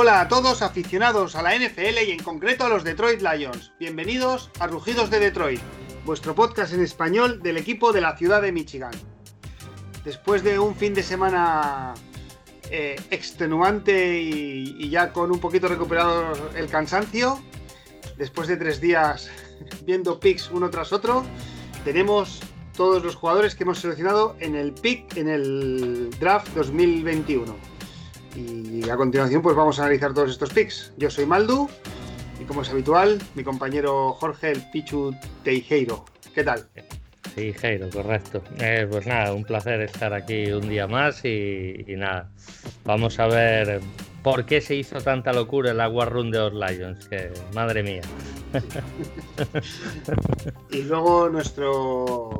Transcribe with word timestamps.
Hola 0.00 0.20
a 0.20 0.28
todos 0.28 0.62
aficionados 0.62 1.34
a 1.34 1.42
la 1.42 1.56
NFL 1.56 1.98
y 2.06 2.12
en 2.12 2.22
concreto 2.22 2.64
a 2.64 2.68
los 2.68 2.84
Detroit 2.84 3.20
Lions. 3.20 3.72
Bienvenidos 3.80 4.48
a 4.60 4.68
Rugidos 4.68 5.10
de 5.10 5.18
Detroit, 5.18 5.58
vuestro 6.04 6.36
podcast 6.36 6.72
en 6.72 6.84
español 6.84 7.42
del 7.42 7.56
equipo 7.56 7.92
de 7.92 8.00
la 8.00 8.16
ciudad 8.16 8.40
de 8.40 8.52
Michigan. 8.52 8.92
Después 10.04 10.44
de 10.44 10.60
un 10.60 10.76
fin 10.76 10.94
de 10.94 11.02
semana 11.02 11.94
eh, 12.70 12.94
extenuante 13.10 14.20
y, 14.22 14.76
y 14.78 14.88
ya 14.88 15.12
con 15.12 15.32
un 15.32 15.40
poquito 15.40 15.66
recuperado 15.66 16.32
el 16.54 16.68
cansancio, 16.68 17.42
después 18.16 18.46
de 18.46 18.56
tres 18.56 18.80
días 18.80 19.28
viendo 19.84 20.20
picks 20.20 20.48
uno 20.52 20.70
tras 20.70 20.92
otro, 20.92 21.24
tenemos 21.84 22.38
todos 22.76 23.02
los 23.02 23.16
jugadores 23.16 23.56
que 23.56 23.64
hemos 23.64 23.80
seleccionado 23.80 24.36
en 24.38 24.54
el 24.54 24.74
pick 24.74 25.16
en 25.16 25.28
el 25.28 26.10
draft 26.20 26.54
2021. 26.54 27.77
Y 28.36 28.88
a 28.88 28.96
continuación 28.96 29.42
pues 29.42 29.56
vamos 29.56 29.78
a 29.78 29.82
analizar 29.82 30.14
todos 30.14 30.30
estos 30.30 30.52
picks. 30.52 30.92
Yo 30.96 31.10
soy 31.10 31.26
Maldu 31.26 31.68
y 32.40 32.44
como 32.44 32.62
es 32.62 32.70
habitual, 32.70 33.18
mi 33.34 33.42
compañero 33.42 34.12
Jorge 34.12 34.52
el 34.52 34.62
Pichu 34.70 35.14
Teijeiro. 35.42 36.04
¿Qué 36.34 36.44
tal? 36.44 36.66
Teijeiro, 37.34 37.90
correcto. 37.90 38.42
Eh, 38.60 38.86
pues 38.88 39.06
nada, 39.06 39.34
un 39.34 39.44
placer 39.44 39.80
estar 39.80 40.12
aquí 40.12 40.52
un 40.52 40.68
día 40.68 40.86
más 40.86 41.24
y, 41.24 41.84
y, 41.86 41.96
nada, 41.96 42.30
vamos 42.84 43.18
a 43.18 43.26
ver 43.26 43.80
por 44.22 44.44
qué 44.44 44.60
se 44.60 44.76
hizo 44.76 45.00
tanta 45.00 45.32
locura 45.32 45.70
el 45.70 45.78
War 45.78 46.12
Run 46.12 46.30
de 46.30 46.38
los 46.38 46.52
Lions, 46.52 47.08
que 47.08 47.32
madre 47.54 47.82
mía. 47.82 48.02
y 50.70 50.82
luego 50.82 51.28
nuestro 51.28 52.38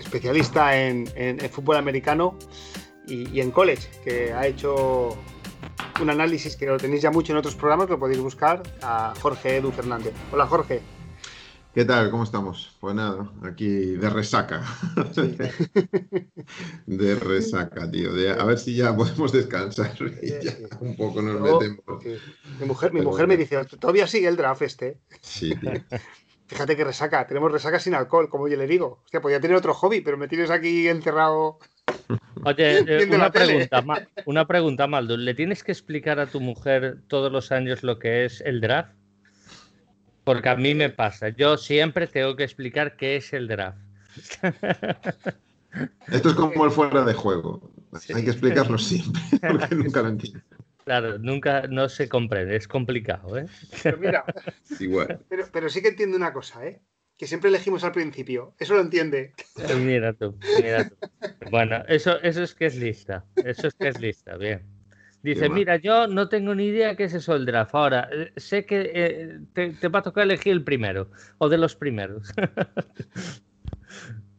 especialista 0.00 0.76
en, 0.76 1.08
en, 1.14 1.44
en 1.44 1.50
fútbol 1.50 1.76
americano 1.76 2.38
y, 3.06 3.28
y, 3.30 3.40
en 3.40 3.50
college, 3.50 3.88
que 4.04 4.32
ha 4.32 4.46
hecho 4.46 5.16
un 6.00 6.10
análisis 6.10 6.56
que 6.56 6.66
lo 6.66 6.76
tenéis 6.76 7.02
ya 7.02 7.10
mucho 7.10 7.32
en 7.32 7.38
otros 7.38 7.54
programas, 7.54 7.88
lo 7.88 7.98
podéis 7.98 8.20
buscar 8.20 8.62
a 8.82 9.14
Jorge 9.20 9.56
Edu 9.56 9.70
Fernández. 9.72 10.14
Hola 10.32 10.46
Jorge. 10.46 10.82
¿Qué 11.76 11.84
tal? 11.84 12.10
¿Cómo 12.10 12.24
estamos? 12.24 12.74
Pues 12.80 12.94
nada, 12.94 13.30
aquí 13.42 13.68
de 13.68 14.08
resaca. 14.08 14.64
Sí. 15.12 15.36
de 16.86 17.14
resaca, 17.16 17.90
tío. 17.90 18.14
De, 18.14 18.30
a 18.30 18.44
ver 18.44 18.58
si 18.58 18.74
ya 18.74 18.96
podemos 18.96 19.30
descansar 19.30 19.94
y 20.22 20.28
ya 20.42 20.56
un 20.80 20.96
poco 20.96 21.20
nos 21.20 21.38
Luego, 21.38 21.60
metemos. 21.60 22.02
sí. 22.02 22.16
Mi 22.60 22.66
mujer, 22.66 22.94
mi 22.94 23.02
mujer 23.02 23.26
me 23.26 23.36
dice, 23.36 23.62
todavía 23.78 24.06
sigue 24.06 24.26
el 24.26 24.36
draft 24.36 24.62
este. 24.62 25.00
Sí, 25.20 25.54
tío. 25.54 25.72
Fíjate 26.46 26.76
que 26.76 26.84
resaca, 26.84 27.26
tenemos 27.26 27.52
resaca 27.52 27.78
sin 27.78 27.94
alcohol, 27.94 28.30
como 28.30 28.48
yo 28.48 28.56
le 28.56 28.66
digo. 28.66 29.02
Hostia, 29.04 29.20
podría 29.20 29.40
tener 29.40 29.58
otro 29.58 29.74
hobby, 29.74 30.00
pero 30.00 30.16
me 30.16 30.28
tienes 30.28 30.48
aquí 30.50 30.88
encerrado. 30.88 31.58
Oye, 32.44 32.84
eh, 32.86 33.06
una 33.10 33.30
pregunta, 33.30 33.82
Ma- 33.82 34.06
una 34.24 34.46
pregunta, 34.46 34.86
Maldo. 34.86 35.16
¿Le 35.16 35.34
tienes 35.34 35.64
que 35.64 35.72
explicar 35.72 36.18
a 36.20 36.26
tu 36.26 36.40
mujer 36.40 36.98
todos 37.08 37.32
los 37.32 37.52
años 37.52 37.82
lo 37.82 37.98
que 37.98 38.24
es 38.24 38.40
el 38.40 38.60
draft? 38.60 38.92
Porque 40.24 40.48
a 40.48 40.56
mí 40.56 40.74
me 40.74 40.90
pasa. 40.90 41.28
Yo 41.30 41.56
siempre 41.56 42.06
tengo 42.06 42.36
que 42.36 42.44
explicar 42.44 42.96
qué 42.96 43.16
es 43.16 43.32
el 43.32 43.48
draft. 43.48 43.78
Esto 46.10 46.30
es 46.30 46.34
como 46.34 46.64
el 46.64 46.70
fuera 46.70 47.04
de 47.04 47.14
juego. 47.14 47.70
Sí. 48.00 48.12
Hay 48.14 48.24
que 48.24 48.30
explicarlo 48.30 48.78
siempre, 48.78 49.22
porque 49.48 49.74
nunca 49.74 50.02
lo 50.02 50.08
entiendo. 50.08 50.40
Claro, 50.84 51.18
nunca 51.18 51.66
no 51.66 51.88
se 51.88 52.08
comprende, 52.08 52.54
es 52.54 52.68
complicado, 52.68 53.36
¿eh? 53.36 53.46
Pero 53.82 53.98
mira, 53.98 54.24
Igual. 54.78 55.18
pero, 55.28 55.46
pero 55.52 55.68
sí 55.68 55.82
que 55.82 55.88
entiendo 55.88 56.16
una 56.16 56.32
cosa, 56.32 56.64
¿eh? 56.64 56.80
Que 57.16 57.26
siempre 57.26 57.48
elegimos 57.48 57.82
al 57.84 57.92
principio. 57.92 58.54
Eso 58.58 58.74
lo 58.74 58.80
entiende. 58.80 59.32
Mira 59.78 60.12
tú, 60.12 60.36
mira 60.60 60.88
tú. 60.88 60.96
Bueno, 61.50 61.82
eso, 61.88 62.20
eso 62.22 62.42
es 62.42 62.54
que 62.54 62.66
es 62.66 62.76
lista. 62.76 63.24
Eso 63.36 63.68
es 63.68 63.74
que 63.74 63.88
es 63.88 64.00
lista, 64.00 64.36
bien. 64.36 64.62
Dice, 65.22 65.48
mira, 65.48 65.76
yo 65.76 66.06
no 66.06 66.28
tengo 66.28 66.54
ni 66.54 66.66
idea 66.66 66.94
qué 66.94 67.04
es 67.04 67.14
eso 67.14 67.34
el 67.34 67.46
draft. 67.46 67.74
Ahora, 67.74 68.08
eh, 68.12 68.32
sé 68.36 68.64
que 68.64 68.92
eh, 68.94 69.38
te, 69.54 69.70
te 69.70 69.88
va 69.88 69.98
a 69.98 70.02
tocar 70.02 70.22
elegir 70.22 70.52
el 70.52 70.62
primero, 70.62 71.10
o 71.38 71.48
de 71.48 71.58
los 71.58 71.74
primeros. 71.74 72.32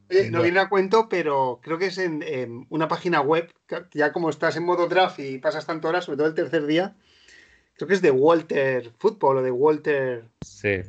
Oye, 0.10 0.32
no 0.32 0.42
viene 0.42 0.60
a 0.60 0.70
cuento, 0.70 1.10
pero 1.10 1.60
creo 1.62 1.78
que 1.78 1.88
es 1.88 1.98
en, 1.98 2.24
en 2.24 2.66
una 2.70 2.88
página 2.88 3.20
web, 3.20 3.52
que 3.68 3.84
ya 3.92 4.14
como 4.14 4.30
estás 4.30 4.56
en 4.56 4.64
modo 4.64 4.88
draft 4.88 5.20
y 5.20 5.40
pasas 5.40 5.66
tanto 5.66 5.90
horas, 5.90 6.06
sobre 6.06 6.18
todo 6.18 6.28
el 6.28 6.34
tercer 6.34 6.66
día, 6.66 6.96
creo 7.76 7.90
que 7.90 7.94
es 7.94 8.02
de 8.02 8.12
Walter 8.12 8.92
Football 8.98 9.38
o 9.38 9.42
de 9.44 9.52
Walter... 9.52 10.24
Sí. 10.42 10.84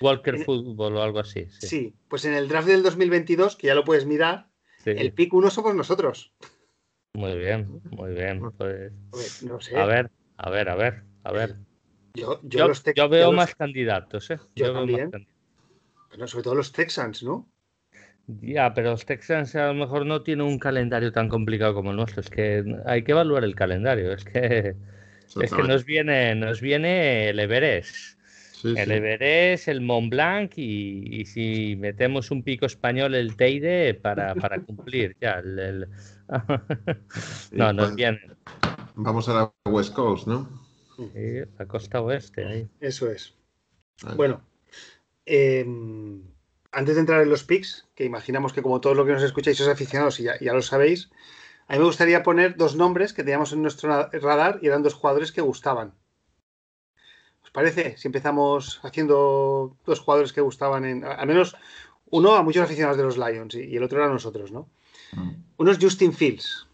Walker 0.00 0.34
En- 0.36 0.44
Football 0.44 0.96
o 0.96 1.02
algo 1.02 1.20
así. 1.20 1.46
Sí. 1.60 1.66
Sí. 1.66 1.94
pues 2.08 2.24
en 2.24 2.34
el 2.34 2.48
draft 2.48 2.68
del 2.68 2.82
2022, 2.82 3.56
que 3.56 3.68
ya 3.68 3.74
lo 3.74 3.84
puedes 3.84 4.06
mirar, 4.06 4.48
sí. 4.84 4.90
el 4.90 5.12
pick 5.12 5.32
1 5.34 5.50
somos 5.50 5.74
nosotros. 5.74 6.32
Muy 7.14 7.36
bien, 7.38 7.80
muy 7.90 8.12
bien. 8.12 8.40
Pues, 8.58 9.42
no 9.42 9.60
sé. 9.60 9.76
a 9.76 9.86
ver, 9.86 10.10
a 10.36 10.50
ver, 10.50 10.68
a 10.68 10.74
ver, 10.74 11.02
a 11.24 11.32
ver. 11.32 11.54
yo, 12.14 12.40
yo 12.42 12.58
Yo, 12.58 12.68
los 12.68 12.82
yo 12.94 13.08
veo 13.08 13.26
los- 13.26 13.36
más 13.36 13.54
candidatos, 13.54 14.30
¿eh? 14.30 14.38
Yo 14.54 14.72
también. 14.72 15.10
candidatos. 15.10 15.34
bueno, 16.10 16.26
sobre 16.28 16.42
todo 16.44 16.54
los 16.56 16.72
Texans, 16.72 17.22
¿no? 17.22 17.48
Ya, 18.26 18.74
pero 18.74 18.90
los 18.90 19.06
Texans 19.06 19.54
a 19.54 19.68
lo 19.68 19.74
mejor 19.74 20.04
no 20.04 20.22
tienen 20.22 20.46
un 20.46 20.58
calendario 20.58 21.12
tan 21.12 21.28
complicado 21.28 21.74
como 21.74 21.90
el 21.92 21.96
nuestro. 21.96 22.20
Es 22.20 22.28
que 22.28 22.64
hay 22.84 23.04
que 23.04 23.12
evaluar 23.12 23.44
el 23.44 23.54
calendario. 23.54 24.12
Es 24.12 24.24
que, 24.24 24.74
es 25.40 25.52
que 25.54 25.62
nos 25.62 25.84
viene, 25.84 26.34
nos 26.34 26.60
viene 26.60 27.28
el 27.30 27.38
Everest. 27.38 28.15
Sí, 28.62 28.68
El 28.76 28.86
sí. 28.86 28.92
Everest, 28.92 29.68
el 29.68 29.82
Mont 29.82 30.08
Blanc 30.10 30.52
y, 30.56 31.20
y 31.20 31.26
si 31.26 31.76
metemos 31.76 32.30
un 32.30 32.42
pico 32.42 32.64
español, 32.64 33.14
el 33.14 33.36
Teide 33.36 33.92
para, 33.94 34.34
para 34.34 34.60
cumplir 34.62 35.14
ya. 35.20 35.40
el- 35.40 35.58
el- 35.58 35.88
no, 37.52 37.72
nos 37.72 37.86
pues- 37.88 37.96
viene 37.96 38.20
Vamos 38.94 39.28
a 39.28 39.34
la 39.34 39.52
West 39.70 39.92
Coast, 39.94 40.26
¿no? 40.26 40.48
sí, 40.96 41.10
la 41.58 41.66
costa 41.66 42.00
oeste. 42.00 42.44
ahí. 42.46 42.68
Eso 42.80 43.10
es. 43.10 43.34
Vale. 44.02 44.16
Bueno, 44.16 44.40
eh, 45.26 45.66
antes 46.72 46.94
de 46.94 47.00
entrar 47.00 47.20
en 47.22 47.28
los 47.28 47.44
picks, 47.44 47.86
que 47.94 48.04
imaginamos 48.04 48.54
que 48.54 48.62
como 48.62 48.80
todos 48.80 48.96
los 48.96 49.04
que 49.06 49.12
nos 49.12 49.22
escucháis 49.22 49.58
sois 49.58 49.68
aficionados 49.68 50.18
y 50.20 50.24
ya, 50.24 50.38
ya 50.40 50.54
lo 50.54 50.62
sabéis, 50.62 51.10
a 51.68 51.74
mí 51.74 51.78
me 51.80 51.84
gustaría 51.84 52.22
poner 52.22 52.56
dos 52.56 52.74
nombres 52.76 53.12
que 53.12 53.22
teníamos 53.22 53.52
en 53.52 53.60
nuestro 53.60 54.08
radar 54.12 54.60
y 54.62 54.66
eran 54.68 54.82
dos 54.82 54.94
jugadores 54.94 55.30
que 55.32 55.42
gustaban. 55.42 55.92
¿Os 57.56 57.62
parece? 57.62 57.96
Si 57.96 58.06
empezamos 58.06 58.80
haciendo 58.82 59.78
dos 59.86 60.00
jugadores 60.00 60.34
que 60.34 60.42
gustaban, 60.42 60.84
en, 60.84 61.04
al 61.04 61.26
menos 61.26 61.56
uno 62.10 62.34
a 62.34 62.42
muchos 62.42 62.62
aficionados 62.62 62.98
de 62.98 63.02
los 63.02 63.16
Lions 63.16 63.54
y, 63.54 63.62
y 63.62 63.76
el 63.76 63.82
otro 63.82 64.04
a 64.04 64.08
nosotros, 64.08 64.52
¿no? 64.52 64.68
Mm. 65.12 65.30
Uno 65.56 65.70
es 65.70 65.78
Justin 65.80 66.12
Fields, 66.12 66.66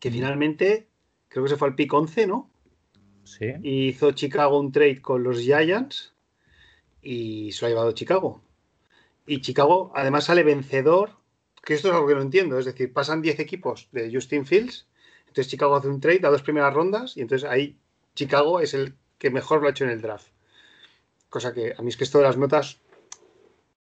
que 0.00 0.10
finalmente 0.10 0.88
creo 1.28 1.44
que 1.44 1.50
se 1.50 1.58
fue 1.58 1.68
al 1.68 1.74
pick 1.74 1.92
11, 1.92 2.26
¿no? 2.26 2.48
Sí. 3.24 3.44
y 3.62 3.88
hizo 3.88 4.12
Chicago 4.12 4.58
un 4.58 4.72
trade 4.72 5.02
con 5.02 5.22
los 5.22 5.38
Giants 5.40 6.14
y 7.02 7.52
se 7.52 7.60
lo 7.60 7.66
ha 7.66 7.68
llevado 7.68 7.92
Chicago. 7.92 8.40
Y 9.26 9.42
Chicago 9.42 9.92
además 9.94 10.24
sale 10.24 10.44
vencedor, 10.44 11.10
que 11.62 11.74
esto 11.74 11.88
es 11.88 11.94
algo 11.94 12.06
que 12.08 12.14
no 12.14 12.22
entiendo, 12.22 12.58
es 12.58 12.64
decir, 12.64 12.90
pasan 12.90 13.20
10 13.20 13.38
equipos 13.38 13.90
de 13.92 14.10
Justin 14.10 14.46
Fields, 14.46 14.86
entonces 15.26 15.48
Chicago 15.48 15.76
hace 15.76 15.88
un 15.88 16.00
trade 16.00 16.26
a 16.26 16.30
dos 16.30 16.40
primeras 16.40 16.72
rondas 16.72 17.18
y 17.18 17.20
entonces 17.20 17.46
ahí 17.46 17.76
Chicago 18.14 18.60
es 18.60 18.72
el 18.72 18.94
que 19.18 19.30
mejor 19.30 19.60
lo 19.60 19.68
ha 19.68 19.70
hecho 19.70 19.84
en 19.84 19.90
el 19.90 20.00
draft. 20.00 20.28
Cosa 21.28 21.52
que 21.52 21.74
a 21.76 21.82
mí 21.82 21.88
es 21.88 21.96
que 21.96 22.04
esto 22.04 22.18
de 22.18 22.24
las 22.24 22.36
notas 22.36 22.80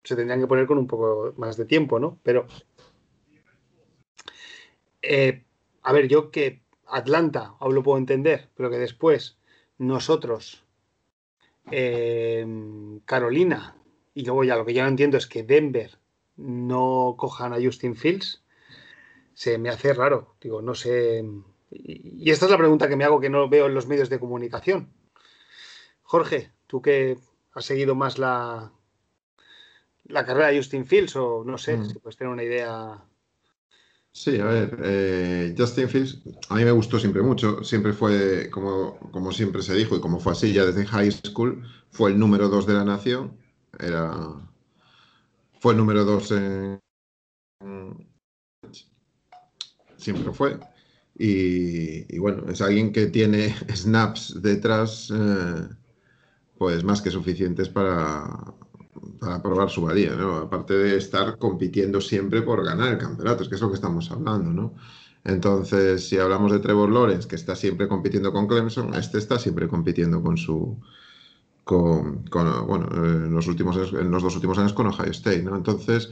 se 0.02 0.16
tendrían 0.16 0.40
que 0.40 0.46
poner 0.46 0.66
con 0.66 0.78
un 0.78 0.86
poco 0.86 1.34
más 1.36 1.56
de 1.56 1.64
tiempo, 1.64 1.98
¿no? 1.98 2.18
Pero, 2.22 2.46
eh, 5.02 5.44
a 5.82 5.92
ver, 5.92 6.08
yo 6.08 6.30
que 6.30 6.62
Atlanta 6.86 7.54
aún 7.58 7.74
lo 7.74 7.82
puedo 7.82 7.98
entender, 7.98 8.50
pero 8.54 8.70
que 8.70 8.78
después 8.78 9.38
nosotros, 9.78 10.64
eh, 11.70 12.46
Carolina, 13.04 13.76
y 14.14 14.24
luego 14.24 14.44
ya 14.44 14.56
lo 14.56 14.64
que 14.64 14.74
yo 14.74 14.82
no 14.82 14.88
entiendo 14.88 15.18
es 15.18 15.26
que 15.26 15.42
Denver 15.42 15.98
no 16.36 17.14
cojan 17.18 17.52
a 17.52 17.60
Justin 17.62 17.96
Fields, 17.96 18.42
se 19.34 19.58
me 19.58 19.68
hace 19.68 19.92
raro. 19.92 20.34
Digo, 20.40 20.62
no 20.62 20.74
sé. 20.74 21.24
Y 21.70 22.30
esta 22.30 22.46
es 22.46 22.50
la 22.50 22.58
pregunta 22.58 22.88
que 22.88 22.96
me 22.96 23.04
hago 23.04 23.20
que 23.20 23.28
no 23.28 23.48
veo 23.48 23.66
en 23.66 23.74
los 23.74 23.86
medios 23.86 24.08
de 24.08 24.18
comunicación. 24.18 24.88
Jorge, 26.06 26.52
tú 26.66 26.80
que 26.80 27.18
has 27.52 27.64
seguido 27.64 27.94
más 27.94 28.18
la, 28.18 28.70
la 30.04 30.24
carrera 30.24 30.48
de 30.48 30.58
Justin 30.58 30.86
Fields, 30.86 31.16
o 31.16 31.44
no 31.44 31.58
sé, 31.58 31.76
Mm. 31.76 31.86
si 31.86 31.98
puedes 31.98 32.16
tener 32.16 32.32
una 32.32 32.44
idea. 32.44 33.02
Sí, 34.12 34.38
a 34.40 34.44
ver, 34.46 34.78
eh, 34.82 35.54
Justin 35.58 35.88
Fields 35.88 36.22
a 36.48 36.54
mí 36.54 36.64
me 36.64 36.70
gustó 36.70 36.98
siempre 36.98 37.20
mucho, 37.22 37.62
siempre 37.62 37.92
fue, 37.92 38.48
como, 38.50 38.98
como 39.10 39.30
siempre 39.30 39.60
se 39.62 39.74
dijo 39.74 39.94
y 39.96 40.00
como 40.00 40.20
fue 40.20 40.32
así 40.32 40.52
ya 40.54 40.64
desde 40.64 40.86
high 40.86 41.10
school, 41.10 41.62
fue 41.90 42.12
el 42.12 42.18
número 42.18 42.48
dos 42.48 42.66
de 42.66 42.74
la 42.74 42.84
nación, 42.84 43.36
era, 43.78 44.32
fue 45.60 45.72
el 45.72 45.78
número 45.78 46.04
dos 46.04 46.30
en, 46.30 46.80
siempre 49.98 50.32
fue, 50.32 50.58
y, 51.18 52.14
y 52.14 52.18
bueno, 52.18 52.50
es 52.50 52.62
alguien 52.62 52.92
que 52.92 53.06
tiene 53.08 53.54
snaps 53.74 54.40
detrás, 54.40 55.12
eh, 55.14 55.68
pues 56.58 56.84
más 56.84 57.02
que 57.02 57.10
suficientes 57.10 57.68
para, 57.68 58.24
para 59.20 59.42
probar 59.42 59.70
su 59.70 59.82
valía, 59.82 60.14
¿no? 60.14 60.36
Aparte 60.36 60.74
de 60.74 60.96
estar 60.96 61.38
compitiendo 61.38 62.00
siempre 62.00 62.42
por 62.42 62.64
ganar 62.64 62.92
el 62.92 62.98
campeonato, 62.98 63.42
es 63.42 63.48
que 63.48 63.56
es 63.56 63.60
lo 63.60 63.68
que 63.68 63.74
estamos 63.74 64.10
hablando, 64.10 64.50
¿no? 64.52 64.74
Entonces, 65.24 66.08
si 66.08 66.18
hablamos 66.18 66.52
de 66.52 66.60
Trevor 66.60 66.90
Lawrence, 66.90 67.26
que 67.26 67.34
está 67.36 67.56
siempre 67.56 67.88
compitiendo 67.88 68.32
con 68.32 68.46
Clemson, 68.46 68.94
este 68.94 69.18
está 69.18 69.38
siempre 69.38 69.68
compitiendo 69.68 70.22
con 70.22 70.36
su, 70.36 70.78
con, 71.64 72.24
bueno, 72.66 72.88
en 72.94 73.34
los, 73.34 73.48
últimos, 73.48 73.76
en 73.92 74.10
los 74.10 74.22
dos 74.22 74.36
últimos 74.36 74.56
años 74.58 74.72
con 74.72 74.86
Ohio 74.86 75.10
State, 75.10 75.42
¿no? 75.42 75.56
Entonces, 75.56 76.10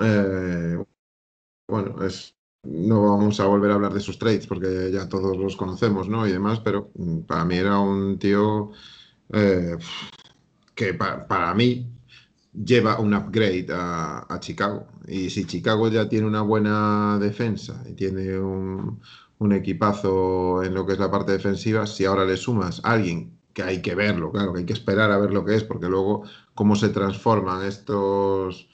eh, 0.00 0.84
bueno, 1.68 2.04
es, 2.04 2.36
no 2.64 3.02
vamos 3.02 3.38
a 3.38 3.46
volver 3.46 3.70
a 3.70 3.74
hablar 3.74 3.94
de 3.94 4.00
sus 4.00 4.18
trades 4.18 4.48
porque 4.48 4.90
ya 4.92 5.08
todos 5.08 5.36
los 5.36 5.56
conocemos, 5.56 6.08
¿no? 6.08 6.26
Y 6.26 6.32
demás, 6.32 6.58
pero 6.60 6.90
mm, 6.96 7.20
para 7.20 7.44
mí 7.44 7.56
era 7.56 7.78
un 7.78 8.18
tío 8.18 8.72
eh, 9.32 9.76
que 10.74 10.94
para 10.94 11.54
mí 11.54 11.86
lleva 12.52 12.98
un 12.98 13.14
upgrade 13.14 13.66
a, 13.70 14.38
Chicago. 14.40 14.86
Y 15.06 15.30
si 15.30 15.44
Chicago 15.46 15.88
ya 15.88 16.08
tiene 16.08 16.26
una 16.26 16.42
buena 16.42 17.18
defensa 17.20 17.82
y 17.88 17.92
tiene 17.94 18.38
un, 18.38 19.00
un, 19.38 19.52
equipazo 19.52 20.62
en 20.62 20.74
lo 20.74 20.86
que 20.86 20.94
es 20.94 20.98
la 20.98 21.10
parte 21.10 21.32
defensiva, 21.32 21.86
si 21.86 22.04
ahora 22.04 22.24
le 22.24 22.36
sumas 22.36 22.80
a 22.84 22.92
alguien 22.92 23.38
que 23.52 23.62
hay 23.62 23.82
que 23.82 23.94
verlo, 23.94 24.30
claro, 24.32 24.52
que 24.52 24.60
hay 24.60 24.66
que 24.66 24.72
esperar 24.72 25.10
a 25.10 25.18
ver 25.18 25.32
lo 25.32 25.44
que 25.44 25.56
es, 25.56 25.64
porque 25.64 25.88
luego 25.88 26.24
cómo 26.54 26.76
se 26.76 26.88
transforman 26.88 27.64
estos 27.66 28.68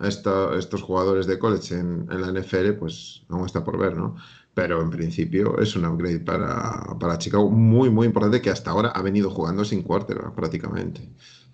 estos 0.00 0.82
jugadores 0.82 1.26
de 1.26 1.38
college 1.38 1.74
en, 1.74 2.06
la 2.08 2.32
NFL, 2.32 2.72
pues 2.78 3.22
aún 3.28 3.46
está 3.46 3.64
por 3.64 3.78
ver, 3.78 3.96
¿no? 3.96 4.16
Pero 4.58 4.82
en 4.82 4.90
principio 4.90 5.60
es 5.60 5.76
un 5.76 5.84
upgrade 5.84 6.18
para, 6.18 6.98
para 6.98 7.16
Chicago 7.16 7.48
muy, 7.48 7.90
muy 7.90 8.08
importante 8.08 8.42
que 8.42 8.50
hasta 8.50 8.72
ahora 8.72 8.88
ha 8.88 9.02
venido 9.02 9.30
jugando 9.30 9.64
sin 9.64 9.84
quarterback 9.84 10.34
prácticamente. 10.34 11.00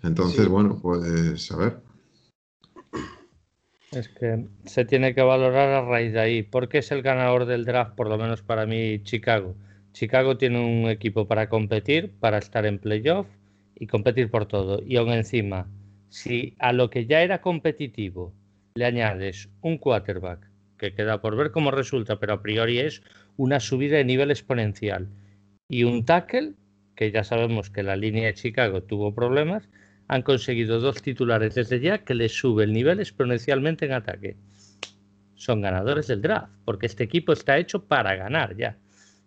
Entonces, 0.01 0.47
bueno, 0.47 0.79
pues 0.81 1.51
a 1.51 1.57
ver. 1.57 1.77
Es 3.91 4.09
que 4.09 4.47
se 4.65 4.85
tiene 4.85 5.13
que 5.13 5.21
valorar 5.21 5.69
a 5.69 5.87
raíz 5.87 6.13
de 6.13 6.19
ahí. 6.19 6.41
porque 6.41 6.79
es 6.79 6.91
el 6.91 7.03
ganador 7.03 7.45
del 7.45 7.63
draft, 7.63 7.93
por 7.93 8.09
lo 8.09 8.17
menos 8.17 8.41
para 8.41 8.65
mí, 8.65 9.03
Chicago? 9.03 9.55
Chicago 9.93 10.37
tiene 10.37 10.59
un 10.59 10.89
equipo 10.89 11.27
para 11.27 11.47
competir, 11.47 12.11
para 12.19 12.39
estar 12.39 12.65
en 12.65 12.79
playoff 12.79 13.27
y 13.75 13.85
competir 13.85 14.31
por 14.31 14.47
todo. 14.47 14.81
Y 14.83 14.97
aún 14.97 15.11
encima, 15.11 15.67
si 16.09 16.55
a 16.57 16.73
lo 16.73 16.89
que 16.89 17.05
ya 17.05 17.21
era 17.21 17.39
competitivo 17.39 18.33
le 18.73 18.85
añades 18.85 19.47
un 19.61 19.77
quarterback, 19.77 20.54
que 20.77 20.93
queda 20.93 21.21
por 21.21 21.35
ver 21.35 21.51
cómo 21.51 21.71
resulta, 21.71 22.19
pero 22.19 22.33
a 22.33 22.41
priori 22.41 22.79
es 22.79 23.01
una 23.37 23.59
subida 23.59 23.97
de 23.97 24.05
nivel 24.05 24.31
exponencial, 24.31 25.07
y 25.67 25.83
un 25.83 26.05
tackle, 26.05 26.53
que 26.95 27.11
ya 27.11 27.23
sabemos 27.23 27.69
que 27.69 27.83
la 27.83 27.95
línea 27.95 28.27
de 28.27 28.33
Chicago 28.33 28.83
tuvo 28.83 29.13
problemas, 29.13 29.67
han 30.07 30.21
conseguido 30.21 30.79
dos 30.79 31.01
titulares 31.01 31.55
desde 31.55 31.79
ya 31.79 31.99
que 31.99 32.13
les 32.13 32.31
sube 32.33 32.63
el 32.63 32.73
nivel 32.73 32.99
exponencialmente 32.99 33.85
en 33.85 33.93
ataque. 33.93 34.37
Son 35.33 35.61
ganadores 35.61 36.07
del 36.07 36.21
draft, 36.21 36.53
porque 36.63 36.85
este 36.85 37.03
equipo 37.03 37.33
está 37.33 37.57
hecho 37.57 37.85
para 37.85 38.15
ganar 38.15 38.55
ya. 38.55 38.77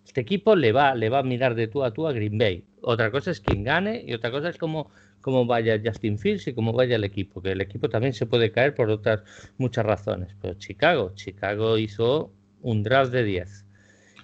Este 0.04 0.20
equipo 0.20 0.56
le 0.56 0.72
va, 0.72 0.94
le 0.94 1.10
va 1.10 1.18
a 1.18 1.22
mirar 1.22 1.54
de 1.54 1.68
tú 1.68 1.84
a 1.84 1.92
tú 1.92 2.06
a 2.06 2.12
Green 2.12 2.38
Bay. 2.38 2.64
Otra 2.80 3.10
cosa 3.10 3.30
es 3.30 3.40
quien 3.40 3.64
gane 3.64 4.04
y 4.06 4.14
otra 4.14 4.30
cosa 4.30 4.48
es 4.48 4.56
cómo 4.56 4.90
cómo 5.28 5.44
vaya 5.44 5.78
Justin 5.84 6.18
Fields 6.18 6.48
y 6.48 6.54
cómo 6.54 6.72
vaya 6.72 6.96
el 6.96 7.04
equipo, 7.04 7.42
que 7.42 7.52
el 7.52 7.60
equipo 7.60 7.90
también 7.90 8.14
se 8.14 8.24
puede 8.24 8.50
caer 8.50 8.74
por 8.74 8.88
otras 8.88 9.20
muchas 9.58 9.84
razones. 9.84 10.34
Pero 10.40 10.54
Chicago, 10.54 11.12
Chicago 11.14 11.76
hizo 11.76 12.32
un 12.62 12.82
draft 12.82 13.12
de 13.12 13.24
10. 13.24 13.66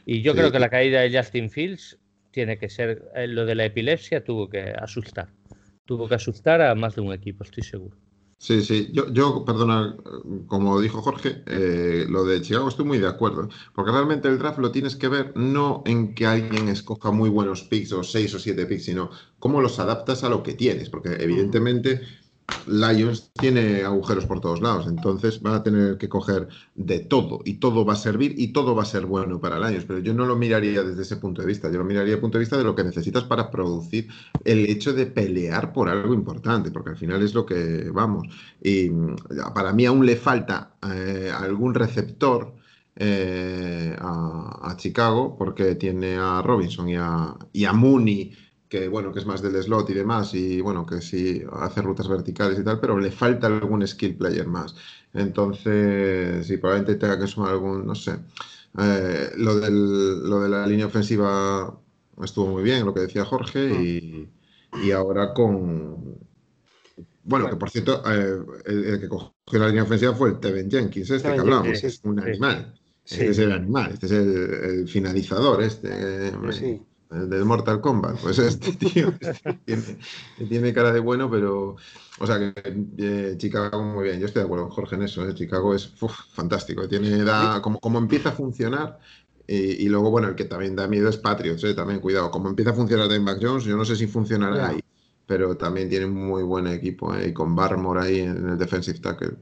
Y 0.06 0.22
yo 0.22 0.34
creo 0.34 0.50
que 0.50 0.58
la 0.58 0.70
caída 0.70 1.02
de 1.02 1.14
Justin 1.14 1.50
Fields 1.50 1.98
tiene 2.30 2.56
que 2.56 2.70
ser, 2.70 3.02
eh, 3.14 3.26
lo 3.26 3.44
de 3.44 3.54
la 3.54 3.66
epilepsia 3.66 4.24
tuvo 4.24 4.48
que 4.48 4.72
asustar. 4.78 5.28
Tuvo 5.84 6.08
que 6.08 6.14
asustar 6.14 6.62
a 6.62 6.74
más 6.74 6.94
de 6.94 7.02
un 7.02 7.12
equipo, 7.12 7.44
estoy 7.44 7.64
seguro. 7.64 7.98
Sí, 8.44 8.60
sí, 8.62 8.90
yo, 8.92 9.10
yo 9.10 9.42
perdona, 9.42 9.96
como 10.48 10.78
dijo 10.78 11.00
Jorge, 11.00 11.42
eh, 11.46 12.04
lo 12.10 12.26
de 12.26 12.42
Chicago 12.42 12.68
estoy 12.68 12.84
muy 12.84 12.98
de 12.98 13.08
acuerdo, 13.08 13.48
porque 13.74 13.90
realmente 13.90 14.28
el 14.28 14.38
draft 14.38 14.58
lo 14.58 14.70
tienes 14.70 14.96
que 14.96 15.08
ver 15.08 15.32
no 15.34 15.82
en 15.86 16.14
que 16.14 16.26
alguien 16.26 16.68
escoja 16.68 17.10
muy 17.10 17.30
buenos 17.30 17.62
picks 17.62 17.92
o 17.92 18.02
seis 18.02 18.34
o 18.34 18.38
siete 18.38 18.66
picks, 18.66 18.84
sino 18.84 19.08
cómo 19.38 19.62
los 19.62 19.78
adaptas 19.78 20.24
a 20.24 20.28
lo 20.28 20.42
que 20.42 20.52
tienes, 20.52 20.90
porque 20.90 21.14
evidentemente 21.20 22.02
Lions 22.66 23.30
tiene 23.32 23.82
agujeros 23.82 24.26
por 24.26 24.40
todos 24.40 24.60
lados, 24.60 24.86
entonces 24.86 25.40
van 25.40 25.54
a 25.54 25.62
tener 25.62 25.98
que 25.98 26.08
coger 26.08 26.48
de 26.74 27.00
todo 27.00 27.40
y 27.44 27.54
todo 27.54 27.84
va 27.84 27.94
a 27.94 27.96
servir 27.96 28.34
y 28.36 28.48
todo 28.48 28.74
va 28.74 28.82
a 28.82 28.86
ser 28.86 29.06
bueno 29.06 29.40
para 29.40 29.58
Lions, 29.58 29.84
pero 29.86 29.98
yo 30.00 30.14
no 30.14 30.26
lo 30.26 30.36
miraría 30.36 30.82
desde 30.82 31.02
ese 31.02 31.16
punto 31.16 31.42
de 31.42 31.48
vista, 31.48 31.70
yo 31.70 31.78
lo 31.78 31.84
miraría 31.84 32.04
desde 32.04 32.16
el 32.16 32.20
punto 32.20 32.38
de 32.38 32.42
vista 32.42 32.56
de 32.56 32.64
lo 32.64 32.74
que 32.74 32.84
necesitas 32.84 33.24
para 33.24 33.50
producir 33.50 34.08
el 34.44 34.66
hecho 34.66 34.92
de 34.92 35.06
pelear 35.06 35.72
por 35.72 35.88
algo 35.88 36.14
importante, 36.14 36.70
porque 36.70 36.90
al 36.90 36.96
final 36.96 37.22
es 37.22 37.34
lo 37.34 37.46
que 37.46 37.90
vamos. 37.90 38.28
Y 38.62 38.90
para 39.54 39.72
mí 39.72 39.86
aún 39.86 40.04
le 40.04 40.16
falta 40.16 40.74
eh, 40.92 41.30
algún 41.34 41.74
receptor. 41.74 42.54
Eh, 42.96 43.96
a, 43.98 44.76
Chicago 44.76 45.36
porque 45.36 45.74
tiene 45.74 46.16
a 46.16 46.42
Robinson 46.42 46.88
y 46.88 46.96
a, 46.96 47.34
y 47.52 47.64
a 47.64 47.72
Mooney 47.72 48.32
que 48.74 48.88
bueno, 48.88 49.12
que 49.12 49.20
es 49.20 49.26
más 49.26 49.40
del 49.40 49.62
slot 49.62 49.88
y 49.90 49.94
demás, 49.94 50.34
y 50.34 50.60
bueno, 50.60 50.84
que 50.84 51.00
sí 51.00 51.40
hace 51.52 51.80
rutas 51.80 52.08
verticales 52.08 52.58
y 52.58 52.64
tal, 52.64 52.80
pero 52.80 52.98
le 52.98 53.12
falta 53.12 53.46
algún 53.46 53.86
skill 53.86 54.16
player 54.16 54.48
más. 54.48 54.74
Entonces, 55.12 56.44
sí, 56.44 56.56
probablemente 56.56 56.96
tenga 56.96 57.16
que 57.16 57.28
sumar 57.28 57.52
algún, 57.52 57.86
no 57.86 57.94
sé. 57.94 58.16
Eh, 58.76 59.30
lo, 59.36 59.60
del, 59.60 60.28
lo 60.28 60.40
de 60.40 60.48
la 60.48 60.66
línea 60.66 60.86
ofensiva 60.86 61.72
estuvo 62.20 62.48
muy 62.48 62.64
bien, 62.64 62.84
lo 62.84 62.92
que 62.92 63.02
decía 63.02 63.24
Jorge, 63.24 63.64
y, 63.64 64.28
y 64.82 64.90
ahora 64.90 65.32
con. 65.32 66.18
Bueno, 67.22 67.48
que 67.48 67.56
por 67.56 67.70
cierto, 67.70 68.02
eh, 68.10 68.44
el, 68.66 68.98
que 68.98 69.08
cogió 69.08 69.32
la 69.52 69.68
línea 69.68 69.84
ofensiva 69.84 70.14
fue 70.14 70.30
el 70.30 70.40
Teven 70.40 70.68
Jenkins, 70.68 71.10
este 71.10 71.32
que 71.32 71.38
hablamos, 71.38 71.84
es 71.84 72.00
un 72.02 72.18
animal. 72.18 72.74
Este 73.04 73.28
es 73.28 73.38
el 73.38 73.52
animal, 73.52 73.92
este 73.92 74.06
es 74.06 74.12
el, 74.12 74.88
finalizador, 74.88 75.62
este. 75.62 76.32
sí 76.50 76.82
del 77.14 77.44
Mortal 77.44 77.80
Kombat. 77.80 78.20
Pues 78.20 78.38
este 78.38 78.72
tío 78.72 79.12
este 79.66 79.98
tiene, 80.48 80.72
cara 80.72 80.92
de 80.92 81.00
bueno, 81.00 81.30
pero. 81.30 81.76
O 82.18 82.26
sea 82.26 82.38
que 82.38 82.52
eh, 82.98 83.34
Chicago 83.36 83.82
muy 83.82 84.04
bien. 84.04 84.20
Yo 84.20 84.26
estoy 84.26 84.40
de 84.40 84.46
acuerdo 84.46 84.66
con 84.66 84.74
Jorge 84.74 84.96
en 84.96 85.02
eso. 85.02 85.28
¿eh? 85.28 85.34
Chicago 85.34 85.74
es 85.74 85.92
fantástico. 86.32 86.88
Tiene, 86.88 87.24
da, 87.24 87.60
como, 87.62 87.80
como 87.80 87.98
empieza 87.98 88.30
a 88.30 88.32
funcionar. 88.32 88.98
Y, 89.46 89.88
luego, 89.88 90.10
bueno, 90.10 90.28
el 90.28 90.34
que 90.34 90.46
también 90.46 90.74
da 90.74 90.88
miedo 90.88 91.08
es 91.10 91.18
Patriots, 91.18 91.64
¿eh? 91.64 91.74
también 91.74 92.00
cuidado. 92.00 92.30
Como 92.30 92.48
empieza 92.48 92.70
a 92.70 92.74
funcionar 92.74 93.12
en 93.12 93.24
Back 93.26 93.40
Jones, 93.42 93.64
yo 93.64 93.76
no 93.76 93.84
sé 93.84 93.94
si 93.94 94.06
funcionará 94.06 94.68
ahí, 94.68 94.80
pero 95.26 95.54
también 95.56 95.90
tiene 95.90 96.06
un 96.06 96.14
muy 96.14 96.42
buen 96.42 96.66
equipo. 96.66 97.14
Y 97.18 97.32
con 97.34 97.54
Barmore 97.54 98.00
ahí 98.00 98.20
en 98.20 98.48
el 98.48 98.58
defensive 98.58 99.00
tackle, 99.00 99.36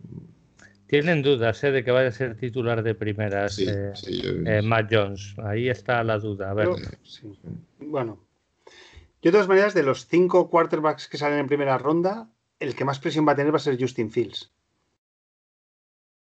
tienen 0.92 1.22
dudas 1.22 1.64
¿eh? 1.64 1.70
de 1.70 1.82
que 1.82 1.90
vaya 1.90 2.08
a 2.08 2.12
ser 2.12 2.36
titular 2.36 2.82
de 2.82 2.94
primeras 2.94 3.58
eh, 3.58 3.94
eh, 4.44 4.60
Matt 4.60 4.92
Jones. 4.92 5.34
Ahí 5.42 5.70
está 5.70 6.04
la 6.04 6.18
duda. 6.18 6.50
A 6.50 6.52
ver. 6.52 6.68
Bueno, 7.78 8.20
yo 9.22 9.30
de 9.30 9.32
todas 9.32 9.48
maneras, 9.48 9.72
de 9.72 9.84
los 9.84 10.06
cinco 10.06 10.50
quarterbacks 10.50 11.08
que 11.08 11.16
salen 11.16 11.38
en 11.38 11.46
primera 11.46 11.78
ronda, 11.78 12.28
el 12.60 12.74
que 12.74 12.84
más 12.84 12.98
presión 12.98 13.26
va 13.26 13.32
a 13.32 13.36
tener 13.36 13.54
va 13.54 13.56
a 13.56 13.60
ser 13.60 13.80
Justin 13.80 14.10
Fields. 14.10 14.52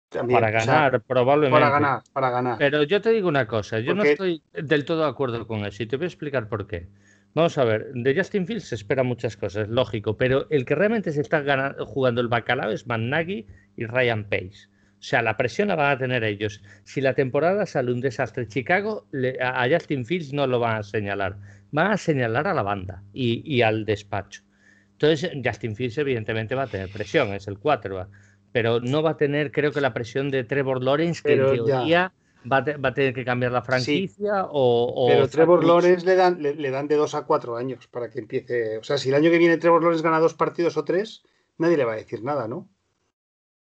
para 0.09 0.51
ganar, 0.51 1.01
probablemente. 1.01 1.59
Para 1.59 1.69
ganar, 1.69 2.03
para 2.13 2.29
ganar. 2.29 2.57
Pero 2.57 2.83
yo 2.83 3.01
te 3.01 3.09
digo 3.09 3.27
una 3.27 3.47
cosa, 3.47 3.79
yo 3.79 3.93
no 3.93 4.03
estoy 4.03 4.41
del 4.53 4.85
todo 4.85 5.01
de 5.03 5.09
acuerdo 5.09 5.47
con 5.47 5.65
eso 5.65 5.83
y 5.83 5.87
te 5.87 5.97
voy 5.97 6.05
a 6.05 6.07
explicar 6.07 6.47
por 6.47 6.65
qué. 6.65 6.87
Vamos 7.33 7.57
a 7.57 7.63
ver, 7.63 7.93
de 7.93 8.13
Justin 8.13 8.45
Fields 8.45 8.65
se 8.65 8.75
espera 8.75 9.03
muchas 9.03 9.37
cosas, 9.37 9.69
lógico, 9.69 10.17
pero 10.17 10.47
el 10.49 10.65
que 10.65 10.75
realmente 10.75 11.13
se 11.13 11.21
está 11.21 11.75
jugando 11.79 12.19
el 12.19 12.27
bacalao 12.27 12.71
es 12.71 12.87
Matt 12.87 12.99
Nagy 12.99 13.45
y 13.77 13.85
Ryan 13.85 14.25
Pace. 14.25 14.67
O 15.01 15.03
sea, 15.03 15.21
la 15.21 15.37
presión 15.37 15.69
la 15.69 15.75
van 15.75 15.91
a 15.93 15.97
tener 15.97 16.23
ellos. 16.23 16.61
Si 16.83 17.01
la 17.01 17.13
temporada 17.13 17.65
sale 17.65 17.91
un 17.91 18.01
desastre 18.01 18.47
Chicago, 18.47 19.07
a 19.41 19.67
Justin 19.67 20.05
Fields 20.05 20.31
no 20.33 20.45
lo 20.45 20.59
van 20.59 20.77
a 20.77 20.83
señalar. 20.83 21.37
Van 21.71 21.91
a 21.91 21.97
señalar 21.97 22.47
a 22.47 22.53
la 22.53 22.61
banda 22.61 23.01
y, 23.13 23.61
al 23.61 23.85
despacho. 23.85 24.43
Entonces, 24.91 25.31
Justin 25.43 25.75
Fields 25.75 25.97
evidentemente 25.97 26.53
va 26.53 26.63
a 26.63 26.67
tener 26.67 26.89
presión, 26.89 27.33
es 27.33 27.47
el 27.47 27.57
4, 27.57 28.09
pero 28.51 28.79
no 28.81 29.01
va 29.01 29.11
a 29.11 29.17
tener, 29.17 29.51
creo 29.51 29.71
que 29.71 29.81
la 29.81 29.93
presión 29.93 30.29
de 30.29 30.43
Trevor 30.43 30.83
Lawrence, 30.83 31.23
que 31.23 31.33
en 31.33 31.65
teoría 31.65 32.11
va 32.49 32.57
a, 32.57 32.93
tener 32.93 33.13
que 33.13 33.25
cambiar 33.25 33.51
la 33.51 33.61
franquicia 33.61 34.47
o, 34.49 35.07
Pero 35.07 35.27
Trevor 35.27 35.63
Lawrence 35.63 36.05
le 36.05 36.15
dan, 36.15 36.41
le, 36.41 36.71
dan 36.71 36.87
de 36.87 36.95
dos 36.95 37.15
a 37.15 37.23
cuatro 37.25 37.57
años 37.57 37.87
para 37.87 38.09
que 38.09 38.19
empiece. 38.19 38.77
O 38.77 38.83
sea, 38.83 38.97
si 38.97 39.09
el 39.09 39.15
año 39.15 39.29
que 39.29 39.37
viene 39.37 39.57
Trevor 39.57 39.81
Lawrence 39.81 40.03
gana 40.03 40.19
dos 40.19 40.33
partidos 40.33 40.77
o 40.77 40.83
tres, 40.83 41.23
nadie 41.57 41.77
le 41.77 41.85
va 41.85 41.93
a 41.93 41.97
decir 41.97 42.23
nada, 42.23 42.47
¿no? 42.47 42.69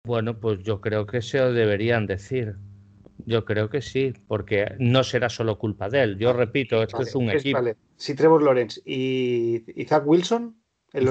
Bueno, 0.05 0.39
pues 0.39 0.61
yo 0.63 0.81
creo 0.81 1.07
que 1.07 1.23
se 1.23 1.39
lo 1.39 1.53
deberían 1.53 2.07
decir. 2.07 2.57
Yo 3.27 3.45
creo 3.45 3.71
que 3.71 3.81
sí, 3.81 4.13
porque 4.27 4.75
no 4.79 5.03
será 5.03 5.31
solo 5.31 5.59
culpa 5.59 5.89
de 5.89 6.03
él. 6.03 6.19
Yo 6.19 6.33
repito, 6.33 6.83
esto 6.83 7.01
es 7.01 7.15
un 7.15 7.31
equipo. 7.31 7.61
Si 7.97 8.15
Trevor 8.15 8.43
Lawrence 8.43 8.83
y, 8.85 9.65
y 9.81 9.85
Zach 9.87 10.03
Wilson 10.05 10.57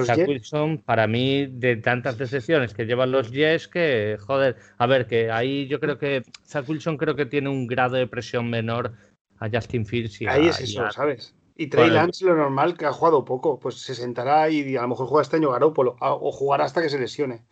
Zach 0.04 0.26
Wilson, 0.26 0.78
para 0.78 1.06
mí, 1.06 1.46
de 1.46 1.76
tantas 1.76 2.16
decepciones 2.16 2.72
que 2.72 2.86
llevan 2.86 3.12
los 3.12 3.30
Jets, 3.30 3.68
que, 3.68 4.16
joder, 4.20 4.56
a 4.78 4.86
ver, 4.86 5.06
que 5.06 5.30
ahí 5.30 5.66
yo 5.66 5.80
creo 5.80 5.98
que 5.98 6.22
Zach 6.46 6.68
Wilson 6.68 6.96
creo 6.96 7.14
que 7.14 7.26
tiene 7.26 7.48
un 7.48 7.66
grado 7.66 7.96
de 7.96 8.06
presión 8.06 8.48
menor 8.48 8.92
a 9.38 9.48
Justin 9.50 9.84
Fields. 9.84 10.20
Y 10.20 10.26
ahí 10.26 10.48
es 10.48 10.60
eso, 10.60 10.90
¿sabes? 10.90 11.34
Y 11.56 11.68
Trey 11.68 11.90
Lance, 11.90 12.24
lo 12.24 12.34
normal, 12.34 12.76
que 12.76 12.86
ha 12.86 12.92
jugado 12.92 13.24
poco, 13.24 13.60
pues 13.60 13.76
se 13.76 13.94
sentará 13.94 14.50
y 14.50 14.76
a 14.76 14.82
lo 14.82 14.88
mejor 14.88 15.06
juega 15.06 15.22
este 15.22 15.36
año 15.36 15.50
Garópolo, 15.50 15.96
o 16.00 16.32
jugará 16.32 16.64
hasta 16.64 16.82
que 16.82 16.88
se 16.88 16.98
lesione. 16.98 17.44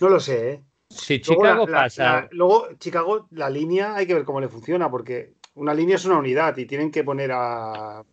No 0.00 0.08
lo 0.08 0.18
sé, 0.20 0.50
¿eh? 0.50 0.64
Si 0.88 1.20
Chicago 1.20 1.66
pasa. 1.66 2.28
luego, 2.30 2.68
Chicago, 2.78 3.26
la 3.30 3.50
línea 3.50 3.96
hay 3.96 4.06
que 4.06 4.14
ver 4.14 4.24
cómo 4.24 4.40
le 4.40 4.48
funciona, 4.48 4.90
porque 4.90 5.34
Una 5.56 5.72
línea 5.72 5.96
es 5.96 6.04
una 6.04 6.18
unidad 6.18 6.56
y 6.56 6.66
tienen 6.66 6.90
que 6.90 7.04
poner 7.04 7.30
a, 7.32 8.04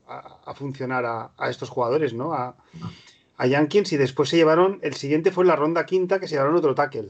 funcionar 0.56 1.06
a, 1.06 1.50
estos 1.50 1.70
jugadores, 1.70 2.14
¿no? 2.14 2.34
A, 2.34 2.56
a 3.42 3.48
Yankees 3.48 3.92
y 3.92 3.98
después 3.98 4.30
se 4.30 4.38
llevaron, 4.38 4.78
el 4.84 4.94
siguiente 4.94 5.32
fue 5.32 5.44
en 5.44 5.48
la 5.48 5.56
ronda 5.56 5.84
quinta 5.84 6.20
que 6.20 6.28
se 6.28 6.36
llevaron 6.36 6.56
otro 6.56 6.76
tackle. 6.76 7.10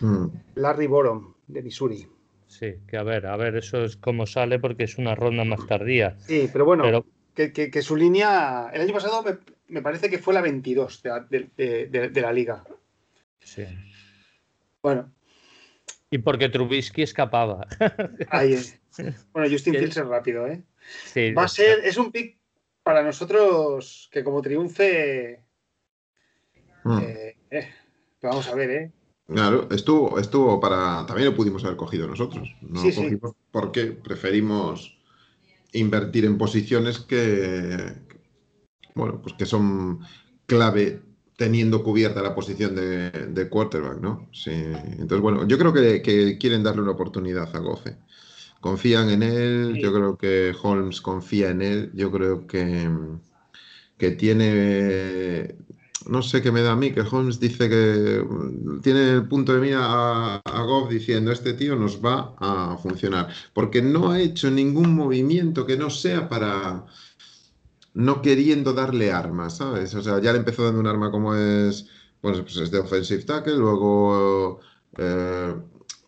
Mm. 0.00 0.26
Larry 0.56 0.88
Borom, 0.88 1.34
de 1.46 1.62
Missouri. 1.62 2.08
Sí, 2.48 2.74
que 2.88 2.96
a 2.96 3.04
ver, 3.04 3.24
a 3.26 3.36
ver, 3.36 3.54
eso 3.54 3.84
es 3.84 3.96
como 3.96 4.26
sale 4.26 4.58
porque 4.58 4.82
es 4.82 4.98
una 4.98 5.14
ronda 5.14 5.44
más 5.44 5.64
tardía. 5.68 6.16
Sí, 6.18 6.50
pero 6.52 6.64
bueno, 6.64 7.04
Que, 7.34 7.82
su 7.82 7.94
línea, 7.94 8.68
el 8.72 8.80
año 8.80 8.94
pasado 8.94 9.24
me, 9.68 9.80
parece 9.80 10.10
que 10.10 10.18
fue 10.18 10.34
la 10.34 10.40
22 10.40 11.04
de, 11.30 12.10
la 12.20 12.32
liga. 12.32 12.64
Sí. 13.38 13.64
Bueno. 14.82 15.12
Y 16.10 16.18
porque 16.18 16.48
Trubisky 16.48 17.02
escapaba. 17.02 17.64
Ahí 18.30 18.54
es. 18.54 18.80
Bueno, 19.32 19.48
Justin 19.48 19.74
Fields 19.74 19.98
es 19.98 20.06
rápido, 20.06 20.48
¿eh? 20.48 20.64
Sí, 21.04 21.32
Va 21.32 21.44
a 21.44 21.48
ser, 21.48 21.78
es 21.84 21.96
un 21.96 22.10
pick 22.10 22.38
para 22.84 23.02
nosotros 23.02 24.08
que 24.12 24.22
como 24.22 24.42
triunfe. 24.42 25.43
Mm. 26.84 26.98
Eh, 26.98 27.36
eh, 27.50 27.68
vamos 28.22 28.46
a 28.48 28.54
ver, 28.54 28.70
¿eh? 28.70 28.92
Claro, 29.26 29.68
estuvo, 29.70 30.18
estuvo 30.18 30.60
para. 30.60 31.06
También 31.06 31.30
lo 31.30 31.34
pudimos 31.34 31.64
haber 31.64 31.76
cogido 31.76 32.06
nosotros. 32.06 32.54
No 32.60 32.82
cogimos 32.82 33.32
porque 33.50 33.86
preferimos 33.86 34.98
invertir 35.72 36.26
en 36.26 36.36
posiciones 36.36 36.98
que. 36.98 37.94
Bueno, 38.94 39.20
pues 39.22 39.34
que 39.34 39.46
son 39.46 40.00
clave 40.46 41.00
teniendo 41.36 41.82
cubierta 41.82 42.22
la 42.22 42.34
posición 42.34 42.76
de, 42.76 43.48
quarterback, 43.48 44.00
¿no? 44.00 44.28
Sí. 44.32 44.52
Entonces, 44.52 45.20
bueno, 45.20 45.46
yo 45.48 45.58
creo 45.58 45.72
que, 45.72 46.38
quieren 46.38 46.62
darle 46.62 46.82
una 46.82 46.92
oportunidad 46.92 47.54
a 47.56 47.58
Gofe. 47.58 47.96
Confían 48.60 49.10
en 49.10 49.22
él, 49.22 49.78
yo 49.82 49.92
creo 49.92 50.16
que 50.16 50.54
Holmes 50.62 51.00
confía 51.00 51.50
en 51.50 51.60
él, 51.60 51.90
yo 51.94 52.10
creo 52.10 52.46
que, 52.46 52.88
que 53.98 54.12
tiene 54.12 55.56
no 56.08 56.22
sé 56.22 56.42
qué 56.42 56.52
me 56.52 56.62
da 56.62 56.72
a 56.72 56.76
mí, 56.76 56.92
que 56.92 57.00
Holmes 57.02 57.40
dice 57.40 57.68
que 57.68 58.22
mm, 58.28 58.80
tiene 58.80 59.12
el 59.14 59.28
punto 59.28 59.52
de 59.54 59.60
mira 59.60 59.80
a, 59.82 60.36
a 60.44 60.62
Goff 60.62 60.90
diciendo, 60.90 61.32
este 61.32 61.54
tío 61.54 61.76
nos 61.76 62.04
va 62.04 62.34
a 62.38 62.76
funcionar, 62.78 63.28
porque 63.52 63.82
no 63.82 64.10
ha 64.10 64.20
hecho 64.20 64.50
ningún 64.50 64.94
movimiento 64.94 65.66
que 65.66 65.76
no 65.76 65.90
sea 65.90 66.28
para 66.28 66.84
no 67.94 68.22
queriendo 68.22 68.72
darle 68.72 69.12
armas, 69.12 69.58
¿sabes? 69.58 69.94
O 69.94 70.02
sea, 70.02 70.20
ya 70.20 70.32
le 70.32 70.38
empezó 70.38 70.64
dando 70.64 70.80
un 70.80 70.86
arma 70.86 71.10
como 71.10 71.34
es, 71.34 71.88
pues, 72.20 72.40
pues 72.40 72.56
es 72.56 72.70
de 72.70 72.78
offensive 72.80 73.22
tackle, 73.24 73.56
luego 73.56 74.60
eh, 74.96 75.54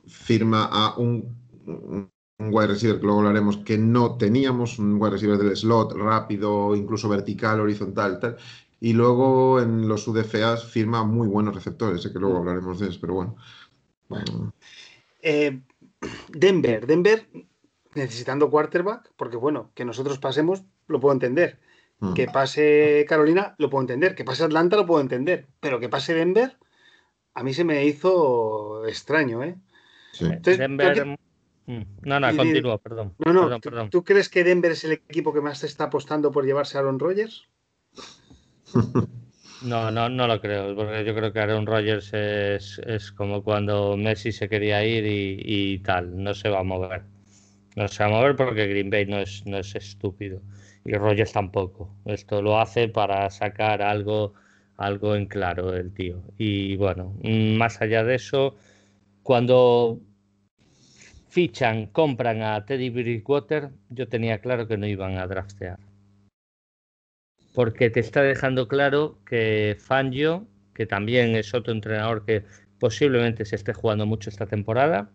firma 0.07 0.69
a 0.71 0.97
un, 0.99 1.37
un 1.67 2.11
wide 2.39 2.69
receiver, 2.69 2.99
que 2.99 3.07
luego 3.07 3.21
hablaremos, 3.21 3.59
que 3.59 3.79
no 3.79 4.17
teníamos, 4.17 4.79
un 4.79 5.01
wide 5.01 5.11
receiver 5.13 5.39
del 5.39 5.57
slot 5.57 5.93
rápido, 5.93 6.75
incluso 6.75 7.09
vertical, 7.09 7.61
horizontal, 7.61 8.19
tal, 8.21 8.37
y 8.81 8.93
luego 8.93 9.61
en 9.61 9.89
los 9.89 10.07
UDFAs 10.07 10.65
firma 10.65 11.05
muy 11.05 11.29
buenos 11.29 11.55
receptores, 11.55 12.03
sé 12.03 12.13
que 12.13 12.19
luego 12.19 12.37
mm. 12.37 12.39
hablaremos 12.39 12.81
de 12.81 12.89
eso, 12.89 12.99
pero 13.01 13.15
bueno. 13.15 13.37
Eh, 15.23 15.61
Denver, 16.29 16.87
Denver 16.87 17.29
necesitando 17.95 18.51
quarterback, 18.51 19.13
porque 19.17 19.37
bueno, 19.37 19.73
que 19.75 19.85
nosotros 19.85 20.19
pasemos, 20.19 20.63
lo 20.87 21.01
puedo 21.01 21.15
entender. 21.15 21.59
Mm. 21.99 22.15
Que 22.15 22.27
pase 22.27 23.07
Carolina, 23.09 23.55
lo 23.59 23.71
puedo 23.71 23.83
entender. 23.83 24.15
Que 24.15 24.25
pase 24.25 24.45
Atlanta, 24.45 24.77
lo 24.77 24.87
puedo 24.87 25.01
entender. 25.01 25.47
Pero 25.61 25.81
que 25.81 25.89
pase 25.89 26.15
Denver, 26.15 26.57
a 27.35 27.43
mí 27.43 27.55
se 27.55 27.65
me 27.65 27.85
hizo 27.87 28.87
extraño, 28.87 29.43
¿eh? 29.43 29.57
Denver... 30.21 31.19
Mm. 31.67 31.83
No, 32.03 32.21
no, 32.21 32.37
continúa, 32.37 32.79
perdón. 32.79 33.15
No, 33.19 33.33
no, 33.33 33.91
¿tú, 33.91 34.05
crees 34.05 34.29
que 34.29 34.45
Denver 34.45 34.71
es 34.71 34.85
el 34.85 34.93
equipo 34.93 35.33
que 35.33 35.41
más 35.41 35.65
está 35.65 35.85
apostando 35.85 36.31
por 36.31 36.45
llevarse 36.45 36.77
a 36.77 36.81
Aaron 36.81 37.01
Rodgers? 37.01 37.49
No, 39.63 39.91
no, 39.91 40.09
no 40.09 40.27
lo 40.27 40.41
creo, 40.41 40.77
porque 40.77 41.05
yo 41.05 41.15
creo 41.15 41.33
que 41.33 41.41
Aaron 41.41 41.67
Rodgers 41.67 42.13
es, 42.13 43.13
como 43.13 43.43
cuando 43.43 43.97
Messi 43.97 44.31
se 44.31 44.49
quería 44.49 44.85
ir 44.85 45.05
y, 45.07 45.79
tal, 45.79 46.23
no 46.23 46.35
se 46.35 46.51
va 46.51 46.61
a 46.61 46.63
mover. 46.63 47.03
No 47.75 47.89
se 47.89 48.05
va 48.05 48.11
a 48.11 48.13
mover 48.13 48.37
porque 48.37 48.67
Green 48.67 48.91
Bay 48.91 49.07
no 49.07 49.19
es, 49.19 49.45
no 49.47 49.59
es 49.59 49.75
estúpido 49.75 50.41
y 50.85 50.93
Rodgers 50.93 51.33
tampoco. 51.33 51.91
Esto 52.05 52.43
lo 52.43 52.61
hace 52.61 52.89
para 52.89 53.29
sacar 53.31 53.83
algo, 53.83 54.35
algo 54.77 55.17
en 55.17 55.27
claro 55.27 55.75
el 55.75 55.93
tío. 55.93 56.23
Y 56.39 56.77
bueno, 56.77 57.15
más 57.23 57.81
allá 57.81 58.05
de 58.05 58.17
eso, 58.17 58.57
cuando 59.23 60.01
fichan, 61.29 61.87
compran 61.87 62.43
a 62.43 62.65
Teddy 62.65 62.91
Bridgewater, 62.91 63.71
yo 63.91 64.09
tenía 64.09 64.39
claro 64.39 64.69
que 64.69 64.77
no 64.77 64.87
iban 64.87 65.19
a 65.19 65.27
draftear 65.27 65.79
porque 67.57 67.89
te 67.89 68.01
está 68.01 68.21
dejando 68.21 68.69
claro 68.69 69.19
que 69.25 69.79
Fangio, 69.81 70.47
que 70.75 70.85
también 70.85 71.35
es 71.37 71.55
otro 71.55 71.73
entrenador 71.73 72.27
que 72.27 72.45
posiblemente 72.79 73.47
se 73.47 73.57
esté 73.57 73.73
jugando 73.73 74.05
mucho 74.05 74.29
esta 74.29 74.45
temporada, 74.45 75.11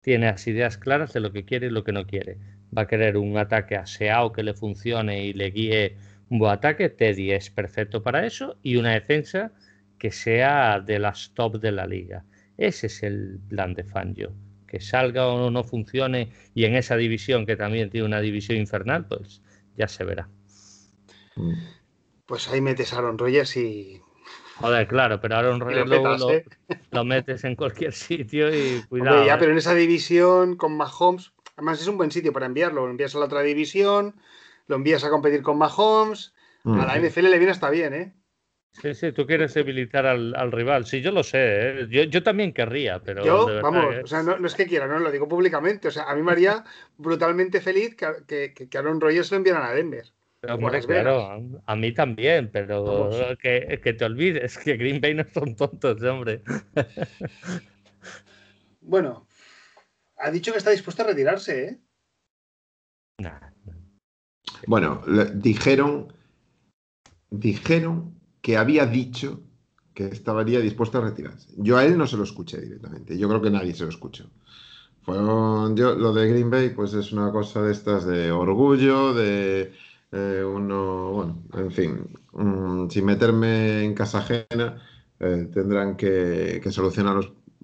tiene 0.00 0.24
las 0.24 0.46
ideas 0.46 0.78
claras 0.78 1.12
de 1.12 1.20
lo 1.20 1.32
que 1.32 1.44
quiere 1.44 1.66
y 1.66 1.70
lo 1.70 1.84
que 1.84 1.92
no 1.92 2.06
quiere. 2.06 2.38
Va 2.74 2.82
a 2.82 2.86
querer 2.86 3.18
un 3.18 3.36
ataque 3.36 3.76
aseado 3.76 4.32
que 4.32 4.42
le 4.42 4.54
funcione 4.54 5.22
y 5.26 5.34
le 5.34 5.50
guíe 5.50 5.98
un 6.30 6.38
buen 6.38 6.52
ataque. 6.52 6.88
Teddy 6.88 7.32
es 7.32 7.50
perfecto 7.50 8.02
para 8.02 8.24
eso 8.24 8.56
y 8.62 8.76
una 8.76 8.94
defensa 8.94 9.52
que 9.98 10.12
sea 10.12 10.80
de 10.80 10.98
las 10.98 11.32
top 11.34 11.60
de 11.60 11.72
la 11.72 11.86
liga. 11.86 12.24
Ese 12.56 12.86
es 12.86 13.02
el 13.02 13.38
plan 13.50 13.74
de 13.74 13.84
Fangio. 13.84 14.32
Que 14.66 14.80
salga 14.80 15.26
o 15.26 15.50
no 15.50 15.62
funcione 15.62 16.30
y 16.54 16.64
en 16.64 16.74
esa 16.74 16.96
división 16.96 17.44
que 17.44 17.56
también 17.56 17.90
tiene 17.90 18.06
una 18.06 18.22
división 18.22 18.56
infernal, 18.56 19.04
pues 19.06 19.42
ya 19.76 19.86
se 19.86 20.04
verá. 20.04 20.30
Pues 22.26 22.48
ahí 22.48 22.60
metes 22.60 22.92
a 22.92 22.98
Aaron 22.98 23.18
Rodgers 23.18 23.56
y. 23.56 24.00
Joder, 24.56 24.86
claro, 24.86 25.20
pero 25.20 25.36
Aaron 25.36 25.60
Rodgers 25.60 26.22
¿eh? 26.30 26.44
lo, 26.90 27.04
metes 27.04 27.44
en 27.44 27.56
cualquier 27.56 27.92
sitio 27.92 28.54
y 28.54 28.82
cuidado. 28.88 29.24
ya, 29.24 29.34
¿eh? 29.34 29.36
pero 29.38 29.52
en 29.52 29.58
esa 29.58 29.74
división 29.74 30.56
con 30.56 30.76
Mahomes, 30.76 31.32
además 31.56 31.80
es 31.80 31.88
un 31.88 31.96
buen 31.96 32.10
sitio 32.10 32.32
para 32.32 32.46
enviarlo. 32.46 32.84
Lo 32.84 32.90
envías 32.90 33.14
a 33.14 33.18
la 33.18 33.24
otra 33.24 33.40
división, 33.42 34.14
lo 34.66 34.76
envías 34.76 35.02
a 35.04 35.10
competir 35.10 35.42
con 35.42 35.58
Mahomes. 35.58 36.32
A 36.62 36.84
la 36.86 36.98
NFL 36.98 37.30
le 37.30 37.38
viene 37.38 37.52
hasta 37.52 37.70
bien, 37.70 37.94
¿eh? 37.94 38.14
Sí, 38.72 38.94
sí, 38.94 39.12
tú 39.12 39.26
quieres 39.26 39.52
debilitar 39.54 40.06
al, 40.06 40.52
rival. 40.52 40.86
Sí, 40.86 41.00
yo 41.00 41.10
lo 41.10 41.22
sé. 41.22 41.80
¿eh? 41.80 42.08
Yo, 42.08 42.22
también 42.22 42.52
querría, 42.52 43.02
pero. 43.02 43.24
Yo, 43.24 43.60
vamos, 43.62 43.86
o 44.04 44.06
sea, 44.06 44.22
no, 44.22 44.46
es 44.46 44.54
que 44.54 44.66
quiera, 44.66 44.86
no 44.86 44.98
lo 44.98 45.10
digo 45.10 45.26
públicamente. 45.26 45.88
O 45.88 45.90
sea, 45.90 46.04
a 46.04 46.14
mí 46.14 46.22
me 46.22 46.32
haría 46.32 46.64
brutalmente 46.96 47.60
feliz 47.60 47.96
que, 47.96 48.52
que, 48.54 48.68
que 48.68 48.78
Aaron 48.78 49.00
Rodgers 49.00 49.30
lo 49.32 49.38
enviaran 49.38 49.64
a 49.64 49.72
Denver. 49.72 50.12
Claro, 50.40 51.60
a, 51.66 51.76
mí 51.76 51.92
también, 51.92 52.50
pero 52.50 53.10
que, 53.40 53.96
te 53.98 54.04
olvides 54.04 54.56
que 54.58 54.76
Green 54.76 55.00
Bay 55.00 55.14
no 55.14 55.24
son 55.32 55.54
tontos, 55.54 56.02
hombre. 56.02 56.42
bueno, 58.80 59.26
ha 60.16 60.30
dicho 60.30 60.52
que 60.52 60.58
está 60.58 60.70
dispuesto 60.70 61.02
a 61.02 61.06
retirarse, 61.06 61.64
¿eh? 61.64 61.80
Bueno, 64.66 65.02
dijeron, 65.34 66.12
dijeron 67.30 68.14
que 68.40 68.56
había 68.56 68.86
dicho 68.86 69.42
que 69.94 70.06
estaría 70.06 70.60
dispuesto 70.60 70.98
a 70.98 71.02
retirarse. 71.02 71.52
Yo 71.56 71.76
a 71.76 71.84
él 71.84 71.98
no 71.98 72.06
se 72.06 72.16
lo 72.16 72.24
escuché 72.24 72.60
directamente. 72.60 73.18
Yo 73.18 73.28
creo 73.28 73.42
que 73.42 73.50
nadie 73.50 73.74
se 73.74 73.84
lo 73.84 73.90
escuchó. 73.90 74.30
yo, 75.06 75.94
lo 75.94 76.14
de 76.14 76.28
Green 76.28 76.50
Bay, 76.50 76.70
pues 76.70 76.94
es 76.94 77.12
una 77.12 77.30
cosa 77.30 77.62
de 77.62 77.72
estas 77.72 78.06
de 78.06 78.32
orgullo, 78.32 79.12
de 79.12 79.72
eh, 80.12 80.42
uno, 80.44 81.12
bueno, 81.12 81.42
en 81.54 81.70
fin, 81.70 82.18
mm, 82.32 82.88
sin 82.90 83.04
meterme 83.04 83.84
en 83.84 83.94
casa 83.94 84.18
ajena, 84.18 84.82
eh, 85.20 85.48
tendrán 85.52 85.96
que, 85.96 86.60
solucionar 86.70 87.16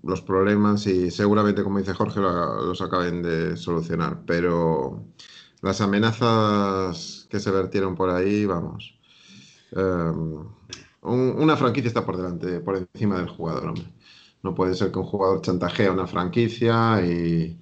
los, 0.02 0.22
problemas 0.22 0.86
y 0.86 1.10
seguramente, 1.10 1.64
como 1.64 1.78
dice 1.78 1.94
Jorge, 1.94 2.20
los 2.20 2.80
acaben 2.80 3.22
de 3.22 3.56
solucionar. 3.56 4.22
Pero 4.26 5.04
las 5.62 5.80
amenazas 5.80 7.26
que 7.30 7.40
se 7.40 7.50
vertieron 7.50 7.94
por 7.96 8.10
ahí, 8.10 8.46
vamos. 8.46 8.96
Em, 9.72 10.46
una 11.02 11.56
franquicia 11.56 11.88
está 11.88 12.04
por 12.06 12.16
delante, 12.16 12.60
por 12.60 12.76
encima 12.76 13.18
del 13.18 13.28
jugador, 13.28 13.68
hombre. 13.68 13.92
No 14.42 14.54
puede 14.54 14.74
ser 14.74 14.92
que 14.92 14.98
un 14.98 15.06
jugador 15.06 15.42
chantajee 15.42 15.88
a 15.88 15.92
una 15.92 16.06
franquicia 16.06 17.04
y, 17.04 17.60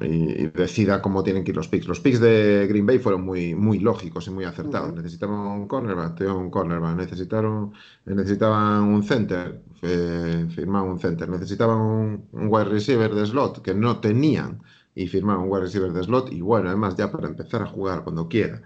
y, 0.00 0.46
decida 0.48 1.02
cómo 1.02 1.22
tienen 1.22 1.44
que 1.44 1.50
ir 1.50 1.56
los 1.56 1.68
picks. 1.68 1.86
Los 1.86 2.00
picks 2.00 2.20
de 2.20 2.66
Green 2.68 2.86
Bay 2.86 2.98
fueron 2.98 3.22
muy, 3.22 3.54
muy 3.54 3.78
lógicos 3.80 4.26
y 4.26 4.30
muy 4.30 4.44
acertados. 4.44 4.94
Necesitaban 4.94 5.38
un 5.38 5.68
cornerback, 5.68 6.20
un 6.20 6.50
cornerback. 6.50 6.96
Necesitaron, 6.96 7.72
necesitaban 8.04 8.84
un 8.84 9.02
center, 9.02 9.60
eh, 9.82 10.46
firmaban 10.54 10.90
un 10.90 10.98
center. 10.98 11.28
Necesitaban 11.28 11.78
un, 11.80 12.28
wide 12.32 12.64
receiver 12.64 13.14
de 13.14 13.26
slot 13.26 13.62
que 13.62 13.74
no 13.74 14.00
tenían 14.00 14.60
y 14.94 15.06
firmaban 15.06 15.44
un 15.44 15.50
wide 15.50 15.62
receiver 15.62 15.92
de 15.92 16.02
slot. 16.02 16.32
Y 16.32 16.40
bueno, 16.40 16.68
además 16.68 16.96
ya 16.96 17.10
para 17.10 17.28
empezar 17.28 17.62
a 17.62 17.66
jugar 17.66 18.04
cuando 18.04 18.28
quiera. 18.28 18.62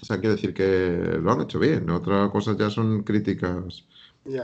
O 0.00 0.04
sea, 0.04 0.18
quiero 0.18 0.36
decir 0.36 0.54
que 0.54 1.18
lo 1.20 1.32
han 1.32 1.40
hecho 1.42 1.58
bien. 1.58 1.88
Otra 1.90 2.28
cosa 2.30 2.56
ya 2.56 2.70
son 2.70 3.02
críticas. 3.02 3.84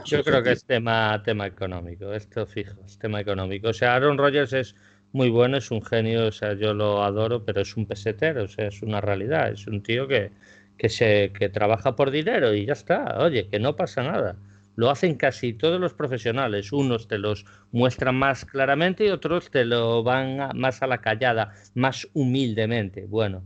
Yo 0.05 0.23
creo 0.23 0.41
que 0.41 0.51
es 0.51 0.65
tema, 0.65 1.21
tema 1.23 1.45
económico, 1.45 2.11
esto 2.11 2.47
fijo, 2.47 2.73
es 2.85 2.97
tema 2.97 3.19
económico. 3.19 3.69
O 3.69 3.73
sea, 3.73 3.95
Aaron 3.95 4.17
Rodgers 4.17 4.53
es 4.53 4.75
muy 5.15 5.29
bueno, 5.29 5.55
es 5.55 5.71
un 5.71 5.81
genio, 5.81 6.27
o 6.27 6.31
sea, 6.33 6.55
yo 6.55 6.73
lo 6.73 7.01
adoro, 7.01 7.45
pero 7.45 7.61
es 7.61 7.77
un 7.77 7.85
pesetero, 7.85 8.43
o 8.43 8.47
sea, 8.49 8.67
es 8.67 8.81
una 8.81 8.99
realidad, 8.99 9.49
es 9.49 9.65
un 9.65 9.81
tío 9.81 10.09
que, 10.09 10.31
que, 10.77 10.89
se, 10.89 11.31
que 11.31 11.47
trabaja 11.47 11.95
por 11.95 12.11
dinero 12.11 12.53
y 12.53 12.65
ya 12.65 12.73
está, 12.73 13.17
oye, 13.19 13.47
que 13.47 13.57
no 13.57 13.77
pasa 13.77 14.03
nada. 14.03 14.35
Lo 14.75 14.89
hacen 14.89 15.15
casi 15.15 15.53
todos 15.53 15.79
los 15.79 15.93
profesionales. 15.93 16.73
Unos 16.73 17.07
te 17.07 17.17
los 17.17 17.45
muestran 17.71 18.15
más 18.15 18.43
claramente 18.43 19.05
y 19.05 19.09
otros 19.09 19.49
te 19.49 19.63
lo 19.63 20.03
van 20.03 20.49
más 20.53 20.81
a 20.81 20.87
la 20.87 20.97
callada, 20.97 21.53
más 21.75 22.05
humildemente. 22.11 23.05
Bueno, 23.05 23.41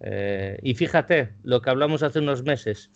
eh, 0.00 0.58
y 0.62 0.74
fíjate 0.74 1.30
lo 1.42 1.62
que 1.62 1.70
hablamos 1.70 2.02
hace 2.02 2.18
unos 2.18 2.42
meses. 2.42 2.90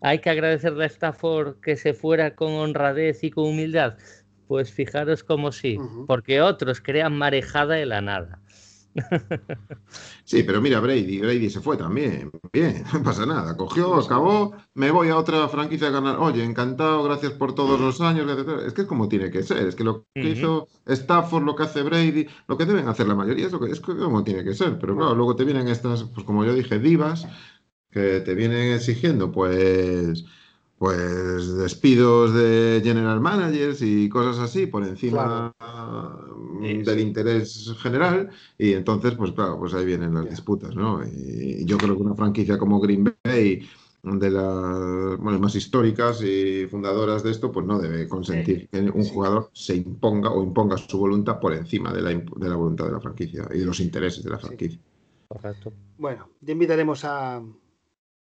Hay 0.00 0.20
que 0.20 0.30
agradecerle 0.30 0.84
a 0.84 0.86
Stafford 0.86 1.60
que 1.60 1.76
se 1.76 1.92
fuera 1.92 2.34
con 2.34 2.52
honradez 2.52 3.22
y 3.24 3.30
con 3.30 3.44
humildad. 3.44 3.98
Pues 4.46 4.72
fijaros 4.72 5.24
como 5.24 5.52
sí, 5.52 5.78
porque 6.06 6.40
otros 6.42 6.80
crean 6.80 7.16
marejada 7.16 7.74
de 7.74 7.86
la 7.86 8.00
nada. 8.00 8.40
Sí, 10.24 10.42
pero 10.42 10.60
mira, 10.60 10.80
Brady, 10.80 11.20
Brady 11.20 11.50
se 11.50 11.60
fue 11.60 11.76
también. 11.76 12.30
Bien, 12.52 12.84
no 12.92 13.02
pasa 13.02 13.26
nada. 13.26 13.56
Cogió, 13.56 13.94
acabó, 13.96 14.54
me 14.74 14.90
voy 14.90 15.08
a 15.08 15.16
otra 15.16 15.48
franquicia 15.48 15.88
a 15.88 15.90
ganar. 15.90 16.16
Oye, 16.18 16.44
encantado, 16.44 17.02
gracias 17.02 17.32
por 17.32 17.54
todos 17.54 17.80
los 17.80 18.00
años. 18.00 18.26
Es 18.64 18.72
que 18.72 18.82
es 18.82 18.86
como 18.86 19.08
tiene 19.08 19.30
que 19.30 19.42
ser. 19.42 19.66
Es 19.66 19.74
que 19.74 19.84
lo 19.84 20.06
que 20.14 20.28
hizo 20.30 20.68
Stafford, 20.86 21.44
lo 21.44 21.56
que 21.56 21.64
hace 21.64 21.82
Brady, 21.82 22.26
lo 22.46 22.56
que 22.56 22.66
deben 22.66 22.88
hacer 22.88 23.06
la 23.06 23.14
mayoría 23.14 23.46
es 23.46 23.52
lo 23.52 23.60
que 23.60 23.72
es 23.72 23.80
como 23.80 24.24
tiene 24.24 24.44
que 24.44 24.54
ser. 24.54 24.78
Pero 24.78 24.96
claro, 24.96 25.14
luego 25.14 25.36
te 25.36 25.44
vienen 25.44 25.68
estas, 25.68 26.04
pues 26.04 26.24
como 26.24 26.44
yo 26.44 26.54
dije, 26.54 26.78
divas, 26.78 27.26
que 27.90 28.20
te 28.20 28.34
vienen 28.34 28.72
exigiendo, 28.72 29.30
pues 29.32 30.24
pues 30.78 31.54
despidos 31.56 32.34
de 32.34 32.80
general 32.82 33.20
managers 33.20 33.80
y 33.82 34.08
cosas 34.08 34.38
así 34.38 34.66
por 34.66 34.84
encima 34.84 35.52
del 36.60 37.00
interés 37.00 37.74
general. 37.78 38.30
Y 38.58 38.72
entonces 38.72 39.14
pues 39.14 39.32
claro 39.32 39.58
pues 39.58 39.74
ahí 39.74 39.86
vienen 39.86 40.14
las 40.14 40.28
disputas 40.28 40.74
no 40.74 41.00
y 41.04 41.64
yo 41.64 41.78
creo 41.78 41.96
que 41.96 42.02
una 42.02 42.14
franquicia 42.14 42.58
como 42.58 42.80
Green 42.80 43.14
Bay 43.24 43.66
de 44.02 44.30
las 44.30 45.40
más 45.40 45.54
históricas 45.54 46.22
y 46.22 46.66
fundadoras 46.66 47.22
de 47.22 47.30
esto 47.30 47.50
pues 47.50 47.64
no 47.64 47.78
debe 47.78 48.06
consentir 48.06 48.68
que 48.68 48.80
un 48.80 49.04
jugador 49.04 49.50
se 49.54 49.76
imponga 49.76 50.30
o 50.30 50.42
imponga 50.42 50.76
su 50.76 50.98
voluntad 50.98 51.40
por 51.40 51.54
encima 51.54 51.92
de 51.92 52.02
la, 52.02 52.10
de 52.10 52.48
la 52.48 52.56
voluntad 52.56 52.84
de 52.84 52.92
la 52.92 53.00
franquicia 53.00 53.48
y 53.54 53.60
de 53.60 53.64
los 53.64 53.80
intereses 53.80 54.22
de 54.22 54.30
la 54.30 54.38
franquicia. 54.38 54.78
Correcto. 55.28 55.72
bueno 55.96 56.28
ya 56.42 56.52
invitaremos 56.52 57.02
a 57.04 57.42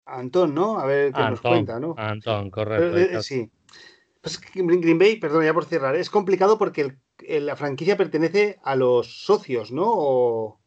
Antón, 0.04 0.54
¿no? 0.54 0.78
A 0.78 0.86
ver 0.86 1.12
qué 1.12 1.20
nos 1.22 1.40
cuenta, 1.40 1.78
¿no? 1.78 1.94
Antón, 1.96 2.50
correcto. 2.50 2.96
Eh, 2.98 3.22
sí. 3.22 3.50
Pues 4.20 4.40
Green 4.54 4.98
Bay, 4.98 5.16
perdón, 5.16 5.44
ya 5.44 5.54
por 5.54 5.64
cerrar, 5.64 5.96
es 5.96 6.10
complicado 6.10 6.58
porque 6.58 6.96
la 7.28 7.56
franquicia 7.56 7.96
pertenece 7.96 8.58
a 8.62 8.76
los 8.76 9.24
socios, 9.24 9.72
¿no? 9.72 9.84
O, 9.86 10.60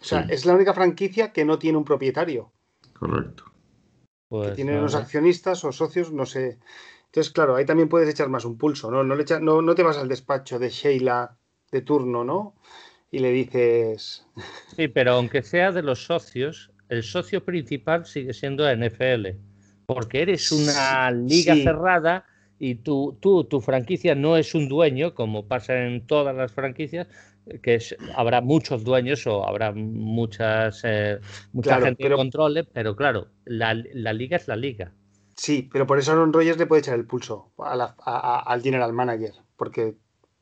sea, 0.00 0.26
es 0.28 0.46
la 0.46 0.54
única 0.54 0.74
franquicia 0.74 1.32
que 1.32 1.44
no 1.44 1.58
tiene 1.58 1.78
un 1.78 1.84
propietario. 1.84 2.52
Correcto. 2.94 3.44
Pues, 4.28 4.50
que 4.50 4.56
tiene 4.56 4.78
unos 4.78 4.94
accionistas 4.94 5.64
o 5.64 5.72
socios, 5.72 6.12
no 6.12 6.26
sé. 6.26 6.58
Entonces, 7.06 7.32
claro, 7.32 7.56
ahí 7.56 7.66
también 7.66 7.88
puedes 7.88 8.08
echar 8.08 8.28
más 8.28 8.44
un 8.44 8.56
pulso, 8.56 8.90
¿no? 8.90 9.02
No, 9.02 9.16
le 9.16 9.24
no, 9.40 9.62
no 9.62 9.74
te 9.74 9.82
vas 9.82 9.98
al 9.98 10.08
despacho 10.08 10.58
de 10.58 10.70
Sheila 10.70 11.36
de 11.72 11.82
turno, 11.82 12.24
¿no? 12.24 12.54
Y 13.10 13.18
le 13.18 13.32
dices. 13.32 14.24
Sí, 14.76 14.86
pero 14.86 15.14
aunque 15.14 15.42
sea 15.42 15.72
de 15.72 15.82
los 15.82 16.04
socios, 16.04 16.70
el 16.90 17.02
socio 17.04 17.44
principal 17.44 18.04
sigue 18.04 18.34
siendo 18.34 18.68
NFL, 18.68 19.28
porque 19.86 20.22
eres 20.22 20.52
una 20.52 21.10
liga 21.10 21.54
cerrada 21.54 22.26
y 22.58 22.74
tú, 22.74 23.16
tú, 23.20 23.44
tu 23.44 23.60
franquicia 23.60 24.14
no 24.14 24.36
es 24.36 24.54
un 24.54 24.68
dueño, 24.68 25.14
como 25.14 25.46
pasa 25.46 25.86
en 25.86 26.06
todas 26.06 26.34
las 26.36 26.52
franquicias, 26.52 27.06
que 27.62 27.78
habrá 28.16 28.40
muchos 28.40 28.84
dueños 28.84 29.26
o 29.26 29.46
habrá 29.46 29.72
muchas, 29.72 30.82
eh, 30.84 31.18
mucha 31.52 31.80
gente 31.80 32.04
que 32.04 32.10
controle, 32.10 32.64
pero 32.64 32.94
claro, 32.96 33.28
la, 33.44 33.72
liga 33.74 34.36
es 34.36 34.48
la 34.48 34.56
liga. 34.56 34.92
Sí, 35.36 35.70
pero 35.72 35.86
por 35.86 35.98
eso 35.98 36.12
Aaron 36.12 36.32
Rodgers 36.32 36.58
le 36.58 36.66
puede 36.66 36.80
echar 36.80 36.98
el 36.98 37.06
pulso 37.06 37.52
al 37.56 38.62
general 38.62 38.92
manager, 38.92 39.32
porque 39.56 39.94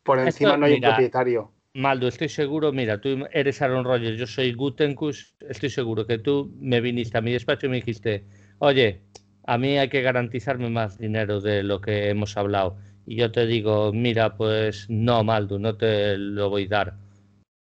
por 0.03 0.19
encima 0.19 0.57
no 0.57 0.67
hay 0.67 0.75
un 0.75 0.81
propietario. 0.81 1.53
Maldo, 1.79 2.09
estoy 2.09 2.29
seguro, 2.29 2.73
mira, 2.73 3.01
tú 3.01 3.25
eres 3.31 3.63
Aaron 3.63 3.85
Rodgers, 3.85 4.19
yo 4.19 4.27
soy 4.27 4.53
Gutenkus, 4.53 5.37
estoy 5.49 5.71
seguro 5.71 6.05
que 6.09 6.19
tú 6.19 6.53
me 6.59 6.81
viniste 6.81 7.17
a 7.17 7.21
mi 7.21 7.31
despacho 7.31 7.67
y 7.67 7.69
me 7.69 7.77
dijiste, 7.77 8.25
oye, 8.59 9.01
a 9.47 9.59
mí 9.59 9.79
hay 9.79 9.89
que 9.89 10.03
garantizarme 10.03 10.71
más 10.71 10.99
dinero 10.99 11.41
de 11.41 11.63
lo 11.63 11.81
que 11.81 12.09
hemos 12.11 12.37
hablado. 12.37 12.77
Y 13.07 13.15
yo 13.15 13.31
te 13.31 13.47
digo, 13.47 13.93
mira, 13.93 14.37
pues 14.37 14.91
no, 14.91 15.23
Maldo, 15.23 15.61
no 15.61 15.77
te 15.77 16.19
lo 16.19 16.51
voy 16.51 16.65
a 16.65 16.69
dar. 16.69 16.95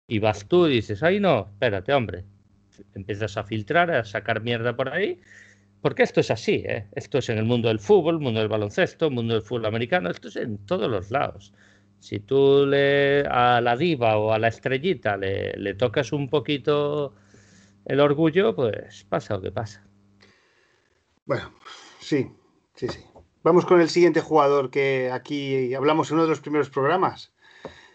Y 0.09 0.18
vas 0.18 0.48
tú 0.48 0.66
y 0.66 0.76
dices, 0.76 1.02
ay 1.02 1.20
no, 1.20 1.50
espérate, 1.52 1.92
hombre. 1.92 2.24
Empiezas 2.94 3.37
a 3.37 3.44
filtrar, 3.44 3.90
a 3.90 4.02
sacar 4.02 4.40
mierda 4.40 4.74
por 4.74 4.88
ahí, 4.88 5.20
porque 5.83 6.05
esto 6.05 6.20
es 6.20 6.31
así, 6.31 6.62
¿eh? 6.66 6.87
Esto 6.92 7.18
es 7.18 7.29
en 7.29 7.37
el 7.37 7.44
mundo 7.44 7.68
del 7.68 7.81
fútbol, 7.81 8.18
mundo 8.18 8.40
del 8.40 8.48
baloncesto, 8.48 9.11
mundo 9.11 9.35
del 9.35 9.42
fútbol 9.42 9.66
americano, 9.66 10.09
esto 10.09 10.29
es 10.29 10.37
en 10.37 10.57
todos 10.64 10.90
los 10.90 11.11
lados. 11.11 11.52
Si 11.99 12.21
tú 12.21 12.67
le, 12.67 13.27
a 13.27 13.61
la 13.61 13.77
diva 13.77 14.17
o 14.19 14.33
a 14.33 14.39
la 14.39 14.49
estrellita 14.49 15.17
le, 15.17 15.75
tocas 15.75 16.13
un 16.13 16.29
poquito 16.29 17.15
el 17.85 18.01
orgullo, 18.01 18.55
pues 18.55 19.05
pasa 19.05 19.35
lo 19.35 19.43
que 19.43 19.53
pasa. 19.53 19.85
Bueno, 21.25 21.53
sí, 21.99 22.31
sí, 22.75 22.89
sí. 22.89 23.01
Vamos 23.43 23.65
con 23.65 23.81
el 23.81 23.89
siguiente 23.89 24.21
jugador 24.21 24.71
que 24.71 25.11
aquí 25.13 25.75
hablamos 25.75 26.11
en 26.11 26.15
uno 26.15 26.25
de 26.25 26.31
los 26.31 26.41
primeros 26.41 26.71
programas. 26.71 27.33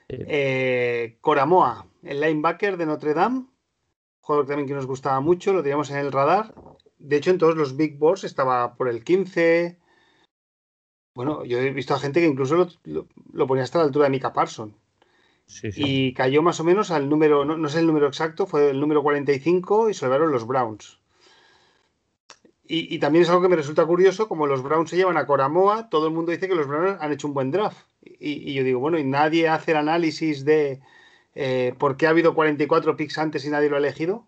Eh, 0.07 1.17
Coramoa, 1.21 1.87
el 2.03 2.19
linebacker 2.19 2.77
de 2.77 2.85
Notre 2.85 3.13
Dame. 3.13 3.45
Jugador 4.19 4.45
también 4.45 4.67
que 4.67 4.73
nos 4.73 4.85
gustaba 4.85 5.19
mucho, 5.19 5.53
lo 5.53 5.63
teníamos 5.63 5.89
en 5.89 5.97
el 5.97 6.11
radar. 6.11 6.53
De 6.99 7.15
hecho, 7.17 7.31
en 7.31 7.37
todos 7.37 7.55
los 7.55 7.75
Big 7.75 7.97
Boards 7.97 8.23
estaba 8.23 8.75
por 8.75 8.87
el 8.87 9.03
15, 9.03 9.80
bueno, 11.13 11.43
yo 11.43 11.59
he 11.59 11.71
visto 11.71 11.93
a 11.93 11.99
gente 11.99 12.21
que 12.21 12.27
incluso 12.27 12.67
lo, 12.83 13.47
ponía 13.47 13.63
hasta 13.63 13.79
la 13.79 13.85
altura 13.85 14.05
de 14.05 14.11
Mika 14.11 14.33
Parson. 14.33 14.75
Y 15.75 16.13
cayó 16.13 16.41
más 16.41 16.61
o 16.61 16.63
menos 16.63 16.91
al 16.91 17.09
número, 17.09 17.43
no, 17.43 17.67
sé 17.67 17.79
el 17.79 17.87
número 17.87 18.07
exacto, 18.07 18.47
fue 18.47 18.69
el 18.69 18.79
número 18.79 19.03
45 19.03 19.89
y 19.89 19.93
se 19.93 20.05
llevaron 20.05 20.31
los 20.31 20.47
Browns. 20.47 20.99
Y, 22.73 22.99
también 22.99 23.23
es 23.23 23.29
algo 23.29 23.41
que 23.41 23.49
me 23.49 23.57
resulta 23.57 23.85
curioso, 23.85 24.29
como 24.29 24.47
los 24.47 24.63
Browns 24.63 24.89
se 24.89 24.95
llevan 24.95 25.17
a 25.17 25.25
Coramoa, 25.25 25.89
todo 25.89 26.07
el 26.07 26.13
mundo 26.13 26.31
dice 26.31 26.47
que 26.47 26.55
los 26.55 26.67
Browns 26.67 27.01
han 27.01 27.11
hecho 27.11 27.27
un 27.27 27.33
buen 27.33 27.51
draft. 27.51 27.85
Y, 28.01 28.53
yo 28.53 28.63
digo, 28.63 28.79
bueno, 28.79 28.97
y 28.97 29.03
nadie 29.03 29.49
hace 29.49 29.71
el 29.71 29.77
análisis 29.77 30.45
de 30.45 30.79
eh, 31.35 31.75
por 31.77 31.97
qué 31.97 32.07
ha 32.07 32.11
habido 32.11 32.33
44 32.33 32.95
picks 32.95 33.17
antes 33.17 33.43
y 33.43 33.49
nadie 33.49 33.67
lo 33.67 33.75
ha 33.75 33.79
elegido. 33.79 34.25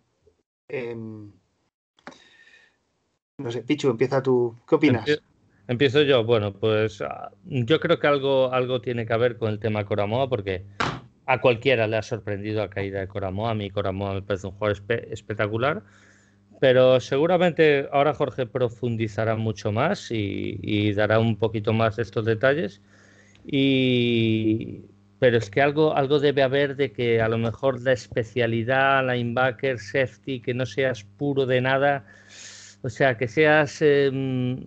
Em, 0.68 1.32
no 3.38 3.50
sé, 3.50 3.62
Pichu, 3.62 3.90
empieza 3.90 4.22
tú. 4.22 4.58
¿Qué 4.68 4.76
opinas? 4.76 5.06
Empiezo 5.68 6.02
yo. 6.02 6.24
Bueno, 6.24 6.54
pues 6.54 7.02
ah, 7.02 7.32
yo 7.46 7.80
creo 7.80 8.00
que 8.00 8.08
algo, 8.08 8.52
algo 8.52 8.82
tiene 8.82 9.06
que 9.06 9.18
ver 9.18 9.38
con 9.38 9.50
el 9.50 9.60
tema 9.60 9.86
Coramoa, 9.86 10.30
porque 10.30 10.66
a 11.26 11.40
cualquiera 11.40 11.88
le 11.88 11.98
ha 11.98 12.02
sorprendido 12.02 12.60
la 12.62 12.70
caída 12.70 13.00
de 13.00 13.08
Coramoa. 13.08 13.52
A 13.52 13.56
mí 13.56 13.70
Coramoa 13.70 14.16
me 14.16 14.22
parece 14.22 14.48
un 14.48 14.54
jugador 14.54 14.84
espectacular. 15.10 15.84
Pero 16.60 17.00
seguramente 17.00 17.90
ahora 17.92 18.14
Jorge 18.14 18.46
profundizará 18.46 19.36
mucho 19.36 19.72
más 19.72 20.10
y, 20.12 20.94
dará 20.94 21.20
un 21.20 21.38
poquito 21.38 21.74
más 21.74 22.00
estos 22.00 22.26
detalles. 22.26 22.82
Y, 23.46 24.82
pero 25.20 25.38
es 25.38 25.50
que 25.50 25.62
algo, 25.62 25.96
algo 25.96 26.20
debe 26.20 26.44
haber 26.44 26.76
de 26.76 26.92
que 26.94 27.22
a 27.22 27.28
lo 27.28 27.38
mejor 27.38 27.82
la 27.82 27.94
especialidad, 27.94 29.06
linebacker, 29.06 29.80
safety, 29.80 30.42
que 30.42 30.54
no 30.54 30.66
seas 30.66 31.04
puro 31.04 31.46
de 31.46 31.62
nada, 31.62 32.06
o 32.82 32.90
sea, 32.90 33.18
que 33.18 33.28
seas 33.28 33.82
em, 33.82 34.62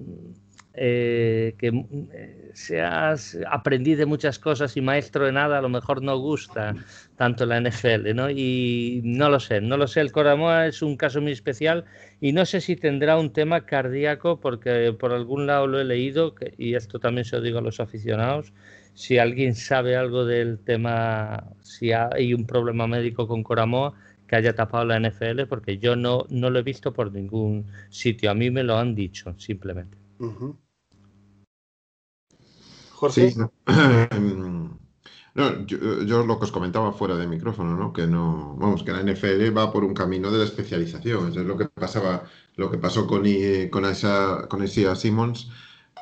eh, 0.79 1.55
que 1.57 1.69
eh, 2.13 2.51
seas 2.53 3.39
aprendiz 3.51 3.97
de 3.97 4.05
muchas 4.05 4.39
cosas 4.39 4.77
y 4.77 4.83
maestro 4.83 5.25
de 5.25 5.33
nada, 5.33 5.59
a 5.59 5.63
lo 5.63 5.71
mejor 5.71 6.03
no 6.03 6.19
gusta 6.19 6.75
tanto 7.17 7.47
la 7.47 7.59
NFL, 7.59 8.15
¿no? 8.15 8.29
Y 8.29 9.01
no 9.03 9.31
lo 9.31 9.41
sé, 9.41 9.63
no 9.63 9.79
lo 9.79 9.87
sé, 9.87 10.03
el 10.03 10.13
Coramoa 10.13 10.67
es 10.67 10.83
un 10.83 10.99
caso 10.99 11.23
muy 11.23 11.33
especial 11.33 11.87
y 12.21 12.33
no 12.33 12.45
sé 12.45 12.61
si 12.61 12.77
tendrá 12.77 13.19
un 13.19 13.33
tema 13.33 13.65
cardíaco 13.65 14.39
porque 14.39 14.95
por 14.99 15.13
algún 15.13 15.47
lado 15.47 15.67
lo 15.67 15.81
he 15.81 15.85
leído 15.85 16.35
y 16.59 16.75
esto 16.75 16.99
también 16.99 17.25
se 17.25 17.37
lo 17.37 17.43
digo 17.43 17.59
a 17.59 17.63
los 17.63 17.81
aficionados, 17.81 18.53
si 18.93 19.17
alguien 19.19 19.55
sabe 19.55 19.97
algo 19.97 20.27
del 20.27 20.59
tema, 20.59 21.53
si 21.63 21.93
hay 21.93 22.35
un 22.35 22.47
problema 22.47 22.87
médico 22.87 23.27
con 23.27 23.43
Coramoa, 23.43 23.95
que 24.27 24.37
haya 24.37 24.55
tapado 24.55 24.85
la 24.85 25.01
NFL 25.01 25.47
porque 25.49 25.79
yo 25.79 25.97
no, 25.97 26.27
no 26.29 26.51
lo 26.51 26.59
he 26.59 26.63
visto 26.63 26.93
por 26.93 27.13
ningún 27.13 27.67
sitio, 27.89 28.31
a 28.31 28.35
mí 28.35 28.51
me 28.51 28.63
lo 28.63 28.77
han 28.77 28.95
dicho 28.95 29.35
simplemente. 29.39 29.97
Jorge. 32.97 33.35
No, 35.35 35.67
yo, 35.67 36.25
lo 36.25 36.39
que 36.39 36.45
os 36.47 36.53
comentaba 36.53 36.93
fuera 36.93 37.17
de 37.17 37.27
micrófono, 37.27 37.77
¿no? 37.77 37.93
Que 37.93 38.07
no, 38.07 38.57
vamos, 38.59 38.83
que 38.83 38.93
la 38.93 39.03
NFL 39.03 39.57
va 39.57 39.71
por 39.71 39.85
un 39.85 39.93
camino 39.93 40.31
de 40.31 40.39
la 40.39 40.45
especialización. 40.45 41.29
es 41.29 41.37
lo 41.37 41.59
que 41.59 41.67
pasaba, 41.67 42.25
lo 42.57 42.71
que 42.71 42.79
pasó 42.79 43.07
con, 43.07 43.23
con 43.71 43.85
esa, 43.85 44.49
con 44.49 44.65
Isia 44.65 44.95
Simmons, 44.95 45.51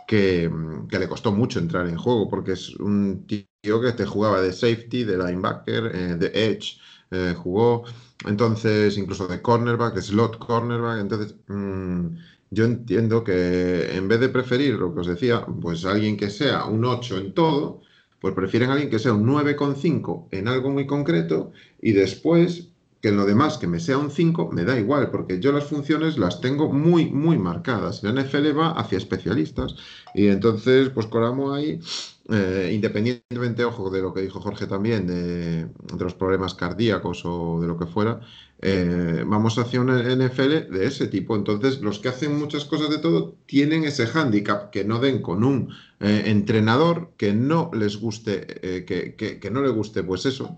que, 0.06 0.48
le 0.88 1.08
costó 1.08 1.32
mucho 1.32 1.58
entrar 1.58 1.88
en 1.88 1.96
juego, 1.96 2.30
porque 2.30 2.52
es 2.52 2.76
un 2.76 3.26
tío 3.26 3.80
que 3.80 3.92
te 3.92 4.06
jugaba 4.06 4.40
de 4.40 4.52
safety, 4.52 5.02
de 5.02 5.18
linebacker, 5.18 5.90
eh, 5.94 6.16
de 6.16 6.30
edge, 6.32 6.78
eh, 7.10 7.34
jugó. 7.36 7.84
Entonces, 8.24 8.96
incluso 8.96 9.26
de 9.26 9.42
cornerback, 9.42 9.98
slot 9.98 10.38
cornerback. 10.38 11.00
Entonces, 11.00 11.34
mm, 11.48 12.16
yo 12.54 12.64
entiendo 12.64 13.24
que 13.24 13.96
en 13.96 14.08
vez 14.08 14.20
de 14.20 14.28
preferir 14.28 14.74
lo 14.74 14.94
que 14.94 15.00
os 15.00 15.06
decía, 15.06 15.44
pues 15.60 15.84
alguien 15.84 16.16
que 16.16 16.30
sea 16.30 16.64
un 16.66 16.84
8 16.84 17.18
en 17.18 17.34
todo, 17.34 17.82
pues 18.20 18.34
prefieren 18.34 18.70
alguien 18.70 18.90
que 18.90 18.98
sea 18.98 19.12
un 19.12 19.26
9,5 19.26 20.28
en 20.30 20.48
algo 20.48 20.70
muy 20.70 20.86
concreto 20.86 21.52
y 21.82 21.92
después 21.92 22.70
que 23.04 23.10
en 23.10 23.18
lo 23.18 23.26
demás 23.26 23.58
que 23.58 23.66
me 23.66 23.80
sea 23.80 23.98
un 23.98 24.10
5 24.10 24.50
me 24.50 24.64
da 24.64 24.80
igual, 24.80 25.10
porque 25.10 25.38
yo 25.38 25.52
las 25.52 25.64
funciones 25.64 26.16
las 26.16 26.40
tengo 26.40 26.72
muy, 26.72 27.10
muy 27.10 27.36
marcadas. 27.36 28.02
La 28.02 28.12
NFL 28.12 28.58
va 28.58 28.70
hacia 28.70 28.96
especialistas 28.96 29.76
y 30.14 30.28
entonces, 30.28 30.88
pues 30.88 31.04
Coramo 31.08 31.52
ahí, 31.52 31.78
eh, 32.30 32.70
independientemente, 32.72 33.62
ojo, 33.62 33.90
de 33.90 34.00
lo 34.00 34.14
que 34.14 34.22
dijo 34.22 34.40
Jorge 34.40 34.66
también, 34.66 35.06
de, 35.06 35.68
los 35.98 36.14
problemas 36.14 36.54
cardíacos 36.54 37.26
o 37.26 37.60
de 37.60 37.66
lo 37.66 37.76
que 37.76 37.84
fuera, 37.84 38.20
eh, 38.62 39.22
vamos 39.26 39.58
hacia 39.58 39.82
una 39.82 40.00
NFL 40.00 40.72
de 40.72 40.86
ese 40.86 41.06
tipo. 41.06 41.36
Entonces, 41.36 41.82
los 41.82 41.98
que 41.98 42.08
hacen 42.08 42.38
muchas 42.38 42.64
cosas 42.64 42.88
de 42.88 43.00
todo 43.00 43.36
tienen 43.44 43.84
ese 43.84 44.06
hándicap 44.06 44.70
que 44.70 44.86
no 44.86 44.98
den 44.98 45.20
con 45.20 45.44
un 45.44 45.74
eh, 46.00 46.22
entrenador 46.24 47.12
que 47.18 47.34
no 47.34 47.70
les 47.74 48.00
guste, 48.00 48.46
que, 48.86 49.14
que, 49.14 49.38
que 49.38 49.50
no 49.50 49.60
le 49.60 49.68
guste, 49.68 50.02
pues 50.02 50.24
eso 50.24 50.56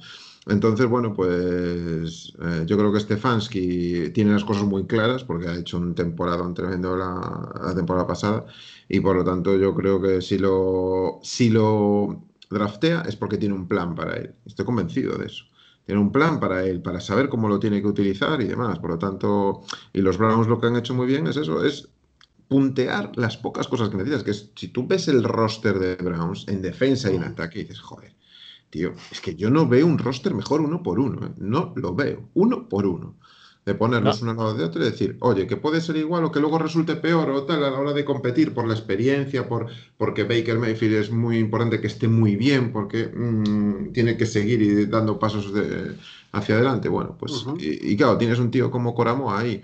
entonces, 0.49 0.87
bueno, 0.87 1.13
pues 1.13 2.33
eh, 2.41 2.63
yo 2.67 2.79
creo 2.79 2.93
que 2.93 3.01
Stefanski 3.01 4.11
tiene 4.11 4.33
las 4.33 4.45
cosas 4.45 4.63
muy 4.63 4.87
claras 4.87 5.25
porque 5.25 5.49
ha 5.49 5.57
hecho 5.57 5.77
un 5.77 5.95
temporada 5.95 6.55
tremendo 6.55 6.97
la, 6.97 7.75
temporada 7.75 8.07
pasada 8.07 8.47
y 8.89 9.01
por 9.01 9.17
lo 9.17 9.25
tanto 9.25 9.57
yo 9.57 9.75
creo 9.75 10.01
que 10.01 10.23
si 10.23 10.39
lo, 10.39 11.19
si 11.23 11.51
lo 11.51 12.23
draftea 12.49 13.03
es 13.03 13.17
porque 13.17 13.39
tiene 13.39 13.57
un 13.57 13.67
plan 13.67 13.97
para 13.97 14.17
él. 14.17 14.35
Estoy 14.47 14.65
convencido 14.65 15.19
de 15.19 15.27
eso. 15.27 15.45
Tiene 15.85 16.01
un 16.01 16.13
plan 16.13 16.39
para 16.39 16.65
él, 16.65 16.81
para 16.81 17.01
saber 17.01 17.29
cómo 17.29 17.49
lo 17.49 17.59
tiene 17.59 17.81
que 17.81 17.89
utilizar 17.89 18.41
y 18.41 18.45
demás. 18.45 18.79
Por 18.79 18.91
lo 18.91 18.99
tanto, 18.99 19.63
y 19.93 20.01
los 20.01 20.17
Browns 20.17 20.47
lo 20.47 20.61
que 20.61 20.69
han 20.69 20.77
hecho 20.77 20.95
muy 20.95 21.07
bien 21.09 21.27
es 21.27 21.37
eso, 21.37 21.65
es 21.65 21.89
puntear 22.47 23.11
las 23.17 23.37
pocas 23.37 23.67
cosas 23.67 23.89
que 23.89 23.97
necesitas. 23.97 24.23
Que 24.23 24.35
si 24.55 24.69
tú 24.69 24.87
ves 24.87 25.09
el 25.09 25.25
roster 25.25 25.79
de 25.81 25.97
Browns 25.97 26.47
en 26.47 26.63
defensa 26.63 27.11
y 27.11 27.17
en 27.17 27.25
ataque, 27.25 27.61
dices, 27.61 27.81
joder 27.81 28.15
Tío, 28.71 28.93
es 29.11 29.21
que 29.21 29.35
yo 29.35 29.51
no 29.51 29.69
veo 29.69 29.87
un 29.87 29.99
roster 29.99 30.35
mejor 30.35 30.61
uno 30.61 30.83
por 30.83 30.99
uno, 30.99 31.27
¿eh? 31.27 31.31
no 31.39 31.73
lo 31.77 31.95
veo, 31.95 32.29
uno 32.35 32.69
por 32.69 32.87
uno. 32.87 33.15
De 33.65 33.75
ponerlos 33.75 34.23
uno 34.23 34.31
al 34.31 34.37
lado 34.37 34.55
de 34.55 34.65
otro 34.65 34.81
y 34.81 34.85
decir, 34.85 35.17
oye, 35.19 35.49
que 35.49 35.57
puede 35.57 35.81
ser 35.81 35.97
igual 35.97 36.23
o 36.23 36.31
que 36.31 36.39
luego 36.39 36.57
resulte 36.57 36.95
peor 36.95 37.29
o 37.31 37.43
tal 37.43 37.65
a 37.65 37.71
la 37.71 37.81
hora 37.81 37.93
de 37.93 38.05
competir 38.05 38.55
por 38.55 38.69
la 38.69 38.75
experiencia, 38.75 39.49
por, 39.49 39.67
porque 39.97 40.23
Baker 40.23 40.61
Mayfield 40.61 40.95
es 40.95 41.11
muy 41.11 41.39
importante 41.39 41.81
que 41.81 41.89
esté 41.89 42.07
muy 42.07 42.37
bien, 42.37 42.73
porque 42.73 43.07
mm, 43.09 43.93
tiene 43.93 44.17
que 44.17 44.27
seguir 44.27 44.63
y 44.63 44.87
dando 44.87 45.19
pasos 45.19 45.53
de, 45.53 45.97
hacia 46.31 46.55
adelante. 46.55 46.89
Bueno, 46.89 47.17
pues, 47.19 47.45
y, 47.59 47.93
y, 47.93 47.97
claro, 47.97 48.17
tienes 48.19 48.39
un 48.39 48.53
tío 48.53 48.71
como 48.71 48.95
Coramo 48.95 49.35
ahí 49.35 49.63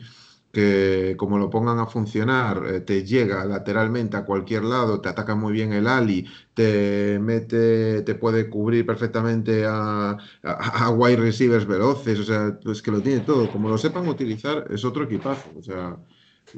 que 0.52 1.14
como 1.16 1.38
lo 1.38 1.48
pongan 1.48 1.78
a 1.78 1.86
funcionar, 1.86 2.62
eh, 2.66 2.80
te 2.80 3.04
llega 3.04 3.44
lateralmente 3.46 4.18
a 4.18 4.24
cualquier 4.24 4.64
lado, 4.64 5.00
te 5.00 5.08
ataca 5.08 5.34
muy 5.34 5.52
bien 5.54 5.72
el 5.72 5.86
Ali, 5.86 6.26
te 6.52 7.18
mete, 7.18 8.02
te 8.02 8.14
puede 8.14 8.50
cubrir 8.50 8.84
perfectamente 8.84 9.64
a, 9.66 10.18
a, 10.42 10.90
wide 10.90 11.16
receivers 11.16 11.66
veloces, 11.66 12.18
o 12.20 12.24
sea, 12.24 12.58
pues 12.62 12.82
que 12.82 12.90
lo 12.90 13.00
tiene 13.00 13.20
todo. 13.20 13.50
Como 13.50 13.70
lo 13.70 13.78
sepan 13.78 14.06
utilizar, 14.06 14.66
es 14.70 14.84
otro 14.84 15.04
equipazo. 15.04 15.50
O 15.58 15.62
sea, 15.62 15.96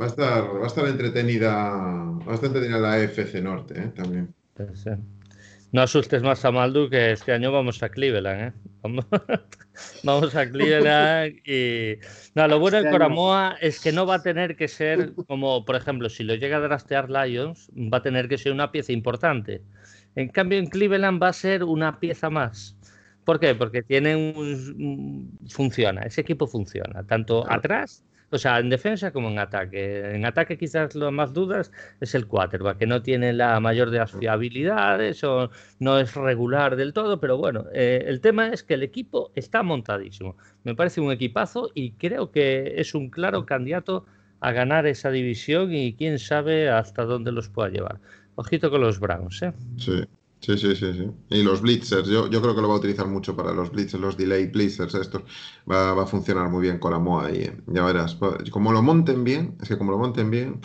va 0.01 0.07
a 0.07 0.09
estar, 0.09 0.45
va 0.45 0.65
a 0.65 0.67
estar 0.67 0.87
entretenida, 0.89 1.53
va 1.55 2.33
a 2.33 2.35
estar 2.35 2.49
entretenida 2.49 2.79
la 2.79 2.99
FC 3.01 3.41
Norte 3.41 3.81
¿eh? 3.81 3.93
también. 3.95 4.35
No 5.73 5.83
asustes 5.83 6.23
más 6.23 6.45
a 6.45 6.51
Maldu 6.51 6.89
que 6.89 7.13
este 7.13 7.33
año 7.33 7.53
vamos 7.53 7.83
a 7.83 7.89
Cleveland, 7.89 8.41
¿eh? 8.43 8.53
Vamos, 10.05 10.35
a 10.35 10.51
Cleveland 10.51 11.37
y... 11.47 11.97
No, 12.35 12.47
lo 12.49 12.59
bueno 12.59 12.77
de 12.77 12.85
este 12.85 12.93
Coramoa 12.93 13.57
es 13.61 13.81
que 13.81 13.93
no 13.93 14.07
va 14.07 14.17
a 14.17 14.23
tener 14.23 14.57
que 14.57 14.69
ser 14.69 15.15
como, 15.27 15.65
por 15.65 15.77
ejemplo, 15.77 16.09
si 16.11 16.23
lo 16.23 16.35
llega 16.35 16.59
a 16.59 16.61
draftear 16.61 17.11
Lions, 17.11 17.71
va 17.75 17.99
a 17.99 18.03
tener 18.03 18.29
que 18.29 18.37
ser 18.37 18.53
una 18.53 18.71
pieza 18.71 18.93
importante. 18.93 19.63
En 20.17 20.29
cambio, 20.29 20.59
en 20.59 20.67
Cleveland 20.67 21.23
va 21.23 21.29
a 21.29 21.33
ser 21.33 21.65
una 21.65 21.99
pieza 21.99 22.29
más. 22.29 22.77
¿Por 23.25 23.41
qué? 23.41 23.55
Porque 23.55 23.83
tiene 23.83 24.17
un... 24.17 25.39
funciona, 25.49 26.03
ese 26.03 26.21
equipo 26.21 26.47
funciona, 26.47 27.05
tanto 27.05 27.51
atrás 27.51 28.05
o 28.35 28.39
sea, 28.39 28.59
en 28.59 28.69
defensa 28.69 29.13
como 29.13 29.29
en 29.29 29.39
ataque. 29.39 30.13
En 30.13 30.27
ataque 30.27 30.59
quizás 30.59 30.97
lo 30.97 31.13
más 31.13 31.33
dudas 31.33 31.71
es 32.01 32.17
el 32.17 32.27
quarterback, 32.27 32.79
que 32.79 32.87
no 32.87 33.01
tiene 33.01 33.33
la 33.33 33.61
mayor 33.61 33.91
de 33.91 33.99
las 33.99 34.11
fiabilidades 34.11 35.23
o 35.23 35.51
no 35.79 36.01
es 36.01 36.15
regular 36.15 36.75
del 36.75 36.93
todo, 36.93 37.21
pero 37.21 37.39
bueno, 37.39 37.67
eh, 37.73 38.03
el 38.07 38.21
tema 38.21 38.49
es 38.49 38.65
que 38.65 38.75
el 38.75 38.83
equipo 38.83 39.31
está 39.37 39.63
montadísimo. 39.63 40.37
Me 40.65 40.75
parece 40.75 41.01
un 41.01 41.13
equipazo 41.13 41.71
y 41.75 41.93
creo 41.93 42.33
que 42.33 42.75
es 42.77 42.97
un 42.97 43.09
claro 43.09 43.47
candidato 43.47 44.05
a 44.41 44.51
ganar 44.51 44.87
esa 44.87 45.13
división 45.13 45.73
y 45.73 45.95
quién 45.95 46.19
sabe 46.19 46.69
hasta 46.71 47.05
dónde 47.05 47.31
los 47.31 47.49
pueda 47.49 47.69
llevar. 47.69 48.01
Ojito 48.35 48.69
con 48.69 48.81
los 48.81 48.99
Browns, 48.99 49.43
¿eh? 49.43 49.53
Sí. 49.77 50.05
Sí, 50.45 50.59
sí, 50.59 50.77
sí, 50.77 50.93
sí. 50.93 51.11
Y 51.31 51.43
los 51.43 51.63
blitzers, 51.63 52.07
yo, 52.07 52.29
yo 52.29 52.43
creo 52.43 52.55
que 52.55 52.61
lo 52.61 52.69
va 52.69 52.75
a 52.75 52.79
utilizar 52.79 53.07
mucho 53.07 53.35
para 53.35 53.55
los 53.55 53.71
blitzers, 53.71 54.03
los 54.03 54.15
delay 54.15 54.49
blitzers, 54.49 54.95
estos. 54.95 55.23
Va, 55.71 55.95
va 55.95 56.03
a 56.03 56.07
funcionar 56.07 56.51
muy 56.51 56.61
bien 56.61 56.79
con 56.79 56.93
la 56.93 56.99
MOA 56.99 57.29
ahí. 57.29 57.45
¿eh? 57.45 57.57
Ya 57.69 57.83
verás. 57.83 58.19
Como 58.51 58.71
lo 58.71 58.83
monten 58.83 59.25
bien, 59.25 59.57
es 59.63 59.71
que 59.71 59.79
como 59.79 59.93
lo 59.93 59.97
monten 59.97 60.31
bien, 60.31 60.61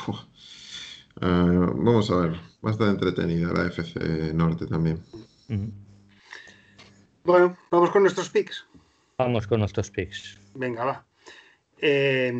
eh, 1.21 1.65
vamos 1.75 2.11
a 2.11 2.17
ver. 2.17 2.31
Va 2.65 2.71
a 2.71 2.73
estar 2.73 2.89
entretenida 2.89 3.53
la 3.53 3.67
FC 3.67 4.33
Norte 4.33 4.67
también. 4.67 5.01
Bueno, 7.23 7.55
vamos 7.71 7.89
con 7.91 8.01
nuestros 8.01 8.29
picks. 8.29 8.65
Vamos 9.17 9.47
con 9.47 9.61
nuestros 9.61 9.89
picks. 9.91 10.37
Venga, 10.55 10.83
va. 10.83 11.05
Eh, 11.77 12.33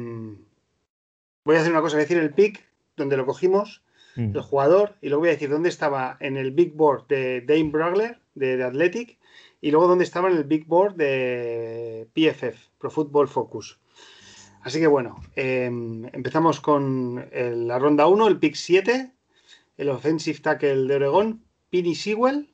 voy 1.46 1.56
a 1.56 1.60
hacer 1.62 1.72
una 1.72 1.80
cosa, 1.80 1.96
voy 1.96 2.02
a 2.02 2.06
decir 2.06 2.18
el 2.18 2.34
pick, 2.34 2.68
donde 2.98 3.16
lo 3.16 3.26
cogimos 3.26 3.82
Mm. 4.20 4.36
el 4.36 4.42
jugador, 4.42 4.96
y 5.02 5.08
luego 5.08 5.22
voy 5.22 5.30
a 5.30 5.34
decir 5.34 5.50
dónde 5.50 5.70
estaba 5.70 6.18
en 6.20 6.36
el 6.36 6.52
big 6.52 6.74
board 6.74 7.08
de 7.08 7.40
Dane 7.42 7.70
Brugler, 7.70 8.20
de, 8.36 8.62
Athletic, 8.62 9.18
y 9.62 9.72
luego 9.72 9.88
dónde 9.88 10.04
estaba 10.04 10.30
en 10.30 10.36
el 10.36 10.44
big 10.44 10.66
board 10.68 10.96
de 10.96 12.06
PFF, 12.14 12.70
Pro 12.78 12.92
Football 12.92 13.30
Focus. 13.30 13.80
Así 14.62 14.80
que 14.80 14.88
bueno, 14.88 15.22
em, 15.36 16.06
empezamos 16.12 16.60
con 16.60 17.26
la 17.32 17.80
ronda 17.80 18.08
1, 18.08 18.28
el 18.28 18.40
pick 18.40 18.56
7, 18.56 19.12
el 19.78 19.90
offensive 19.90 20.40
tackle 20.40 20.88
de 20.88 20.96
Oregón, 20.96 21.46
Pini 21.70 21.96
Sewell, 21.96 22.50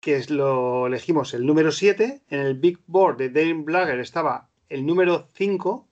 que 0.00 0.16
es 0.16 0.28
lo 0.28 0.86
elegimos 0.86 1.32
el 1.32 1.46
número 1.46 1.72
7. 1.72 2.22
En 2.28 2.40
el 2.40 2.54
big 2.54 2.78
board 2.86 3.16
de 3.16 3.30
Dane 3.30 3.62
Brugler 3.64 4.00
estaba 4.00 4.50
el 4.68 4.84
número 4.84 5.28
5 5.32 5.88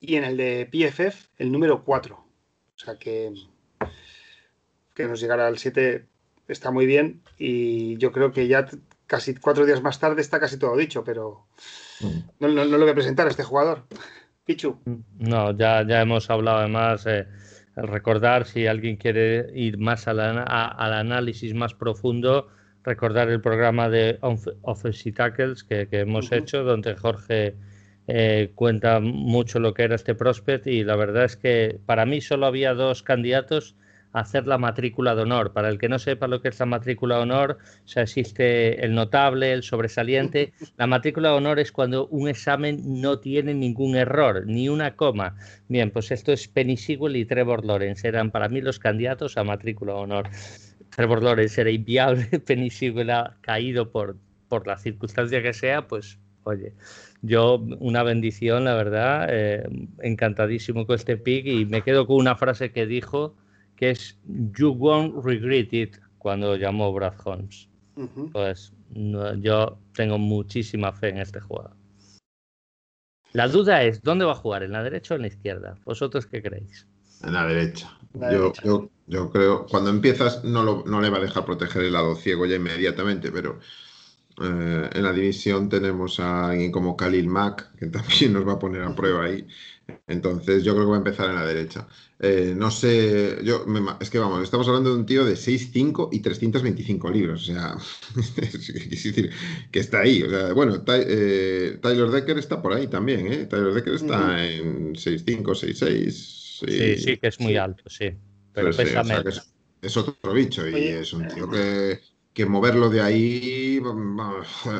y 0.00 0.16
en 0.16 0.24
el 0.24 0.36
de 0.38 0.66
PFF 0.72 1.28
el 1.36 1.52
número 1.52 1.84
4. 1.84 2.25
O 2.76 2.78
sea 2.78 2.96
que, 2.96 3.32
que 4.94 5.06
nos 5.06 5.20
llegara 5.20 5.46
al 5.46 5.58
7 5.58 6.06
está 6.48 6.70
muy 6.70 6.86
bien 6.86 7.22
y 7.38 7.96
yo 7.96 8.12
creo 8.12 8.32
que 8.32 8.46
ya 8.46 8.66
casi 9.06 9.34
cuatro 9.34 9.66
días 9.66 9.82
más 9.82 9.98
tarde 9.98 10.20
está 10.20 10.38
casi 10.38 10.58
todo 10.58 10.76
dicho, 10.76 11.04
pero 11.04 11.46
mm. 12.00 12.18
no, 12.40 12.48
lo 12.48 12.78
voy 12.78 12.90
a 12.90 12.94
presentar 12.94 13.26
a 13.26 13.30
este 13.30 13.44
jugador. 13.44 13.84
Pichu. 14.44 14.78
No, 15.18 15.56
ya, 15.56 15.84
ya 15.86 16.02
hemos 16.02 16.30
hablado 16.30 16.58
además. 16.58 17.04
Eh, 17.06 17.26
recordar 17.76 18.46
si 18.46 18.66
alguien 18.66 18.96
quiere 18.96 19.50
ir 19.54 19.78
más 19.78 20.06
al 20.08 20.20
análisis 20.48 21.52
más 21.54 21.74
profundo, 21.74 22.48
recordar 22.84 23.28
el 23.28 23.40
programa 23.40 23.88
de 23.88 24.18
Offensive 24.62 25.16
Tackles 25.16 25.64
que, 25.64 25.88
hemos 25.90 26.30
hecho, 26.32 26.62
donde 26.62 26.94
Jorge 26.94 27.56
eh, 28.08 28.52
cuenta 28.54 29.00
mucho 29.00 29.58
lo 29.58 29.74
que 29.74 29.82
era 29.82 29.96
este 29.96 30.14
prospect 30.14 30.66
y 30.66 30.84
la 30.84 30.96
verdad 30.96 31.24
es 31.24 31.36
que 31.36 31.78
para 31.86 32.06
mí 32.06 32.20
solo 32.20 32.46
había 32.46 32.74
dos 32.74 33.02
candidatos 33.02 33.74
a 34.12 34.20
hacer 34.20 34.46
la 34.46 34.58
matrícula 34.58 35.14
de 35.14 35.22
honor. 35.22 35.52
Para 35.52 35.68
el 35.68 35.78
que 35.78 35.88
no 35.88 35.98
sepa 35.98 36.26
lo 36.26 36.40
que 36.40 36.48
es 36.48 36.58
la 36.58 36.66
matrícula 36.66 37.16
de 37.16 37.22
honor, 37.22 37.58
o 37.96 38.00
existe 38.00 38.82
el 38.84 38.94
notable, 38.94 39.52
el 39.52 39.62
sobresaliente. 39.62 40.52
La 40.76 40.86
matrícula 40.86 41.30
de 41.30 41.34
honor 41.34 41.58
es 41.58 41.70
cuando 41.70 42.06
un 42.08 42.28
examen 42.28 43.00
no 43.00 43.18
tiene 43.18 43.52
ningún 43.52 43.96
error, 43.96 44.44
ni 44.46 44.68
una 44.68 44.96
coma. 44.96 45.36
Bien, 45.68 45.90
pues 45.90 46.10
esto 46.10 46.32
es 46.32 46.48
Penny 46.48 46.76
Sewell 46.76 47.16
y 47.16 47.26
Trevor 47.26 47.64
Lawrence. 47.64 48.08
Eran 48.08 48.30
para 48.30 48.48
mí 48.48 48.60
los 48.60 48.78
candidatos 48.78 49.36
a 49.36 49.44
matrícula 49.44 49.92
de 49.94 50.00
honor. 50.00 50.30
Trevor 50.90 51.22
Lawrence 51.22 51.60
era 51.60 51.70
inviable, 51.70 52.26
Penny 52.46 52.70
Sewell 52.70 53.10
ha 53.10 53.36
caído 53.42 53.90
por, 53.90 54.16
por 54.48 54.66
la 54.66 54.78
circunstancia 54.78 55.42
que 55.42 55.52
sea, 55.52 55.86
pues 55.86 56.18
oye, 56.46 56.72
yo 57.22 57.58
una 57.80 58.02
bendición, 58.02 58.64
la 58.64 58.74
verdad, 58.74 59.26
eh, 59.30 59.68
encantadísimo 60.00 60.86
con 60.86 60.94
este 60.96 61.16
pick 61.16 61.46
y 61.46 61.66
me 61.66 61.82
quedo 61.82 62.06
con 62.06 62.16
una 62.16 62.36
frase 62.36 62.70
que 62.70 62.86
dijo 62.86 63.34
que 63.74 63.90
es 63.90 64.18
You 64.24 64.70
won't 64.70 65.24
regret 65.24 65.72
it 65.72 65.96
cuando 66.18 66.56
llamó 66.56 66.92
Brad 66.92 67.14
Holmes. 67.24 67.68
Pues 68.32 68.72
yo 69.38 69.78
tengo 69.94 70.18
muchísima 70.18 70.92
fe 70.92 71.08
en 71.08 71.18
este 71.18 71.40
jugador. 71.40 71.74
La 73.32 73.48
duda 73.48 73.82
es, 73.82 74.02
¿dónde 74.02 74.24
va 74.24 74.32
a 74.32 74.36
jugar? 74.36 74.62
¿En 74.62 74.72
la 74.72 74.82
derecha 74.82 75.14
o 75.14 75.16
en 75.16 75.22
la 75.22 75.28
izquierda? 75.28 75.76
¿Vosotros 75.84 76.26
qué 76.26 76.42
creéis? 76.42 76.86
En 77.22 77.32
la 77.32 77.46
derecha. 77.46 77.98
yo, 78.14 78.52
Yo, 79.06 79.30
creo, 79.30 79.66
cuando 79.66 79.90
empiezas 79.90 80.44
no, 80.44 80.84
no 80.84 81.00
le 81.00 81.10
va 81.10 81.18
a 81.18 81.22
dejar 81.22 81.44
proteger 81.44 81.82
el 81.82 81.92
lado 81.92 82.14
ciego 82.16 82.46
ya 82.46 82.56
inmediatamente, 82.56 83.32
pero 83.32 83.58
Eh, 84.42 84.90
en 84.92 85.02
la 85.02 85.12
división 85.12 85.68
tenemos 85.68 86.20
a 86.20 86.50
alguien 86.50 86.70
como 86.70 86.96
Khalil 86.96 87.28
Mack, 87.28 87.74
que 87.76 87.86
también 87.86 88.32
nos 88.32 88.46
va 88.46 88.54
a 88.54 88.58
poner 88.58 88.82
a 88.82 88.94
prueba 88.94 89.24
ahí. 89.24 89.46
Entonces 90.08 90.64
yo 90.64 90.74
creo 90.74 90.84
que 90.84 90.90
va 90.90 90.96
a 90.96 90.98
empezar 90.98 91.30
en 91.30 91.36
la 91.36 91.46
derecha. 91.46 91.86
Eh, 92.18 92.54
no 92.56 92.70
sé, 92.70 93.38
yo 93.44 93.64
es 94.00 94.10
que 94.10 94.18
vamos, 94.18 94.42
estamos 94.42 94.66
hablando 94.68 94.90
de 94.90 94.96
un 94.96 95.06
tío 95.06 95.24
de 95.24 95.34
6'5 95.34 96.08
y 96.12 96.20
325 96.20 97.10
libros. 97.10 97.42
O 97.42 97.52
sea, 97.52 97.76
es 98.16 98.90
decir, 98.90 99.30
que 99.70 99.78
está 99.78 100.00
ahí. 100.00 100.22
O 100.22 100.30
sea, 100.30 100.52
bueno, 100.52 100.82
eh, 100.88 101.78
Tyler 101.80 102.08
Decker 102.08 102.38
está 102.38 102.60
por 102.60 102.72
ahí 102.72 102.88
también, 102.88 103.32
¿eh? 103.32 103.46
Tyler 103.46 103.74
Decker 103.74 103.94
está 103.94 104.44
en 104.44 104.94
6'5, 104.94 105.42
6'6. 105.42 106.10
Sí, 106.10 106.96
sí, 106.96 107.16
que 107.18 107.26
es 107.28 107.38
muy 107.38 107.56
alto, 107.56 107.84
sí. 107.88 108.10
Pero 108.52 108.70
pesa 108.70 109.02
es, 109.82 109.96
otro 109.96 110.32
bicho 110.32 110.66
y 110.66 110.86
es 110.86 111.12
un 111.12 111.28
tío 111.28 111.48
que 111.50 112.00
que 112.36 112.44
moverlo 112.44 112.90
de 112.90 113.00
ahí, 113.00 113.80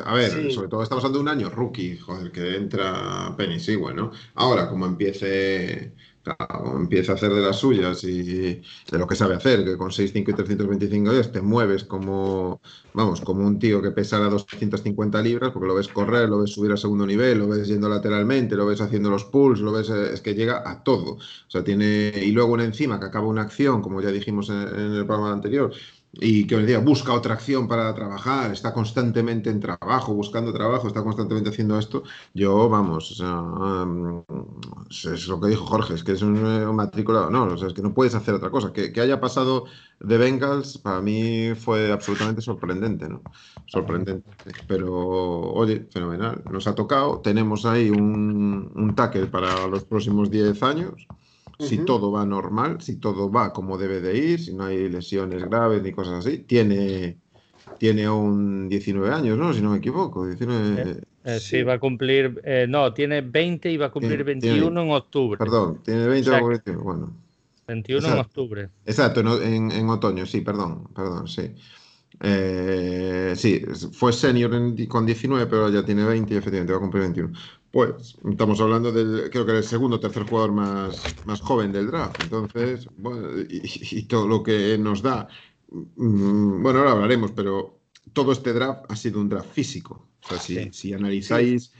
a 0.05 0.13
ver, 0.13 0.51
sobre 0.51 0.67
todo 0.67 0.83
estamos 0.83 1.03
hablando 1.03 1.17
de 1.17 1.23
un 1.23 1.29
año 1.29 1.49
rookie, 1.49 1.97
joder, 1.97 2.31
que 2.31 2.55
entra 2.55 3.33
Penny 3.35 3.59
Sewell, 3.59 3.95
¿no? 3.95 4.11
Ahora, 4.35 4.69
como 4.69 4.85
empiece, 4.85 5.91
empieza 6.75 7.13
a 7.13 7.15
hacer 7.15 7.33
de 7.33 7.41
las 7.41 7.55
suyas 7.55 8.03
y 8.03 8.21
de 8.21 8.97
lo 8.99 9.07
que 9.07 9.15
sabe 9.15 9.33
hacer, 9.33 9.65
que 9.65 9.75
con 9.75 9.89
6'5 9.89 10.29
y 10.29 10.33
325 10.35 11.11
días 11.11 11.31
te 11.31 11.41
mueves 11.41 11.83
como, 11.83 12.61
vamos, 12.93 13.21
como 13.21 13.47
un 13.47 13.57
tío 13.57 13.81
que 13.81 13.89
pesara 13.89 14.29
250 14.29 15.19
libras, 15.23 15.51
porque 15.51 15.67
lo 15.67 15.73
ves 15.73 15.87
correr, 15.87 16.29
lo 16.29 16.41
ves 16.41 16.51
subir 16.51 16.71
a 16.73 16.77
segundo 16.77 17.07
nivel, 17.07 17.39
lo 17.39 17.47
ves 17.47 17.67
yendo 17.67 17.89
lateralmente, 17.89 18.55
lo 18.55 18.67
ves 18.67 18.81
haciendo 18.81 19.09
los 19.09 19.25
pulls, 19.25 19.61
lo 19.61 19.71
ves, 19.71 19.89
es 19.89 20.21
que 20.21 20.35
llega 20.35 20.61
a 20.63 20.83
todo. 20.83 21.13
O 21.13 21.49
sea, 21.49 21.63
tiene, 21.63 22.13
y 22.23 22.31
luego 22.33 22.53
en 22.53 22.65
encima 22.65 22.99
que 22.99 23.07
acaba 23.07 23.25
una 23.25 23.41
acción, 23.41 23.81
como 23.81 23.99
ya 23.99 24.11
dijimos 24.11 24.49
en 24.49 24.57
el 24.57 25.07
programa 25.07 25.33
anterior, 25.33 25.73
y 26.13 26.47
que 26.47 26.55
hoy 26.55 26.65
día 26.65 26.79
busca 26.79 27.13
otra 27.13 27.35
acción 27.35 27.67
para 27.67 27.93
trabajar, 27.93 28.51
está 28.51 28.73
constantemente 28.73 29.49
en 29.49 29.59
trabajo, 29.59 30.13
buscando 30.13 30.53
trabajo, 30.53 30.87
está 30.87 31.03
constantemente 31.03 31.49
haciendo 31.49 31.77
esto, 31.77 32.03
yo, 32.33 32.69
vamos, 32.69 33.11
es 34.89 35.27
lo 35.27 35.39
que 35.39 35.49
dijo 35.49 35.65
Jorge, 35.65 35.93
es 35.95 36.03
que 36.03 36.13
es 36.13 36.21
un, 36.21 36.37
un 36.43 36.75
matriculado, 36.75 37.29
no, 37.29 37.53
es 37.53 37.73
que 37.73 37.81
no 37.81 37.93
puedes 37.93 38.15
hacer 38.15 38.33
otra 38.33 38.49
cosa. 38.49 38.73
Que, 38.73 38.91
que, 38.91 39.01
haya 39.01 39.19
pasado 39.19 39.65
de 39.99 40.17
Bengals, 40.17 40.77
para 40.77 41.01
mí 41.01 41.53
fue 41.55 41.91
absolutamente 41.91 42.41
sorprendente, 42.41 43.07
¿no? 43.07 43.21
Sorprendente. 43.67 44.29
Pero, 44.67 44.91
oye, 44.93 45.87
fenomenal, 45.91 46.41
nos 46.49 46.67
ha 46.67 46.75
tocado, 46.75 47.19
tenemos 47.21 47.65
ahí 47.65 47.89
un, 47.89 48.71
un 48.75 48.95
tackle 48.95 49.27
para 49.27 49.67
los 49.67 49.83
próximos 49.83 50.31
10 50.31 50.63
años 50.63 51.07
si 51.59 51.79
todo 51.79 52.11
va 52.11 52.25
normal, 52.25 52.81
si 52.81 52.97
todo 52.97 53.31
va 53.31 53.51
como 53.51 53.77
debe 53.77 54.01
de 54.01 54.17
ir, 54.17 54.39
si 54.39 54.53
no 54.53 54.65
hay 54.65 54.89
lesiones 54.89 55.43
graves 55.43 55.81
ni 55.81 55.91
cosas 55.91 56.25
así, 56.25 56.39
tiene, 56.39 57.17
tiene 57.79 58.05
aún 58.05 58.69
19 58.69 59.13
años, 59.13 59.37
¿no? 59.37 59.53
Si 59.53 59.61
no 59.61 59.71
me 59.71 59.77
equivoco. 59.77 60.25
19, 60.25 60.81
eh, 60.81 61.01
eh, 61.23 61.39
sí. 61.39 61.63
va 61.63 61.73
a 61.73 61.79
cumplir, 61.79 62.41
eh, 62.43 62.65
no, 62.69 62.93
tiene 62.93 63.21
20 63.21 63.71
y 63.71 63.77
va 63.77 63.87
a 63.87 63.91
cumplir 63.91 64.23
21 64.23 64.81
en 64.81 64.91
octubre. 64.91 65.37
Perdón, 65.37 65.81
tiene 65.83 66.07
20 66.07 66.29
o 66.29 66.47
21, 66.47 66.83
bueno. 66.83 67.13
21 67.67 68.07
en 68.07 68.19
octubre. 68.19 68.69
Exacto, 68.85 69.19
en, 69.41 69.71
en, 69.71 69.89
otoño, 69.89 70.25
sí, 70.25 70.41
perdón, 70.41 70.87
perdón, 70.95 71.27
sí. 71.27 71.53
Sí, 72.21 73.61
fue 73.93 74.13
senior 74.13 74.51
con 74.87 75.05
19, 75.05 75.47
pero 75.47 75.69
ya 75.69 75.85
tiene 75.85 76.03
20 76.05 76.33
y 76.33 76.37
efectivamente 76.37 76.73
va 76.73 76.77
a 76.77 76.81
cumplir 76.81 77.03
21. 77.03 77.33
Pues 77.71 78.17
estamos 78.29 78.59
hablando 78.61 78.91
del, 78.91 79.29
creo 79.29 79.45
que 79.45 79.57
el 79.57 79.63
segundo 79.63 79.97
o 79.97 79.99
tercer 79.99 80.23
jugador 80.23 80.51
más, 80.51 81.19
más 81.23 81.41
joven 81.41 81.71
del 81.71 81.87
draft. 81.87 82.19
Entonces, 82.19 82.87
bueno, 82.97 83.29
y, 83.49 84.03
todo 84.03 84.27
lo 84.27 84.41
que 84.41 84.77
nos 84.77 85.01
da, 85.01 85.27
mm, 85.69 86.63
bueno, 86.63 86.79
ahora 86.79 86.91
hablaremos, 86.91 87.31
pero 87.33 87.81
todo 88.13 88.31
este 88.31 88.53
draft 88.53 88.85
ha 88.89 88.95
sido 88.95 89.19
un 89.19 89.29
draft 89.29 89.51
físico. 89.51 90.07
O 90.21 90.23
sea, 90.23 90.39
si, 90.39 90.71
si 90.71 90.93
analizáis 90.93 91.71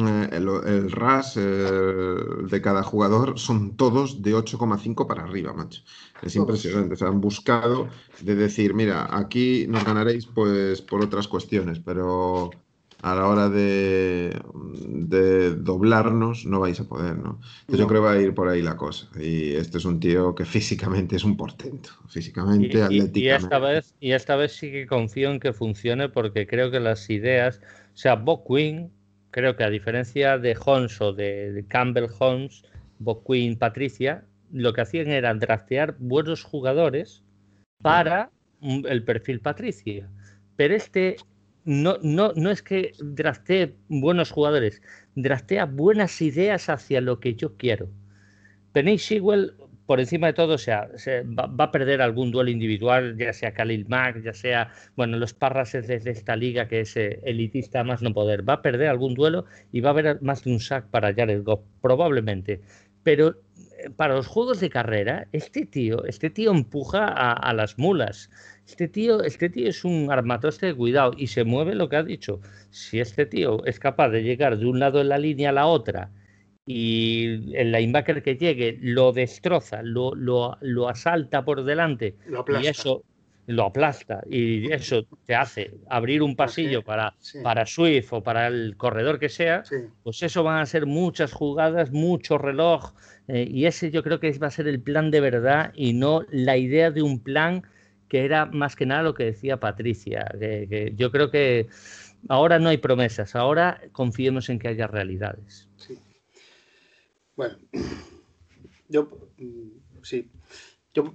eh, 0.00 0.28
el, 0.32 0.90
RAS 0.90 1.34
de 1.34 2.60
cada 2.62 2.82
jugador, 2.82 3.38
son 3.38 3.76
todos 3.76 4.22
de 4.22 4.34
8,5 4.34 5.06
para 5.06 5.24
arriba, 5.24 5.52
macho. 5.52 5.82
Es 6.22 6.36
impresionante. 6.36 6.96
Se 6.96 7.04
han 7.04 7.20
buscado 7.20 7.88
de 8.20 8.34
decir, 8.34 8.74
mira, 8.74 9.08
aquí 9.10 9.66
nos 9.68 9.84
ganaréis 9.84 10.26
pues 10.26 10.80
por 10.80 11.02
otras 11.02 11.28
cuestiones, 11.28 11.80
pero 11.80 12.50
a 13.02 13.16
la 13.16 13.26
hora 13.26 13.48
de, 13.48 14.40
doblarnos 15.58 16.46
no 16.46 16.60
vais 16.60 16.78
a 16.78 16.84
poder, 16.84 17.18
¿no? 17.18 17.40
Entonces 17.62 17.80
yo 17.80 17.88
creo 17.88 18.00
que 18.00 18.06
va 18.06 18.12
a 18.12 18.20
ir 18.20 18.32
por 18.32 18.48
ahí 18.48 18.62
la 18.62 18.76
cosa. 18.76 19.08
Y 19.20 19.54
este 19.54 19.78
es 19.78 19.84
un 19.84 19.98
tío 19.98 20.36
que 20.36 20.44
físicamente 20.44 21.16
es 21.16 21.24
un 21.24 21.36
portento, 21.36 21.90
físicamente, 22.08 22.78
y, 22.78 22.80
atléticamente. 22.80 23.20
Y 23.20 23.28
esta, 23.28 23.58
vez, 23.58 23.94
y 23.98 24.12
esta 24.12 24.36
vez 24.36 24.52
sí 24.52 24.70
que 24.70 24.86
confío 24.86 25.32
en 25.32 25.40
que 25.40 25.52
funcione 25.52 26.08
porque 26.08 26.46
creo 26.46 26.70
que 26.70 26.78
las 26.78 27.10
ideas, 27.10 27.60
o 27.92 27.96
sea, 27.96 28.14
Bob 28.14 28.44
Quinn, 28.46 28.92
creo 29.32 29.56
que 29.56 29.64
a 29.64 29.70
diferencia 29.70 30.38
de 30.38 30.56
Holmes 30.64 31.00
o 31.00 31.12
de, 31.12 31.64
Campbell 31.68 32.06
Holmes, 32.20 32.62
Bob 33.00 33.24
Patricia, 33.58 34.24
lo 34.52 34.72
que 34.72 34.82
hacían 34.82 35.08
era 35.08 35.34
draftear 35.34 35.96
buenos 35.98 36.44
jugadores 36.44 37.24
para 37.82 38.30
el 38.60 39.02
perfil 39.02 39.40
Patricia. 39.40 40.08
Pero 40.54 40.74
este 40.74 41.16
no, 41.64 41.98
no, 42.02 42.32
no 42.36 42.50
es 42.50 42.62
que 42.62 42.92
draftee 43.00 43.74
buenos 43.88 44.30
jugadores, 44.30 44.82
draftea 45.14 45.64
buenas 45.64 46.20
ideas 46.20 46.68
hacia 46.68 47.00
lo 47.00 47.18
que 47.18 47.34
yo 47.34 47.56
quiero. 47.56 47.88
Penny 48.72 48.98
Sewell, 48.98 49.54
por 49.86 50.00
encima 50.00 50.28
de 50.28 50.32
todo, 50.32 50.54
o 50.54 50.58
sea, 50.58 50.88
se 50.96 51.22
va, 51.22 51.50
a 51.58 51.70
perder 51.70 52.02
algún 52.02 52.30
duelo 52.30 52.50
individual, 52.50 53.16
ya 53.18 53.32
sea 53.32 53.52
Khalil 53.52 53.86
Mack, 53.88 54.22
ya 54.22 54.32
sea, 54.32 54.70
bueno, 54.96 55.16
los 55.18 55.34
Parrases 55.34 55.86
de, 55.86 55.96
esta 56.10 56.36
liga 56.36 56.68
que 56.68 56.80
es 56.80 56.96
eh, 56.96 57.20
elitista 57.24 57.84
más 57.84 58.02
no 58.02 58.12
poder, 58.12 58.48
va 58.48 58.54
a 58.54 58.62
perder 58.62 58.88
algún 58.88 59.14
duelo 59.14 59.44
y 59.72 59.80
va 59.80 59.90
a 59.90 59.92
haber 59.92 60.22
más 60.22 60.44
de 60.44 60.52
un 60.52 60.60
sack 60.60 60.86
para 60.88 61.14
Jared 61.14 61.42
Goff, 61.42 61.60
probablemente. 61.80 62.60
Pero 63.02 63.36
eh, 63.56 63.90
para 63.96 64.14
los 64.14 64.26
juegos 64.26 64.60
de 64.60 64.70
carrera, 64.70 65.26
este 65.32 65.66
tío, 65.66 66.04
este 66.04 66.30
tío 66.30 66.52
empuja 66.52 67.06
a 67.08 67.52
las 67.52 67.78
mulas 67.78 68.30
este 68.66 68.88
tío, 68.88 69.22
este 69.22 69.50
tío 69.50 69.68
es 69.68 69.84
un 69.84 70.10
armatoste 70.10 70.66
de 70.66 70.74
cuidado 70.74 71.12
y 71.16 71.26
se 71.26 71.44
mueve 71.44 71.74
lo 71.74 71.88
que 71.88 71.96
ha 71.96 72.02
dicho. 72.02 72.40
Si 72.70 73.00
este 73.00 73.26
tío 73.26 73.64
es 73.66 73.78
capaz 73.78 74.08
de 74.10 74.22
llegar 74.22 74.58
de 74.58 74.66
un 74.66 74.78
lado 74.78 74.98
de 74.98 75.04
la 75.04 75.18
línea 75.18 75.50
a 75.50 75.52
la 75.52 75.66
otra 75.66 76.10
y 76.66 77.56
el 77.56 77.72
linebacker 77.72 78.22
que 78.22 78.36
llegue 78.36 78.78
lo 78.80 79.12
destroza, 79.12 79.82
lo, 79.82 80.14
lo, 80.14 80.88
asalta 80.88 81.44
por 81.44 81.64
delante 81.64 82.14
y 82.60 82.66
eso 82.66 83.02
lo 83.46 83.64
aplasta 83.64 84.22
y 84.30 84.70
eso 84.70 85.04
te 85.26 85.34
hace 85.34 85.72
abrir 85.90 86.22
un 86.22 86.36
pasillo 86.36 86.82
para, 86.82 87.14
para 87.42 87.66
Swift 87.66 88.12
o 88.12 88.22
para 88.22 88.46
el 88.46 88.76
corredor 88.76 89.18
que 89.18 89.28
sea, 89.28 89.64
pues 90.04 90.22
eso 90.22 90.44
van 90.44 90.60
a 90.60 90.66
ser 90.66 90.86
muchas 90.86 91.32
jugadas, 91.32 91.90
mucho 91.90 92.38
reloj 92.38 92.92
eh, 93.26 93.46
y 93.50 93.66
ese 93.66 93.90
yo 93.90 94.04
creo 94.04 94.20
que 94.20 94.30
va 94.38 94.46
a 94.46 94.50
ser 94.50 94.68
el 94.68 94.80
plan 94.80 95.10
de 95.10 95.20
verdad 95.20 95.72
y 95.74 95.92
no 95.94 96.24
la 96.30 96.56
idea 96.56 96.92
de 96.92 97.02
un 97.02 97.18
plan 97.18 97.64
que 98.08 98.24
era 98.24 98.46
más 98.46 98.76
que 98.76 98.86
nada 98.86 99.02
lo 99.02 99.14
que 99.14 99.24
decía 99.24 99.58
Patricia, 99.58 100.30
que, 100.38 100.92
yo 100.96 101.10
creo 101.10 101.30
que 101.30 101.66
ahora 102.28 102.60
no 102.60 102.68
hay 102.68 102.76
promesas, 102.76 103.34
ahora 103.34 103.80
confiemos 103.90 104.48
en 104.50 104.60
que 104.60 104.68
haya 104.68 104.86
realidades. 104.86 105.68
Sí. 105.76 105.98
Bueno, 107.36 107.56
yo 108.88 109.08
mm, 109.38 110.02
sí. 110.02 110.30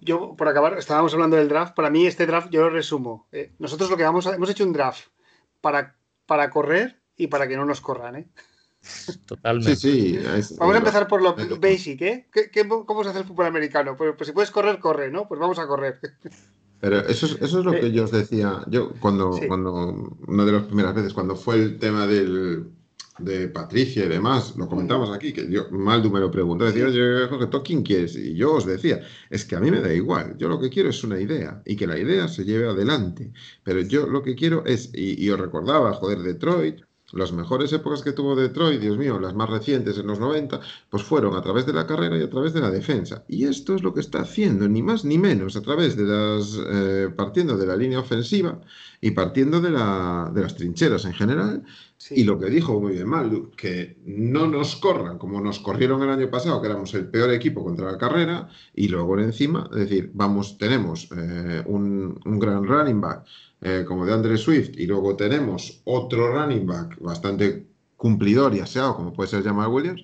Yo, 0.01 0.36
por 0.36 0.47
acabar, 0.47 0.75
estábamos 0.77 1.13
hablando 1.13 1.38
del 1.38 1.49
draft. 1.49 1.75
Para 1.75 1.91
mí, 1.91 2.08
este 2.08 2.25
draft, 2.25 2.49
yo 2.49 2.62
lo 2.62 2.71
resumo. 2.71 3.27
Eh, 3.32 3.53
nosotros 3.60 3.91
lo 3.91 3.97
que 3.97 4.03
vamos 4.03 4.25
a, 4.25 4.34
hemos 4.34 4.49
hecho 4.49 4.63
un 4.63 4.73
draft 4.73 5.10
para, 5.62 5.95
para 6.25 6.49
correr 6.49 6.99
y 7.15 7.27
para 7.27 7.47
que 7.47 7.56
no 7.56 7.65
nos 7.65 7.80
corran, 7.80 8.15
¿eh? 8.15 8.27
Totalmente. 9.27 9.75
Sí, 9.75 10.19
sí. 10.41 10.56
vamos 10.58 10.75
a 10.75 10.80
empezar 10.80 11.08
por 11.08 11.21
lo 11.21 11.36
basic, 11.60 12.01
¿eh? 12.01 12.27
¿Qué, 12.32 12.67
cómo 12.67 13.03
se 13.03 13.10
hace 13.10 13.19
el 13.19 13.25
fútbol 13.25 13.45
americano? 13.45 13.95
Pues, 13.95 14.15
pues, 14.17 14.27
si 14.27 14.34
puedes 14.34 14.49
correr, 14.49 14.80
corre, 14.80 15.12
¿no? 15.12 15.27
Pues 15.27 15.39
vamos 15.39 15.60
a 15.60 15.67
correr. 15.67 15.99
Pero 16.80 16.99
eso 16.99 17.25
es, 17.25 17.34
eso 17.41 17.60
es 17.60 17.65
lo 17.65 17.71
que 17.71 17.91
yo 17.91 18.03
os 18.03 18.12
decía, 18.12 18.63
yo 18.67 18.93
cuando, 18.99 19.39
cuando, 19.47 20.15
una 20.27 20.45
de 20.45 20.51
las 20.51 20.63
primeras 20.63 20.93
veces, 20.93 21.13
cuando 21.13 21.36
fue 21.36 21.56
el 21.56 21.80
tema 21.80 22.06
del, 22.06 22.71
de 23.19 23.47
Patricia 23.49 24.06
y 24.06 24.08
demás, 24.08 24.56
lo 24.58 24.67
comentamos 24.67 25.10
aquí, 25.15 25.34
que 25.34 25.49
yo, 25.49 25.69
Maldu 25.71 26.12
me 26.12 26.19
lo 26.19 26.32
preguntó, 26.32 26.65
decía, 26.65 26.86
oye, 26.88 27.27
Jorge, 27.27 27.47
¿tú 27.47 27.63
quién 27.63 27.84
quieres? 27.84 28.15
Y 28.15 28.36
yo 28.36 28.53
os 28.53 28.65
decía, 28.65 29.01
es 29.30 29.45
que 29.45 29.56
a 29.56 29.60
mí 29.60 29.71
me 29.71 29.82
da 29.82 29.93
igual, 29.93 30.36
yo 30.38 30.47
lo 30.49 30.60
que 30.60 30.69
quiero 30.69 30.89
es 30.89 31.03
una 31.03 31.19
idea 31.19 31.62
y 31.65 31.75
que 31.75 31.88
la 31.88 31.97
idea 31.97 32.27
se 32.27 32.45
lleve 32.45 32.67
adelante, 32.67 33.32
pero 33.63 33.82
yo 33.82 34.08
lo 34.08 34.21
que 34.23 34.36
quiero 34.36 34.65
es, 34.65 34.91
y, 34.93 35.23
y 35.23 35.30
os 35.30 35.39
recordaba, 35.39 35.93
joder, 35.93 36.19
Detroit, 36.19 36.87
las 37.13 37.32
mejores 37.32 37.72
épocas 37.72 38.02
que 38.02 38.12
tuvo 38.12 38.36
Detroit, 38.36 38.82
Dios 38.82 38.98
mío, 38.98 39.20
las 39.20 39.34
más 39.34 39.50
recientes 39.50 39.98
en 39.98 40.08
los 40.08 40.20
90, 40.20 40.60
pues 40.89 41.04
fueron 41.04 41.36
a 41.36 41.41
través 41.41 41.65
de 41.65 41.74
la 41.74 41.88
carrera 41.88 42.17
y 42.17 42.22
a 42.22 42.30
través 42.30 42.54
de 42.54 42.60
la 42.60 42.70
defensa. 42.70 43.24
Y 43.28 43.46
esto 43.46 43.76
es 43.76 43.84
lo 43.84 43.93
que 43.93 44.02
está 44.02 44.22
haciendo, 44.22 44.67
ni 44.67 44.84
más 44.84 45.06
ni 45.06 45.17
menos, 45.17 45.56
a 45.56 45.62
través 45.62 45.96
de 45.96 46.04
las, 46.04 46.60
eh, 46.70 47.10
partiendo 47.15 47.58
de 47.58 47.65
la 47.65 47.78
línea 47.78 48.00
ofensiva 48.00 48.60
y 49.00 49.12
partiendo 49.12 49.62
de, 49.62 49.72
la, 49.72 50.32
de 50.34 50.41
las 50.41 50.56
trincheras 50.56 51.06
en 51.06 51.13
general, 51.13 51.63
Y 52.12 52.24
lo 52.26 52.38
que 52.39 52.50
dijo 52.50 52.80
muy 52.80 52.93
bien 52.93 53.08
mal, 53.08 53.50
que 53.58 53.98
no 54.06 54.48
nos 54.48 54.76
corran 54.76 55.17
como 55.17 55.41
nos 55.41 55.60
corrieron 55.60 56.04
el 56.04 56.10
año 56.10 56.30
pasado, 56.30 56.62
que 56.62 56.67
éramos 56.67 56.93
el 56.93 57.08
peor 57.10 57.32
equipo 57.32 57.63
contra 57.63 57.91
la 57.91 57.98
carrera, 57.98 58.50
y 58.76 58.88
luego 58.88 59.17
encima, 59.20 59.67
es 59.72 59.80
decir, 59.80 60.12
vamos, 60.13 60.58
tenemos 60.58 61.10
eh, 61.17 61.63
un, 61.65 62.20
gran 62.39 62.65
running 62.65 63.02
back 63.02 63.26
eh, 63.62 63.86
como 63.88 64.06
de 64.06 64.13
Andre 64.13 64.38
Swift, 64.38 64.72
y 64.78 64.86
luego 64.86 65.15
tenemos 65.15 65.82
otro 65.86 66.32
running 66.32 66.65
back 66.65 67.00
bastante 67.00 67.67
cumplidor 67.96 68.54
y 68.54 68.60
aseado, 68.60 68.96
como 68.96 69.13
puede 69.13 69.30
ser 69.30 69.43
Jamal 69.43 69.70
Williams, 69.70 70.04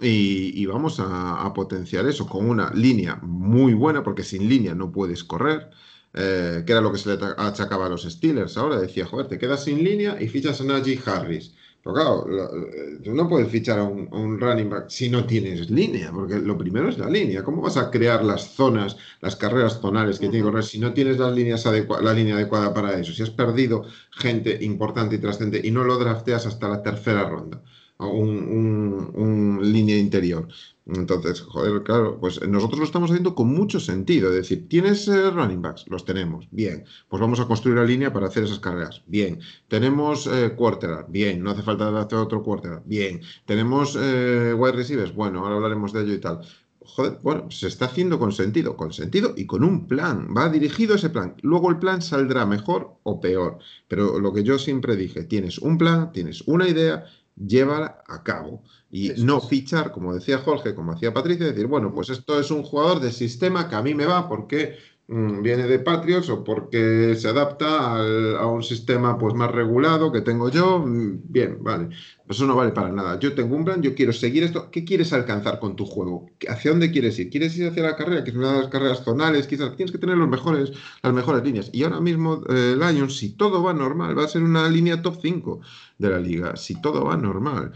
y, 0.00 0.66
vamos 0.66 0.98
a, 0.98 1.52
potenciar 1.54 2.06
eso 2.06 2.26
con 2.26 2.48
una 2.48 2.72
línea 2.74 3.16
muy 3.22 3.72
buena, 3.74 4.02
porque 4.02 4.24
sin 4.24 4.48
línea 4.48 4.74
no 4.74 4.90
puedes 4.90 5.22
correr. 5.22 5.70
Eh, 6.14 6.64
que 6.66 6.72
era 6.72 6.82
lo 6.82 6.92
que 6.92 6.98
se 6.98 7.16
le 7.16 7.24
achacaba 7.38 7.86
a 7.86 7.88
los 7.88 8.02
Steelers. 8.02 8.58
Ahora 8.58 8.78
decía, 8.78 9.06
joder, 9.06 9.28
te 9.28 9.38
quedas 9.38 9.64
sin 9.64 9.82
línea 9.82 10.20
y 10.20 10.28
fichas 10.28 10.60
a 10.60 10.64
Najee 10.64 11.00
Harris. 11.06 11.54
Pero 11.82 11.94
claro, 11.94 12.26
eh, 12.72 12.98
tú 13.02 13.12
no 13.12 13.28
puedes 13.28 13.48
fichar 13.48 13.80
a 13.80 13.84
un, 13.84 14.38
running 14.40 14.70
back 14.70 14.88
si 14.88 15.08
no 15.10 15.24
tienes 15.24 15.68
línea, 15.68 16.12
porque 16.12 16.38
lo 16.38 16.56
primero 16.56 16.88
es 16.88 16.98
la 16.98 17.10
línea. 17.10 17.42
¿Cómo 17.42 17.60
vas 17.60 17.76
a 17.76 17.90
crear 17.90 18.24
las 18.24 18.54
zonas, 18.54 18.96
las 19.20 19.34
carreras 19.34 19.80
zonales 19.80 20.18
que 20.20 20.28
tiene 20.28 20.44
que 20.44 20.50
correr 20.50 20.64
si 20.64 20.78
no 20.78 20.92
tienes 20.92 21.18
las 21.18 21.34
líneas 21.34 21.64
la 21.66 22.14
línea 22.14 22.36
adecuada 22.36 22.72
para 22.72 22.98
eso? 22.98 23.12
Si 23.12 23.22
has 23.22 23.30
perdido 23.30 23.84
gente 24.12 24.58
importante 24.62 25.16
y 25.16 25.18
trascendente 25.18 25.66
y 25.66 25.72
no 25.72 25.82
lo 25.82 25.98
drafteas 25.98 26.46
hasta 26.46 26.68
la 26.68 26.82
tercera 26.82 27.28
ronda, 27.28 27.60
un, 27.98 29.10
un 29.14 29.72
línea 29.72 29.96
interior. 29.96 30.48
Entonces, 30.86 31.40
joder, 31.42 31.84
claro, 31.84 32.18
pues 32.18 32.40
nosotros 32.46 32.80
lo 32.80 32.84
estamos 32.84 33.10
haciendo 33.10 33.34
con 33.36 33.48
mucho 33.48 33.78
sentido. 33.78 34.30
Es 34.30 34.36
decir, 34.36 34.68
¿tienes 34.68 35.06
eh, 35.06 35.30
running 35.30 35.62
backs? 35.62 35.84
Los 35.88 36.04
tenemos. 36.04 36.48
Bien. 36.50 36.84
Pues 37.08 37.20
vamos 37.20 37.38
a 37.38 37.46
construir 37.46 37.76
la 37.76 37.84
línea 37.84 38.12
para 38.12 38.26
hacer 38.26 38.44
esas 38.44 38.58
carreras. 38.58 39.02
Bien. 39.06 39.38
¿Tenemos 39.68 40.26
eh, 40.26 40.54
quarterback? 40.56 41.10
Bien. 41.10 41.42
No 41.42 41.50
hace 41.50 41.62
falta 41.62 42.00
hacer 42.00 42.18
otro 42.18 42.42
quarterback. 42.42 42.82
Bien. 42.84 43.20
¿Tenemos 43.46 43.96
eh, 44.00 44.54
wide 44.58 44.72
receivers? 44.72 45.14
Bueno, 45.14 45.40
ahora 45.40 45.56
hablaremos 45.56 45.92
de 45.92 46.02
ello 46.02 46.14
y 46.14 46.20
tal. 46.20 46.40
Joder, 46.84 47.20
bueno, 47.22 47.48
se 47.48 47.68
está 47.68 47.84
haciendo 47.84 48.18
con 48.18 48.32
sentido, 48.32 48.76
con 48.76 48.92
sentido 48.92 49.34
y 49.36 49.46
con 49.46 49.62
un 49.62 49.86
plan. 49.86 50.28
Va 50.36 50.48
dirigido 50.48 50.96
ese 50.96 51.10
plan. 51.10 51.36
Luego 51.42 51.70
el 51.70 51.78
plan 51.78 52.02
saldrá 52.02 52.44
mejor 52.44 52.96
o 53.04 53.20
peor. 53.20 53.58
Pero 53.86 54.18
lo 54.18 54.32
que 54.32 54.42
yo 54.42 54.58
siempre 54.58 54.96
dije, 54.96 55.22
tienes 55.22 55.58
un 55.58 55.78
plan, 55.78 56.10
tienes 56.10 56.42
una 56.42 56.68
idea, 56.68 57.04
llévala 57.36 58.02
a 58.06 58.22
cabo. 58.22 58.62
Y 58.90 59.10
no 59.18 59.40
fichar, 59.40 59.92
como 59.92 60.14
decía 60.14 60.38
Jorge, 60.38 60.74
como 60.74 60.92
hacía 60.92 61.14
Patricia, 61.14 61.46
decir, 61.46 61.66
bueno, 61.66 61.94
pues 61.94 62.10
esto 62.10 62.38
es 62.38 62.50
un 62.50 62.62
jugador 62.62 63.00
de 63.00 63.12
sistema 63.12 63.68
que 63.68 63.74
a 63.74 63.82
mí 63.82 63.94
me 63.94 64.06
va 64.06 64.28
porque 64.28 64.76
viene 65.08 65.66
de 65.66 65.78
Patriots 65.78 66.30
o 66.30 66.42
porque 66.44 67.14
se 67.16 67.28
adapta 67.28 67.96
a 68.38 68.46
un 68.46 68.62
sistema 68.62 69.18
pues 69.18 69.34
más 69.34 69.50
regulado 69.50 70.10
que 70.12 70.20
tengo 70.22 70.48
yo. 70.48 70.78
Mm, 70.78 71.20
bien, 71.24 71.58
vale. 71.60 71.90
Eso 72.28 72.46
no 72.46 72.56
vale 72.56 72.72
para 72.72 72.90
nada. 72.90 73.18
Yo 73.18 73.34
tengo 73.34 73.56
un 73.56 73.64
plan, 73.64 73.82
yo 73.82 73.94
quiero 73.94 74.12
seguir 74.12 74.42
esto. 74.42 74.70
¿Qué 74.70 74.84
quieres 74.84 75.12
alcanzar 75.12 75.58
con 75.60 75.76
tu 75.76 75.84
juego? 75.84 76.30
¿Hacia 76.48 76.70
dónde 76.70 76.90
quieres 76.90 77.18
ir? 77.18 77.30
¿Quieres 77.30 77.56
ir 77.58 77.68
hacia 77.68 77.82
la 77.82 77.96
carrera? 77.96 78.24
Que 78.24 78.30
es 78.30 78.36
una 78.36 78.52
de 78.52 78.58
las 78.60 78.68
carreras 78.68 79.04
zonales? 79.04 79.46
Quizás 79.46 79.76
tienes 79.76 79.92
que 79.92 79.98
tener 79.98 80.16
los 80.16 80.28
mejores, 80.28 80.72
las 81.02 81.12
mejores 81.12 81.44
líneas. 81.44 81.68
Y 81.72 81.82
ahora 81.84 82.00
mismo, 82.00 82.42
eh, 82.48 82.76
Lions, 82.78 83.16
si 83.16 83.30
todo 83.36 83.62
va 83.62 83.74
normal, 83.74 84.16
va 84.18 84.24
a 84.24 84.28
ser 84.28 84.42
una 84.42 84.68
línea 84.70 85.02
top 85.02 85.18
5 85.20 85.60
de 85.98 86.08
la 86.08 86.18
liga. 86.18 86.56
Si 86.56 86.80
todo 86.80 87.04
va 87.04 87.16
normal. 87.16 87.72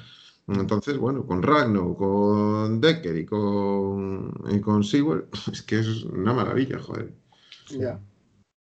Entonces, 0.48 0.96
bueno, 0.96 1.26
con 1.26 1.42
Ragno, 1.42 1.96
con 1.96 2.80
Decker 2.80 3.16
y 3.16 3.26
con, 3.26 4.32
y 4.48 4.60
con 4.60 4.84
Sewell, 4.84 5.24
es 5.52 5.62
que 5.62 5.80
es 5.80 6.04
una 6.04 6.32
maravilla, 6.32 6.78
joder. 6.78 7.12
Ya, 7.70 7.98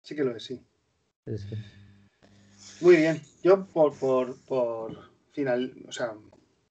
sí 0.02 0.16
que 0.16 0.24
lo 0.24 0.36
es, 0.36 0.44
sí. 0.44 0.62
Muy 2.80 2.96
bien, 2.96 3.22
yo 3.44 3.66
por, 3.66 3.94
por, 3.96 4.38
por, 4.46 5.12
final, 5.34 5.74
o 5.88 5.92
sea, 5.92 6.14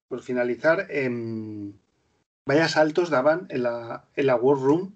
por 0.08 0.22
finalizar, 0.22 0.86
eh, 0.88 1.10
vaya 2.46 2.68
saltos 2.68 3.10
daban 3.10 3.46
en 3.50 3.64
la, 3.64 4.04
en 4.14 4.26
la 4.26 4.36
War 4.36 4.58
Room. 4.58 4.94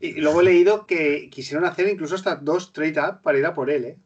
Y 0.00 0.20
luego 0.20 0.40
he 0.40 0.44
leído 0.44 0.86
que 0.86 1.30
quisieron 1.30 1.64
hacer 1.64 1.88
incluso 1.88 2.14
hasta 2.14 2.36
dos 2.36 2.72
trade 2.72 3.00
up 3.00 3.22
para 3.22 3.38
ir 3.38 3.46
a 3.46 3.54
por 3.54 3.70
él, 3.70 3.84
¿eh? 3.84 3.98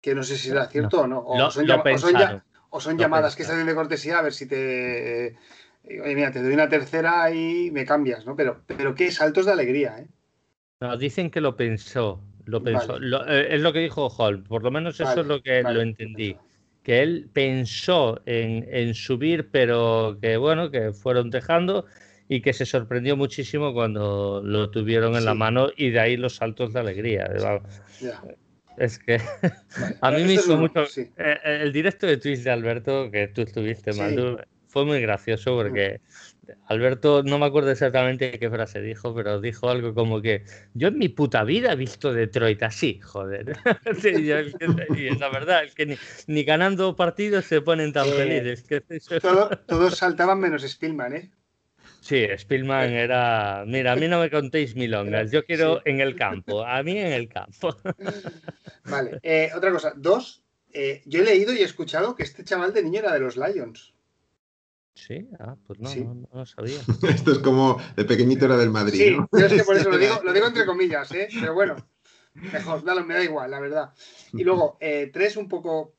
Que 0.00 0.14
no 0.14 0.22
sé 0.22 0.36
si 0.36 0.50
era 0.50 0.66
cierto 0.66 1.02
o 1.02 1.06
no. 1.06 1.24
O 1.24 1.50
son, 1.50 1.66
ya, 1.66 2.44
o 2.70 2.80
son 2.80 2.98
llamadas 2.98 3.36
que 3.36 3.44
salen 3.44 3.66
de 3.66 3.74
cortesía 3.74 4.18
a 4.18 4.22
ver 4.22 4.32
si 4.32 4.46
te. 4.46 5.36
Oye, 5.84 6.14
mira, 6.14 6.30
te 6.30 6.42
doy 6.42 6.52
una 6.52 6.68
tercera 6.68 7.30
y 7.30 7.70
me 7.70 7.86
cambias, 7.86 8.26
¿no? 8.26 8.36
Pero, 8.36 8.62
pero 8.66 8.94
qué 8.94 9.10
saltos 9.10 9.46
de 9.46 9.52
alegría, 9.52 9.98
¿eh? 9.98 10.08
No, 10.80 10.96
dicen 10.96 11.30
que 11.30 11.40
lo 11.40 11.56
pensó. 11.56 12.20
Lo 12.44 12.62
pensó. 12.62 12.96
Eh, 12.96 13.48
es 13.50 13.60
lo 13.60 13.72
que 13.72 13.80
dijo 13.80 14.08
Hall, 14.08 14.42
por 14.42 14.62
lo 14.62 14.70
menos 14.70 14.98
eso 15.00 15.20
es 15.20 15.26
lo 15.26 15.42
que 15.42 15.62
lo 15.62 15.80
entendí. 15.82 16.36
Que 16.82 17.02
él 17.02 17.28
pensó 17.32 18.22
en, 18.24 18.94
subir, 18.94 19.50
pero 19.50 20.16
que 20.20 20.38
bueno, 20.38 20.70
que 20.70 20.92
fueron 20.92 21.30
dejando 21.30 21.84
y 22.26 22.40
que 22.40 22.54
se 22.54 22.64
sorprendió 22.64 23.16
muchísimo 23.16 23.74
cuando 23.74 24.40
lo 24.42 24.70
tuvieron 24.70 25.14
en 25.16 25.26
la 25.26 25.34
mano 25.34 25.68
y 25.76 25.90
de 25.90 26.00
ahí 26.00 26.16
los 26.16 26.36
saltos 26.36 26.72
de 26.72 26.80
alegría. 26.80 27.28
Es 28.78 28.98
que 28.98 29.20
a 30.00 30.10
mí 30.10 30.24
me 30.24 30.34
hizo 30.34 30.56
mucho. 30.56 30.84
Eh, 30.84 31.10
eh, 31.16 31.60
el 31.62 31.72
directo 31.72 32.06
de 32.06 32.16
Twitch 32.16 32.40
de 32.40 32.50
Alberto, 32.50 33.10
que 33.10 33.28
tú 33.28 33.42
estuviste, 33.42 33.92
mal, 33.92 34.46
fue 34.68 34.84
muy 34.84 35.00
gracioso 35.00 35.56
porque 35.56 36.00
Alberto, 36.66 37.22
no 37.22 37.38
me 37.38 37.46
acuerdo 37.46 37.70
exactamente 37.70 38.38
qué 38.38 38.50
frase 38.50 38.80
dijo, 38.80 39.14
pero 39.14 39.40
dijo 39.40 39.68
algo 39.68 39.94
como 39.94 40.20
que 40.20 40.44
yo 40.74 40.88
en 40.88 40.98
mi 40.98 41.08
puta 41.08 41.44
vida 41.44 41.72
he 41.72 41.76
visto 41.76 42.12
Detroit 42.12 42.62
así, 42.62 43.00
joder. 43.00 43.56
y 44.96 45.06
es 45.06 45.18
la 45.18 45.28
verdad, 45.30 45.64
es 45.64 45.74
que 45.74 45.98
ni, 46.26 46.44
ganando 46.44 46.96
partidos 46.96 47.44
se 47.46 47.60
ponen 47.60 47.92
tan 47.92 48.08
felices. 48.08 48.62
Que 48.62 48.80
todos 49.66 49.96
saltaban 49.96 50.40
menos 50.40 50.62
Spillman, 50.62 51.14
¿eh? 51.14 51.30
Sí, 52.00 52.26
Spielman 52.36 52.90
era. 52.90 53.64
Mira, 53.66 53.92
a 53.92 53.96
mí 53.96 54.08
no 54.08 54.20
me 54.20 54.30
contéis 54.30 54.74
milongas, 54.74 55.30
yo 55.30 55.44
quiero 55.44 55.82
en 55.84 56.00
el 56.00 56.16
campo, 56.16 56.64
a 56.64 56.82
mí 56.82 56.98
en 56.98 57.12
el 57.12 57.28
campo. 57.28 57.76
Vale, 58.84 59.18
eh, 59.22 59.50
otra 59.54 59.70
cosa. 59.72 59.92
Dos, 59.96 60.42
eh, 60.72 61.02
yo 61.06 61.20
he 61.20 61.24
leído 61.24 61.52
y 61.52 61.58
he 61.58 61.64
escuchado 61.64 62.14
que 62.14 62.22
este 62.22 62.44
chaval 62.44 62.72
de 62.72 62.82
niño 62.82 63.00
era 63.00 63.12
de 63.12 63.20
los 63.20 63.36
Lions. 63.36 63.94
Sí, 64.94 65.28
ah, 65.38 65.56
pues 65.66 65.78
no, 65.78 65.94
no, 65.94 66.28
lo 66.32 66.46
sabía. 66.46 66.80
Esto 67.08 67.32
es 67.32 67.38
como 67.38 67.80
de 67.94 68.04
pequeñito 68.04 68.46
era 68.46 68.56
del 68.56 68.70
Madrid. 68.70 68.98
Sí, 68.98 69.16
¿no? 69.16 69.28
es 69.38 69.52
que 69.52 69.62
por 69.62 69.76
eso 69.76 69.90
lo 69.90 69.98
digo, 69.98 70.20
lo 70.24 70.32
digo 70.32 70.46
entre 70.46 70.66
comillas, 70.66 71.12
¿eh? 71.12 71.28
pero 71.40 71.54
bueno, 71.54 71.76
mejor, 72.34 72.82
me 73.04 73.14
da 73.14 73.22
igual, 73.22 73.50
la 73.50 73.60
verdad. 73.60 73.92
Y 74.32 74.42
luego, 74.42 74.76
eh, 74.80 75.10
tres, 75.12 75.36
un 75.36 75.48
poco 75.48 75.97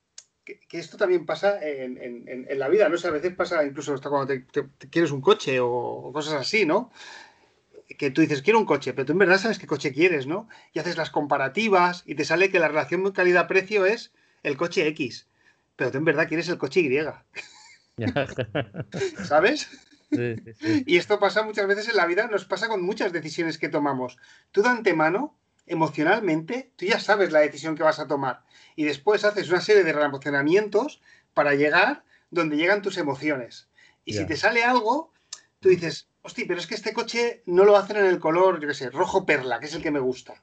que, 0.67 0.79
esto 0.79 0.97
también 0.97 1.25
pasa 1.25 1.59
en, 1.61 2.47
la 2.57 2.69
vida, 2.69 2.89
¿no? 2.89 2.95
a 2.95 3.11
veces 3.11 3.33
pasa 3.33 3.63
incluso 3.63 3.93
hasta 3.93 4.09
cuando 4.09 4.27
te, 4.27 4.45
quieres 4.89 5.11
un 5.11 5.21
coche 5.21 5.59
o, 5.59 6.11
cosas 6.13 6.33
así, 6.33 6.65
¿no? 6.65 6.91
Que 7.97 8.11
tú 8.11 8.21
dices, 8.21 8.41
quiero 8.41 8.59
un 8.59 8.65
coche, 8.65 8.93
pero 8.93 9.05
tú 9.05 9.13
en 9.13 9.19
verdad 9.19 9.39
sabes 9.39 9.59
qué 9.59 9.67
coche 9.67 9.93
quieres, 9.93 10.27
¿no? 10.27 10.47
Y 10.73 10.79
haces 10.79 10.97
las 10.97 11.09
comparativas 11.09 12.03
y 12.05 12.15
te 12.15 12.25
sale 12.25 12.49
que 12.49 12.59
la 12.59 12.67
relación 12.67 13.11
calidad-precio 13.11 13.85
es 13.85 14.11
el 14.43 14.57
coche 14.57 14.87
X, 14.87 15.27
pero 15.75 15.91
tú 15.91 15.97
en 15.97 16.05
verdad 16.05 16.27
quieres 16.27 16.49
el 16.49 16.57
coche 16.57 16.81
Y. 16.81 16.99
¿Sabes? 19.25 19.69
Y 20.85 20.97
esto 20.97 21.19
pasa 21.19 21.43
muchas 21.43 21.67
veces 21.67 21.89
en 21.89 21.97
la 21.97 22.05
vida, 22.05 22.27
nos 22.27 22.45
pasa 22.45 22.67
con 22.67 22.81
muchas 22.81 23.13
decisiones 23.13 23.57
que 23.57 23.69
tomamos. 23.69 24.17
Tú 24.51 24.61
de 24.61 24.69
antemano 24.69 25.38
emocionalmente, 25.69 26.71
tú 26.75 26.85
ya 26.85 26.99
sabes 26.99 27.31
la 27.31 27.39
decisión 27.39 27.75
que 27.75 27.83
vas 27.83 27.99
a 27.99 28.07
tomar. 28.07 28.41
Y 28.75 28.83
después 28.83 29.23
haces 29.23 29.49
una 29.49 29.61
serie 29.61 29.83
de 29.83 29.93
relacionamientos 29.93 31.01
para 31.33 31.55
llegar 31.55 32.03
donde 32.31 32.57
llegan 32.57 32.81
tus 32.81 32.97
emociones. 32.97 33.69
Y 34.03 34.13
si 34.13 34.25
te 34.25 34.35
sale 34.35 34.63
algo, 34.63 35.13
tú 35.59 35.69
dices, 35.69 36.09
hostia, 36.21 36.45
pero 36.47 36.59
es 36.59 36.67
que 36.67 36.75
este 36.75 36.93
coche 36.93 37.43
no 37.45 37.63
lo 37.63 37.77
hacen 37.77 37.97
en 37.97 38.05
el 38.05 38.19
color, 38.19 38.59
yo 38.59 38.67
qué 38.67 38.73
sé, 38.73 38.89
rojo 38.89 39.25
perla, 39.25 39.59
que 39.59 39.67
es 39.67 39.73
el 39.75 39.83
que 39.83 39.91
me 39.91 39.99
gusta. 39.99 40.41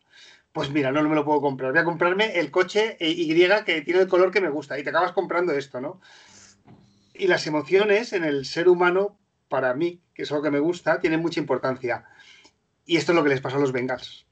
Pues 0.52 0.70
mira, 0.70 0.92
no, 0.92 1.02
no 1.02 1.08
me 1.08 1.14
lo 1.14 1.24
puedo 1.24 1.40
comprar. 1.40 1.72
Voy 1.72 1.80
a 1.80 1.84
comprarme 1.84 2.38
el 2.38 2.50
coche 2.50 2.96
Y 2.98 3.28
que 3.64 3.82
tiene 3.82 4.00
el 4.00 4.08
color 4.08 4.30
que 4.30 4.40
me 4.40 4.48
gusta. 4.48 4.78
Y 4.78 4.84
te 4.84 4.90
acabas 4.90 5.12
comprando 5.12 5.52
esto, 5.52 5.80
¿no? 5.80 6.00
Y 7.12 7.26
las 7.26 7.46
emociones 7.46 8.12
en 8.12 8.24
el 8.24 8.46
ser 8.46 8.68
humano, 8.68 9.18
para 9.48 9.74
mí, 9.74 10.00
que 10.14 10.22
es 10.22 10.30
algo 10.30 10.44
que 10.44 10.50
me 10.50 10.60
gusta, 10.60 11.00
tienen 11.00 11.20
mucha 11.20 11.40
importancia. 11.40 12.04
Y 12.86 12.96
esto 12.96 13.12
es 13.12 13.16
lo 13.16 13.22
que 13.22 13.30
les 13.30 13.40
pasó 13.40 13.56
a 13.56 13.60
los 13.60 13.72
Bengals. 13.72 14.25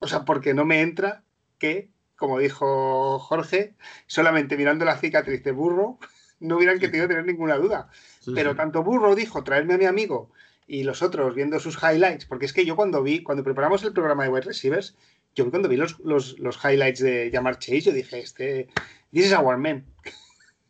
O 0.00 0.08
sea, 0.08 0.24
porque 0.24 0.54
no 0.54 0.64
me 0.64 0.80
entra 0.80 1.22
que, 1.58 1.90
como 2.16 2.38
dijo 2.38 3.18
Jorge, 3.18 3.74
solamente 4.06 4.56
mirando 4.56 4.84
la 4.84 4.96
cicatriz 4.96 5.42
de 5.42 5.52
Burro, 5.52 5.98
no 6.40 6.56
hubieran 6.56 6.78
querido 6.78 7.08
tener 7.08 7.24
ninguna 7.24 7.56
duda. 7.56 7.88
Pero 8.34 8.54
tanto 8.54 8.82
Burro 8.82 9.14
dijo 9.14 9.42
traerme 9.42 9.74
a 9.74 9.78
mi 9.78 9.86
amigo 9.86 10.30
y 10.66 10.84
los 10.84 11.02
otros 11.02 11.34
viendo 11.34 11.58
sus 11.58 11.78
highlights, 11.82 12.26
porque 12.26 12.44
es 12.44 12.52
que 12.52 12.66
yo 12.66 12.76
cuando 12.76 13.02
vi, 13.02 13.22
cuando 13.22 13.42
preparamos 13.42 13.82
el 13.84 13.94
programa 13.94 14.24
de 14.24 14.28
wide 14.28 14.42
receivers, 14.42 14.96
yo 15.34 15.50
cuando 15.50 15.68
vi 15.68 15.76
los, 15.76 15.98
los, 16.00 16.36
highlights 16.62 17.00
de 17.00 17.30
Jamar 17.32 17.58
Chase, 17.58 17.80
yo 17.80 17.92
dije, 17.92 18.20
este, 18.20 18.68
this 19.12 19.26
is 19.26 19.32
our 19.32 19.56
man. 19.56 19.84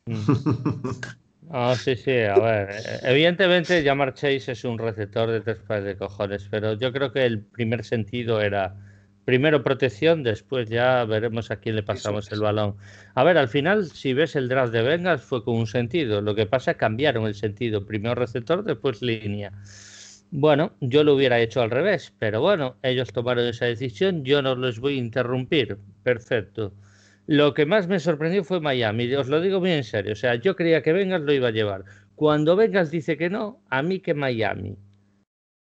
Ah, 1.51 1.75
sí, 1.83 1.97
sí, 1.97 2.11
a 2.11 2.39
ver. 2.39 2.69
Evidentemente, 3.05 3.83
Jamar 3.83 4.13
Chase 4.13 4.53
es 4.53 4.65
un 4.65 4.79
receptor 4.79 5.31
de 5.31 5.41
tres 5.41 5.57
pares 5.67 5.85
de 5.85 5.97
cojones, 5.97 6.47
pero 6.51 6.75
yo 6.75 6.93
creo 6.93 7.11
que 7.11 7.25
el 7.25 7.41
primer 7.43 7.87
sentido 7.87 8.43
era 8.43 8.77
primero 9.29 9.63
protección, 9.63 10.23
después 10.23 10.71
ya 10.71 11.05
veremos 11.05 11.51
a 11.51 11.57
quién 11.57 11.77
le 11.77 11.83
pasamos 11.83 12.33
el 12.33 12.41
balón. 12.41 12.77
A 13.15 13.25
ver, 13.25 13.37
al 13.37 13.49
final, 13.49 13.85
si 13.85 14.15
ves 14.15 14.35
el 14.37 14.49
draft 14.49 14.73
de 14.73 14.81
Bengals, 14.81 15.21
fue 15.21 15.45
con 15.45 15.57
un 15.57 15.67
sentido. 15.67 16.23
Lo 16.23 16.35
que 16.35 16.47
pasa 16.47 16.71
es 16.71 16.77
que 16.79 16.81
cambiaron 16.81 17.27
el 17.27 17.35
sentido. 17.35 17.85
Primero 17.85 18.15
receptor, 18.15 18.65
después 18.65 19.03
línea. 19.03 19.53
Bueno, 20.31 20.73
yo 20.81 21.05
lo 21.05 21.15
hubiera 21.15 21.39
hecho 21.41 21.61
al 21.61 21.71
revés, 21.71 22.11
pero 22.19 22.41
bueno, 22.41 22.77
ellos 22.83 23.13
tomaron 23.13 23.47
esa 23.47 23.67
decisión, 23.67 24.25
yo 24.25 24.41
no 24.41 24.57
les 24.57 24.81
voy 24.81 24.95
a 24.95 25.01
interrumpir. 25.01 25.77
Perfecto. 26.03 26.73
Lo 27.27 27.53
que 27.53 27.67
más 27.67 27.87
me 27.87 28.01
sorprendió 28.01 28.45
fue 28.45 28.61
Miami, 28.61 29.15
os 29.15 29.29
lo 29.29 29.43
digo 29.43 29.61
muy 29.61 29.73
en 29.73 29.85
serio. 29.85 30.15
O 30.15 30.17
sea, 30.17 30.37
yo 30.37 30.57
creía 30.57 30.83
que 30.83 30.95
Bengals 30.95 31.27
lo 31.27 31.35
iba 31.35 31.49
a 31.49 31.53
llevar. 31.53 31.85
Cuando 32.15 32.57
Bengals 32.57 32.91
dice 32.91 33.19
que 33.19 33.29
no, 33.29 33.61
a 33.69 33.83
mí 33.83 34.01
que 34.01 34.15
Miami. 34.15 34.79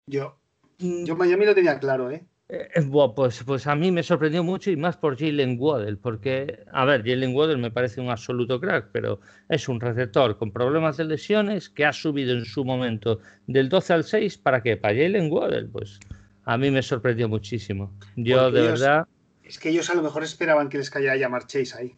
Yo, 0.07 0.39
yo 0.79 1.15
Miami 1.15 1.45
lo 1.45 1.53
tenía 1.53 1.77
claro, 1.77 2.09
¿eh? 2.09 2.25
Eh, 2.53 2.67
pues, 3.15 3.43
pues 3.45 3.65
a 3.65 3.75
mí 3.75 3.91
me 3.91 4.03
sorprendió 4.03 4.43
mucho 4.43 4.71
y 4.71 4.75
más 4.75 4.97
por 4.97 5.17
Jalen 5.17 5.55
Waddell, 5.57 5.97
porque, 5.97 6.65
a 6.73 6.83
ver, 6.83 7.01
Jalen 7.01 7.33
Waddell 7.33 7.57
me 7.57 7.71
parece 7.71 8.01
un 8.01 8.09
absoluto 8.09 8.59
crack, 8.59 8.89
pero 8.91 9.21
es 9.47 9.69
un 9.69 9.79
receptor 9.79 10.37
con 10.37 10.51
problemas 10.51 10.97
de 10.97 11.05
lesiones 11.05 11.69
que 11.69 11.85
ha 11.85 11.93
subido 11.93 12.33
en 12.33 12.43
su 12.43 12.65
momento 12.65 13.21
del 13.47 13.69
12 13.69 13.93
al 13.93 14.03
6, 14.03 14.37
¿para 14.39 14.61
qué? 14.61 14.75
Para 14.75 14.93
Jalen 14.93 15.31
Waddell, 15.31 15.69
pues 15.69 15.97
a 16.43 16.57
mí 16.57 16.69
me 16.71 16.81
sorprendió 16.81 17.29
muchísimo. 17.29 17.97
Yo, 18.17 18.51
de 18.51 18.63
verdad... 18.63 19.07
Es 19.43 19.57
que 19.57 19.69
ellos 19.69 19.89
a 19.89 19.95
lo 19.95 20.01
mejor 20.01 20.23
esperaban 20.23 20.67
que 20.67 20.77
les 20.77 20.89
cayera 20.89 21.15
llamar 21.15 21.47
Chase 21.47 21.77
ahí. 21.77 21.95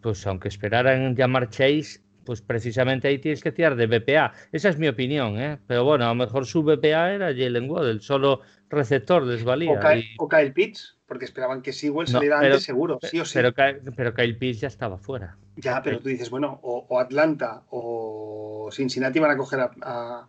pues 0.00 0.26
aunque 0.26 0.48
esperaran 0.48 1.14
llamar 1.14 1.50
Chase, 1.50 2.00
pues 2.24 2.42
precisamente 2.42 3.08
ahí 3.08 3.18
tienes 3.18 3.42
que 3.42 3.52
tirar 3.52 3.76
de 3.76 3.86
BPA. 3.86 4.32
Esa 4.52 4.68
es 4.68 4.78
mi 4.78 4.88
opinión, 4.88 5.40
¿eh? 5.40 5.58
Pero 5.66 5.84
bueno, 5.84 6.04
a 6.06 6.08
lo 6.08 6.14
mejor 6.14 6.46
su 6.46 6.62
BPA 6.62 7.12
era 7.12 7.26
Jalen 7.28 7.70
Waddell, 7.70 8.00
solo 8.00 8.40
receptor 8.68 9.22
les 9.24 9.44
valía. 9.44 9.80
O, 10.18 10.28
Kyle, 10.28 10.52
Pitts, 10.52 10.98
porque 11.06 11.24
esperaban 11.24 11.62
que 11.62 11.72
Sewell 11.72 12.06
saliera 12.06 12.38
antes 12.38 12.62
seguro, 12.62 12.98
sí 13.02 13.20
o 13.20 13.24
sí. 13.24 13.34
Pero, 13.34 13.52
pero, 13.96 14.14
Kyle 14.14 14.36
Pitts 14.36 14.60
ya 14.60 14.68
estaba 14.68 14.98
fuera. 14.98 15.36
Ya, 15.56 15.82
pero 15.82 16.00
tú 16.00 16.08
dices, 16.08 16.30
bueno, 16.30 16.60
o, 16.62 16.98
Atlanta 16.98 17.64
o 17.70 18.70
Cincinnati 18.72 19.18
van 19.18 19.32
a 19.32 19.36
coger 19.36 19.60
a, 19.60 19.70
a, 19.82 20.28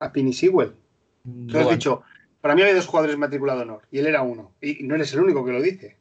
a 0.00 0.12
Penny 0.12 0.32
Sewell. 0.32 0.74
Tú 1.48 1.58
has 1.58 1.70
dicho, 1.70 2.02
para 2.40 2.56
mí 2.56 2.62
había 2.62 2.74
dos 2.74 2.86
jugadores 2.86 3.16
matriculado 3.16 3.62
honor 3.62 3.82
y 3.90 4.00
él 4.00 4.06
era 4.06 4.22
uno. 4.22 4.52
Y 4.60 4.82
no 4.82 4.96
eres 4.96 5.14
el 5.14 5.20
único 5.20 5.44
que 5.44 5.52
lo 5.52 5.62
dice. 5.62 5.96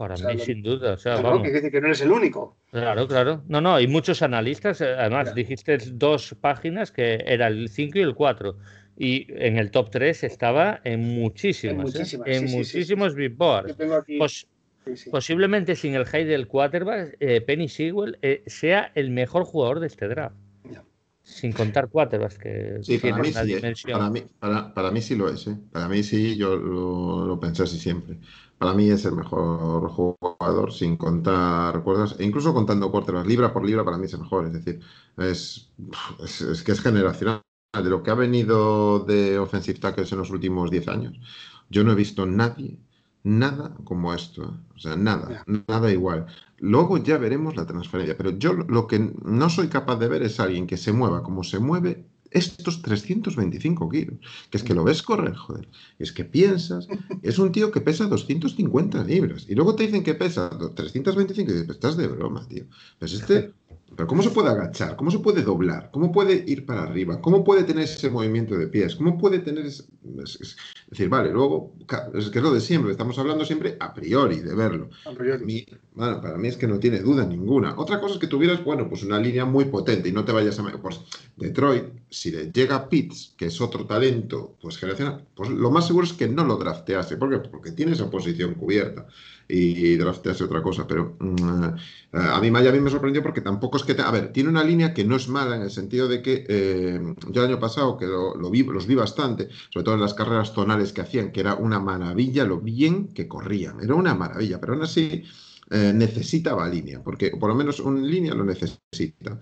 Para 0.00 0.16
mí, 0.16 0.38
sin 0.38 0.62
duda. 0.62 0.94
O 0.94 0.96
sea, 0.96 1.20
claro, 1.20 1.42
que 1.42 1.52
dice 1.52 1.70
que 1.70 1.78
no 1.78 1.88
eres 1.88 2.00
el 2.00 2.10
único. 2.10 2.56
Claro, 2.70 3.06
claro. 3.06 3.42
No, 3.48 3.60
no, 3.60 3.74
hay 3.74 3.86
muchos 3.86 4.22
analistas. 4.22 4.80
Eh, 4.80 4.94
además, 4.96 5.34
dijiste 5.34 5.76
dos 5.92 6.34
páginas 6.40 6.90
que 6.90 7.22
era 7.26 7.48
el 7.48 7.68
5 7.68 7.98
y 7.98 8.00
el 8.00 8.14
4. 8.14 8.56
Y 8.96 9.26
en 9.28 9.58
el 9.58 9.70
top 9.70 9.90
3 9.90 10.24
estaba 10.24 10.80
en 10.84 11.00
muchísimas. 11.00 11.94
En, 12.24 12.46
¿eh? 12.46 12.48
muchísimos 12.48 13.14
big 13.14 13.36
boards. 13.36 13.76
posiblemente 15.10 15.76
sin 15.76 15.94
el 15.94 16.06
high 16.06 16.24
del 16.24 16.48
quarterback, 16.48 17.18
eh, 17.20 17.42
Penny 17.42 17.68
Sewell 17.68 18.18
sea 18.46 18.92
el 18.94 19.10
mejor 19.10 19.44
jugador 19.44 19.80
de 19.80 19.88
este 19.88 20.08
draft. 20.08 20.34
Sin 21.22 21.52
contar 21.52 21.88
quarterbacks 21.88 22.38
que 22.38 22.78
sí, 22.80 22.96
para 22.96 23.18
mí, 23.18 23.28
sí, 23.30 23.92
para, 23.92 24.10
mí, 24.10 24.22
para, 24.74 24.90
mí 24.90 25.02
sí 25.02 25.14
lo 25.14 25.28
es. 25.28 25.46
Para 25.70 25.86
mí 25.88 26.02
sí, 26.02 26.36
yo 26.36 26.56
lo, 26.56 27.26
lo 27.26 27.38
pensé 27.38 27.64
así 27.64 27.78
siempre 27.78 28.16
para 28.60 28.74
mí 28.74 28.90
es 28.90 29.06
el 29.06 29.14
mejor 29.16 29.88
jugador, 29.88 30.70
sin 30.70 30.98
contar 30.98 31.74
recuerdos, 31.76 32.16
e 32.18 32.24
incluso 32.24 32.52
contando 32.52 32.90
quarterbacks, 32.92 33.26
libra 33.26 33.54
por 33.54 33.64
libra, 33.64 33.86
para 33.86 33.96
mí 33.96 34.04
es 34.04 34.12
el 34.12 34.20
mejor. 34.20 34.44
Es 34.46 34.52
decir, 34.52 34.80
es, 35.16 35.72
es, 36.22 36.62
que 36.62 36.72
es 36.72 36.80
generacional. 36.82 37.42
De 37.72 37.88
lo 37.88 38.02
que 38.02 38.10
ha 38.10 38.14
venido 38.14 38.98
de 38.98 39.38
offensive 39.38 39.78
tackles 39.78 40.12
en 40.12 40.18
los 40.18 40.30
últimos 40.30 40.70
10 40.70 40.88
años, 40.88 41.18
yo 41.70 41.84
no 41.84 41.92
he 41.92 41.94
visto 41.94 42.26
nadie, 42.26 42.78
nada 43.22 43.74
como 43.84 44.12
esto. 44.12 44.58
O 44.76 44.78
sea, 44.78 44.94
nada, 44.94 45.42
nada 45.66 45.90
igual. 45.90 46.26
Luego 46.58 46.98
ya 46.98 47.16
veremos 47.16 47.56
la 47.56 47.64
transferencia, 47.66 48.14
pero 48.18 48.30
yo 48.30 48.52
lo 48.52 48.86
que 48.86 48.98
no 49.24 49.48
soy 49.48 49.68
capaz 49.68 49.96
de 49.96 50.08
ver 50.08 50.22
es 50.22 50.38
alguien 50.38 50.66
que 50.66 50.76
se 50.76 50.92
mueva 50.92 51.22
como 51.22 51.44
se 51.44 51.60
mueve 51.60 52.09
estos 52.30 52.82
325 52.82 53.88
kilos. 53.88 54.18
Que 54.50 54.58
es 54.58 54.64
que 54.64 54.74
lo 54.74 54.84
ves 54.84 55.02
correr, 55.02 55.34
joder. 55.34 55.68
Es 55.98 56.12
que 56.12 56.24
piensas, 56.24 56.88
es 57.22 57.38
un 57.38 57.52
tío 57.52 57.70
que 57.70 57.80
pesa 57.80 58.06
250 58.06 59.04
libras. 59.04 59.46
Y 59.48 59.54
luego 59.54 59.74
te 59.74 59.84
dicen 59.84 60.02
que 60.02 60.14
pesa 60.14 60.50
325 60.50 61.50
y 61.50 61.54
dices, 61.54 61.70
estás 61.70 61.96
de 61.96 62.06
broma, 62.06 62.46
tío. 62.48 62.64
Pues 62.98 63.12
este, 63.12 63.52
pero 63.96 64.06
¿cómo 64.06 64.22
se 64.22 64.30
puede 64.30 64.48
agachar? 64.48 64.96
¿Cómo 64.96 65.10
se 65.10 65.18
puede 65.18 65.42
doblar? 65.42 65.90
¿Cómo 65.92 66.12
puede 66.12 66.44
ir 66.46 66.64
para 66.64 66.84
arriba? 66.84 67.20
¿Cómo 67.20 67.42
puede 67.44 67.64
tener 67.64 67.84
ese 67.84 68.10
movimiento 68.10 68.56
de 68.56 68.68
pies? 68.68 68.96
¿Cómo 68.96 69.18
puede 69.18 69.40
tener... 69.40 69.66
Es, 69.66 69.86
decir, 70.88 71.08
vale, 71.08 71.30
luego, 71.30 71.74
es 72.14 72.30
que 72.30 72.38
es 72.38 72.44
lo 72.44 72.52
de 72.52 72.60
siempre, 72.60 72.92
estamos 72.92 73.18
hablando 73.18 73.44
siempre 73.44 73.76
a 73.80 73.92
priori 73.92 74.40
de 74.40 74.54
verlo. 74.54 74.90
A 75.04 75.12
priori. 75.12 75.66
bueno, 75.94 76.20
para 76.20 76.38
mí 76.38 76.48
es 76.48 76.56
que 76.56 76.66
no 76.66 76.78
tiene 76.78 77.00
duda 77.00 77.26
ninguna. 77.26 77.74
Otra 77.78 78.00
cosa 78.00 78.14
es 78.14 78.20
que 78.20 78.26
tuvieras, 78.26 78.64
bueno, 78.64 78.88
pues 78.88 79.02
una 79.02 79.18
línea 79.18 79.44
muy 79.44 79.66
potente 79.66 80.08
y 80.08 80.12
no 80.12 80.24
te 80.24 80.32
vayas 80.32 80.58
a... 80.58 80.62
Pues 80.80 81.00
Detroit, 81.36 81.84
si 82.08 82.30
le 82.30 82.50
llega 82.50 82.88
Pitts, 82.88 83.34
que 83.36 83.46
es 83.46 83.60
otro 83.60 83.86
talento, 83.86 84.56
pues 84.60 84.78
generacional, 84.78 85.26
pues 85.34 85.50
lo 85.50 85.70
más 85.70 85.86
seguro 85.86 86.06
es 86.06 86.12
que 86.12 86.28
no 86.28 86.44
lo 86.44 86.56
draftease. 86.56 87.16
¿Por 87.16 87.30
qué? 87.30 87.48
Porque 87.48 87.72
tiene 87.72 87.92
esa 87.92 88.10
posición 88.10 88.54
cubierta 88.54 89.06
y, 89.50 89.96
draftease 89.96 90.44
otra 90.44 90.62
cosa. 90.62 90.86
Pero 90.86 91.16
eh, 91.20 92.18
a 92.18 92.40
mí 92.40 92.50
me 92.50 92.90
sorprendió 92.90 93.22
porque 93.22 93.40
tampoco 93.40 93.76
es 93.76 93.84
que. 93.84 94.00
a 94.00 94.10
ver, 94.10 94.32
tiene 94.32 94.48
una 94.48 94.64
línea 94.64 94.94
que 94.94 95.04
no 95.04 95.16
es 95.16 95.28
mala 95.28 95.56
en 95.56 95.62
el 95.62 95.70
sentido 95.70 96.08
de 96.08 96.22
que 96.22 96.44
eh, 96.48 97.00
yo 97.28 97.42
el 97.42 97.50
año 97.50 97.60
pasado, 97.60 97.96
que 97.96 98.06
lo, 98.06 98.50
vi, 98.50 98.62
los 98.64 98.86
vi 98.86 98.94
bastante, 98.94 99.48
sobre 99.70 99.84
todo 99.84 99.94
en 99.94 100.00
las 100.00 100.14
carreras 100.14 100.52
zonales 100.52 100.92
que 100.92 101.00
hacían, 101.00 101.32
que 101.32 101.40
era 101.40 101.54
una 101.54 101.80
maravilla 101.80 102.44
lo 102.44 102.60
bien 102.60 103.08
que 103.08 103.28
corrían. 103.28 103.80
Era 103.80 103.94
una 103.94 104.14
maravilla, 104.14 104.60
pero 104.60 104.74
aún 104.74 104.82
así. 104.82 105.24
Eh, 105.72 105.92
necesitaba 105.94 106.68
línea, 106.68 107.00
porque 107.00 107.30
por 107.30 107.48
lo 107.48 107.54
menos 107.54 107.78
una 107.78 108.00
línea 108.00 108.34
lo 108.34 108.44
necesita. 108.44 109.40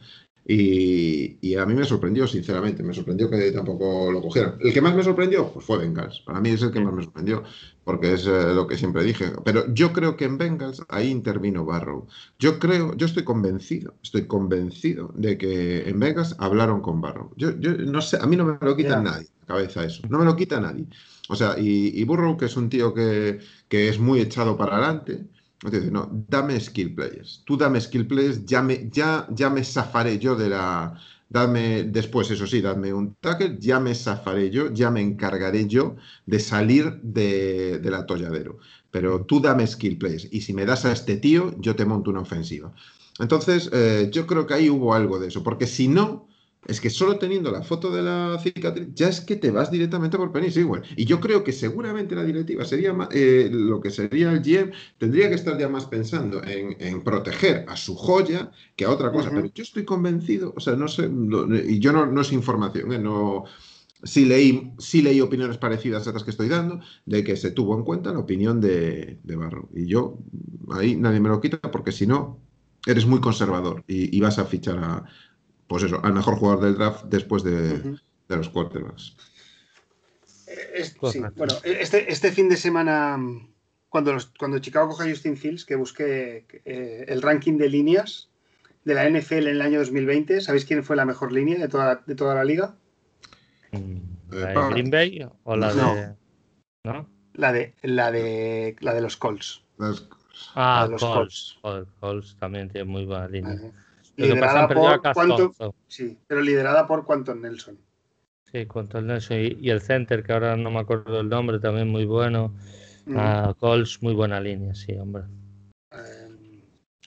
Y, 0.51 1.55
a 1.57 1.67
mí 1.67 1.75
me 1.75 1.85
sorprendió, 1.85 2.27
sinceramente, 2.27 2.83
me 2.83 2.95
sorprendió 2.95 3.29
que 3.29 3.53
tampoco 3.53 4.11
lo 4.11 4.23
cogieran. 4.23 4.55
El 4.61 4.73
que 4.73 4.81
más 4.81 4.95
me 4.95 5.03
sorprendió 5.03 5.53
pues 5.53 5.67
fue 5.67 5.77
Bengals. 5.77 6.21
Para 6.21 6.41
mí 6.41 6.49
es 6.49 6.63
el 6.63 6.71
que 6.71 6.81
más 6.81 6.95
me 6.95 7.05
sorprendió, 7.05 7.43
porque 7.85 8.15
es 8.15 8.27
eh, 8.27 8.55
lo 8.55 8.67
que 8.67 8.79
siempre 8.79 9.05
dije. 9.05 9.31
Pero 9.45 9.71
yo 9.75 9.93
creo 9.93 10.17
que 10.17 10.25
en 10.25 10.39
Bengals 10.39 10.83
ahí 10.89 11.11
intervino 11.11 11.67
Barrow. 11.67 12.07
Yo 12.39 12.59
creo, 12.59 12.95
yo 12.97 13.05
estoy 13.05 13.25
convencido, 13.25 13.95
estoy 14.03 14.27
convencido 14.27 15.13
de 15.15 15.37
que 15.37 15.87
en 15.87 16.01
Bengals 16.01 16.35
hablaron 16.39 16.81
con 16.81 17.03
Barrow. 17.03 17.31
Yo, 17.37 17.53
no 17.53 18.01
sé, 18.01 18.17
a 18.19 18.27
mí 18.27 18.35
no 18.35 18.47
me 18.47 18.57
lo 18.59 18.75
quita 18.75 19.03
nadie, 19.03 19.29
la 19.41 19.47
cabeza 19.49 19.85
eso. 19.85 20.03
No 20.09 20.19
me 20.19 20.25
lo 20.25 20.35
quita 20.35 20.59
nadie. 20.59 20.87
O 21.29 21.37
sea, 21.37 21.57
y, 21.59 22.03
Burrow, 22.05 22.39
que 22.39 22.47
es 22.47 22.57
un 22.57 22.71
tío 22.71 22.95
que, 22.95 23.41
que 23.69 23.91
es 23.91 23.99
muy 23.99 24.21
echado 24.21 24.57
para 24.57 24.77
adelante, 24.77 25.27
no, 25.91 26.09
dame 26.29 26.61
skill 26.61 26.95
players. 26.95 27.43
Tú 27.45 27.57
dame 27.57 27.81
skill 27.81 28.07
players, 28.07 28.45
ya 28.45 28.63
me, 28.63 28.89
ya, 28.91 29.27
ya 29.31 29.51
me 29.51 29.65
zafaré 29.65 30.19
yo 30.19 30.37
de 30.37 30.49
la. 30.49 30.99
Dame, 31.31 31.83
después, 31.85 32.31
eso 32.31 32.47
sí, 32.47 32.63
dame 32.63 32.93
un 32.95 33.15
tackle, 33.17 33.59
ya 33.61 33.79
me 33.79 33.95
zafaré 33.95 34.51
yo, 34.51 34.73
ya 34.73 34.91
me 34.91 35.03
encargaré 35.03 35.67
yo 35.67 35.97
de 36.25 36.41
salir 36.41 37.01
de, 37.03 37.79
del 37.81 37.95
atolladero. 37.95 38.59
Pero 38.91 39.27
tú 39.27 39.41
dame 39.41 39.67
skill 39.67 39.99
players. 39.99 40.29
Y 40.31 40.41
si 40.41 40.55
me 40.55 40.65
das 40.65 40.87
a 40.87 40.93
este 40.93 41.17
tío, 41.17 41.55
yo 41.61 41.77
te 41.77 41.85
monto 41.85 42.11
una 42.11 42.21
ofensiva. 42.21 42.73
Entonces, 43.19 43.69
eh, 43.73 44.09
yo 44.11 44.27
creo 44.27 44.47
que 44.47 44.55
ahí 44.55 44.71
hubo 44.71 44.95
algo 44.95 45.19
de 45.19 45.29
eso. 45.29 45.43
Porque 45.43 45.67
si 45.67 45.89
no, 45.89 46.29
es 46.67 46.81
que 46.81 46.91
solo 46.91 47.19
teniendo 47.19 47.51
la 47.51 47.63
foto 47.63 47.91
de 47.91 48.03
la 48.03 48.39
cicatriz, 48.43 48.89
ya 48.95 49.09
es 49.09 49.21
que 49.21 49.37
te 49.37 49.51
vas 49.51 49.71
directamente 49.71 50.19
por 50.19 50.33
Penny 50.33 50.51
Sewell. 50.51 50.83
Y 50.97 51.05
yo 51.05 51.21
creo 51.21 51.45
que 51.45 51.53
seguramente 51.53 52.15
la 52.15 52.25
directiva 52.25 52.65
sería 52.65 52.95
eh, 53.13 53.49
lo 53.51 53.81
que 53.81 53.91
sería 53.91 54.33
el 54.33 54.41
GM, 54.41 54.73
tendría 54.99 55.29
que 55.29 55.37
estar 55.37 55.57
ya 55.59 55.69
más 55.69 55.87
pensando 55.87 56.43
en, 56.45 57.03
proteger 57.03 57.65
a 57.69 57.77
su 57.77 57.95
joya 57.95 58.51
que 58.77 58.85
a 58.85 58.91
otra 58.91 59.13
cosa. 59.13 59.31
Pero 59.31 59.47
yo 59.55 59.63
estoy 59.63 59.85
convencido, 59.85 60.53
o 60.57 60.61
sea, 60.61 60.75
no 60.75 60.89
sé, 60.89 61.09
y 61.67 61.79
yo 61.79 61.93
no, 61.93 62.07
no 62.07 62.21
es 62.21 62.33
información, 62.33 62.93
¿eh? 62.93 62.99
no. 62.99 63.45
Sí 64.05 64.27
leí, 64.27 64.75
sí 64.79 65.03
leí 65.03 65.21
opiniones 65.21 65.59
parecidas 65.59 66.07
a 66.07 66.13
las 66.13 66.23
que 66.23 66.31
estoy 66.31 66.49
dando, 66.49 66.79
de 67.05 67.25
que 67.25 67.37
se 67.37 67.51
tuvo 67.51 67.77
en 67.77 67.83
cuenta 67.83 68.13
la 68.13 68.21
opinión 68.21 68.61
de, 68.61 69.19
de 69.25 69.37
Barro. 69.37 69.69
Y 69.75 69.87
yo, 69.87 70.19
ahí 70.71 70.95
nadie 70.95 71.19
me 71.19 71.29
lo 71.29 71.41
quita, 71.41 71.59
porque 71.61 71.91
si 71.91 72.07
no, 72.07 72.39
eres 72.87 73.07
muy 73.07 73.21
conservador 73.21 73.83
y 73.89 74.21
vas 74.21 74.39
a 74.39 74.45
fichar 74.45 74.79
a, 74.79 75.05
pues 75.69 75.85
eso, 75.85 76.01
al 76.03 76.15
mejor 76.15 76.37
jugador 76.37 76.65
del 76.65 76.77
draft 76.77 77.05
después 77.05 77.43
de, 77.45 77.99
los 78.29 78.49
quarterbacks. 78.49 79.17
sí, 81.13 81.21
bueno, 81.37 81.55
este, 81.63 82.11
este, 82.11 82.33
fin 82.33 82.49
de 82.49 82.57
semana, 82.57 83.19
cuando, 83.89 84.17
cuando 84.39 84.59
Chicago 84.59 84.89
coge 84.89 85.05
a 85.05 85.11
Justin 85.11 85.37
Fields, 85.37 85.65
que 85.65 85.77
busqué 85.77 86.47
eh, 86.65 87.05
el 87.07 87.23
ranking 87.23 87.59
de 87.59 87.69
líneas 87.69 88.31
de 88.85 88.95
la 88.95 89.09
NFL 89.09 89.35
en 89.35 89.49
el 89.49 89.63
año 89.63 89.79
2020, 89.81 90.41
¿sabéis 90.41 90.65
quién 90.65 90.83
fue 90.83 90.97
la 90.97 91.05
mejor 91.05 91.33
línea 91.33 91.59
de 91.59 91.69
toda, 91.69 92.03
de 92.07 92.15
toda 92.15 92.35
la 92.35 92.45
liga? 92.45 92.75
Mm, 93.73 93.99
¿La 94.31 94.47
de 94.49 94.71
Green 94.71 94.91
Bay 94.91 95.29
o 95.45 95.57
la 95.57 95.75
de.? 95.75 96.15
¿no? 96.85 97.09
La 97.35 97.53
de, 97.53 97.75
la 97.83 98.11
de 98.11 98.77
la 98.81 98.95
de 98.95 99.01
los 99.01 99.17
Colts. 99.17 99.63
ah, 100.55 100.89
los 100.91 101.03
Colts. 101.03 101.59
Colts. 102.01 102.37
también 102.41 102.71
tiene 102.71 102.85
muy 102.85 103.05
buena 103.05 103.29
línea. 103.29 103.73
Liderada 104.19 104.69
por 104.69 105.53
sí, 105.87 106.19
pero 106.27 106.41
liderada 106.41 106.87
por 106.87 107.05
Quanton 107.05 107.41
Nelson. 107.41 107.79
Sí, 108.51 108.67
Quanton 108.67 109.07
Nelson 109.07 109.39
y, 109.39 109.71
el 109.71 109.81
center, 109.81 110.25
que 110.25 110.33
ahora 110.33 110.57
no 110.57 110.71
me 110.73 110.81
acuerdo 110.81 111.21
el 111.21 111.29
nombre, 111.29 111.61
también 111.61 111.89
muy 111.89 112.05
bueno. 112.05 112.53
Uh 113.07 113.55
Coles, 113.55 114.03
muy 114.03 114.15
buena 114.15 114.41
línea, 114.41 114.75
sí, 114.75 114.93
hombre. 114.99 115.23
Eh, 115.93 116.29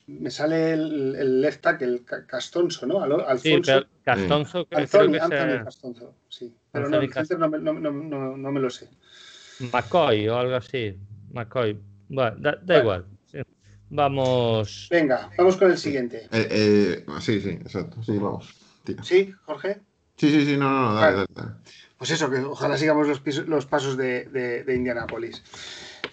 me 0.07 0.31
sale 0.31 0.73
el, 0.73 1.41
left 1.41 1.61
tackle, 1.61 2.01
Castonzo, 2.05 2.85
¿no? 2.85 3.01
Alfonso. 3.03 3.37
Sí, 3.37 3.61
pero 3.63 3.85
Castonzo, 4.03 4.65
creo 4.67 5.11
que 5.11 5.19
Anthony 5.19 5.63
Castonzo, 5.65 6.15
sí. 6.29 6.55
Pero 6.71 6.89
no, 6.89 7.01
el 7.01 7.13
center 7.13 7.37
no, 7.37 7.49
no, 7.49 8.37
no, 8.37 8.51
me 8.51 8.59
lo 8.59 8.69
sé. 8.69 8.89
McCoy 9.71 10.29
o 10.29 10.37
algo 10.37 10.55
así. 10.55 10.97
McCoy. 11.33 11.77
Bueno, 12.07 12.37
da, 12.39 12.79
igual. 12.79 13.05
Vamos. 13.91 14.87
Venga, 14.89 15.29
vamos 15.37 15.57
con 15.57 15.69
el 15.69 15.77
siguiente. 15.77 16.29
Eh, 16.31 16.47
eh, 16.49 17.05
sí, 17.19 17.41
sí, 17.41 17.49
exacto. 17.49 18.01
Sí, 18.01 18.17
vamos. 18.17 18.55
¿Sí, 19.03 19.33
Jorge? 19.43 19.81
Sí, 20.15 20.31
sí, 20.31 20.45
sí, 20.45 20.57
no, 20.57 20.69
no, 20.69 20.93
dale, 20.95 21.25
dale, 21.33 21.51
Pues 21.97 22.11
eso, 22.11 22.29
que 22.29 22.37
ojalá 22.37 22.77
sigamos 22.77 23.07
los, 23.07 23.21
los 23.47 23.65
pasos 23.65 23.97
de, 23.97 24.25
de, 24.25 24.63
de 24.63 24.75
Indianapolis. 24.75 25.43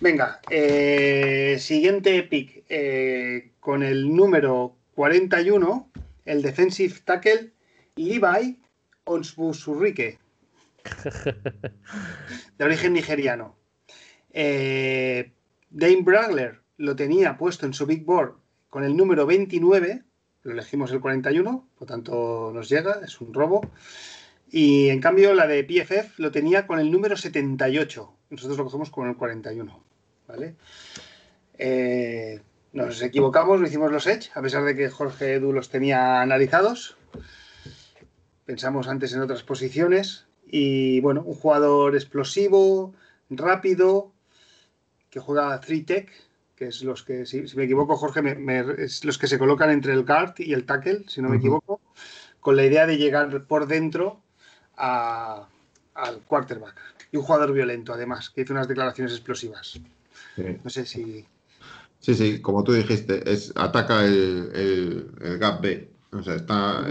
Venga, 0.00 0.40
eh, 0.50 1.56
siguiente 1.60 2.20
pick. 2.24 2.64
Eh, 2.68 3.52
con 3.60 3.84
el 3.84 4.14
número 4.14 4.74
41, 4.96 5.90
el 6.24 6.42
defensive 6.42 6.94
tackle 7.04 7.52
Levi 7.94 8.58
Onsbusurrike. 9.04 10.18
de 12.58 12.64
origen 12.64 12.92
nigeriano. 12.92 13.56
Eh, 14.32 15.30
Dane 15.70 16.02
Bragler 16.02 16.60
lo 16.78 16.96
tenía 16.96 17.36
puesto 17.36 17.66
en 17.66 17.74
su 17.74 17.84
big 17.84 18.04
board 18.04 18.36
con 18.70 18.84
el 18.84 18.96
número 18.96 19.26
29, 19.26 20.02
lo 20.42 20.52
elegimos 20.52 20.90
el 20.92 21.00
41, 21.00 21.68
por 21.78 21.88
tanto 21.88 22.50
nos 22.54 22.68
llega, 22.68 23.00
es 23.04 23.20
un 23.20 23.34
robo. 23.34 23.70
Y 24.50 24.88
en 24.88 25.00
cambio 25.00 25.34
la 25.34 25.46
de 25.46 25.62
PFF 25.64 26.18
lo 26.18 26.30
tenía 26.30 26.66
con 26.66 26.78
el 26.80 26.90
número 26.90 27.16
78, 27.16 28.14
nosotros 28.30 28.56
lo 28.56 28.64
cogemos 28.64 28.90
con 28.90 29.08
el 29.08 29.16
41. 29.16 29.84
¿vale? 30.26 30.56
Eh, 31.58 32.40
nos 32.72 33.02
equivocamos, 33.02 33.60
lo 33.60 33.66
hicimos 33.66 33.90
los 33.90 34.06
Edge, 34.06 34.30
a 34.34 34.42
pesar 34.42 34.64
de 34.64 34.76
que 34.76 34.90
Jorge 34.90 35.34
Edu 35.34 35.52
los 35.52 35.70
tenía 35.70 36.20
analizados. 36.20 36.96
Pensamos 38.44 38.88
antes 38.88 39.12
en 39.14 39.22
otras 39.22 39.42
posiciones. 39.42 40.26
Y 40.46 41.00
bueno, 41.00 41.22
un 41.22 41.34
jugador 41.34 41.94
explosivo, 41.94 42.94
rápido, 43.28 44.12
que 45.10 45.20
juega 45.20 45.60
3-tech, 45.60 46.08
que 46.58 46.66
es 46.66 46.82
los 46.82 47.04
que, 47.04 47.24
si, 47.24 47.44
me 47.54 47.64
equivoco, 47.64 47.96
Jorge, 47.96 48.20
es 48.78 49.04
los 49.04 49.16
que 49.16 49.28
se 49.28 49.38
colocan 49.38 49.70
entre 49.70 49.92
el 49.92 50.04
guard 50.04 50.34
y 50.38 50.52
el 50.52 50.64
tackle, 50.64 51.04
si 51.06 51.22
no 51.22 51.28
me 51.28 51.36
equivoco, 51.36 51.80
con 52.40 52.56
la 52.56 52.66
idea 52.66 52.84
de 52.84 52.98
llegar 52.98 53.44
por 53.46 53.68
dentro 53.68 54.20
al 54.76 55.46
quarterback. 56.26 56.74
Y 57.12 57.16
un 57.16 57.22
jugador 57.22 57.52
violento, 57.52 57.92
además, 57.92 58.30
que 58.30 58.40
hizo 58.40 58.54
unas 58.54 58.66
declaraciones 58.66 59.12
explosivas. 59.12 59.80
No 60.64 60.68
sé 60.68 60.84
si. 60.84 61.24
Sí, 62.00 62.14
sí, 62.14 62.40
como 62.40 62.64
tú 62.64 62.72
dijiste, 62.72 63.22
es, 63.30 63.52
ataca 63.54 64.04
el, 64.04 65.12
gap 65.38 65.60
B. 65.60 65.88
O 66.10 66.22
sea, 66.24 66.34
está 66.34 66.84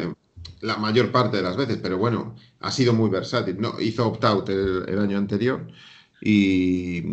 la 0.61 0.77
mayor 0.77 1.11
parte 1.11 1.37
de 1.37 1.43
las 1.43 1.57
veces, 1.57 1.77
pero 1.81 1.97
bueno, 1.97 2.35
ha 2.61 2.71
sido 2.71 2.93
muy 2.93 3.09
versátil. 3.09 3.59
No, 3.59 3.81
hizo 3.81 4.07
opt-out 4.07 4.47
el, 4.47 4.97
año 4.97 5.17
anterior 5.17 5.67
y, 6.21 7.03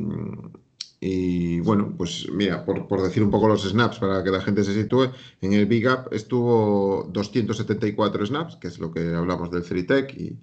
y 1.06 1.60
bueno, 1.60 1.92
pues 1.98 2.26
mira, 2.32 2.64
por, 2.64 2.88
por, 2.88 3.02
decir 3.02 3.22
un 3.22 3.30
poco 3.30 3.48
los 3.48 3.62
snaps 3.68 3.98
para 3.98 4.24
que 4.24 4.30
la 4.30 4.40
gente 4.40 4.64
se 4.64 4.72
sitúe, 4.72 5.10
en 5.42 5.52
el 5.52 5.66
Big 5.66 5.86
Up 5.86 6.08
estuvo 6.12 7.08
274 7.12 8.26
snaps, 8.26 8.56
que 8.56 8.68
es 8.68 8.78
lo 8.78 8.90
que 8.90 9.14
hablamos 9.14 9.50
del 9.50 9.64
Free 9.64 9.82
Tech, 9.82 10.14
y 10.16 10.38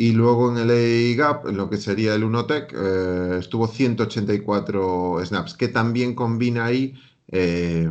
y 0.00 0.12
luego 0.12 0.48
en 0.52 0.58
el 0.58 0.70
A-Gap, 0.70 1.48
en 1.48 1.56
lo 1.56 1.68
que 1.68 1.76
sería 1.76 2.14
el 2.14 2.22
Unotech, 2.22 2.72
eh, 2.72 3.38
estuvo 3.40 3.66
184 3.66 5.24
snaps, 5.24 5.54
que 5.54 5.66
también 5.66 6.14
combina 6.14 6.66
ahí 6.66 6.94
eh, 7.26 7.90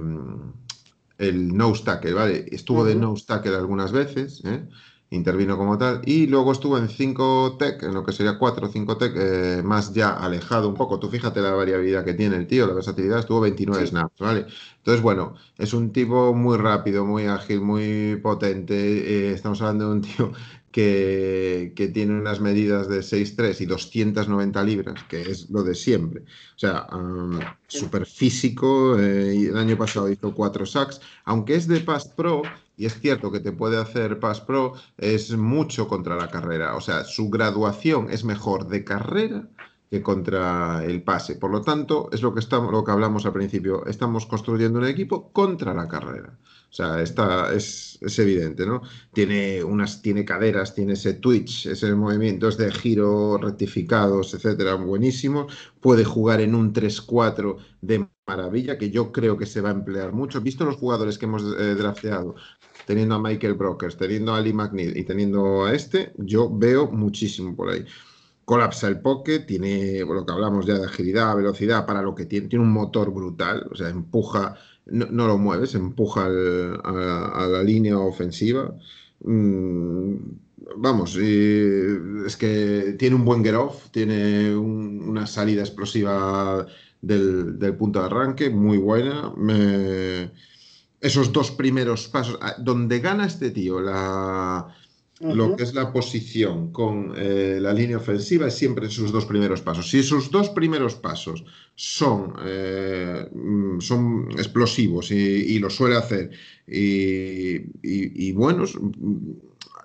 el 1.17 1.57
nose 1.57 1.83
tackle, 1.83 2.13
¿vale? 2.13 2.45
Estuvo 2.49 2.85
de 2.85 2.95
nose 2.95 3.25
tackle 3.27 3.57
algunas 3.57 3.91
veces, 3.91 4.41
¿eh? 4.45 4.69
Intervino 5.09 5.57
como 5.57 5.77
tal, 5.77 6.01
y 6.05 6.27
luego 6.27 6.51
estuvo 6.51 6.77
en 6.77 6.89
5 6.89 7.55
tech, 7.57 7.81
en 7.83 7.93
lo 7.93 8.03
que 8.03 8.11
sería 8.11 8.37
4 8.37 8.67
o 8.67 8.69
5 8.69 8.97
tech, 8.97 9.63
más 9.63 9.93
ya 9.93 10.09
alejado 10.09 10.67
un 10.67 10.75
poco. 10.75 10.99
Tú 10.99 11.09
fíjate 11.09 11.41
la 11.41 11.51
variabilidad 11.51 12.03
que 12.03 12.13
tiene 12.13 12.35
el 12.35 12.45
tío, 12.47 12.67
la 12.67 12.73
versatilidad, 12.73 13.19
estuvo 13.19 13.39
29 13.39 13.87
snaps, 13.87 14.19
¿vale? 14.19 14.45
Entonces, 14.77 15.01
bueno, 15.01 15.35
es 15.57 15.73
un 15.73 15.91
tipo 15.91 16.33
muy 16.33 16.57
rápido, 16.57 17.05
muy 17.05 17.25
ágil, 17.25 17.61
muy 17.61 18.17
potente. 18.17 19.31
estamos 19.33 19.61
hablando 19.61 19.85
de 19.85 19.91
un 19.91 20.01
tío 20.01 20.31
que, 20.71 21.91
tiene 21.93 22.19
unas 22.19 22.39
medidas 22.39 22.87
de 22.87 22.99
6'3 22.99 23.61
y 23.61 23.65
290 23.65 24.63
libras, 24.63 25.03
que 25.09 25.21
es 25.21 25.49
lo 25.49 25.63
de 25.63 25.75
siempre. 25.75 26.21
O 26.21 26.59
sea, 26.59 26.87
um, 26.93 27.39
súper 27.67 28.05
físico. 28.05 28.97
Eh, 28.99 29.47
el 29.47 29.57
año 29.57 29.77
pasado 29.77 30.09
hizo 30.09 30.33
4 30.33 30.65
sacks, 30.65 31.01
aunque 31.25 31.55
es 31.55 31.67
de 31.67 31.79
Pass 31.79 32.07
Pro, 32.09 32.43
y 32.75 32.85
es 32.85 32.99
cierto 32.99 33.31
que 33.31 33.39
te 33.39 33.51
puede 33.51 33.77
hacer 33.77 34.19
Pass 34.19 34.41
Pro, 34.41 34.73
es 34.97 35.35
mucho 35.35 35.87
contra 35.87 36.15
la 36.15 36.29
carrera. 36.29 36.75
O 36.75 36.81
sea, 36.81 37.03
su 37.03 37.29
graduación 37.29 38.09
es 38.11 38.23
mejor 38.23 38.67
de 38.67 38.83
carrera 38.83 39.47
que 39.89 40.01
contra 40.01 40.83
el 40.85 41.01
pase. 41.01 41.35
Por 41.35 41.51
lo 41.51 41.61
tanto, 41.61 42.09
es 42.11 42.21
lo 42.21 42.33
que, 42.33 42.41
estamos, 42.41 42.71
lo 42.71 42.83
que 42.83 42.91
hablamos 42.91 43.25
al 43.25 43.33
principio. 43.33 43.85
Estamos 43.85 44.25
construyendo 44.25 44.79
un 44.79 44.85
equipo 44.85 45.31
contra 45.31 45.73
la 45.73 45.87
carrera. 45.87 46.37
O 46.69 46.73
sea, 46.77 47.01
está, 47.01 47.53
es, 47.53 47.97
evidente, 48.19 48.65
¿no? 48.65 48.81
Tiene 49.13 49.63
unas, 49.63 50.01
tiene 50.01 50.25
caderas, 50.25 50.75
tiene 50.75 50.93
ese 50.93 51.13
twitch, 51.13 51.67
ese 51.67 51.95
movimientos 51.95 52.57
de 52.57 52.71
giro 52.71 53.37
rectificados, 53.37 54.33
etcétera, 54.33 54.75
buenísimos. 54.75 55.53
Puede 55.79 56.03
jugar 56.03 56.41
en 56.41 56.55
un 56.55 56.73
3-4 56.73 57.57
de 57.81 58.07
maravilla, 58.27 58.77
que 58.77 58.91
yo 58.91 59.11
creo 59.11 59.37
que 59.37 59.45
se 59.45 59.61
va 59.61 59.69
a 59.69 59.73
emplear 59.73 60.11
mucho. 60.11 60.41
Visto 60.41 60.65
los 60.65 60.75
jugadores 60.75 61.17
que 61.17 61.25
hemos 61.25 61.43
eh, 61.43 61.75
drafteado, 61.75 62.35
teniendo 62.85 63.15
a 63.15 63.21
Michael 63.21 63.53
Brokers, 63.53 63.97
teniendo 63.97 64.33
a 64.33 64.37
Ali 64.37 64.53
McNeil 64.53 64.97
y 64.97 65.03
teniendo 65.05 65.65
a 65.65 65.73
este, 65.73 66.13
yo 66.17 66.49
veo 66.53 66.91
muchísimo 66.91 67.55
por 67.55 67.69
ahí 67.69 67.85
colapsa 68.47 68.87
el 68.87 69.01
pocket, 69.01 69.41
tiene 69.45 69.99
lo 69.99 70.25
que 70.25 70.31
hablamos 70.31 70.65
ya 70.65 70.75
de 70.75 70.85
agilidad, 70.85 71.35
velocidad, 71.35 71.85
para 71.85 72.01
lo 72.01 72.15
que 72.15 72.25
tiene, 72.25 72.47
tiene 72.47 72.63
un 72.63 72.71
motor 72.71 73.11
brutal, 73.13 73.67
o 73.69 73.75
sea, 73.75 73.89
empuja 73.89 74.55
no, 74.89 75.27
lo 75.27 75.37
mueves, 75.37 75.75
empuja 75.75 76.25
a, 76.25 77.47
la 77.49 77.63
línea 77.63 77.97
ofensiva. 77.97 78.73
Mm, 79.23 80.15
vamos, 80.77 81.15
es 81.15 82.37
que 82.37 82.95
tiene 82.97 83.15
un 83.15 83.25
buen 83.25 83.43
get 83.43 83.55
off, 83.55 83.89
tiene 83.91 84.55
una 84.55 85.27
salida 85.27 85.61
explosiva 85.61 86.65
del, 87.01 87.75
punto 87.77 87.99
de 87.99 88.05
arranque 88.05 88.49
muy 88.49 88.77
buena. 88.77 89.33
esos 90.99 91.31
dos 91.31 91.51
primeros 91.51 92.07
pasos, 92.07 92.39
donde 92.59 92.99
gana 92.99 93.25
este 93.25 93.51
tío 93.51 93.79
la, 93.79 94.67
lo 95.19 95.55
que 95.55 95.63
es 95.63 95.73
la 95.73 95.91
posición 95.91 96.71
con 96.71 97.13
eh, 97.17 97.57
la 97.59 97.73
línea 97.73 97.97
ofensiva 97.97 98.47
es 98.47 98.53
siempre 98.55 98.89
sus 98.89 99.11
dos 99.11 99.25
primeros 99.25 99.61
pasos. 99.61 99.89
Si 99.89 99.99
esos 99.99 100.29
dos 100.29 100.49
primeros 100.49 100.95
pasos 100.95 101.43
son, 101.75 102.33
eh, 102.45 103.27
mm, 103.33 103.79
son 103.79 104.29
explosivos 104.33 105.11
y, 105.11 105.57
lo 105.59 105.69
suele 105.69 105.95
hacer 105.95 106.29
y, 106.67 108.31
buenos, 108.33 108.77
mm, 108.79 109.31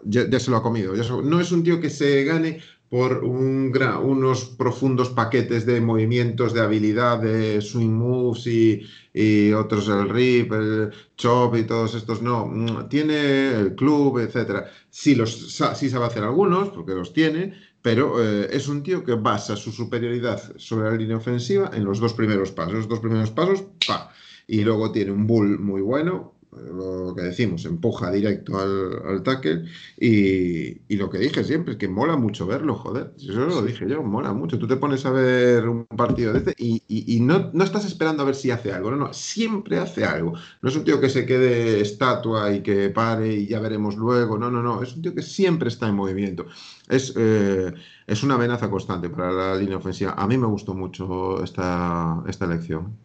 ya, 0.05 0.39
se 0.39 0.51
lo 0.51 0.59
ha 0.59 0.63
comido. 0.63 0.95
no 1.23 1.41
es 1.41 1.53
un 1.53 1.63
tío 1.63 1.81
que 1.81 1.91
se 1.91 2.25
gane 2.25 2.61
por 2.93 3.25
un 3.25 3.73
unos 4.03 4.45
profundos 4.45 5.09
paquetes 5.09 5.65
de 5.65 5.81
movimientos, 5.81 6.53
de 6.53 6.61
habilidad, 6.61 7.21
de 7.21 7.63
swing 7.63 7.89
moves 7.89 8.47
y, 8.47 9.51
otros 9.55 9.89
el 9.89 10.11
rip, 10.11 10.53
el 10.53 10.91
chop 11.17 11.57
y 11.57 11.63
todos 11.63 11.95
estos. 11.95 12.21
No, 12.21 12.47
mm, 12.47 12.91
tiene 12.91 13.61
el 13.61 13.75
club, 13.77 14.19
etcétera. 14.19 14.71
Sí, 14.91 15.15
los, 15.15 15.33
sí 15.75 15.89
sabe 15.89 16.05
hacer 16.05 16.23
algunos, 16.23 16.69
porque 16.69 16.93
los 16.93 17.15
tiene, 17.15 17.55
pero 17.81 18.23
eh, 18.23 18.51
es 18.53 18.69
un 18.69 18.83
tío 18.83 19.03
que 19.03 19.15
basa 19.15 19.57
su 19.57 19.73
superioridad 19.73 20.53
sobre 20.59 20.91
la 20.91 20.97
línea 20.99 21.17
ofensiva 21.17 21.71
en 21.73 21.85
los 21.85 21.99
dos 21.99 22.13
primeros 22.13 22.51
pasos. 22.53 22.75
Los 22.75 22.89
dos 22.89 23.01
primeros 23.01 23.31
pasos, 23.31 23.65
pa. 23.87 24.13
Y 24.47 24.65
luego 24.65 24.93
tiene 24.93 25.13
un 25.13 25.27
bull 25.27 25.59
muy 25.59 25.81
bueno, 25.81 26.35
lo 26.53 27.15
que 27.15 27.23
decimos, 27.23 27.65
empuja 27.65 28.11
directo 28.11 28.59
al, 28.59 29.03
al 29.07 29.23
tackle. 29.23 29.65
Y, 29.99 30.97
lo 30.97 31.11
que 31.11 31.19
dije 31.19 31.43
siempre 31.43 31.73
es 31.73 31.79
que 31.79 31.89
mola 31.89 32.17
mucho 32.17 32.47
verlo, 32.47 32.77
joder, 32.77 33.13
eso 33.17 33.33
lo 33.33 33.63
dije 33.63 33.89
yo, 33.89 34.03
mola 34.03 34.33
mucho, 34.33 34.59
tú 34.59 34.69
te 34.69 34.77
pones 34.77 35.05
a 35.05 35.11
ver 35.11 35.69
un 35.69 35.85
partido 35.87 36.33
de 36.33 36.39
este 36.39 36.55
y, 36.57 37.19
no, 37.21 37.51
no, 37.53 37.65
estás 37.65 37.85
esperando 37.87 38.23
a 38.23 38.27
ver 38.27 38.37
si 38.37 38.53
hace 38.53 38.73
algo, 38.73 38.93
no, 38.93 38.97
no, 38.97 39.13
siempre 39.13 39.79
hace 39.79 40.05
algo, 40.05 40.35
no 40.61 40.69
es 40.69 40.77
un 40.77 40.85
tío 40.85 41.01
que 41.01 41.09
se 41.09 41.27
quede 41.27 41.81
estatua 41.81 42.53
y 42.53 42.63
que 42.63 42.91
pare 42.91 43.35
y 43.35 43.47
ya 43.49 43.59
veremos 43.59 43.97
luego, 43.97 44.39
no, 44.39 44.49
no, 44.49 44.63
no, 44.63 44.81
es 44.81 44.95
un 44.95 45.03
tío 45.03 45.13
que 45.13 45.23
siempre 45.23 45.69
está 45.69 45.89
en 45.89 45.97
movimiento, 45.97 46.47
es, 46.89 47.13
eh, 47.17 47.73
es 48.07 48.23
una 48.23 48.35
amenaza 48.35 48.71
constante 48.71 49.09
para 49.11 49.33
la 49.33 49.57
línea 49.57 49.79
ofensiva, 49.79 50.13
a 50.13 50.29
mí 50.29 50.39
me 50.39 50.47
gustó 50.47 50.75
mucho 50.75 51.43
esta, 51.43 52.23
esta 52.29 52.45
elección. 52.45 52.97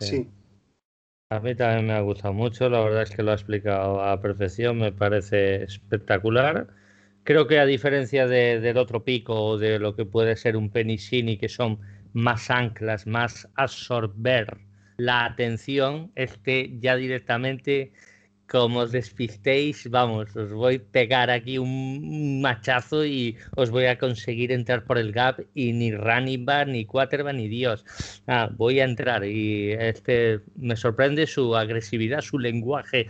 sí. 0.00 0.28
A 1.32 1.40
mí 1.40 1.54
también 1.54 1.86
me 1.86 1.94
ha 1.94 2.00
gustado 2.00 2.34
mucho, 2.34 2.68
la 2.68 2.80
verdad 2.80 3.04
es 3.04 3.10
que 3.10 3.22
lo 3.22 3.30
ha 3.30 3.34
explicado 3.34 4.02
a 4.02 4.20
perfección, 4.20 4.76
me 4.76 4.92
parece 4.92 5.62
espectacular. 5.62 6.66
Creo 7.24 7.46
que 7.46 7.58
a 7.58 7.64
diferencia 7.64 8.26
del 8.26 8.76
otro 8.76 9.02
pico 9.02 9.34
o 9.42 9.56
de 9.56 9.78
lo 9.78 9.96
que 9.96 10.04
puede 10.04 10.36
ser 10.36 10.58
un 10.58 10.68
Penicini, 10.68 11.38
que 11.38 11.48
son 11.48 11.80
más 12.12 12.50
anclas, 12.50 13.06
más 13.06 13.48
absorber 13.54 14.58
la 14.98 15.24
atención, 15.24 16.12
este 16.16 16.78
ya 16.80 16.96
directamente 16.96 17.94
como 18.52 18.80
os 18.80 18.92
despistéis, 18.92 19.88
vamos, 19.88 20.36
os 20.36 20.52
voy 20.52 20.76
a 20.76 20.92
pegar 20.92 21.30
aquí 21.30 21.56
un 21.56 22.42
machazo 22.42 23.02
y 23.06 23.34
os 23.56 23.70
voy 23.70 23.86
a 23.86 23.96
conseguir 23.96 24.52
entrar 24.52 24.84
por 24.84 24.98
el 24.98 25.10
gap 25.10 25.40
y 25.54 25.72
ni 25.72 25.90
running 25.90 26.44
back, 26.44 26.68
ni 26.68 26.84
quarterback, 26.84 27.34
ni 27.34 27.48
Dios. 27.48 27.82
Ah, 28.26 28.50
voy 28.54 28.80
a 28.80 28.84
entrar 28.84 29.24
y 29.24 29.72
este 29.72 30.40
me 30.56 30.76
sorprende 30.76 31.26
su 31.26 31.56
agresividad, 31.56 32.20
su 32.20 32.38
lenguaje 32.38 33.06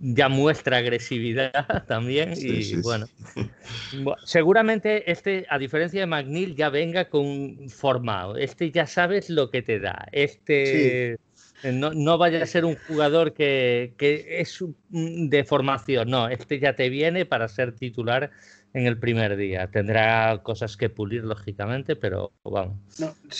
ya 0.00 0.30
muestra 0.30 0.78
agresividad 0.78 1.52
también 1.86 2.32
y 2.34 2.76
bueno. 2.76 3.06
Seguramente 4.24 5.10
este 5.10 5.44
a 5.50 5.58
diferencia 5.58 6.00
de 6.00 6.06
McNeil 6.06 6.56
ya 6.56 6.70
venga 6.70 7.10
con 7.10 7.68
formado. 7.68 8.38
Este 8.38 8.70
ya 8.70 8.86
sabes 8.86 9.28
lo 9.28 9.50
que 9.50 9.60
te 9.60 9.78
da. 9.78 10.06
Este 10.10 11.18
eh, 11.62 11.72
no, 11.72 12.18
vaya 12.18 12.42
a 12.42 12.46
ser 12.46 12.64
un 12.64 12.76
jugador 12.86 13.32
que, 13.32 13.94
es 13.98 14.64
de 14.90 15.44
formación, 15.44 16.10
no, 16.10 16.28
este 16.28 16.58
ya 16.58 16.74
te 16.74 16.88
viene 16.90 17.24
para 17.24 17.48
ser 17.48 17.72
titular 17.72 18.30
en 18.74 18.86
el 18.86 18.98
primer 18.98 19.36
día. 19.36 19.70
Tendrá 19.70 20.42
cosas 20.42 20.76
que 20.76 20.90
pulir, 20.90 21.24
lógicamente, 21.24 21.96
pero 21.96 22.32
vamos. 22.44 22.76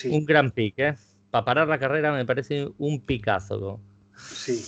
Un 0.04 0.24
gran 0.24 0.50
pick, 0.50 0.78
¿eh? 0.78 0.94
Para 1.30 1.44
parar 1.44 1.68
la 1.68 1.78
carrera 1.78 2.12
me 2.12 2.24
parece 2.24 2.68
un 2.78 3.00
picazo. 3.04 3.80
Sí. 4.16 4.64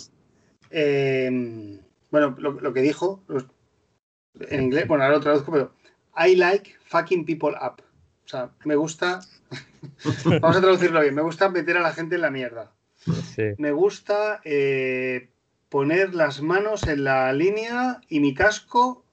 Em, 0.70 1.78
bueno, 2.10 2.36
lo, 2.38 2.74
que 2.74 2.82
dijo 2.82 3.24
en 4.50 4.62
inglés, 4.64 4.86
bueno, 4.86 5.04
ahora 5.04 5.16
lo 5.16 5.22
traduzco, 5.22 5.52
pero 5.52 5.72
I 6.18 6.36
like 6.36 6.74
fucking 6.84 7.24
people 7.24 7.56
up. 7.62 7.82
O 8.24 8.28
sea, 8.28 8.50
me 8.64 8.76
gusta. 8.76 9.20
Vamos 10.42 10.56
a 10.56 10.60
traducirlo 10.60 11.00
bien. 11.00 11.14
Me 11.14 11.22
gusta 11.22 11.48
meter 11.48 11.78
a 11.78 11.80
la 11.80 11.94
gente 11.94 12.16
en 12.16 12.20
la 12.20 12.30
mierda. 12.30 12.72
Me 13.58 13.72
gusta 13.72 14.40
eh, 14.44 15.28
poner 15.68 16.14
las 16.14 16.42
manos 16.42 16.86
en 16.86 17.04
la 17.04 17.32
línea 17.32 18.00
y 18.08 18.20
mi 18.20 18.34
casco 18.34 19.04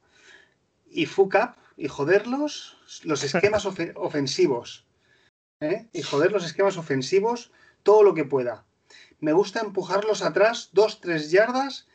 y 0.90 1.06
fuck 1.06 1.36
up 1.36 1.56
y 1.78 1.88
joderlos 1.88 2.78
los 3.04 3.24
esquemas 3.24 3.66
ofensivos. 3.96 4.86
¿eh? 5.60 5.88
Y 5.94 6.02
joder 6.02 6.32
los 6.32 6.46
esquemas 6.46 6.78
ofensivos 6.78 7.52
todo 7.84 8.04
lo 8.04 8.14
que 8.14 8.26
pueda. 8.26 8.66
Me 9.20 9.34
gusta 9.34 9.62
empujarlos 9.62 10.22
atrás 10.22 10.70
dos, 10.74 11.02
tres 11.02 11.32
yardas 11.32 11.88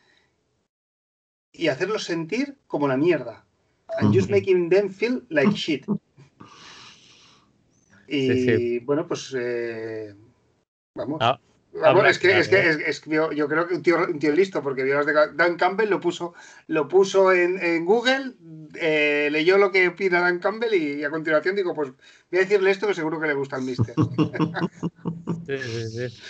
y 1.51 1.67
hacerlos 1.67 2.03
sentir 2.03 2.57
como 2.67 2.87
la 2.87 2.97
mierda. 2.97 3.45
And 3.99 4.15
just 4.15 4.29
making 4.29 4.69
them 4.69 4.89
feel 4.89 5.25
like 5.29 5.51
shit. 5.51 5.85
Y 8.07 8.79
bueno, 8.79 9.05
pues 9.07 9.35
eh, 9.37 10.15
vamos. 10.95 11.19
Ah, 11.21 11.39
es 11.73 12.19
que, 12.19 12.37
es 12.37 12.49
que, 12.49 12.69
es, 12.69 13.01
yo, 13.05 13.47
creo 13.47 13.67
que 13.67 13.75
un 13.75 13.81
tío, 13.81 13.97
un 14.05 14.19
tío 14.19 14.33
listo, 14.33 14.61
porque 14.61 14.83
vio 14.83 14.95
las 14.95 15.05
de 15.05 15.13
Dan 15.33 15.55
Campbell, 15.55 15.89
lo 15.89 16.01
puso, 16.01 16.33
lo 16.67 16.87
puso 16.87 17.31
en, 17.31 17.85
Google, 17.85 18.33
eh, 18.75 19.29
leyó 19.31 19.57
lo 19.57 19.71
que 19.71 19.87
opina 19.87 20.19
Dan 20.19 20.39
Campbell 20.39 20.73
y, 20.73 21.03
a 21.03 21.09
continuación 21.09 21.55
digo, 21.55 21.73
pues 21.73 21.91
voy 22.29 22.39
a 22.39 22.43
decirle 22.43 22.71
esto 22.71 22.87
que 22.87 22.93
seguro 22.93 23.19
que 23.19 23.27
le 23.27 23.33
gusta 23.33 23.55
al 23.55 23.63
mister. 23.63 23.95
sí, 25.47 25.57
sí, 25.57 25.89
sí. 25.89 26.21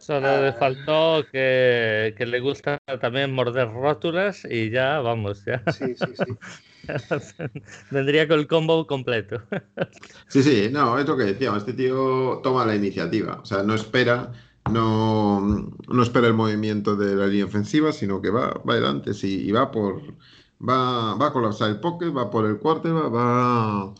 Solo 0.00 0.40
le 0.40 0.48
ah. 0.48 0.56
faltó 0.58 1.26
que, 1.30 2.14
que, 2.16 2.24
le 2.24 2.40
gusta 2.40 2.78
también 3.02 3.34
morder 3.34 3.70
rótulas 3.70 4.46
y 4.48 4.70
ya, 4.70 5.00
vamos, 5.00 5.44
ya. 5.44 5.62
Sí, 5.72 5.94
sí, 5.94 6.06
sí. 6.16 6.38
Vendría 7.90 8.26
con 8.26 8.40
el 8.40 8.46
combo 8.46 8.86
completo. 8.86 9.42
sí, 10.28 10.42
sí, 10.42 10.68
no, 10.72 10.98
es 10.98 11.06
lo 11.06 11.18
que 11.18 11.24
decíamos. 11.24 11.58
Este 11.58 11.74
tío 11.74 12.40
toma 12.42 12.64
la 12.64 12.74
iniciativa. 12.74 13.40
O 13.42 13.44
sea, 13.44 13.62
no 13.62 13.74
espera, 13.74 14.32
no, 14.70 15.70
no 15.86 16.02
espera 16.02 16.28
el 16.28 16.34
movimiento 16.34 16.96
de 16.96 17.14
la 17.14 17.26
línea 17.26 17.44
ofensiva, 17.44 17.92
sino 17.92 18.22
que 18.22 18.30
va, 18.30 18.54
va 18.66 18.72
adelante 18.72 19.10
y, 19.22 19.52
va 19.52 19.70
por. 19.70 20.02
Va, 20.66 21.14
va 21.14 21.28
a 21.28 21.32
colapsar 21.32 21.70
el 21.70 21.80
pocket, 21.80 22.10
va 22.14 22.30
por 22.30 22.46
el 22.46 22.58
cuarto, 22.58 22.94
va, 22.94 23.08
va, 23.08 23.94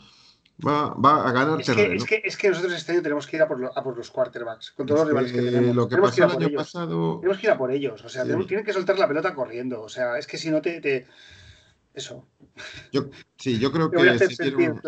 va, 0.67 1.29
a 1.29 1.33
ganar 1.33 1.61
es 1.61 1.71
Que, 1.71 1.95
es, 1.95 2.05
que, 2.05 2.23
es 2.25 2.37
que 2.37 2.49
nosotros 2.49 2.73
este 2.73 2.93
año 2.93 3.03
tenemos 3.03 3.27
que 3.27 3.37
ir 3.37 3.43
a 3.43 3.49
por, 3.49 3.73
a 3.75 3.83
por 3.83 3.97
los 3.97 4.11
quarterbacks, 4.11 4.73
con 4.73 4.87
todos 4.87 5.01
los 5.01 5.09
rivales 5.09 5.33
que 5.33 5.43
tenemos. 5.43 5.77
Lo 5.77 5.89
que 5.89 5.97
tenemos 5.97 6.11
pasó 6.11 6.39
el 6.39 6.45
año 6.45 6.57
pasado. 6.57 7.19
Tenemos 7.21 7.39
que 7.39 7.47
ir 7.47 7.53
a 7.53 7.59
por 7.59 7.73
ellos. 7.73 8.05
O 8.05 8.09
sea, 8.09 8.25
tienen 8.25 8.65
que 8.65 8.73
soltar 8.73 8.99
la 8.99 9.09
pelota 9.09 9.35
corriendo. 9.35 9.83
O 9.83 9.89
sea, 9.89 10.19
es 10.19 10.27
que 10.27 10.39
si 10.39 10.51
no 10.51 10.61
te, 10.63 10.81
te 10.81 11.07
eso. 11.95 12.29
Yo, 12.93 13.11
sí, 13.37 13.59
yo 13.59 13.73
creo 13.73 13.91
que 13.91 14.19
se 14.29 14.51
vieron, 14.51 14.81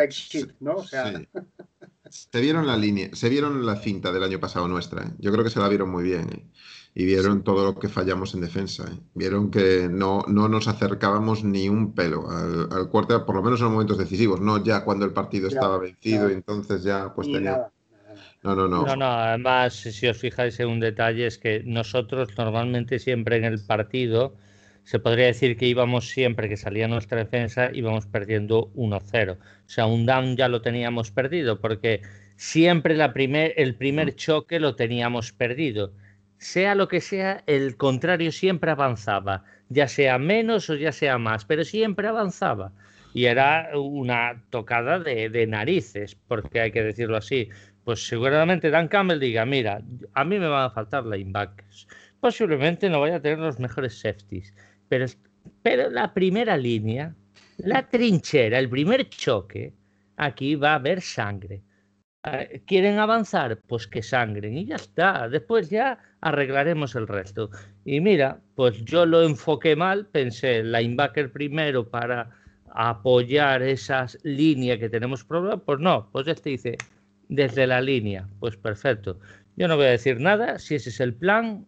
se 2.08 2.40
vieron 2.40 2.66
la 2.66 2.76
línea, 2.76 3.10
se 3.14 3.28
vieron 3.28 3.64
la 3.64 3.76
cinta 3.76 4.12
del 4.12 4.22
año 4.22 4.38
pasado 4.38 4.68
nuestra. 4.68 5.04
¿eh? 5.04 5.10
Yo 5.18 5.32
creo 5.32 5.44
que 5.44 5.50
se 5.50 5.60
la 5.60 5.68
vieron 5.68 5.90
muy 5.90 6.04
bien. 6.04 6.28
¿eh? 6.32 6.46
Y 6.94 7.06
vieron 7.06 7.42
todo 7.42 7.64
lo 7.64 7.78
que 7.78 7.88
fallamos 7.88 8.34
en 8.34 8.42
defensa. 8.42 8.84
¿eh? 8.84 8.98
Vieron 9.14 9.50
que 9.50 9.88
no, 9.90 10.24
no 10.28 10.48
nos 10.48 10.68
acercábamos 10.68 11.42
ni 11.42 11.68
un 11.68 11.94
pelo 11.94 12.30
al, 12.30 12.68
al 12.70 12.90
cuarto, 12.90 13.24
por 13.24 13.36
lo 13.36 13.42
menos 13.42 13.60
en 13.60 13.64
los 13.64 13.72
momentos 13.72 13.98
decisivos, 13.98 14.40
no 14.40 14.62
ya 14.62 14.84
cuando 14.84 15.06
el 15.06 15.12
partido 15.12 15.48
estaba 15.48 15.78
vencido 15.78 16.28
y 16.28 16.34
entonces 16.34 16.82
ya 16.82 17.12
pues 17.14 17.32
tenía... 17.32 17.68
No, 18.42 18.56
no, 18.56 18.66
no. 18.66 18.84
No, 18.84 18.96
no, 18.96 19.06
además, 19.06 19.72
si 19.74 20.06
os 20.08 20.18
fijáis 20.18 20.58
en 20.58 20.68
un 20.68 20.80
detalle, 20.80 21.26
es 21.26 21.38
que 21.38 21.62
nosotros 21.64 22.36
normalmente 22.36 22.98
siempre 22.98 23.36
en 23.36 23.44
el 23.44 23.64
partido 23.64 24.34
se 24.84 24.98
podría 24.98 25.26
decir 25.26 25.56
que 25.56 25.66
íbamos 25.66 26.08
siempre 26.08 26.48
que 26.48 26.56
salía 26.56 26.88
nuestra 26.88 27.18
defensa, 27.18 27.70
íbamos 27.72 28.06
perdiendo 28.06 28.72
1-0. 28.74 29.36
O 29.36 29.38
sea, 29.66 29.86
un 29.86 30.06
down 30.06 30.36
ya 30.36 30.48
lo 30.48 30.60
teníamos 30.60 31.10
perdido 31.10 31.60
porque 31.60 32.02
siempre 32.36 32.96
la 32.96 33.12
primer, 33.12 33.54
el 33.56 33.76
primer 33.76 34.16
choque 34.16 34.58
lo 34.58 34.74
teníamos 34.74 35.32
perdido. 35.32 35.92
Sea 36.42 36.74
lo 36.74 36.88
que 36.88 37.00
sea, 37.00 37.44
el 37.46 37.76
contrario 37.76 38.32
siempre 38.32 38.72
avanzaba, 38.72 39.44
ya 39.68 39.86
sea 39.86 40.18
menos 40.18 40.68
o 40.70 40.74
ya 40.74 40.90
sea 40.90 41.16
más, 41.16 41.44
pero 41.44 41.62
siempre 41.62 42.08
avanzaba. 42.08 42.72
Y 43.14 43.26
era 43.26 43.70
una 43.78 44.42
tocada 44.50 44.98
de, 44.98 45.30
de 45.30 45.46
narices, 45.46 46.16
porque 46.26 46.60
hay 46.60 46.72
que 46.72 46.82
decirlo 46.82 47.16
así. 47.16 47.48
Pues 47.84 48.04
seguramente 48.04 48.70
Dan 48.70 48.88
Campbell 48.88 49.20
diga, 49.20 49.46
mira, 49.46 49.82
a 50.14 50.24
mí 50.24 50.40
me 50.40 50.48
van 50.48 50.64
a 50.64 50.70
faltar 50.70 51.06
linebackers. 51.06 51.86
Posiblemente 52.18 52.90
no 52.90 53.00
vaya 53.00 53.16
a 53.16 53.20
tener 53.20 53.38
los 53.38 53.60
mejores 53.60 54.00
safeties 54.00 54.52
pero, 54.88 55.06
pero 55.62 55.90
la 55.90 56.12
primera 56.12 56.56
línea, 56.56 57.14
la 57.58 57.88
trinchera, 57.88 58.58
el 58.58 58.68
primer 58.68 59.08
choque, 59.08 59.74
aquí 60.16 60.56
va 60.56 60.72
a 60.72 60.74
haber 60.74 61.00
sangre. 61.02 61.62
Ah, 62.24 62.46
¿Quieren 62.66 62.98
avanzar? 62.98 63.60
Pues 63.68 63.86
que 63.86 64.02
sangren 64.02 64.58
y 64.58 64.66
ya 64.66 64.76
está. 64.76 65.28
Después 65.28 65.70
ya 65.70 65.98
arreglaremos 66.22 66.94
el 66.94 67.06
resto. 67.06 67.50
Y 67.84 68.00
mira, 68.00 68.40
pues 68.54 68.82
yo 68.84 69.04
lo 69.04 69.22
enfoqué 69.22 69.76
mal, 69.76 70.06
pensé 70.06 70.62
linebacker 70.62 71.30
primero 71.30 71.88
para 71.88 72.30
apoyar 72.74 73.62
esas 73.62 74.18
líneas 74.22 74.78
que 74.78 74.88
tenemos 74.88 75.24
problemas. 75.24 75.60
Pues 75.66 75.80
no, 75.80 76.08
pues 76.10 76.26
este 76.28 76.50
dice 76.50 76.78
desde 77.28 77.66
la 77.66 77.80
línea. 77.80 78.26
Pues 78.40 78.56
perfecto. 78.56 79.18
Yo 79.56 79.68
no 79.68 79.76
voy 79.76 79.86
a 79.86 79.90
decir 79.90 80.20
nada. 80.20 80.58
Si 80.58 80.76
ese 80.76 80.88
es 80.88 81.00
el 81.00 81.12
plan, 81.12 81.66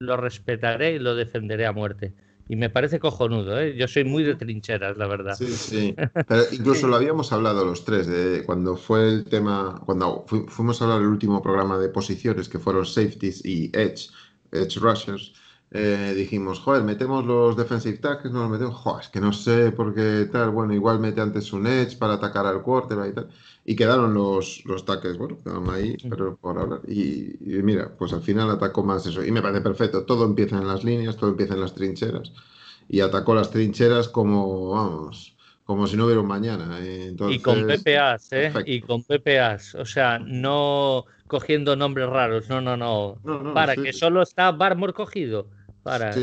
lo 0.00 0.16
respetaré 0.16 0.94
y 0.94 0.98
lo 0.98 1.14
defenderé 1.14 1.66
a 1.66 1.72
muerte 1.72 2.12
y 2.50 2.56
me 2.56 2.68
parece 2.68 2.98
cojonudo, 2.98 3.60
¿eh? 3.60 3.76
Yo 3.76 3.86
soy 3.86 4.02
muy 4.02 4.24
de 4.24 4.34
trincheras, 4.34 4.96
la 4.96 5.06
verdad. 5.06 5.36
Sí, 5.36 5.46
sí. 5.46 5.94
Pero 6.26 6.42
incluso 6.50 6.88
lo 6.88 6.96
habíamos 6.96 7.32
hablado 7.32 7.64
los 7.64 7.84
tres, 7.84 8.08
de 8.08 8.42
cuando 8.44 8.76
fue 8.76 9.08
el 9.08 9.24
tema, 9.24 9.80
cuando 9.86 10.24
fuimos 10.26 10.82
a 10.82 10.84
hablar 10.84 10.98
del 10.98 11.10
último 11.10 11.40
programa 11.40 11.78
de 11.78 11.90
posiciones, 11.90 12.48
que 12.48 12.58
fueron 12.58 12.84
safeties 12.84 13.44
y 13.44 13.70
edge, 13.72 14.10
edge 14.50 14.80
rushers, 14.80 15.32
eh, 15.72 16.14
dijimos, 16.16 16.58
joder, 16.58 16.82
metemos 16.82 17.24
los 17.24 17.56
defensive 17.56 17.98
tackles, 17.98 18.32
no 18.32 18.42
los 18.42 18.50
metemos, 18.50 18.74
joder, 18.74 19.02
es 19.02 19.08
que 19.08 19.20
no 19.20 19.32
sé 19.32 19.70
por 19.70 19.94
qué 19.94 20.28
tal, 20.30 20.50
bueno, 20.50 20.74
igual 20.74 20.98
mete 20.98 21.20
antes 21.20 21.52
un 21.52 21.66
edge 21.68 21.96
para 21.96 22.14
atacar 22.14 22.44
al 22.44 22.62
quarterback 22.62 23.10
y 23.10 23.14
tal. 23.14 23.28
Y 23.64 23.76
quedaron 23.76 24.12
los, 24.12 24.64
los 24.64 24.84
tackles, 24.84 25.16
bueno, 25.16 25.38
quedaron 25.44 25.70
ahí, 25.70 25.96
pero 26.08 26.36
por 26.36 26.58
hablar. 26.58 26.80
Y, 26.88 27.36
mira, 27.40 27.88
pues 27.96 28.12
al 28.12 28.22
final 28.22 28.50
atacó 28.50 28.82
más 28.82 29.06
eso. 29.06 29.24
Y 29.24 29.30
me 29.30 29.42
parece 29.42 29.60
perfecto, 29.60 30.04
todo 30.04 30.24
empieza 30.24 30.56
en 30.56 30.66
las 30.66 30.82
líneas, 30.82 31.16
todo 31.16 31.30
empieza 31.30 31.54
en 31.54 31.60
las 31.60 31.74
trincheras. 31.74 32.32
Y 32.88 33.00
atacó 33.00 33.36
las 33.36 33.50
trincheras 33.50 34.08
como, 34.08 34.70
vamos, 34.70 35.36
como 35.64 35.86
si 35.86 35.96
no 35.96 36.06
hubiera 36.06 36.20
un 36.20 36.26
mañana. 36.26 36.80
y 36.82 37.38
con 37.38 37.64
PPAs, 37.68 38.32
¿eh? 38.32 38.52
Y 38.66 38.80
con 38.80 39.04
PPAs, 39.04 39.76
o 39.76 39.84
sea, 39.84 40.18
no 40.18 41.04
cogiendo 41.28 41.76
nombres 41.76 42.08
raros, 42.08 42.48
no, 42.48 42.60
no, 42.60 42.76
no. 42.76 43.54
para 43.54 43.76
que 43.76 43.92
solo 43.92 44.22
está 44.22 44.50
Barmore 44.50 44.92
cogido 44.92 45.46
para 45.90 46.14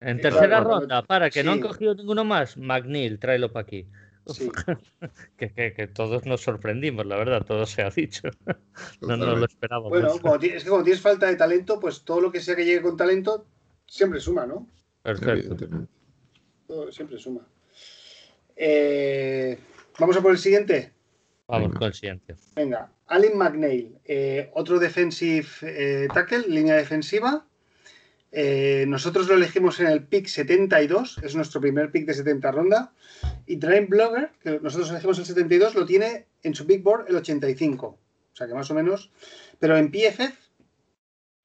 En 0.00 0.20
tercera 0.20 0.60
ronda, 0.60 1.02
para 1.02 1.30
que 1.30 1.42
no 1.42 1.52
han 1.52 1.60
cogido 1.60 1.94
ninguno 1.94 2.24
más, 2.24 2.56
McNeil, 2.56 3.18
tráelo 3.18 3.52
para 3.52 3.62
aquí. 3.62 3.86
que, 5.38 5.90
todos 5.94 6.26
nos 6.26 6.42
sorprendimos, 6.42 7.06
la 7.06 7.16
verdad, 7.16 7.46
todo 7.46 7.64
se 7.64 7.82
ha 7.82 7.90
dicho. 7.90 8.28
no 9.00 9.16
nos 9.16 9.38
lo 9.38 9.46
esperábamos. 9.46 9.90
Bueno, 9.90 10.08
es 10.42 10.64
que 10.64 10.68
como 10.68 10.84
tienes 10.84 11.00
falta 11.00 11.26
de 11.26 11.36
talento, 11.36 11.80
pues 11.80 12.02
todo 12.02 12.20
lo 12.20 12.30
que 12.30 12.40
sea 12.40 12.54
que 12.54 12.64
llegue 12.64 12.82
con 12.82 12.96
talento 12.96 13.46
siempre 13.86 14.20
suma, 14.20 14.46
¿no? 14.46 14.68
Perfecto. 15.02 15.56
siempre 16.90 17.18
suma. 17.18 17.40
Eh, 18.54 19.58
Vamos 19.98 20.16
a 20.16 20.20
por 20.20 20.30
el 20.30 20.38
siguiente. 20.38 20.92
Vamos 21.48 21.72
con 21.74 21.88
el 21.88 21.94
siguiente. 21.94 22.36
Venga, 22.54 22.92
Alin 23.08 23.36
McNeil, 23.36 23.98
eh, 24.04 24.50
otro 24.54 24.78
defensive 24.78 25.46
eh, 25.62 26.08
tackle, 26.14 26.46
línea 26.46 26.76
defensiva. 26.76 27.47
Eh, 28.30 28.84
nosotros 28.86 29.26
lo 29.28 29.34
elegimos 29.34 29.80
en 29.80 29.86
el 29.86 30.04
pick 30.04 30.26
72, 30.26 31.18
es 31.22 31.34
nuestro 31.34 31.60
primer 31.60 31.90
pick 31.90 32.06
de 32.06 32.14
70 32.14 32.50
ronda. 32.50 32.92
Y 33.46 33.56
Drain 33.56 33.88
Blogger, 33.88 34.30
que 34.42 34.60
nosotros 34.60 34.90
elegimos 34.90 35.18
el 35.18 35.24
72, 35.24 35.74
lo 35.74 35.86
tiene 35.86 36.26
en 36.42 36.54
su 36.54 36.64
big 36.64 36.82
board 36.82 37.06
el 37.08 37.16
85. 37.16 37.86
O 37.86 38.36
sea 38.36 38.46
que 38.46 38.54
más 38.54 38.70
o 38.70 38.74
menos. 38.74 39.10
Pero 39.58 39.76
en 39.76 39.90
PFF 39.90 40.36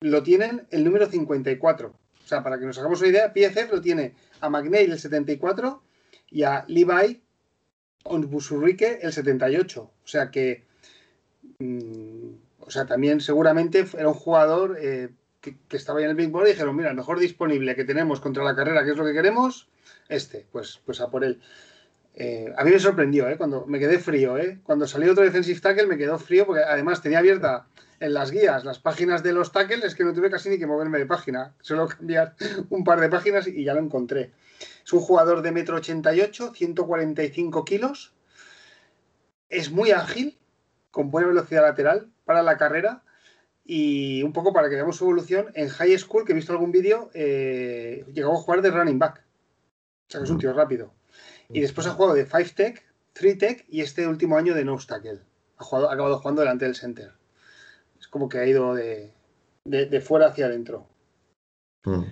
lo 0.02 0.22
tienen 0.24 0.68
el 0.72 0.84
número 0.84 1.08
54. 1.08 1.88
O 1.88 2.28
sea, 2.28 2.44
para 2.44 2.60
que 2.60 2.66
nos 2.66 2.78
hagamos 2.78 3.00
una 3.00 3.10
idea, 3.10 3.34
PFF 3.34 3.72
lo 3.72 3.82
tiene 3.82 4.14
a 4.42 4.50
McNeil 4.50 4.92
el 4.92 5.00
74 5.00 5.82
y 6.30 6.44
a 6.44 6.66
Levi 6.68 7.22
Onbusurrique 8.04 9.00
el 9.02 9.14
78. 9.14 9.82
O 9.82 10.08
sea 10.08 10.30
que. 10.30 10.66
Mmm, 11.60 12.34
o 12.66 12.72
sea, 12.72 12.86
también 12.86 13.20
seguramente 13.20 13.86
era 13.98 14.08
un 14.08 14.14
jugador 14.14 14.78
eh, 14.80 15.10
que, 15.44 15.58
que, 15.68 15.78
estaba 15.78 16.00
ahí 16.00 16.06
en 16.06 16.12
el 16.12 16.16
Big 16.16 16.32
Board 16.32 16.48
y 16.48 16.52
dijeron: 16.52 16.76
Mira, 16.76 16.90
el 16.90 16.96
mejor 16.96 17.20
disponible 17.20 17.76
que 17.76 17.84
tenemos 17.84 18.20
contra 18.20 18.44
la 18.44 18.56
carrera, 18.56 18.84
que 18.84 18.92
es 18.92 18.98
lo 18.98 19.06
que 19.06 19.14
queremos, 19.14 19.70
este. 20.10 20.48
Pues, 20.52 20.82
pues 20.84 21.02
a 21.02 21.12
por 21.12 21.24
él. 21.24 21.40
Eh, 22.16 22.54
a 22.56 22.64
mí 22.64 22.72
me 22.72 22.80
sorprendió, 22.80 23.28
¿eh? 23.28 23.38
Cuando 23.38 23.66
me 23.66 23.80
quedé 23.80 24.00
frío, 24.00 24.38
¿eh? 24.38 24.60
Cuando 24.64 24.88
salió 24.88 25.12
otro 25.12 25.24
defensive 25.24 25.60
tackle 25.60 25.88
me 25.88 25.98
quedó 25.98 26.18
frío 26.20 26.46
porque 26.46 26.64
además 26.64 27.02
tenía 27.02 27.20
abierta 27.20 27.68
en 28.00 28.14
las 28.14 28.32
guías 28.32 28.66
las 28.66 28.80
páginas 28.80 29.24
de 29.24 29.34
los 29.34 29.52
tackles, 29.52 29.84
es 29.84 29.96
que 29.96 30.04
no 30.04 30.14
tuve 30.14 30.30
casi 30.30 30.50
ni 30.50 30.60
que 30.60 30.68
moverme 30.68 31.00
de 31.00 31.06
página. 31.06 31.56
Solo 31.62 31.88
cambiar 31.88 32.36
un 32.70 32.84
par 32.84 33.00
de 33.00 33.10
páginas 33.10 33.48
y 33.48 33.64
ya 33.64 33.74
lo 33.74 33.80
encontré. 33.80 34.32
Es 34.86 34.94
un 34.94 35.00
jugador 35.00 35.42
de 35.42 35.52
metro 35.52 35.78
88, 35.78 36.54
145 36.54 37.66
kilos. 37.66 38.14
Es 39.50 39.72
muy 39.72 39.92
ágil, 39.92 40.38
con 40.92 41.12
buena 41.12 41.30
velocidad 41.30 41.64
lateral 41.64 42.12
para 42.26 42.44
la 42.44 42.58
carrera. 42.58 43.04
Y 43.66 44.24
un 44.24 44.34
poco 44.34 44.52
para 44.52 44.70
que 44.70 44.76
veamos 44.76 44.98
su 44.98 45.06
evolución, 45.06 45.48
en 45.54 45.70
high 45.70 45.98
school, 45.98 46.26
que 46.26 46.34
he 46.34 46.36
visto 46.36 46.52
algún 46.52 46.72
vídeo, 46.72 47.10
eh, 47.14 48.06
llegó 48.14 48.34
a 48.34 48.38
jugar 48.38 48.62
de 48.62 48.72
running 48.72 49.00
back. 49.00 49.24
O 50.08 50.12
sea 50.12 50.20
que 50.20 50.26
es 50.26 50.32
un 50.32 50.40
tío 50.40 50.54
rápido. 50.54 50.94
Y 51.50 51.62
después 51.62 51.88
ha 51.88 51.92
jugado 51.92 52.16
de 52.16 52.26
5 52.26 52.50
Tech, 52.56 52.84
3 53.14 53.38
Tech 53.38 53.66
y 53.70 53.82
este 53.82 54.08
último 54.08 54.38
año 54.38 54.54
de 54.54 54.66
Nose 54.66 54.88
Tackle. 54.88 55.22
Ha, 55.58 55.64
jugado, 55.64 55.90
ha 55.90 55.94
acabado 55.94 56.20
jugando 56.20 56.42
delante 56.42 56.66
del 56.66 56.76
center. 56.76 57.14
Es 58.00 58.08
como 58.08 58.28
que 58.28 58.40
ha 58.40 58.46
ido 58.46 58.74
de, 58.74 59.14
de, 59.66 59.86
de 59.86 60.02
fuera 60.02 60.28
hacia 60.28 60.48
adentro. 60.48 60.88
Mm. 61.86 62.04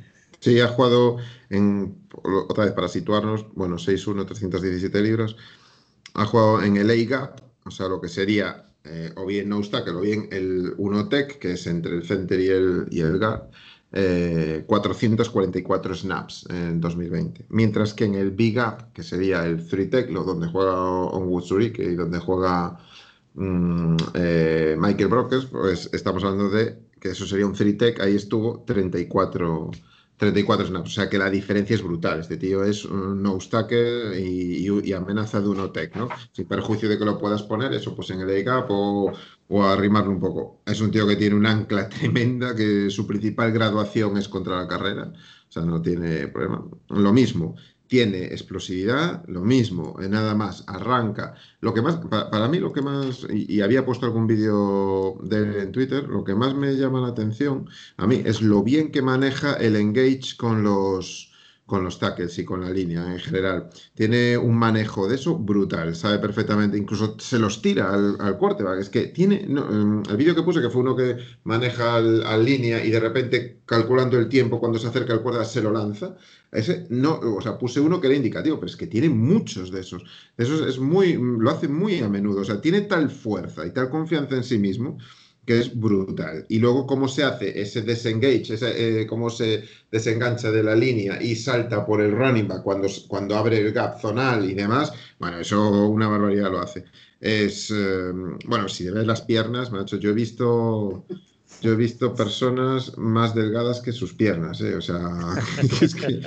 Sí, 0.41 0.60
ha 0.60 0.68
jugado 0.68 1.18
en, 1.49 2.08
otra 2.24 2.66
vez 2.66 2.74
para 2.74 2.88
situarnos, 2.88 3.45
bueno, 3.54 3.76
6'1, 3.76 4.26
317 4.26 5.02
libras. 5.02 5.36
Ha 6.16 6.26
jugado 6.26 6.64
en 6.64 6.78
el 6.78 6.89
A-Gap, 6.89 7.41
o 7.64 7.72
sea, 7.72 7.88
lo 7.88 8.02
que 8.02 8.10
sería 8.10 8.71
eh, 8.84 9.12
o 9.16 9.26
bien 9.26 9.50
Tackle 9.70 9.94
o 9.94 10.02
bien 10.02 10.28
el 10.32 10.74
1 10.78 11.10
Tech, 11.10 11.38
que 11.40 11.54
es 11.54 11.68
entre 11.68 11.96
el 11.96 12.04
center 12.04 12.40
y 12.40 12.48
el, 12.48 12.88
y 12.90 13.02
el 13.02 13.20
Gap. 13.20 13.52
Eh, 13.94 14.64
444 14.68 15.96
snaps 15.96 16.48
en 16.50 16.80
2020. 16.80 17.46
Mientras 17.50 17.94
que 17.94 18.06
en 18.06 18.16
el 18.16 18.32
Big 18.32 18.58
Up, 18.58 18.94
que 18.94 19.04
sería 19.04 19.46
el 19.46 19.68
3 19.68 19.90
Tech, 19.90 20.10
lo 20.10 20.24
donde 20.24 20.48
juega 20.48 20.74
Onwutsuri, 20.82 21.74
y 21.78 21.96
donde 21.96 22.20
juega 22.20 22.78
mm, 23.34 23.98
eh, 24.14 24.78
Michael 24.80 25.10
Brokers, 25.10 25.46
pues 25.46 25.90
estamos 25.92 26.24
hablando 26.24 26.50
de 26.50 26.78
que 27.02 27.10
eso 27.10 27.26
sería 27.26 27.46
un 27.46 27.54
3 27.54 27.78
Tech, 27.78 28.00
ahí 28.00 28.16
estuvo 28.16 28.64
34, 28.66 29.72
34 30.22 30.68
snaps. 30.68 30.90
O 30.90 30.94
sea 30.94 31.10
que 31.10 31.18
la 31.18 31.32
diferencia 31.32 31.76
es 31.76 31.82
brutal. 31.82 32.20
Este 32.20 32.38
tío 32.38 32.64
es 32.64 32.86
un 32.86 33.24
no 33.24 33.40
tackle 33.40 34.22
y, 34.22 34.94
amenaza 34.94 35.42
de 35.42 35.50
un 35.50 35.74
tech, 35.74 35.96
¿no? 35.96 36.10
Sin 36.32 36.46
perjuicio 36.46 36.88
de 36.88 37.00
que 37.00 37.06
lo 37.06 37.18
puedas 37.18 37.42
poner, 37.42 37.74
eso 37.74 37.96
pues 37.96 38.12
en 38.12 38.20
el 38.20 38.30
A-Gap 38.30 38.68
o, 38.70 39.12
o 39.48 39.64
arrimarlo 39.64 40.12
un 40.12 40.20
poco. 40.20 40.62
Es 40.64 40.80
un 40.80 40.92
tío 40.92 41.08
que 41.08 41.16
tiene 41.16 41.36
un 41.36 41.48
ancla 41.48 41.90
tremenda, 41.96 42.56
que 42.56 42.92
su 42.92 43.08
principal 43.08 43.52
graduación 43.52 44.16
es 44.18 44.28
contra 44.30 44.58
la 44.58 44.68
carrera, 44.68 45.12
o 45.12 45.52
sea, 45.52 45.64
no 45.64 45.82
tiene 45.82 46.28
problema. 46.28 46.64
Lo 46.90 47.12
mismo, 47.12 47.56
tiene 47.92 48.28
explosividad, 48.28 49.22
lo 49.28 49.42
mismo, 49.42 49.98
nada 50.00 50.34
más, 50.34 50.64
arranca. 50.68 51.36
Lo 51.60 51.74
que 51.74 51.82
más, 51.82 51.98
para, 51.98 52.48
mí 52.48 52.58
lo 52.58 52.72
que 52.72 52.82
más, 52.82 53.28
y, 53.30 53.60
había 53.60 53.86
puesto 53.86 54.06
algún 54.06 54.28
vídeo 54.28 55.18
de 55.24 55.64
en 55.64 55.74
Twitter, 55.74 56.08
lo 56.08 56.24
que 56.24 56.34
más 56.34 56.56
me 56.56 56.74
llama 56.78 57.02
la 57.02 57.10
atención 57.10 57.70
a 57.98 58.08
mí 58.08 58.22
es 58.24 58.42
lo 58.42 58.64
bien 58.64 58.94
que 58.94 59.02
maneja 59.02 59.56
el 59.56 59.76
engage 59.76 60.38
con 60.38 60.64
los 60.64 61.31
con 61.72 61.86
los 61.86 62.00
tackles 62.00 62.38
y 62.38 62.44
con 62.44 62.60
la 62.60 62.70
línea 62.70 63.14
en 63.14 63.18
general. 63.18 63.70
Tiene 63.96 64.38
un 64.38 64.58
manejo 64.58 65.08
de 65.08 65.16
eso 65.16 65.38
brutal, 65.38 65.96
sabe 65.96 66.20
perfectamente, 66.20 66.78
incluso 66.78 67.16
se 67.18 67.40
los 67.40 67.62
tira 67.62 67.94
al, 67.94 68.18
al 68.20 68.38
quarterback. 68.38 68.82
Es 68.82 68.90
que 68.90 69.08
tiene, 69.08 69.46
no, 69.48 70.04
el 70.04 70.18
vídeo 70.18 70.36
que 70.36 70.44
puse, 70.44 70.60
que 70.60 70.70
fue 70.70 70.82
uno 70.82 70.98
que 70.98 71.16
maneja 71.46 71.96
al, 71.96 72.44
línea 72.44 72.84
y 72.84 72.92
de 72.92 73.00
repente 73.00 73.62
calculando 73.66 74.20
el 74.20 74.28
tiempo 74.28 74.60
cuando 74.60 74.80
se 74.80 74.88
acerca 74.88 75.14
al 75.14 75.22
quarterback 75.22 75.50
se 75.50 75.62
lo 75.62 75.72
lanza. 75.72 76.18
Ese 76.52 76.88
no, 76.90 77.18
o 77.18 77.40
sea, 77.40 77.58
puse 77.58 77.80
uno 77.80 78.02
que 78.02 78.08
era 78.08 78.18
indicativo, 78.18 78.60
pero 78.60 78.70
es 78.70 78.76
que 78.76 78.88
tiene 78.88 79.08
muchos 79.08 79.72
de 79.72 79.80
esos. 79.80 80.04
De 80.36 80.44
esos 80.44 80.68
es 80.68 80.78
muy, 80.78 81.14
lo 81.14 81.50
hace 81.50 81.70
muy 81.70 82.00
a 82.00 82.10
menudo. 82.10 82.42
O 82.42 82.44
sea, 82.44 82.60
tiene 82.60 82.82
tal 82.82 83.10
fuerza 83.10 83.66
y 83.66 83.72
tal 83.72 83.90
confianza 83.90 84.36
en 84.36 84.44
sí 84.44 84.58
mismo 84.58 84.98
que 85.52 85.60
es 85.60 85.78
brutal. 85.78 86.45
Y 86.47 86.60
luego 86.60 86.88
cómo 86.88 87.10
se 87.10 87.26
hace 87.26 87.62
ese 87.62 87.82
desengage, 87.82 88.54
ese, 88.54 89.02
eh, 89.02 89.06
cómo 89.06 89.30
se 89.30 89.66
desengancha 89.91 90.49
de 90.49 90.64
la 90.64 90.76
línea 90.76 91.22
y 91.22 91.36
salta 91.36 91.86
por 91.86 91.99
el 91.99 92.14
running 92.14 92.47
back 92.47 92.64
cuando, 92.64 92.88
cuando 93.10 93.36
abre 93.36 93.58
el 93.58 93.74
gap 93.74 93.99
zonal 93.99 94.49
y 94.49 94.54
demás, 94.54 94.93
bueno, 95.20 95.39
eso 95.39 95.89
una 95.89 96.08
barbaridad 96.08 96.49
lo 96.49 96.62
hace. 96.62 96.86
Es, 97.20 97.70
eh, 97.70 98.12
bueno, 98.45 98.70
si 98.70 98.89
ves 98.89 99.06
las 99.06 99.24
piernas, 99.24 99.72
macho, 99.72 99.97
yo 99.97 100.12
he 100.12 100.14
visto... 100.14 101.06
Yo 101.62 101.74
he 101.74 101.76
visto 101.76 102.16
personas 102.16 102.97
más 102.97 103.36
delgadas 103.36 103.82
que 103.82 103.91
sus 103.91 104.14
piernas, 104.14 104.62
¿eh? 104.62 104.74
o 104.74 104.82
sea, 104.82 105.36
es 105.82 105.93
que, 105.93 106.22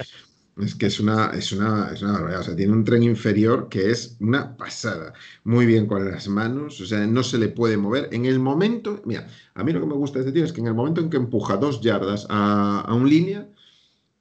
es 0.58 0.74
que 0.74 0.86
es 0.86 1.00
una, 1.00 1.30
es 1.30 1.52
una, 1.52 1.90
es 1.92 2.02
una 2.02 2.12
barbaridad. 2.12 2.40
O 2.40 2.44
sea, 2.44 2.56
tiene 2.56 2.72
un 2.72 2.84
tren 2.84 3.02
inferior 3.02 3.68
que 3.68 3.90
es 3.90 4.16
una 4.20 4.56
pasada. 4.56 5.12
Muy 5.44 5.66
bien 5.66 5.86
con 5.86 6.08
las 6.08 6.28
manos, 6.28 6.80
o 6.80 6.86
sea, 6.86 7.06
no 7.06 7.22
se 7.22 7.38
le 7.38 7.48
puede 7.48 7.76
mover. 7.76 8.08
En 8.12 8.24
el 8.24 8.38
momento, 8.38 9.02
mira, 9.04 9.26
a 9.54 9.64
mí 9.64 9.72
lo 9.72 9.80
que 9.80 9.86
me 9.86 9.94
gusta 9.94 10.18
de 10.18 10.26
este 10.26 10.32
tío 10.32 10.44
es 10.44 10.52
que 10.52 10.60
en 10.60 10.68
el 10.68 10.74
momento 10.74 11.00
en 11.00 11.10
que 11.10 11.16
empuja 11.16 11.56
dos 11.56 11.80
yardas 11.80 12.26
a, 12.28 12.82
a 12.82 12.94
un 12.94 13.08
línea, 13.08 13.48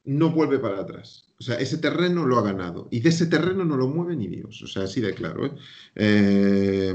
no 0.05 0.31
vuelve 0.31 0.59
para 0.59 0.81
atrás. 0.81 1.27
O 1.39 1.43
sea, 1.43 1.55
ese 1.55 1.77
terreno 1.77 2.25
lo 2.25 2.37
ha 2.39 2.43
ganado. 2.43 2.87
Y 2.91 3.01
de 3.01 3.09
ese 3.09 3.27
terreno 3.27 3.63
no 3.65 3.77
lo 3.77 3.87
mueve 3.87 4.15
ni 4.15 4.27
Dios. 4.27 4.61
O 4.63 4.67
sea, 4.67 4.83
así 4.83 5.01
de 5.01 5.13
claro. 5.13 5.45
¿eh? 5.45 5.51
eh 5.95 6.93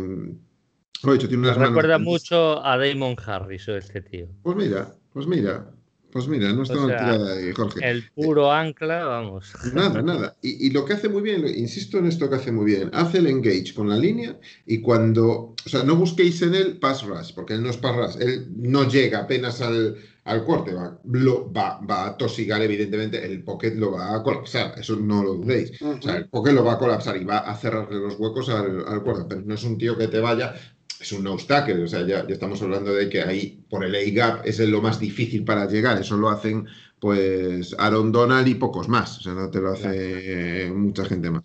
lo 1.05 1.13
dicho, 1.13 1.29
tiene 1.29 1.45
unas 1.45 1.59
Me 1.59 1.67
recuerda 1.67 1.99
manos... 1.99 2.07
mucho 2.07 2.65
a 2.65 2.77
Damon 2.77 3.15
Harris, 3.25 3.69
este 3.69 4.01
tío. 4.01 4.27
Pues 4.43 4.57
mira, 4.57 4.95
pues 5.13 5.27
mira, 5.27 5.71
pues 6.19 6.29
mira, 6.29 6.53
no 6.53 6.65
está 6.65 6.75
O 6.75 6.81
mal 6.81 6.89
sea, 6.89 6.99
tirada 6.99 7.33
ahí, 7.35 7.53
Jorge. 7.53 7.89
El 7.89 8.11
puro 8.11 8.51
ancla, 8.51 9.05
vamos. 9.05 9.53
Nada, 9.73 10.03
nada. 10.03 10.37
Y, 10.43 10.67
y 10.67 10.71
lo 10.71 10.85
que 10.85 10.95
hace 10.95 11.09
muy 11.09 11.23
bien, 11.23 11.47
insisto 11.47 11.99
en 11.99 12.07
esto 12.07 12.29
que 12.29 12.37
hace 12.37 12.51
muy 12.51 12.67
bien, 12.67 12.91
hace 12.93 13.19
el 13.19 13.29
engage 13.29 13.73
con 13.73 13.89
la 13.89 13.97
línea 13.97 14.37
y 14.67 14.81
cuando, 14.81 15.55
o 15.65 15.69
sea, 15.69 15.85
no 15.85 15.95
busquéis 15.95 16.43
en 16.43 16.57
él 16.57 16.79
pass 16.79 17.05
rush, 17.05 17.33
porque 17.35 17.55
él 17.55 17.63
no 17.63 17.71
es 17.71 17.77
pass 17.77 17.97
rush, 17.97 18.23
él 18.23 18.49
no 18.57 18.89
llega 18.89 19.21
apenas 19.21 19.61
al, 19.61 19.97
al 20.25 20.45
corte, 20.45 20.75
va, 20.75 20.99
lo, 21.05 21.53
va, 21.53 21.81
va, 21.89 22.09
a 22.09 22.17
tosigar 22.17 22.61
evidentemente, 22.63 23.25
el 23.25 23.45
pocket 23.45 23.75
lo 23.77 23.93
va 23.93 24.17
a 24.17 24.23
colapsar, 24.25 24.75
eso 24.77 24.97
no 24.97 25.23
lo 25.23 25.35
dudéis. 25.35 25.81
Uh 25.81 25.87
-huh. 25.87 25.99
O 25.99 26.03
sea, 26.03 26.17
el 26.17 26.29
pocket 26.29 26.53
lo 26.53 26.65
va 26.65 26.73
a 26.73 26.79
colapsar 26.79 27.17
y 27.17 27.25
va 27.25 27.39
a 27.39 27.57
cerrarle 27.57 27.99
los 28.01 28.19
huecos 28.19 28.49
al, 28.49 28.85
al 28.89 29.05
corte, 29.05 29.25
pero 29.29 29.43
no 29.43 29.55
es 29.55 29.63
un 29.63 29.79
tío 29.79 29.97
que 29.97 30.09
te 30.09 30.19
vaya, 30.19 30.55
es 31.01 31.13
un 31.13 31.25
tackle, 31.47 31.85
o 31.85 31.87
sea, 31.87 32.07
ya, 32.07 32.27
ya, 32.27 32.35
estamos 32.35 32.61
hablando 32.63 32.93
de 32.93 33.09
que 33.09 33.23
ahí 33.23 33.65
por 33.71 33.85
el 33.85 33.95
A-gap 33.95 34.45
es 34.45 34.59
lo 34.61 34.83
más 34.83 34.99
difícil 34.99 35.45
para 35.45 35.67
llegar, 35.67 36.01
eso 36.01 36.17
lo 36.17 36.29
hacen 36.29 36.67
pues 36.99 37.77
Aaron 37.79 38.11
Donald 38.11 38.49
y 38.49 38.55
pocos 38.57 38.89
más, 38.89 39.19
o 39.19 39.23
sea, 39.23 39.35
no 39.35 39.51
te 39.51 39.61
lo 39.61 39.73
hace 39.73 40.65
claro. 40.65 40.75
mucha 40.75 41.05
gente 41.05 41.31
más. 41.31 41.45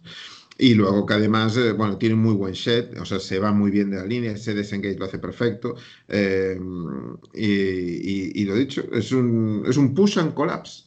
Y 0.64 0.76
luego 0.76 1.05
que 1.05 1.16
además, 1.16 1.57
eh, 1.57 1.74
bueno, 1.74 1.97
tiene 1.97 2.16
muy 2.16 2.36
buen 2.36 2.55
set, 2.55 2.97
o 2.97 3.03
sea, 3.03 3.20
se 3.20 3.38
va 3.38 3.51
muy 3.51 3.70
bien 3.70 3.89
de 3.89 3.97
la 3.97 4.05
línea, 4.05 4.32
ese 4.32 4.53
desengage 4.53 4.97
lo 4.97 5.03
hace 5.03 5.20
perfecto. 5.20 5.76
Eh, 6.07 6.57
y, 7.34 8.45
lo 8.45 8.55
dicho, 8.55 8.82
es 8.93 9.11
un, 9.11 9.66
es 9.68 9.76
un 9.76 9.93
push 9.93 10.20
and 10.20 10.34
collapse, 10.34 10.86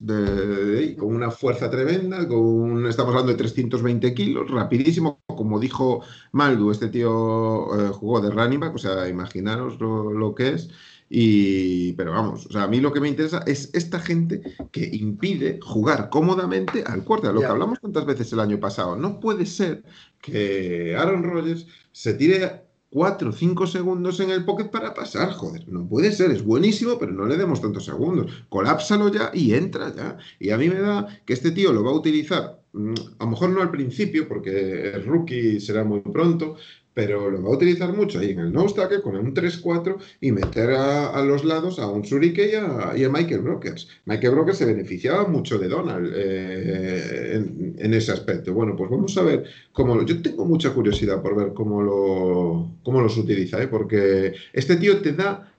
con 0.96 1.14
una 1.14 1.30
fuerza 1.30 1.68
tremenda, 1.68 2.26
con 2.26 2.38
un, 2.38 2.86
estamos 2.86 3.10
hablando 3.10 3.32
de 3.32 3.36
320 3.38 4.14
kilos, 4.14 4.50
rapidísimo, 4.50 5.20
como 5.26 5.60
dijo 5.60 6.00
Maldu, 6.32 6.70
este 6.70 6.88
tío 6.88 7.68
eh, 7.78 7.90
jugó 7.92 8.22
de 8.22 8.30
running 8.30 8.62
o 8.62 8.78
sea, 8.78 9.06
imaginaros 9.10 9.78
lo, 9.78 10.10
lo 10.10 10.34
que 10.34 10.54
es. 10.54 10.70
Y, 11.08 11.92
pero 11.92 12.12
vamos, 12.12 12.46
o 12.46 12.52
sea, 12.52 12.64
a 12.64 12.68
mí 12.68 12.80
lo 12.80 12.92
que 12.92 13.00
me 13.00 13.08
interesa 13.08 13.42
es 13.46 13.70
esta 13.74 14.00
gente 14.00 14.42
que 14.72 14.84
impide 14.92 15.60
jugar 15.62 16.10
cómodamente 16.10 16.82
al 16.84 17.04
quarterback, 17.04 17.34
lo 17.34 17.40
que 17.40 17.46
hablamos 17.46 17.80
tantas 17.80 18.06
veces 18.06 18.32
el 18.32 18.40
año 18.40 18.58
pasado. 18.58 18.96
No 18.96 19.20
puede 19.20 19.46
ser 19.46 19.84
que 20.20 20.96
Aaron 20.96 21.22
Rodgers 21.22 21.66
se 21.92 22.14
tire 22.14 22.66
4 22.90 23.30
o 23.30 23.32
5 23.32 23.66
segundos 23.66 24.20
en 24.20 24.30
el 24.30 24.44
pocket 24.44 24.70
para 24.70 24.94
pasar, 24.94 25.32
joder, 25.32 25.68
no 25.68 25.86
puede 25.88 26.12
ser, 26.12 26.30
es 26.30 26.42
buenísimo, 26.42 26.98
pero 26.98 27.12
no 27.12 27.26
le 27.26 27.36
demos 27.36 27.60
tantos 27.60 27.84
segundos. 27.84 28.32
Colápsalo 28.48 29.08
ya 29.12 29.30
y 29.34 29.54
entra 29.54 29.94
ya. 29.94 30.16
Y 30.40 30.50
a 30.50 30.58
mí 30.58 30.68
me 30.68 30.80
da 30.80 31.06
que 31.24 31.34
este 31.34 31.50
tío 31.50 31.72
lo 31.72 31.84
va 31.84 31.90
a 31.90 31.94
utilizar 31.94 32.60
mm, 32.72 32.94
a 33.18 33.24
lo 33.24 33.30
mejor 33.30 33.50
no 33.50 33.60
al 33.60 33.70
principio, 33.70 34.26
porque 34.26 34.90
el 34.90 35.04
rookie 35.04 35.60
será 35.60 35.84
muy 35.84 36.00
pronto, 36.00 36.56
pero 36.96 37.28
lo 37.28 37.42
va 37.42 37.50
a 37.50 37.52
utilizar 37.52 37.92
mucho 37.92 38.20
ahí 38.20 38.30
en 38.30 38.38
el 38.38 38.50
nose 38.54 38.74
tackle 38.74 39.02
con 39.02 39.16
un 39.16 39.34
3-4 39.34 39.98
y 40.22 40.32
meter 40.32 40.70
a, 40.70 41.22
los 41.22 41.44
lados 41.44 41.78
a 41.78 41.86
un 41.88 42.02
Surike 42.06 42.50
y 42.50 43.04
a, 43.04 43.08
Michael 43.10 43.42
Brokers. 43.42 43.86
Michael 44.06 44.32
Brokers 44.32 44.56
se 44.56 44.64
beneficiaba 44.64 45.28
mucho 45.28 45.58
de 45.58 45.68
Donald 45.68 46.10
eh, 46.16 47.34
en, 47.76 47.92
ese 47.92 48.12
aspecto. 48.12 48.54
Bueno, 48.54 48.74
pues 48.74 48.88
vamos 48.88 49.14
a 49.18 49.22
ver 49.24 49.44
cómo. 49.72 50.06
Yo 50.06 50.22
tengo 50.22 50.46
mucha 50.46 50.72
curiosidad 50.72 51.20
por 51.20 51.36
ver 51.36 51.52
cómo, 51.52 51.82
lo, 51.82 52.70
cómo 52.82 53.02
los 53.02 53.18
utiliza, 53.18 53.62
¿eh? 53.62 53.68
porque 53.68 54.32
este 54.54 54.76
tío 54.76 55.02
te 55.02 55.12
da 55.12 55.52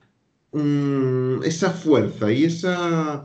mm, 0.50 1.44
esa 1.44 1.70
fuerza 1.70 2.32
y 2.32 2.46
esa 2.46 3.24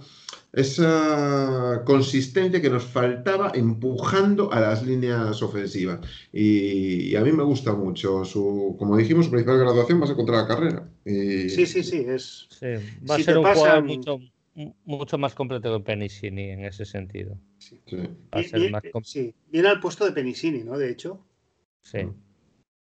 esa 0.53 1.81
consistencia 1.83 2.61
que 2.61 2.69
nos 2.69 2.83
faltaba 2.83 3.51
empujando 3.55 4.53
a 4.53 4.59
las 4.59 4.85
líneas 4.85 5.41
ofensivas. 5.41 5.99
Y, 6.31 7.15
a 7.15 7.21
mí 7.21 7.31
me 7.31 7.43
gusta 7.43 7.73
mucho 7.73 8.23
su, 8.23 8.75
como 8.77 8.95
dijimos, 8.95 9.25
su 9.25 9.31
principal 9.31 9.57
graduación 9.57 9.99
va 9.99 10.03
a 10.03 10.07
ser 10.07 10.15
contra 10.15 10.37
la 10.37 10.47
carrera. 10.47 10.87
Sí, 11.03 11.65
sí, 11.65 11.83
sí, 11.83 12.05
es. 12.07 12.47
Va 13.09 13.15
a 13.15 13.19
ser 13.19 13.39
un 13.39 13.45
jugador 13.45 13.83
mucho, 13.83 14.19
mucho, 14.85 15.17
más 15.17 15.33
completo 15.33 15.75
que 15.75 15.83
Penissini 15.83 16.51
en 16.51 16.65
ese 16.65 16.85
sentido. 16.85 17.35
Sí. 17.57 17.81
Va 17.91 18.39
a 18.39 18.43
ser 18.43 18.69
más 18.69 18.83
sí. 19.03 19.33
Viene 19.51 19.69
al 19.69 19.79
puesto 19.79 20.05
de 20.05 20.11
Penissini, 20.11 20.63
¿no? 20.63 20.77
De 20.77 20.91
hecho. 20.91 21.19
Sí. 21.81 22.07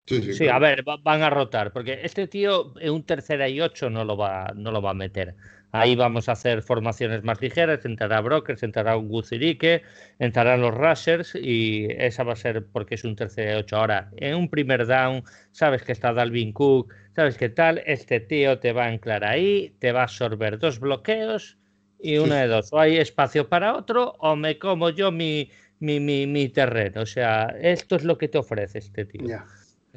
Sí, 0.05 0.47
a 0.47 0.57
ver, 0.57 0.86
van 1.03 1.22
a 1.22 1.30
rotar, 1.30 1.74
porque 1.74 1.99
este 2.01 2.28
tío 2.28 2.74
en 2.80 2.93
un 2.93 3.03
tercera 3.03 3.49
y 3.49 3.59
ocho 3.59 3.89
no 3.89 4.05
lo 4.05 4.15
va, 4.15 4.53
no 4.55 4.72
lo 4.72 4.82
va 4.82 4.91
a 4.91 4.93
meter. 4.93 5.36
Ahí 5.72 5.95
vamos 5.95 6.30
a 6.30 6.32
hacer 6.32 6.61
formaciones 6.61 7.24
más 7.24 7.41
ligeras, 7.41 7.84
entrará 7.84 8.22
Brokers, 8.22 8.63
entrará 8.63 8.95
un 8.95 9.09
Guzirique, 9.09 9.84
entrarán 10.18 10.61
los 10.61 10.74
Rushers 10.74 11.36
y 11.36 11.88
esa 11.97 12.24
va 12.24 12.34
a 12.34 12.38
ser 12.38 12.65
porque 12.65 12.95
es 12.95 13.03
un 13.03 13.15
tercer 13.15 13.49
de 13.49 13.55
ocho. 13.57 13.78
Ahora, 13.78 14.09
en 14.15 14.36
un 14.36 14.49
primer 14.49 14.88
down, 14.88 15.24
sabes 15.51 15.84
que 15.84 15.91
está 15.91 16.13
Dalvin 16.13 16.53
Cook, 16.53 16.93
sabes 17.15 17.38
qué 17.38 17.49
tal, 17.49 17.82
este 17.86 18.20
tío 18.20 18.59
te 18.59 18.72
va 18.72 18.86
a 18.86 18.88
anclar 18.88 19.26
ahí, 19.26 19.76
te 19.80 19.91
va 19.91 20.01
a 20.01 20.03
absorber 20.03 20.57
dos 20.57 20.80
bloqueos 20.80 21.57
y 21.99 22.18
una 22.18 22.41
de 22.41 22.47
dos, 22.47 22.72
o 22.72 22.80
hay 22.80 22.97
espacio 22.97 23.49
para 23.49 23.76
otro 23.76 24.15
o 24.20 24.36
me 24.36 24.57
como 24.59 24.89
yo 24.91 25.11
mi, 25.11 25.49
mi, 25.80 25.99
mi, 25.99 26.49
terreno. 26.49 27.01
O 27.01 27.05
sea, 27.05 27.55
esto 27.61 27.95
es 27.95 28.03
lo 28.03 28.18
que 28.18 28.28
te 28.28 28.38
ofrece 28.38 28.80
este 28.80 29.05
tío. 29.05 29.43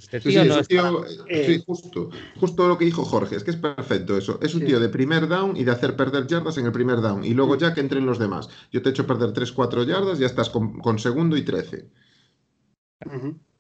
Este 0.00 0.18
tío 0.18 0.44
no 0.46 0.62
sí, 0.64 1.62
justo, 1.66 2.08
justo 2.38 2.68
lo 2.68 2.78
que 2.78 2.86
dijo 2.86 3.04
Jorge, 3.04 3.36
es 3.36 3.44
que 3.44 3.50
es 3.50 3.58
perfecto 3.58 4.16
eso. 4.16 4.38
Es 4.40 4.54
un 4.54 4.64
tío 4.64 4.80
de 4.80 4.88
primer 4.88 5.28
down 5.28 5.58
y 5.58 5.64
de 5.64 5.72
hacer 5.72 5.94
perder 5.94 6.26
yardas 6.26 6.56
en 6.56 6.64
el 6.64 6.72
primer 6.72 7.02
down. 7.02 7.22
Y 7.22 7.34
luego 7.34 7.56
ya 7.56 7.74
que 7.74 7.80
entren 7.80 8.06
los 8.06 8.18
demás. 8.18 8.48
Yo 8.72 8.80
te 8.80 8.88
he 8.88 8.92
hecho 8.92 9.06
perder 9.06 9.34
3-4 9.34 9.84
yardas, 9.84 10.18
ya 10.18 10.26
estás 10.26 10.48
con, 10.48 10.98
segundo 10.98 11.36
y 11.36 11.42
13. 11.42 11.86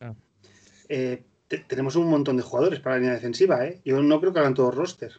Ah. 0.00 0.14
Eh, 0.88 1.24
tenemos 1.66 1.94
un 1.96 2.08
montón 2.08 2.38
de 2.38 2.42
jugadores 2.42 2.80
para 2.80 2.94
la 2.94 3.00
línea 3.00 3.14
defensiva, 3.14 3.66
¿eh? 3.66 3.82
Yo 3.84 4.02
no 4.02 4.18
creo 4.18 4.32
que 4.32 4.40
hagan 4.40 4.54
todos 4.54 4.74
roster. 4.74 5.12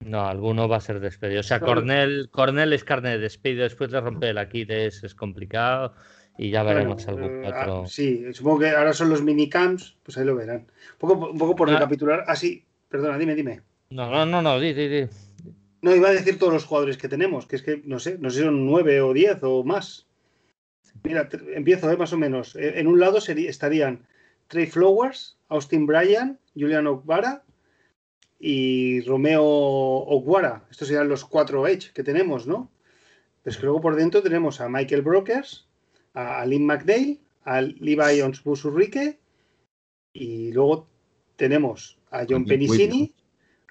No, 0.00 0.26
alguno 0.26 0.68
va 0.68 0.76
a 0.76 0.80
ser 0.82 1.00
despedido. 1.00 1.40
O 1.40 1.42
sea, 1.42 1.60
Cornell, 1.60 2.28
Cornell 2.30 2.74
es 2.74 2.84
carne 2.84 3.10
de 3.10 3.18
despido. 3.18 3.62
Después 3.62 3.90
de 3.90 4.00
romper 4.00 4.30
el 4.30 4.38
Aquiles 4.38 5.04
es 5.04 5.14
complicado 5.14 5.94
y 6.40 6.48
ya 6.48 6.62
veremos 6.62 7.06
algún 7.06 7.44
eh, 7.44 7.48
otro. 7.48 7.86
sí, 7.86 8.24
supongo 8.32 8.60
que 8.60 8.70
ahora 8.70 8.94
son 8.94 9.10
los 9.10 9.22
minicamps, 9.22 9.98
pues 10.02 10.16
ahí 10.16 10.24
lo 10.24 10.34
verán. 10.34 10.60
Un 10.92 10.98
poco, 10.98 11.30
un 11.32 11.38
poco 11.38 11.54
por 11.54 11.68
ah. 11.68 11.74
recapitular. 11.74 12.24
Ah, 12.26 12.34
sí, 12.34 12.64
perdona, 12.88 13.18
dime, 13.18 13.34
dime. 13.34 13.60
No, 13.90 14.10
no, 14.10 14.24
no, 14.24 14.40
no, 14.40 14.58
di, 14.58 14.72
di, 14.72 14.88
di. 14.88 15.06
No, 15.82 15.94
iba 15.94 16.08
a 16.08 16.12
decir 16.12 16.38
todos 16.38 16.54
los 16.54 16.64
jugadores 16.64 16.96
que 16.96 17.10
tenemos, 17.10 17.46
que 17.46 17.56
es 17.56 17.62
que 17.62 17.82
no 17.84 17.98
sé, 17.98 18.16
no 18.18 18.30
sé 18.30 18.38
si 18.38 18.44
son 18.44 18.64
nueve 18.64 19.02
o 19.02 19.12
diez 19.12 19.38
o 19.42 19.64
más. 19.64 20.06
Mira, 21.04 21.28
empiezo, 21.54 21.90
¿eh? 21.90 21.98
más 21.98 22.14
o 22.14 22.16
menos. 22.16 22.56
Eh, 22.56 22.80
en 22.80 22.86
un 22.86 22.98
lado 22.98 23.18
estarían 23.18 24.06
Trey 24.48 24.64
Flowers, 24.64 25.36
Austin 25.48 25.84
Bryan, 25.84 26.38
Julian 26.54 26.86
Ogbara 26.86 27.42
y 28.38 29.02
Romeo 29.02 29.44
Oguara. 29.44 30.64
Estos 30.70 30.88
serían 30.88 31.10
los 31.10 31.26
cuatro 31.26 31.68
Edge 31.68 31.92
que 31.92 32.02
tenemos, 32.02 32.46
¿no? 32.46 32.70
Pues 33.42 33.58
que 33.58 33.64
luego 33.64 33.82
por 33.82 33.96
dentro 33.96 34.22
tenemos 34.22 34.62
a 34.62 34.70
Michael 34.70 35.02
Brokers, 35.02 35.69
a 36.14 36.44
Lynn 36.46 36.66
McDale, 36.66 37.18
a 37.44 37.60
Levi 37.60 38.22
Busurrique 38.44 39.18
y 40.12 40.52
luego 40.52 40.88
tenemos 41.36 41.98
a 42.10 42.26
John 42.28 42.44
Penicini, 42.44 43.14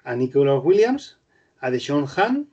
a 0.04 0.16
Nicholas 0.16 0.64
Williams, 0.64 1.18
a 1.60 1.70
Deshaun 1.70 2.06
Han, 2.16 2.48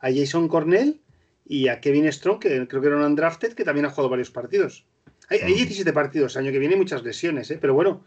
a 0.00 0.10
Jason 0.12 0.48
Cornell 0.48 1.00
y 1.44 1.68
a 1.68 1.80
Kevin 1.80 2.10
Strong, 2.12 2.38
que 2.38 2.68
creo 2.68 2.80
que 2.80 2.88
era 2.88 2.96
un 2.96 3.02
undrafted, 3.02 3.54
que 3.54 3.64
también 3.64 3.86
ha 3.86 3.90
jugado 3.90 4.10
varios 4.10 4.30
partidos. 4.30 4.86
Hay, 5.28 5.40
17 5.40 5.92
partidos, 5.92 6.36
año 6.36 6.52
que 6.52 6.58
viene 6.58 6.76
muchas 6.76 7.02
lesiones, 7.02 7.50
¿eh? 7.50 7.58
pero 7.60 7.74
bueno, 7.74 8.04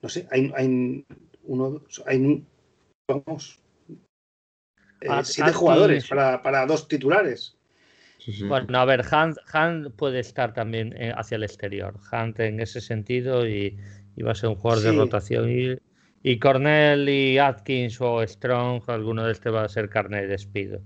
no 0.00 0.08
sé, 0.08 0.28
hay, 0.30 0.52
hay 0.54 1.04
uno, 1.44 1.82
hay, 2.06 2.44
vamos, 3.08 3.60
eh, 5.00 5.08
siete 5.24 5.52
jugadores 5.52 6.08
para, 6.08 6.42
para 6.42 6.66
dos 6.66 6.88
titulares. 6.88 7.57
Bueno, 8.46 8.78
a 8.78 8.84
ver, 8.84 9.04
Hunt, 9.12 9.94
puede 9.94 10.20
estar 10.20 10.52
también 10.52 10.94
eh, 10.96 11.12
hacia 11.16 11.36
el 11.36 11.44
exterior. 11.44 11.94
Hunt 12.12 12.40
en 12.40 12.60
ese 12.60 12.80
sentido 12.80 13.46
y, 13.46 13.76
va 14.24 14.32
a 14.32 14.34
ser 14.34 14.50
un 14.50 14.56
jugador 14.56 14.82
de 14.82 14.92
rotación. 14.92 15.50
Y, 15.50 15.76
y, 16.22 16.38
Cornell 16.38 17.08
y 17.08 17.38
Atkins 17.38 18.00
o 18.00 18.26
Strong, 18.26 18.82
alguno 18.88 19.24
de 19.24 19.32
este 19.32 19.50
va 19.50 19.64
a 19.64 19.68
ser 19.68 19.88
carne 19.88 20.22
de 20.22 20.26
despido. 20.26 20.80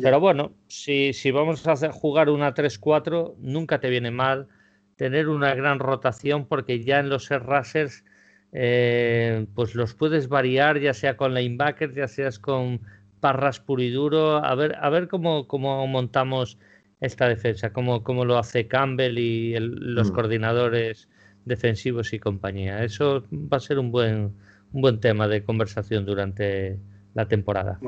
Pero 0.00 0.20
bueno, 0.20 0.52
si, 0.68 1.12
si 1.12 1.32
vamos 1.32 1.66
a 1.66 1.72
hacer, 1.72 1.90
jugar 1.90 2.30
una 2.30 2.54
3-4, 2.54 3.34
nunca 3.38 3.80
te 3.80 3.90
viene 3.90 4.12
mal 4.12 4.46
tener 4.94 5.28
una 5.28 5.54
gran 5.54 5.78
rotación 5.78 6.46
porque 6.46 6.84
ya 6.84 7.00
en 7.00 7.08
los 7.08 7.28
racers 7.30 8.04
eh, 8.52 9.46
pues 9.54 9.74
los 9.74 9.94
puedes 9.94 10.28
variar, 10.28 10.78
ya 10.78 10.94
sea 10.94 11.16
con 11.16 11.34
linebackers, 11.34 11.94
ya 11.94 12.06
seas 12.06 12.38
con 12.38 12.80
parras 13.20 13.60
puro 13.60 13.82
y 13.82 13.90
duro, 13.90 14.44
a 14.44 14.54
ver, 14.54 14.76
a 14.80 14.88
ver 14.90 15.08
cómo, 15.08 15.46
cómo 15.46 15.86
montamos 15.86 16.58
esta 17.00 17.28
defensa, 17.28 17.72
cómo, 17.72 18.02
cómo 18.02 18.24
lo 18.24 18.38
hace 18.38 18.66
Campbell 18.66 19.18
y 19.18 19.54
los 19.58 20.10
mm. 20.10 20.14
coordinadores 20.14 21.08
defensivos 21.44 22.12
y 22.12 22.18
compañía. 22.18 22.84
Eso 22.84 23.24
va 23.32 23.56
a 23.56 23.60
ser 23.60 23.78
un 23.78 23.90
buen, 23.90 24.34
un 24.72 24.80
buen 24.82 25.00
tema 25.00 25.26
de 25.28 25.44
conversación 25.44 26.04
durante 26.04 26.78
la 27.14 27.26
temporada. 27.26 27.80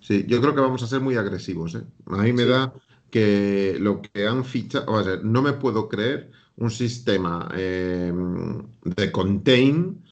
Sí, 0.00 0.24
yo 0.26 0.40
creo 0.40 0.54
que 0.54 0.60
vamos 0.60 0.82
a 0.82 0.86
ser 0.86 1.00
muy 1.00 1.16
agresivos. 1.16 1.74
¿eh? 1.74 1.82
A 2.06 2.22
mí 2.22 2.32
me 2.32 2.44
da 2.44 2.72
que 3.10 3.76
lo 3.80 4.02
que 4.02 4.26
han 4.26 4.44
fichado, 4.44 4.92
o 4.92 5.02
sea, 5.02 5.16
no 5.22 5.42
me 5.42 5.54
puedo 5.54 5.88
creer 5.88 6.30
un 6.56 6.70
sistema 6.70 7.48
eh, 7.56 8.12
de 8.84 9.12
contain 9.12 10.02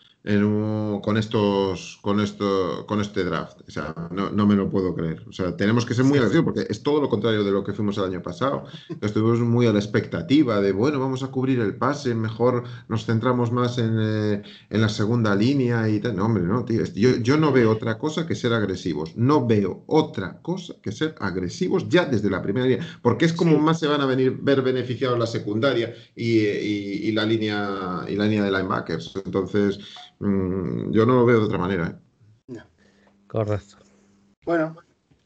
con 1.02 1.16
estos 1.16 1.98
con 2.02 2.20
esto 2.20 2.84
con 2.86 3.00
este 3.00 3.22
draft. 3.22 3.60
O 3.66 3.70
sea, 3.70 3.94
no, 4.10 4.46
me 4.46 4.56
lo 4.56 4.68
puedo 4.68 4.94
creer. 4.94 5.22
O 5.28 5.32
sea, 5.32 5.56
tenemos 5.56 5.86
que 5.86 5.94
ser 5.94 6.04
muy 6.04 6.18
agresivos 6.18 6.46
porque 6.46 6.66
es 6.68 6.82
todo 6.82 7.00
lo 7.00 7.08
contrario 7.08 7.44
de 7.44 7.52
lo 7.52 7.62
que 7.62 7.72
fuimos 7.72 7.96
el 7.98 8.04
año 8.04 8.22
pasado. 8.22 8.64
Estuvimos 9.00 9.38
muy 9.40 9.66
a 9.66 9.72
la 9.72 9.78
expectativa 9.78 10.60
de, 10.60 10.72
bueno, 10.72 10.98
vamos 10.98 11.22
a 11.22 11.28
cubrir 11.28 11.60
el 11.60 11.76
pase, 11.76 12.14
mejor 12.14 12.64
nos 12.88 13.06
centramos 13.06 13.52
más 13.52 13.78
en, 13.78 13.96
eh, 14.00 14.42
la 14.70 14.88
segunda 14.88 15.34
línea 15.36 15.88
y 15.88 16.00
tal. 16.00 16.16
No, 16.16 16.24
hombre, 16.24 16.42
no, 16.42 16.64
tío. 16.64 16.82
Yo, 16.94 17.16
yo 17.18 17.36
no 17.36 17.52
veo 17.52 17.70
otra 17.70 17.96
cosa 17.96 18.26
que 18.26 18.34
ser 18.34 18.52
agresivos. 18.52 19.16
No 19.16 19.46
veo 19.46 19.84
otra 19.86 20.40
cosa 20.42 20.74
que 20.82 20.90
ser 20.90 21.14
agresivos 21.20 21.88
ya 21.88 22.04
desde 22.04 22.30
la 22.30 22.42
primera 22.42 22.66
línea. 22.66 22.98
Porque 23.00 23.26
es 23.26 23.32
como 23.32 23.58
más 23.58 23.78
se 23.78 23.86
van 23.86 24.00
a 24.00 24.06
venir 24.06 24.38
ver 24.40 24.62
beneficiados 24.62 25.18
la 25.18 25.26
secundaria 25.26 25.94
y, 26.16 27.12
la 27.12 27.24
línea 27.24 28.04
y 28.08 28.16
la 28.16 28.24
línea 28.24 28.44
de 28.44 28.50
linebackers. 28.50 29.14
Entonces, 29.24 29.78
Mm, 30.18 30.92
yo 30.92 31.06
no 31.06 31.16
lo 31.16 31.26
veo 31.26 31.40
de 31.40 31.44
otra 31.46 31.58
manera. 31.58 31.88
¿eh? 31.88 32.06
Correcto. 33.26 33.76
Bueno, 34.44 34.76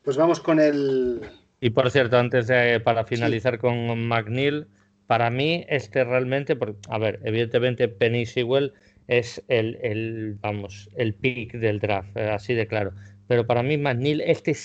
pues 0.03 0.17
vamos 0.17 0.41
con 0.41 0.59
el. 0.59 1.21
Y 1.61 1.71
por 1.71 1.91
cierto, 1.91 2.19
antes 2.19 2.47
de 2.47 2.81
para 2.81 3.05
finalizar 3.05 3.59
con 3.59 4.09
McNeil, 4.09 4.67
para 5.07 5.31
mí 5.31 5.65
este 5.69 6.05
realmente, 6.05 6.57
a 6.89 6.99
ver, 6.99 7.21
evidentemente 7.25 7.89
Penny 7.89 8.25
Sewell 8.25 8.73
es 9.09 9.43
el, 9.49 10.39
vamos, 10.41 10.89
el 10.97 11.15
pick 11.15 11.53
del 11.55 11.81
draft, 11.81 12.17
eh, 12.17 12.31
así 12.31 12.55
de 12.55 12.67
claro. 12.67 12.93
Pero 13.27 13.47
para 13.47 13.63
mí 13.63 13.77
McNeil, 13.77 14.21
este 14.23 14.57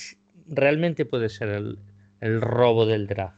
realmente 0.48 1.06
puede 1.06 1.30
ser 1.30 1.50
el, 1.50 2.42
robo 2.42 2.86
del 2.86 3.08
draft. 3.08 3.38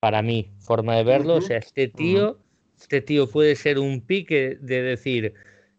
Para 0.00 0.22
mí, 0.22 0.50
forma 0.58 0.96
de 0.96 1.04
verlo, 1.04 1.36
o 1.36 1.40
sea, 1.40 1.58
este 1.58 1.88
tío, 1.88 2.38
este 2.78 3.00
tío 3.00 3.28
puede 3.28 3.56
ser 3.56 3.78
un 3.78 4.00
pick 4.00 4.28
de 4.30 4.82
decir, 4.82 5.34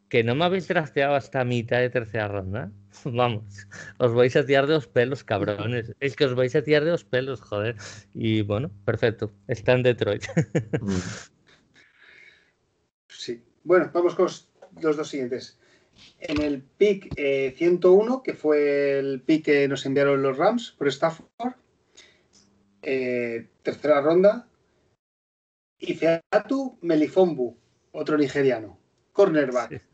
que 0.10 0.24
no 0.24 0.36
me 0.36 0.45
habéis 0.45 0.68
trasteado 0.68 1.16
hasta 1.16 1.45
mitad 1.45 1.80
de 1.80 1.89
tercera 1.89 2.28
ronda. 2.28 2.72
Vamos, 3.05 3.68
os 3.99 4.14
vais 4.14 4.36
a 4.36 4.45
tirar 4.45 4.68
de 4.68 4.74
los 4.74 4.88
pelos, 4.88 5.24
cabrones. 5.24 5.93
Es 5.99 6.16
que 6.16 6.26
os 6.26 6.36
vais 6.36 6.55
a 6.55 6.64
tirar 6.64 6.84
de 6.84 6.91
los 6.91 7.05
pelos, 7.05 7.41
joder. 7.41 7.76
Y 8.14 8.41
bueno, 8.41 8.72
perfecto. 8.86 9.32
Está 9.47 9.74
en 9.74 9.84
Detroit. 9.84 10.24
sí. 13.07 13.43
Bueno, 13.64 13.91
vamos 13.93 14.16
con 14.16 14.28
los 14.82 14.97
dos 14.97 15.07
siguientes. 15.07 15.60
En 16.20 16.41
el 16.41 16.64
pick 16.64 17.14
101, 17.16 18.16
eh, 18.16 18.22
que 18.24 18.34
fue 18.34 18.99
el 18.99 19.22
pick 19.22 19.45
que 19.45 19.68
nos 19.68 19.86
enviaron 19.86 20.22
los 20.22 20.38
Rams 20.38 20.72
por 20.72 20.88
Stafford, 20.88 21.53
eh, 22.82 23.47
tercera 23.62 24.01
ronda, 24.01 24.47
y 25.78 25.93
Featu 25.93 26.80
Melifombu, 26.82 27.57
otro 27.91 28.18
nigeriano, 28.18 28.80
cornerback. 29.12 29.88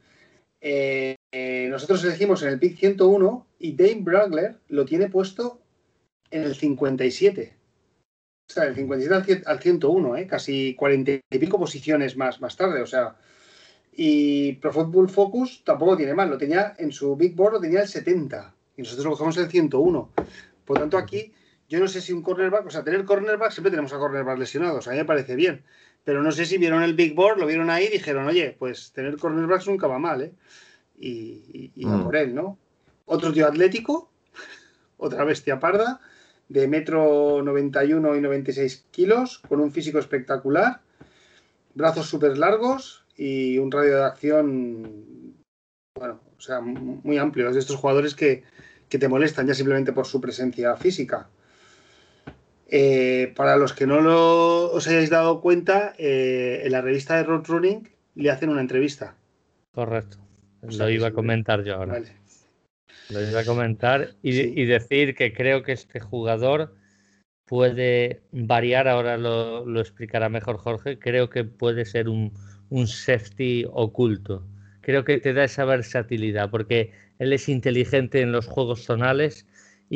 Eh, 0.68 1.16
eh, 1.32 1.68
nosotros 1.70 2.04
elegimos 2.04 2.42
en 2.42 2.50
el 2.50 2.60
pick 2.60 2.80
101 2.80 3.46
y 3.60 3.76
Dave 3.76 4.00
Bragler 4.00 4.58
lo 4.70 4.84
tiene 4.84 5.10
puesto 5.10 5.62
en 6.32 6.42
el 6.42 6.56
57. 6.56 7.56
O 8.50 8.52
sea, 8.52 8.64
el 8.64 8.74
57 8.74 9.44
al 9.46 9.60
101, 9.60 10.18
¿eh? 10.18 10.26
casi 10.26 10.74
40 10.74 11.12
y 11.30 11.38
pico 11.38 11.60
posiciones 11.60 12.18
más, 12.18 12.42
más 12.42 12.58
tarde. 12.58 12.82
O 12.82 12.88
sea, 12.88 13.16
y 13.94 14.54
Pro 14.54 14.74
Football 14.74 15.08
Focus 15.08 15.64
tampoco 15.64 15.98
tiene 15.98 16.16
mal, 16.16 16.32
lo 16.32 16.38
tenía 16.40 16.74
en 16.80 16.92
su 16.92 17.16
Big 17.16 17.36
Board, 17.36 17.54
lo 17.54 17.62
tenía 17.62 17.84
el 17.84 17.88
70 17.88 18.56
y 18.76 18.82
nosotros 18.82 19.06
lo 19.06 19.12
cogemos 19.12 19.38
el 19.38 19.48
101. 19.48 20.10
Por 20.66 20.80
tanto, 20.80 20.98
aquí 20.98 21.32
yo 21.70 21.80
no 21.80 21.88
sé 21.88 22.02
si 22.02 22.12
un 22.12 22.24
cornerback, 22.24 22.66
o 22.66 22.72
sea, 22.72 22.84
tener 22.84 23.06
cornerback, 23.06 23.52
siempre 23.52 23.70
tenemos 23.70 23.94
a 23.94 24.00
cornerback 24.00 24.40
lesionados, 24.40 24.88
a 24.88 24.92
mí 24.92 24.98
me 24.98 25.06
parece 25.06 25.36
bien, 25.36 25.64
pero 26.06 26.24
no 26.24 26.32
sé 26.32 26.46
si 26.46 26.58
vieron 26.58 26.84
el 26.84 26.94
Big 26.94 27.14
Board, 27.14 27.40
lo 27.40 27.48
vieron 27.48 27.70
ahí 27.70 27.86
y 27.86 27.94
dijeron, 27.94 28.28
oye, 28.28 28.56
pues 28.58 28.94
tener 28.94 29.18
cornerbacks 29.18 29.68
nunca 29.68 29.88
va 29.88 30.00
mal, 30.00 30.22
¿eh? 30.22 30.32
Y, 30.98 31.72
y, 31.76 31.86
mm. 31.86 32.04
por 32.06 32.16
él, 32.16 32.34
¿no? 32.34 32.58
Otro 33.06 33.34
tío 33.34 33.46
atlético, 33.46 34.10
otra 34.98 35.26
bestia 35.26 35.60
parda, 35.60 36.00
de 36.48 36.68
metro 36.68 37.42
91 37.44 38.16
y 38.16 38.22
96 38.22 38.86
kilos, 38.92 39.40
con 39.50 39.60
un 39.60 39.72
físico 39.72 40.00
espectacular, 40.00 40.80
brazos 41.74 42.08
súper 42.08 42.38
largos 42.38 43.06
y 43.18 43.58
un 43.58 43.72
radio 43.72 43.98
de 43.98 44.04
acción, 44.04 45.36
bueno, 45.98 46.22
o 46.38 46.42
sea, 46.42 46.62
muy 46.62 47.18
amplio. 47.18 47.48
Es 47.50 47.56
de 47.56 47.62
estos 47.62 47.78
jugadores 47.78 48.16
que, 48.16 48.44
te 48.88 49.10
molestan 49.10 49.46
ya 49.46 49.54
simplemente 49.54 49.92
por 49.92 50.06
su 50.06 50.22
presencia 50.22 50.78
física. 50.78 51.28
Eh, 52.68 53.32
para 53.36 53.58
los 53.58 53.74
que 53.74 53.86
no 53.86 54.02
lo, 54.02 54.72
os 54.72 54.88
hayáis 54.88 55.10
dado 55.10 55.40
cuenta, 55.42 55.94
eh, 55.98 56.62
en 56.64 56.72
la 56.72 56.82
revista 56.82 57.16
de 57.16 57.24
Road 57.24 57.46
Running 57.46 57.90
le 58.16 58.32
hacen 58.32 58.50
una 58.50 58.62
entrevista. 58.62 59.16
Correcto. 59.72 60.18
lo 60.62 60.90
iba 60.90 61.08
a 61.08 61.12
comentar 61.12 61.64
yo 61.64 61.76
ahora. 61.76 62.02
Lo 63.10 63.22
iba 63.22 63.42
a 63.42 63.46
comentar 63.46 64.10
y, 64.24 64.40
y, 64.40 64.66
decir 64.66 65.14
que 65.14 65.32
creo 65.32 65.62
que 65.62 65.74
este 65.74 66.00
jugador 66.00 66.74
puede 67.46 68.22
variar, 68.32 68.88
ahora 68.88 69.18
lo, 69.18 69.64
lo 69.66 69.80
explicará 69.80 70.28
mejor 70.30 70.58
Jorge, 70.58 70.98
creo 70.98 71.30
que 71.30 71.44
puede 71.44 71.86
ser 71.86 72.10
un, 72.10 72.34
un 72.70 72.88
safety 72.88 73.66
oculto. 73.72 74.44
Creo 74.82 75.04
que 75.04 75.20
te 75.20 75.34
da 75.34 75.44
esa 75.44 75.66
versatilidad 75.66 76.50
porque 76.50 76.92
él 77.20 77.34
es 77.34 77.48
inteligente 77.48 78.22
en 78.22 78.32
los 78.32 78.48
juegos 78.48 78.84
zonales 78.84 79.46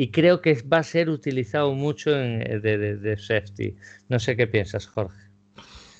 y 0.00 0.10
creo 0.10 0.40
que 0.40 0.62
va 0.62 0.78
a 0.78 0.82
ser 0.82 1.10
utilizado 1.10 1.74
mucho 1.74 2.08
en, 2.18 2.62
de, 2.62 3.16
safety. 3.18 3.76
No 4.08 4.18
sé 4.18 4.34
qué 4.34 4.46
piensas, 4.46 4.86
Jorge. 4.86 5.20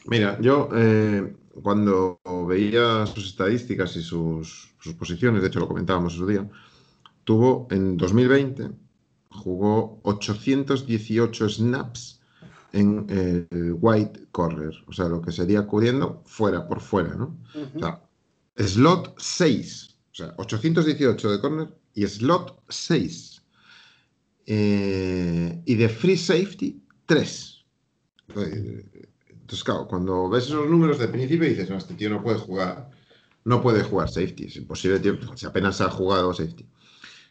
Mira, 0.07 0.39
yo 0.41 0.71
eh, 0.75 1.35
cuando 1.63 2.19
veía 2.49 3.05
sus 3.05 3.27
estadísticas 3.27 3.95
y 3.97 4.03
sus, 4.03 4.73
sus, 4.81 4.95
posiciones, 4.95 5.43
de 5.43 5.49
hecho 5.49 5.61
lo 5.61 5.69
comentábamos 5.69 6.15
ese 6.15 6.25
día, 6.25 6.49
tuvo 7.25 7.69
en 7.71 7.99
2020, 7.99 8.71
jugó 9.29 10.01
818 10.05 11.49
snaps 11.51 12.23
en 12.73 13.05
el 13.11 13.77
white 13.79 14.29
corner, 14.33 14.73
o 14.87 14.95
sea, 14.95 15.09
lo 15.09 15.21
que 15.21 15.31
sería 15.31 15.67
cubriendo 15.67 16.23
fuera, 16.25 16.67
por 16.67 16.81
fuera, 16.81 17.15
¿no? 17.17 17.37
O 17.77 17.79
sea, 17.79 18.01
slot 18.57 19.15
6, 19.19 19.97
o 20.13 20.15
sea, 20.15 20.35
818 20.39 21.33
de 21.33 21.39
corner 21.39 21.69
y 21.93 22.07
slot 22.07 22.63
6. 22.71 23.40
Eh, 24.47 25.63
y 25.65 25.75
de 25.75 25.89
free 25.89 26.17
safety, 26.17 26.83
3. 27.07 27.65
Entonces, 28.29 29.65
claro, 29.65 29.87
cuando 29.89 30.29
ves 30.29 30.45
esos 30.45 30.69
números 30.69 30.99
de 30.99 31.09
principio 31.09 31.49
dices, 31.49 31.69
no, 31.69 31.77
este 31.77 31.95
tío 31.95 32.11
no 32.11 32.23
puede 32.23 32.39
jugar, 32.39 32.91
no 33.45 33.61
puede 33.61 33.83
jugar 33.83 34.09
safety, 34.09 34.45
es 34.45 34.57
imposible, 34.57 35.01
tío, 35.01 35.19
si 35.37 35.47
apenas 35.47 35.81
ha 35.81 35.91
jugado 35.91 36.33
safety. 36.33 36.67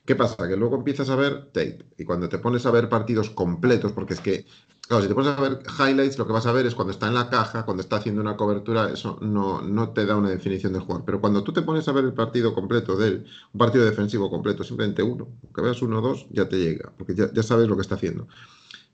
¿Qué 0.06 0.16
pasa? 0.16 0.48
Que 0.48 0.58
luego 0.58 0.76
empiezas 0.76 1.10
a 1.10 1.16
ver 1.16 1.46
tape 1.54 1.86
y 1.98 2.04
cuando 2.04 2.28
te 2.30 2.40
pones 2.40 2.66
a 2.66 2.72
ver 2.72 2.90
partidos 2.90 3.30
completos, 3.30 3.92
porque 3.92 4.16
es 4.16 4.22
que 4.22 4.46
Claro, 4.90 5.04
si 5.04 5.08
te 5.08 5.14
pones 5.14 5.38
a 5.38 5.40
ver 5.40 5.60
highlights, 5.78 6.18
lo 6.18 6.26
que 6.26 6.34
vas 6.34 6.48
a 6.48 6.52
ver 6.52 6.66
es 6.66 6.74
cuando 6.74 6.92
está 6.92 7.08
en 7.08 7.14
la 7.14 7.30
caja, 7.30 7.64
cuando 7.64 7.82
está 7.84 7.98
haciendo 7.98 8.22
una 8.22 8.36
cobertura, 8.36 8.90
eso 8.90 9.20
no, 9.22 9.62
no 9.62 9.90
te 9.90 10.04
da 10.04 10.16
una 10.16 10.32
definición 10.32 10.74
de 10.74 10.80
jugar. 10.80 11.04
Pero 11.06 11.22
cuando 11.22 11.44
tú 11.44 11.54
te 11.54 11.62
pones 11.62 11.88
a 11.88 11.92
ver 11.92 12.06
el 12.06 12.14
partido 12.16 12.56
completo 12.56 12.98
de 12.98 13.08
él, 13.10 13.26
un 13.54 13.60
partido 13.60 13.86
defensivo 13.86 14.32
completo, 14.32 14.64
simplemente 14.64 15.04
uno, 15.04 15.28
que 15.54 15.62
veas 15.62 15.84
uno 15.84 16.00
o 16.00 16.02
dos, 16.02 16.26
ya 16.32 16.50
te 16.50 16.58
llega, 16.58 16.92
porque 16.98 17.14
ya, 17.14 17.44
sabes 17.44 17.68
lo 17.68 17.76
que 17.76 17.84
está 17.84 17.94
haciendo. 17.94 18.28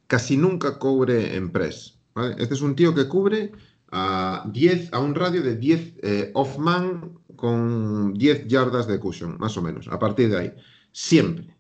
Casi 0.06 0.36
nunca 0.36 0.80
cubre 0.80 1.34
en 1.34 1.50
press. 1.54 1.98
Este 2.40 2.56
es 2.56 2.62
un 2.62 2.76
tío 2.76 2.94
que 2.94 3.08
cubre 3.08 3.54
a 3.90 4.44
10, 4.52 4.92
a 4.92 5.00
un 5.00 5.16
radio 5.16 5.42
de 5.44 5.56
10 5.56 5.94
eh, 6.04 6.32
off-man 6.34 7.20
con 7.38 8.14
10 8.16 8.48
yardas 8.48 8.88
de 8.88 9.00
cushion, 9.00 9.38
más 9.40 9.56
o 9.56 9.62
menos, 9.62 9.88
a 9.88 9.98
partir 9.98 10.30
de 10.30 10.38
ahí. 10.40 10.54
Siempre. 10.92 11.56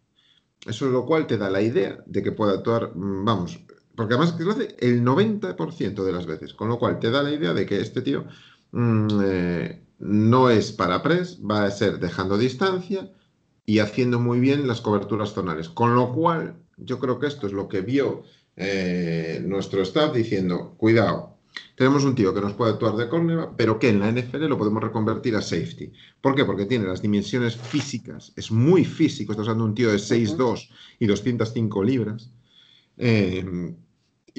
Eso 0.66 0.88
es 0.88 0.92
lo 0.92 1.06
cual 1.06 1.26
te 1.26 1.38
da 1.38 1.50
la 1.50 1.62
idea 1.62 2.04
de 2.06 2.22
que 2.22 2.32
puede 2.34 2.56
actuar, 2.56 2.92
mm, 2.96 3.24
vamos, 3.24 3.64
porque 3.96 4.14
además 4.14 4.39
lo 4.39 4.52
hace 4.52 4.76
el 4.80 5.04
90% 5.04 6.04
de 6.04 6.12
las 6.12 6.26
veces, 6.26 6.54
con 6.54 6.70
lo 6.70 6.80
cual 6.80 7.00
te 7.00 7.12
da 7.12 7.24
la 7.24 7.32
idea 7.32 7.54
de 7.54 7.66
que 7.66 7.80
este 7.80 8.02
tío 8.02 8.26
mm, 8.72 9.08
eh, 9.24 9.82
no 10.00 10.50
es 10.50 10.72
para 10.72 11.02
press, 11.02 11.39
va 11.39 11.66
a 11.66 11.72
ser 11.72 12.00
dejando 12.00 12.38
distancia 12.38 13.12
y 13.66 13.80
haciendo 13.80 14.20
muy 14.20 14.39
bien 14.39 14.68
las 14.68 14.82
coberturas 14.82 15.34
zonales. 15.34 15.70
Con 15.70 15.96
lo 15.96 16.14
cual, 16.14 16.56
yo 16.78 17.00
creo 17.00 17.20
que 17.20 17.28
esto 17.28 17.48
es 17.48 17.54
lo 17.54 17.68
que 17.68 17.82
vio 17.82 18.24
eh, 18.56 19.41
nuestro 19.46 19.82
staff 19.82 20.14
diciendo, 20.14 20.76
cuidado, 20.78 21.36
tenemos 21.76 22.04
un 22.04 22.16
tío 22.16 22.34
que 22.34 22.41
nos 22.41 22.54
puede 22.54 22.74
actuar 22.74 22.96
de 22.96 23.08
corner, 23.08 23.50
pero 23.58 23.80
que 23.80 23.89
en 23.89 24.00
la 24.00 24.12
NFL 24.12 24.46
lo 24.48 24.58
podemos 24.58 24.84
reconvertir 24.84 25.36
a 25.36 25.41
safety. 25.41 25.91
¿Por 26.22 26.36
qué? 26.36 26.46
Porque 26.46 26.66
tiene 26.66 26.86
las 26.86 27.02
dimensiones 27.02 27.56
físicas, 27.56 28.34
es 28.36 28.52
muy 28.52 28.84
físico, 28.86 29.32
estás 29.32 29.48
hablando 29.48 29.66
de 29.66 29.70
un 29.70 29.76
tío 29.76 29.91
de 29.91 29.98
6'2 29.98 30.70
y 31.00 31.08
205 31.08 31.84
libras. 31.84 32.32
Eh, 32.98 33.76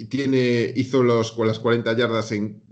tiene, 0.05 0.73
hizo 0.77 1.03
los, 1.03 1.37
las 1.39 1.59
40 1.59 1.97
yardas 1.97 2.33
en, 2.33 2.63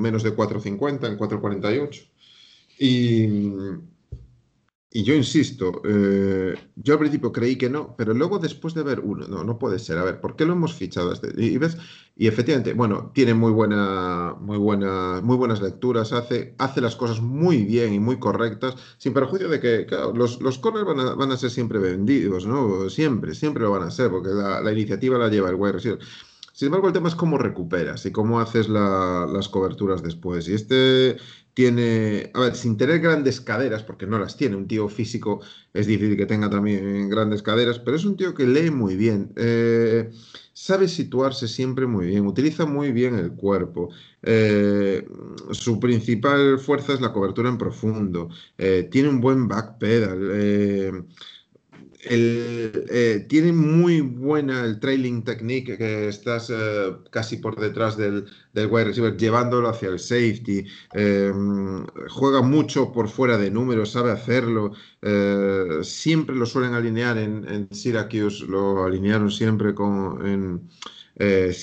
menos 0.00 0.22
de 0.22 0.34
4.50, 0.34 1.08
en 1.08 1.18
4.48. 1.18 2.08
Y, 2.78 3.52
y 4.92 5.02
yo 5.02 5.14
insisto, 5.14 5.82
eh, 5.84 6.54
yo 6.76 6.94
al 6.94 6.98
principio 7.00 7.32
creí 7.32 7.56
que 7.56 7.68
no, 7.68 7.94
pero 7.96 8.14
luego 8.14 8.38
después 8.38 8.72
de 8.74 8.82
ver 8.82 9.00
uno, 9.00 9.26
no, 9.26 9.44
no 9.44 9.58
puede 9.58 9.78
ser. 9.78 9.98
A 9.98 10.04
ver, 10.04 10.20
¿por 10.20 10.36
qué 10.36 10.46
lo 10.46 10.54
hemos 10.54 10.74
fichado? 10.74 11.12
Este? 11.12 11.32
Y, 11.36 11.58
ves, 11.58 11.76
y 12.16 12.28
efectivamente, 12.28 12.72
bueno, 12.74 13.10
tiene 13.14 13.34
muy, 13.34 13.52
buena, 13.52 14.34
muy, 14.40 14.56
buena, 14.56 15.20
muy 15.22 15.36
buenas 15.36 15.60
lecturas, 15.60 16.12
hace, 16.12 16.54
hace 16.58 16.80
las 16.80 16.96
cosas 16.96 17.20
muy 17.20 17.64
bien 17.64 17.92
y 17.92 18.00
muy 18.00 18.18
correctas, 18.18 18.76
sin 18.98 19.12
perjuicio 19.12 19.48
de 19.48 19.60
que, 19.60 19.86
los, 20.14 20.40
los 20.40 20.58
corners 20.58 20.86
van 20.86 21.00
a, 21.00 21.14
van 21.14 21.32
a 21.32 21.36
ser 21.36 21.50
siempre 21.50 21.78
vendidos, 21.78 22.46
¿no? 22.46 22.88
Siempre, 22.90 23.34
siempre 23.34 23.64
lo 23.64 23.72
van 23.72 23.82
a 23.82 23.90
ser, 23.90 24.10
porque 24.10 24.30
la, 24.30 24.60
la 24.60 24.72
iniciativa 24.72 25.18
la 25.18 25.28
lleva 25.28 25.50
el 25.50 25.56
wide 25.56 25.72
receiver. 25.72 26.00
Sin 26.60 26.66
embargo, 26.66 26.88
el 26.88 26.92
tema 26.92 27.08
es 27.08 27.14
cómo 27.14 27.38
recuperas 27.38 28.04
y 28.04 28.12
cómo 28.12 28.38
haces 28.38 28.68
las 28.68 29.48
coberturas 29.48 30.02
después. 30.02 30.46
Y 30.46 30.52
este 30.52 31.16
tiene, 31.54 32.30
a 32.34 32.40
ver, 32.40 32.54
sin 32.54 32.76
tener 32.76 33.00
grandes 33.00 33.40
caderas, 33.40 33.82
porque 33.82 34.06
no 34.06 34.18
las 34.18 34.36
tiene, 34.36 34.56
un 34.56 34.68
tío 34.68 34.86
físico 34.90 35.40
es 35.72 35.86
difícil 35.86 36.18
que 36.18 36.26
tenga 36.26 36.50
también 36.50 37.08
grandes 37.08 37.40
caderas, 37.40 37.78
pero 37.78 37.96
es 37.96 38.04
un 38.04 38.14
tío 38.14 38.34
que 38.34 38.46
lee 38.46 38.70
muy 38.70 38.94
bien, 38.94 39.32
eh, 39.36 40.10
sabe 40.52 40.86
situarse 40.86 41.48
siempre 41.48 41.86
muy 41.86 42.08
bien, 42.08 42.26
utiliza 42.26 42.66
muy 42.66 42.92
bien 42.92 43.14
el 43.14 43.32
cuerpo. 43.32 43.88
Eh, 44.22 45.08
su 45.52 45.80
principal 45.80 46.58
fuerza 46.58 46.92
es 46.92 47.00
la 47.00 47.14
cobertura 47.14 47.48
en 47.48 47.56
profundo, 47.56 48.28
eh, 48.58 48.86
tiene 48.90 49.08
un 49.08 49.22
buen 49.22 49.48
backpedal 49.48 51.06
el, 52.04 52.86
eh, 52.90 53.26
tiene 53.28 53.52
muy 53.52 54.00
buena 54.00 54.64
el 54.64 54.80
trailing 54.80 55.22
technique, 55.22 55.76
que 55.76 56.08
estás 56.08 56.50
eh, 56.50 56.92
casi 57.10 57.36
por 57.36 57.58
detrás 57.60 57.96
del, 57.96 58.26
del, 58.54 58.66
wide 58.68 58.84
receiver, 58.84 59.16
llevándolo 59.16 59.68
hacia 59.68 59.88
el 59.88 59.98
safety. 59.98 60.64
Eh, 60.94 61.32
juega 62.08 62.42
mucho 62.42 62.92
por 62.92 63.08
fuera 63.08 63.36
de 63.36 63.50
números, 63.50 63.92
sabe 63.92 64.12
hacerlo. 64.12 64.72
siempre 65.82 66.36
lo 66.36 66.46
suelen 66.46 66.74
alinear 66.74 67.18
en, 67.18 67.68
Syracuse, 67.70 68.46
lo 68.46 68.84
alinearon 68.84 69.30
siempre 69.30 69.74
con, 69.74 70.70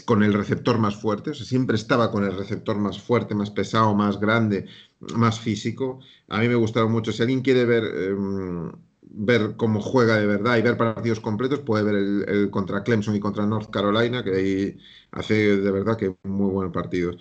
con 0.06 0.24
el 0.24 0.34
receptor 0.34 0.78
más 0.78 0.96
fuerte. 0.96 1.32
O 1.32 1.34
sea, 1.34 1.46
siempre 1.46 1.76
estaba 1.78 2.12
con 2.12 2.24
el 2.24 2.38
receptor 2.38 2.78
más 2.78 3.02
fuerte, 3.02 3.34
más 3.36 3.50
pesado, 3.52 3.96
más 3.96 4.20
grande, 4.20 4.68
más 5.16 5.40
físico. 5.40 6.00
A 6.30 6.40
mí 6.42 6.48
me 6.48 6.56
gustaron 6.56 6.92
mucho. 6.92 7.12
Si 7.12 7.22
alguien 7.22 7.42
quiere 7.42 7.66
ver 7.66 7.84
em, 7.84 8.72
ver 9.10 9.56
cómo 9.58 9.82
juega 9.82 10.18
de 10.18 10.28
verdad 10.28 10.58
y 10.58 10.62
ver 10.62 10.78
partidos 10.78 11.20
completos, 11.20 11.60
puede 11.60 11.84
ver 11.84 11.96
el, 11.96 12.50
contra 12.50 12.84
Clemson 12.84 13.16
y 13.16 13.20
contra 13.20 13.46
North 13.46 13.70
Carolina, 13.70 14.24
que 14.24 14.36
ahí 14.36 14.78
hace 15.12 15.58
de 15.58 15.72
verdad 15.72 15.98
que 15.98 16.16
muy 16.24 16.52
buenos 16.52 16.74
partidos. 16.74 17.18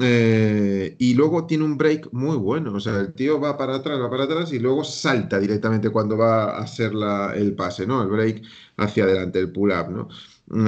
Eh, 0.00 0.96
y 0.98 1.14
luego 1.14 1.46
tiene 1.46 1.64
un 1.64 1.76
break 1.76 2.12
muy 2.12 2.36
bueno, 2.36 2.72
o 2.74 2.80
sea, 2.80 2.98
el 3.00 3.12
tío 3.14 3.40
va 3.40 3.56
para 3.56 3.76
atrás, 3.76 3.98
va 4.00 4.10
para 4.10 4.24
atrás 4.24 4.52
y 4.52 4.58
luego 4.58 4.84
salta 4.84 5.38
directamente 5.38 5.90
cuando 5.90 6.16
va 6.16 6.56
a 6.56 6.62
hacer 6.62 6.94
la, 6.94 7.32
el 7.34 7.54
pase, 7.54 7.86
¿no? 7.86 8.02
El 8.02 8.08
break 8.08 8.42
hacia 8.76 9.04
adelante, 9.04 9.38
el 9.38 9.52
pull-up, 9.52 9.90
¿no? 9.90 10.08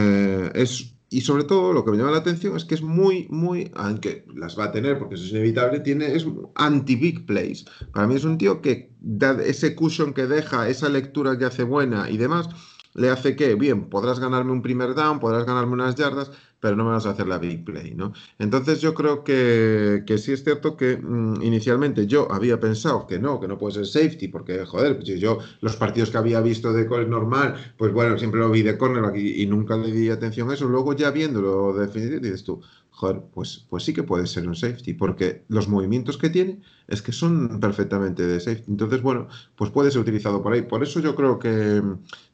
Eh, 0.01 0.51
es 0.55 0.93
y 1.15 1.21
sobre 1.21 1.45
todo 1.45 1.73
lo 1.73 1.85
que 1.85 1.93
me 1.93 1.97
llama 1.97 2.11
la 2.11 2.19
atención 2.19 2.57
es 2.57 2.65
que 2.65 2.75
es 2.75 2.83
muy, 2.83 3.29
muy, 3.31 3.71
aunque 3.77 4.27
las 4.35 4.59
va 4.59 4.65
a 4.65 4.73
tener 4.73 4.99
porque 4.99 5.15
eso 5.15 5.23
es 5.23 5.31
inevitable, 5.31 5.79
tiene, 5.79 6.12
es 6.12 6.27
anti-big 6.57 7.25
plays. 7.25 7.67
Para 7.93 8.09
mí 8.09 8.17
es 8.17 8.25
un 8.25 8.37
tío 8.37 8.61
que 8.61 8.91
da 9.01 9.41
ese 9.41 9.77
cushion 9.77 10.12
que 10.12 10.27
deja, 10.27 10.69
esa 10.69 10.89
lectura 10.89 11.39
que 11.39 11.45
hace 11.45 11.62
buena 11.62 12.11
y 12.11 12.17
demás, 12.17 12.49
le 12.95 13.11
hace 13.11 13.37
que, 13.37 13.55
bien, 13.55 13.91
podrás 13.91 14.19
ganarme 14.19 14.51
un 14.51 14.62
primer 14.62 14.97
down, 14.97 15.21
podrás 15.21 15.47
ganarme 15.47 15.75
unas 15.75 15.95
yardas, 15.95 16.33
pero 16.65 16.77
no 16.77 16.85
me 16.85 16.93
vas 16.93 17.05
a 17.05 17.11
hacer 17.11 17.29
la 17.29 17.37
big 17.37 17.62
play, 17.62 17.93
¿no? 17.95 18.15
Entonces 18.39 18.81
yo 18.81 18.95
creo 18.95 19.23
que, 19.23 20.03
que 20.07 20.17
sí 20.17 20.33
es 20.33 20.43
cierto 20.45 20.79
que 20.79 20.97
mm, 20.97 21.43
inicialmente 21.43 22.07
yo 22.07 22.27
había 22.33 22.59
pensado 22.59 23.07
que 23.07 23.19
no, 23.19 23.39
que 23.39 23.47
no 23.47 23.59
puede 23.59 23.75
ser 23.75 23.87
safety, 23.87 24.29
porque, 24.29 24.65
joder, 24.65 24.97
pues 24.97 25.09
yo 25.21 25.41
los 25.61 25.77
partidos 25.77 26.11
que 26.11 26.17
había 26.17 26.41
visto 26.41 26.73
de 26.73 26.89
call 26.89 27.11
normal, 27.11 27.75
pues 27.77 27.93
bueno, 27.93 28.17
siempre 28.19 28.41
lo 28.41 28.51
vi 28.51 28.62
de 28.62 28.79
cornerback 28.79 29.15
y, 29.15 29.45
nunca 29.45 29.77
le 29.77 29.93
di 29.93 30.09
atención 30.09 30.51
a 30.51 30.55
eso. 30.55 30.67
Luego 30.67 30.95
ya 30.95 31.11
viéndolo 31.11 31.75
definitivo, 31.75 32.21
dices 32.21 32.45
tú, 32.45 32.62
joder, 33.05 33.20
pues, 33.34 33.66
pues 33.68 33.84
sí 33.84 33.92
que 33.92 34.02
puede 34.02 34.26
ser 34.26 34.48
un 34.48 34.57
safety, 34.57 34.94
porque 34.94 35.44
los 35.48 35.68
movimientos 35.68 36.16
que 36.16 36.30
tiene 36.30 36.62
es 36.88 37.02
que 37.02 37.12
son 37.12 37.61
perfectamente 37.61 38.26
de 38.26 38.40
safety. 38.40 38.70
Entonces, 38.70 39.02
bueno, 39.02 39.28
pues 39.57 39.70
puede 39.70 39.90
ser 39.90 40.00
utilizado 40.00 40.42
por 40.42 40.55
ahí. 40.55 40.62
Por 40.62 40.82
eso 40.82 41.00
yo 41.00 41.14
creo 41.14 41.38
que, 41.38 41.82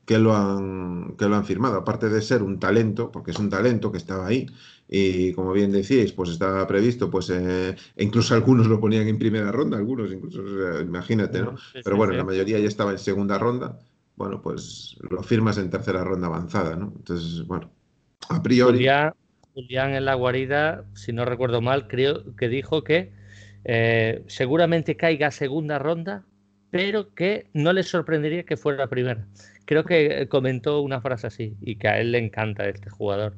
que 0.05 0.19
lo 0.19 0.37
han, 0.37 1.17
que 1.19 1.29
lo 1.29 1.35
han 1.35 1.45
firmado, 1.45 1.77
aparte 1.77 2.09
de 2.09 2.23
ser 2.23 2.45
un 2.45 2.61
talento, 2.61 3.11
porque 3.11 3.33
es 3.33 3.39
un 3.41 3.51
talento 3.51 3.91
que 3.91 3.99
estaba 3.99 4.29
ahí, 4.29 4.47
y 4.89 5.33
como 5.33 5.53
bien 5.53 5.73
decíais, 5.73 6.13
pues 6.13 6.31
estaba 6.31 6.65
previsto, 6.69 7.11
pues 7.11 7.31
eh, 7.31 7.75
e 7.97 8.05
incluso 8.05 8.35
algunos 8.35 8.69
lo 8.69 8.79
ponían 8.79 9.09
en 9.09 9.19
primera 9.19 9.51
ronda, 9.51 9.77
algunos 9.77 10.13
incluso, 10.13 10.41
imagínate, 10.81 11.43
¿no? 11.43 11.57
Pero 11.83 11.97
bueno, 11.97 12.13
la 12.13 12.25
mayoría 12.25 12.61
ya 12.61 12.69
estaba 12.69 12.93
en 12.93 12.99
segunda 12.99 13.39
ronda, 13.39 13.79
bueno, 14.15 14.41
pues 14.41 14.97
lo 15.11 15.23
firmas 15.25 15.59
en 15.59 15.69
tercera 15.69 16.05
ronda 16.05 16.29
avanzada, 16.29 16.77
¿no? 16.77 16.93
Entonces, 16.97 17.45
bueno, 17.45 17.71
a 18.29 18.41
priori... 18.41 18.87
Julián 19.63 19.95
en 19.95 20.05
la 20.05 20.15
guarida, 20.15 20.85
si 20.95 21.13
no 21.13 21.25
recuerdo 21.25 21.61
mal, 21.61 21.89
creo 21.89 22.37
que 22.37 22.49
dijo 22.49 22.85
que 22.85 23.13
eh, 23.65 24.23
seguramente 24.27 24.97
caiga 24.97 25.31
segunda 25.31 25.79
ronda, 25.79 26.25
pero 26.71 27.15
que 27.15 27.49
no 27.53 27.73
le 27.73 27.83
sorprendería 27.83 28.45
que 28.45 28.57
fuera 28.57 28.87
primera 28.89 29.27
creo 29.71 29.85
que 29.85 30.27
comentó 30.29 30.81
una 30.81 31.01
frase 31.01 31.29
así 31.29 31.57
y 31.61 31.77
que 31.77 31.87
a 31.87 32.01
él 32.01 32.11
le 32.11 32.19
encanta 32.19 32.69
este 32.69 32.91
jugador. 32.91 33.37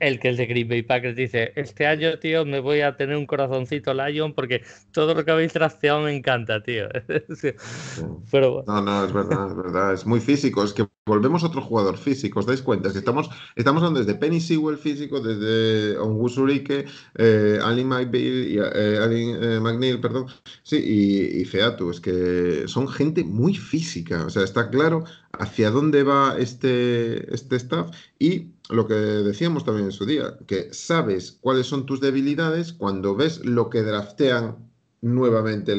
El, 0.00 0.20
que 0.20 0.30
es 0.30 0.36
de 0.36 0.46
Green 0.46 0.68
Bay 0.68 0.82
Packers 0.82 1.16
dice, 1.16 1.52
este 1.56 1.86
año, 1.86 2.18
tío, 2.18 2.44
me 2.44 2.60
voy 2.60 2.80
a 2.80 2.96
tener 2.96 3.16
un 3.16 3.26
corazoncito 3.26 3.94
Lion 3.94 4.34
porque 4.34 4.62
todo 4.92 5.14
lo 5.14 5.24
que 5.24 5.30
habéis 5.30 5.52
trasteado 5.52 6.02
me 6.02 6.14
encanta, 6.14 6.62
tío. 6.62 6.88
Pero... 8.30 8.64
No, 8.66 8.80
no, 8.80 9.04
es 9.04 9.12
verdad, 9.12 9.48
es 9.48 9.56
verdad. 9.56 9.94
Es 9.94 10.06
muy 10.06 10.20
físico. 10.20 10.64
Es 10.64 10.72
que 10.72 10.86
volvemos 11.06 11.42
a 11.44 11.48
otro 11.48 11.62
jugador 11.62 11.96
físico. 11.96 12.40
¿Os 12.40 12.46
dais 12.46 12.62
cuenta? 12.62 12.92
que 12.92 12.98
estamos, 12.98 13.30
estamos 13.56 13.82
hablando 13.82 14.00
desde 14.00 14.14
Penny 14.14 14.40
Sewell 14.40 14.78
físico, 14.78 15.20
desde 15.20 15.98
Onwusurike, 15.98 16.86
eh, 17.16 17.58
Ali 17.62 17.84
McBeal 17.84 18.70
eh, 18.74 18.98
Ali 19.02 19.30
eh, 19.30 19.60
McNeil, 19.60 20.00
perdón. 20.00 20.26
Sí, 20.62 20.76
y, 20.76 21.40
y 21.40 21.44
Featu. 21.44 21.90
Es 21.90 22.00
que 22.00 22.64
son 22.66 22.88
gente 22.88 23.24
muy 23.24 23.54
física. 23.54 24.24
O 24.24 24.30
sea, 24.30 24.42
está 24.42 24.70
claro 24.70 25.04
hacia 25.38 25.70
dónde 25.70 26.02
va 26.02 26.36
este, 26.38 27.34
este 27.34 27.56
staff 27.56 27.90
y 28.18 28.53
lo 28.70 28.86
que 28.86 28.94
decíamos 28.94 29.64
también 29.64 29.86
en 29.86 29.92
su 29.92 30.06
día, 30.06 30.36
que 30.46 30.72
sabes 30.72 31.38
cuáles 31.40 31.66
son 31.66 31.86
tus 31.86 32.00
debilidades 32.00 32.72
cuando 32.72 33.14
ves 33.14 33.44
lo 33.44 33.68
que 33.68 33.82
draftean 33.82 34.56
nuevamente 35.04 35.72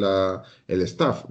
el 0.68 0.82
staff, 0.82 1.26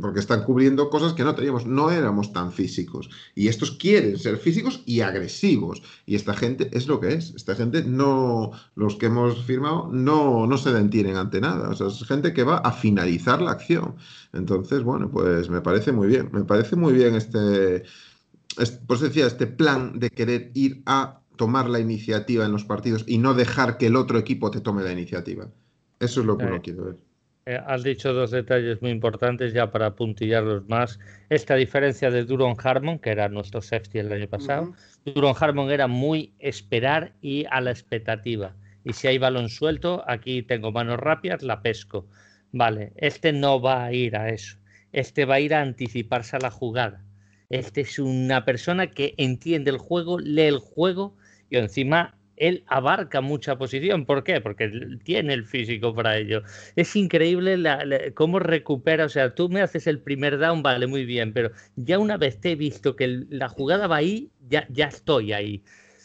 porque 0.00 0.20
están 0.20 0.44
cubriendo 0.44 0.90
cosas 0.90 1.14
que 1.14 1.24
no 1.24 1.34
teníamos, 1.34 1.64
no 1.66 1.90
éramos 1.90 2.32
tan 2.32 2.52
físicos. 2.52 3.08
Y 3.34 3.48
estos 3.48 3.72
quieren 3.72 4.18
ser 4.18 4.36
físicos 4.36 4.82
y 4.84 5.00
agresivos. 5.00 5.82
Y 6.04 6.16
esta 6.16 6.34
gente 6.34 6.68
es 6.72 6.86
lo 6.86 7.00
que 7.00 7.14
es. 7.14 7.32
Esta 7.34 7.54
gente 7.54 7.82
no, 7.82 8.52
los 8.74 8.96
que 8.96 9.06
hemos 9.06 9.42
firmado, 9.44 9.88
no, 9.90 10.46
no 10.46 10.58
se 10.58 10.72
detienen 10.72 11.16
ante 11.16 11.40
nada. 11.40 11.70
O 11.70 11.74
sea, 11.74 11.86
es 11.86 12.04
gente 12.04 12.34
que 12.34 12.44
va 12.44 12.58
a 12.58 12.72
finalizar 12.72 13.40
la 13.40 13.52
acción. 13.52 13.96
Entonces, 14.34 14.82
bueno, 14.82 15.10
pues 15.10 15.48
me 15.48 15.62
parece 15.62 15.92
muy 15.92 16.08
bien. 16.08 16.28
Me 16.30 16.44
parece 16.44 16.76
muy 16.76 16.92
bien 16.92 17.14
este, 17.14 17.84
pues 18.86 19.00
decía, 19.00 19.26
este 19.26 19.46
plan 19.46 19.98
de 19.98 20.10
querer 20.10 20.50
ir 20.54 20.82
a 20.86 21.20
tomar 21.36 21.68
la 21.68 21.80
iniciativa 21.80 22.44
en 22.44 22.52
los 22.52 22.64
partidos 22.64 23.04
y 23.06 23.18
no 23.18 23.34
dejar 23.34 23.78
que 23.78 23.86
el 23.86 23.96
otro 23.96 24.18
equipo 24.18 24.50
te 24.50 24.60
tome 24.60 24.82
la 24.82 24.92
iniciativa. 24.92 25.48
Eso 26.00 26.20
es 26.20 26.26
lo 26.26 26.36
que 26.36 26.44
uno 26.44 26.62
quiere 26.62 26.80
ver. 26.80 26.96
Eh, 27.46 27.60
has 27.66 27.82
dicho 27.82 28.14
dos 28.14 28.30
detalles 28.30 28.80
muy 28.80 28.90
importantes 28.90 29.52
ya 29.52 29.70
para 29.70 29.94
puntillarlos 29.94 30.66
más. 30.68 30.98
Esta 31.28 31.56
diferencia 31.56 32.10
de 32.10 32.24
Duron 32.24 32.56
Harmon, 32.62 32.98
que 32.98 33.10
era 33.10 33.28
nuestro 33.28 33.60
safety 33.60 33.98
el 33.98 34.12
año 34.12 34.28
pasado. 34.28 34.72
Duron 35.04 35.34
Harmon 35.38 35.70
era 35.70 35.86
muy 35.86 36.32
esperar 36.38 37.12
y 37.20 37.44
a 37.50 37.60
la 37.60 37.70
expectativa. 37.70 38.54
Y 38.84 38.94
si 38.94 39.08
hay 39.08 39.18
balón 39.18 39.48
suelto, 39.50 40.02
aquí 40.06 40.42
tengo 40.42 40.72
manos 40.72 40.98
rápidas, 40.98 41.42
la 41.42 41.60
pesco. 41.60 42.06
Vale, 42.52 42.92
este 42.96 43.32
no 43.32 43.60
va 43.60 43.84
a 43.84 43.92
ir 43.92 44.16
a 44.16 44.30
eso. 44.30 44.56
Este 44.92 45.24
va 45.24 45.34
a 45.34 45.40
ir 45.40 45.54
a 45.54 45.60
anticiparse 45.60 46.36
a 46.36 46.40
la 46.40 46.50
jugada. 46.50 47.04
Este 47.50 47.82
es 47.82 47.98
una 47.98 48.44
persona 48.44 48.88
que 48.88 49.14
entiende 49.16 49.70
el 49.70 49.78
juego, 49.78 50.18
lee 50.18 50.42
el 50.42 50.58
juego 50.58 51.16
y 51.50 51.56
encima 51.56 52.16
él 52.36 52.64
abarca 52.66 53.20
mucha 53.20 53.56
posición. 53.56 54.06
¿Por 54.06 54.24
qué? 54.24 54.40
Porque 54.40 54.70
tiene 55.04 55.34
el 55.34 55.44
físico 55.44 55.94
para 55.94 56.16
ello. 56.16 56.42
Es 56.76 56.96
increíble 56.96 57.56
cómo 58.14 58.38
recupera. 58.38 59.04
O 59.04 59.08
sea, 59.08 59.34
tú 59.34 59.48
me 59.48 59.62
haces 59.62 59.86
el 59.86 60.00
primer 60.00 60.38
down, 60.38 60.62
vale, 60.62 60.86
muy 60.86 61.04
bien, 61.04 61.32
pero 61.32 61.50
ya 61.76 61.98
una 61.98 62.16
vez 62.16 62.40
te 62.40 62.52
he 62.52 62.56
visto 62.56 62.96
que 62.96 63.24
la 63.28 63.48
jugada 63.48 63.86
va 63.86 63.96
ahí, 63.96 64.30
ya, 64.48 64.66
ya 64.70 64.86
estoy 64.86 65.32
ahí. 65.32 65.62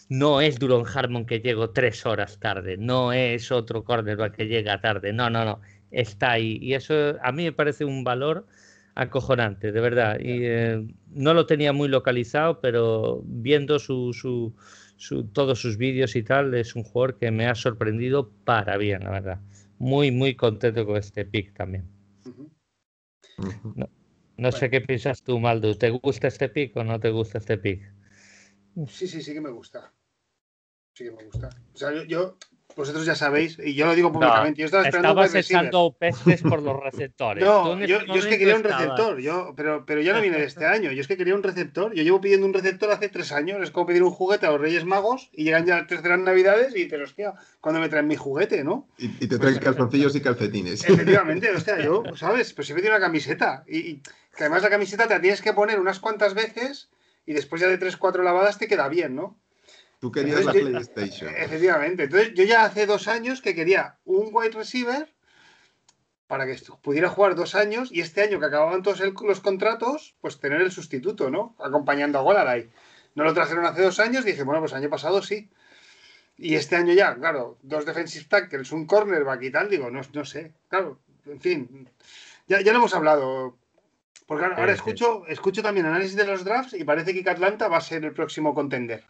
No 0.09 0.41
es 0.41 0.57
Duron 0.59 0.85
Harmon 0.91 1.25
que 1.25 1.39
llego 1.39 1.69
tres 1.69 2.05
horas 2.05 2.39
tarde, 2.39 2.77
no 2.77 3.13
es 3.13 3.51
otro 3.51 3.83
cornerback 3.83 4.35
que 4.35 4.47
llega 4.47 4.81
tarde, 4.81 5.13
no, 5.13 5.29
no, 5.29 5.45
no, 5.45 5.61
está 5.91 6.31
ahí. 6.31 6.57
Y 6.61 6.73
eso 6.73 7.15
a 7.21 7.31
mí 7.31 7.43
me 7.43 7.51
parece 7.51 7.85
un 7.85 8.03
valor 8.03 8.47
acojonante, 8.99 9.71
de 9.71 9.81
verdad. 9.81 10.19
Y 10.19 10.43
eh, 10.43 10.85
no 11.11 11.33
lo 11.33 11.45
tenía 11.45 11.71
muy 11.71 11.87
localizado, 11.87 12.59
pero 12.59 13.21
viendo 13.25 13.79
su, 13.79 14.13
su 14.13 15.23
todos 15.31 15.59
sus 15.59 15.77
vídeos 15.77 16.15
y 16.15 16.23
tal, 16.23 16.53
es 16.53 16.75
un 16.75 16.83
jugador 16.83 17.17
que 17.17 17.31
me 17.31 17.47
ha 17.47 17.55
sorprendido 17.55 18.29
para 18.43 18.77
bien, 18.77 19.03
la 19.03 19.11
verdad. 19.11 19.39
Muy, 19.77 20.11
muy 20.11 20.35
contento 20.35 20.85
con 20.85 20.97
este 20.97 21.23
pick 21.23 21.53
también. 21.53 21.87
No, 24.37 24.51
sé 24.51 24.69
qué 24.69 24.81
piensas 24.81 25.23
tú, 25.23 25.39
Maldo. 25.39 25.77
¿Te 25.77 25.89
gusta 25.89 26.27
este 26.27 26.49
pick 26.49 26.75
o 26.75 26.83
no 26.83 26.99
te 26.99 27.09
gusta 27.09 27.37
este 27.37 27.57
pick? 27.57 27.81
Sí, 28.87 29.07
sí, 29.07 29.21
sí 29.21 29.33
que 29.33 29.41
me 29.41 29.49
gusta. 29.49 29.93
Sí 30.93 31.05
que 31.05 31.11
me 31.11 31.23
gusta. 31.23 31.49
O 31.73 31.77
sea, 31.77 32.03
yo 32.05 32.37
vosotros 32.75 33.05
ya 33.05 33.15
sabéis, 33.15 33.57
y 33.63 33.73
yo 33.73 33.85
lo 33.85 33.95
digo 33.95 34.11
públicamente, 34.11 34.59
yo 34.59 34.65
estaba 34.65 34.83
esperando 34.85 35.21
Estabas 35.23 35.35
echando 35.35 35.95
pestes 35.97 36.41
por 36.41 36.61
los 36.61 36.79
receptores. 36.79 37.43
No, 37.49 37.79
yo, 37.85 37.99
es 38.15 38.25
que 38.25 38.37
quería 38.37 38.55
un 38.55 38.63
receptor, 38.63 39.19
yo, 39.19 39.53
pero, 39.55 39.85
pero 39.85 40.01
ya 40.01 40.13
no 40.13 40.21
viene 40.21 40.37
de 40.37 40.45
este 40.45 40.65
año. 40.65 40.91
Yo 40.91 41.01
es 41.01 41.07
que 41.07 41.17
quería 41.17 41.35
un 41.35 41.43
receptor. 41.43 41.93
Yo 41.93 42.03
llevo 42.03 42.21
pidiendo 42.21 42.45
un 42.45 42.53
receptor 42.53 42.91
hace 42.91 43.09
tres 43.09 43.31
años. 43.31 43.61
Es 43.61 43.71
como 43.71 43.87
pedir 43.87 44.03
un 44.03 44.11
juguete 44.11 44.45
a 44.45 44.51
los 44.51 44.61
Reyes 44.61 44.85
Magos 44.85 45.29
y 45.33 45.43
llegan 45.43 45.65
ya 45.65 45.77
las 45.77 45.87
terceras 45.87 46.19
navidades 46.19 46.75
y 46.75 46.87
te 46.87 47.01
hostia, 47.01 47.33
cuando 47.59 47.81
me 47.81 47.89
traen 47.89 48.07
mi 48.07 48.15
juguete, 48.15 48.63
¿no? 48.63 48.87
Y, 48.97 49.09
te 49.09 49.39
traen 49.39 49.55
pues, 49.55 49.59
calzoncillos 49.59 50.15
y 50.15 50.21
calcetines. 50.21 50.87
Efectivamente, 50.87 51.51
hostia, 51.51 51.81
yo, 51.81 52.03
¿sabes? 52.15 52.53
Pues 52.53 52.67
siempre 52.67 52.81
tiene 52.81 52.95
una 52.95 53.05
camiseta. 53.05 53.63
Y, 53.67 53.95
que 53.95 54.43
además 54.43 54.63
la 54.63 54.69
camiseta 54.69 55.07
te 55.07 55.15
la 55.15 55.21
tienes 55.21 55.41
que 55.41 55.53
poner 55.53 55.79
unas 55.79 55.99
cuantas 55.99 56.33
veces 56.33 56.89
y 57.25 57.33
después 57.33 57.61
ya 57.61 57.67
de 57.67 57.77
tres, 57.77 57.97
cuatro 57.97 58.23
lavadas 58.23 58.57
te 58.57 58.67
queda 58.67 58.87
bien, 58.87 59.15
¿no? 59.15 59.37
Tú 59.99 60.11
querías 60.11 60.45
la 60.45 60.53
PlayStation. 60.53 61.33
Efectivamente. 61.35 62.03
Entonces, 62.03 62.33
yo 62.33 62.43
ya 62.45 62.63
hace 62.63 62.85
dos 62.85 63.07
años 63.07 63.41
que 63.41 63.53
quería 63.53 63.97
un 64.05 64.29
wide 64.31 64.51
receiver 64.51 65.13
para 66.27 66.45
que 66.45 66.57
pudiera 66.81 67.09
jugar 67.09 67.35
dos 67.35 67.55
años 67.55 67.89
y 67.91 68.01
este 68.01 68.21
año 68.21 68.39
que 68.39 68.45
acababan 68.45 68.83
todos 68.83 69.01
los 69.23 69.39
contratos, 69.41 70.15
pues 70.21 70.39
tener 70.39 70.61
el 70.61 70.71
sustituto, 70.71 71.29
¿no? 71.29 71.55
Acompañando 71.59 72.19
a 72.19 72.21
Wallaray. 72.21 72.69
No 73.15 73.23
lo 73.23 73.33
trajeron 73.33 73.65
hace 73.65 73.81
dos 73.81 73.99
años, 73.99 74.23
dije, 74.23 74.43
bueno, 74.43 74.61
pues 74.61 74.73
año 74.73 74.89
pasado 74.89 75.21
sí. 75.21 75.49
Y 76.37 76.55
este 76.55 76.77
año 76.77 76.93
ya, 76.93 77.15
claro, 77.15 77.57
dos 77.63 77.85
defensive 77.85 78.25
tackles, 78.29 78.71
un 78.71 78.85
cornerback 78.85 79.41
y 79.41 79.51
tal, 79.51 79.69
digo, 79.69 79.89
no, 79.89 80.01
no 80.13 80.23
sé. 80.23 80.53
Claro, 80.69 80.99
en 81.25 81.41
fin, 81.41 81.89
ya, 82.47 82.61
ya 82.61 82.71
lo 82.71 82.77
hemos 82.77 82.93
hablado. 82.93 83.57
Porque 84.25 84.45
ahora, 84.45 84.71
escucho, 84.71 85.25
escucho 85.27 85.63
también 85.63 85.87
análisis 85.87 86.15
de 86.15 86.25
los 86.25 86.45
drafts 86.45 86.73
y 86.73 86.83
parece 86.83 87.13
que 87.13 87.27
Atlanta 87.29 87.67
va 87.67 87.77
a 87.77 87.81
ser 87.81 88.05
el 88.05 88.13
próximo 88.13 88.53
contender. 88.53 89.03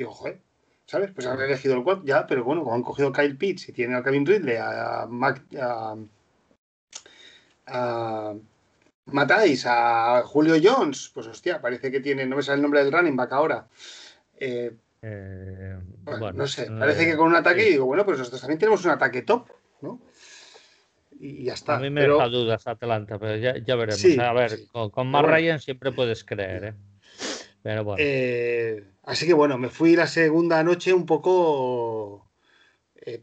Digo, 0.00 0.12
joder, 0.12 0.40
¿sabes? 0.86 1.10
Pues 1.14 1.26
han 1.26 1.38
elegido 1.38 1.74
el 1.74 1.84
cual, 1.84 2.00
ya, 2.04 2.26
pero 2.26 2.42
bueno, 2.42 2.64
como 2.64 2.74
han 2.74 2.82
cogido 2.82 3.12
Kyle 3.12 3.36
Pitts 3.36 3.68
y 3.68 3.72
tienen 3.72 3.96
a 3.96 4.02
Kevin 4.02 4.24
Ridley, 4.24 4.56
a, 4.56 5.06
Mac, 5.06 5.42
a, 5.60 5.94
a 7.66 8.34
a 9.66 10.22
Julio 10.24 10.54
Jones, 10.62 11.10
pues 11.12 11.26
hostia, 11.26 11.60
parece 11.60 11.90
que 11.90 12.00
tiene, 12.00 12.24
no 12.24 12.36
me 12.36 12.42
sale 12.42 12.56
el 12.56 12.62
nombre 12.62 12.82
del 12.82 12.94
running 12.94 13.14
back 13.14 13.30
ahora. 13.32 13.66
Eh, 14.38 14.74
eh, 15.02 15.76
bueno, 16.04 16.32
no 16.32 16.46
sé, 16.46 16.70
parece 16.70 17.04
que 17.04 17.14
con 17.14 17.26
un 17.26 17.36
ataque, 17.36 17.64
digo, 17.64 17.84
bueno, 17.84 18.06
pues 18.06 18.16
nosotros 18.16 18.40
también 18.40 18.58
tenemos 18.58 18.82
un 18.86 18.92
ataque 18.92 19.20
top, 19.20 19.50
¿no? 19.82 20.00
Y 21.18 21.44
ya 21.44 21.52
está. 21.52 21.76
A 21.76 21.80
mí 21.80 21.90
me 21.90 22.08
deja 22.08 22.26
dudas 22.28 22.66
Atlanta, 22.66 23.18
pero 23.18 23.36
ya, 23.36 23.76
veremos. 23.76 24.02
a 24.18 24.32
ver, 24.32 24.66
con, 24.72 24.88
con 24.88 25.08
más 25.08 25.26
Ryan 25.26 25.60
siempre 25.60 25.92
puedes 25.92 26.24
creer, 26.24 26.64
¿eh? 26.64 26.74
Pero 27.62 27.84
bueno. 27.84 28.02
Eh, 28.02 28.84
así 29.04 29.26
que 29.26 29.34
bueno, 29.34 29.58
me 29.58 29.68
fui 29.68 29.94
la 29.96 30.06
segunda 30.06 30.62
noche 30.62 30.92
un 30.92 31.06
poco. 31.06 32.30
Eh, 32.96 33.22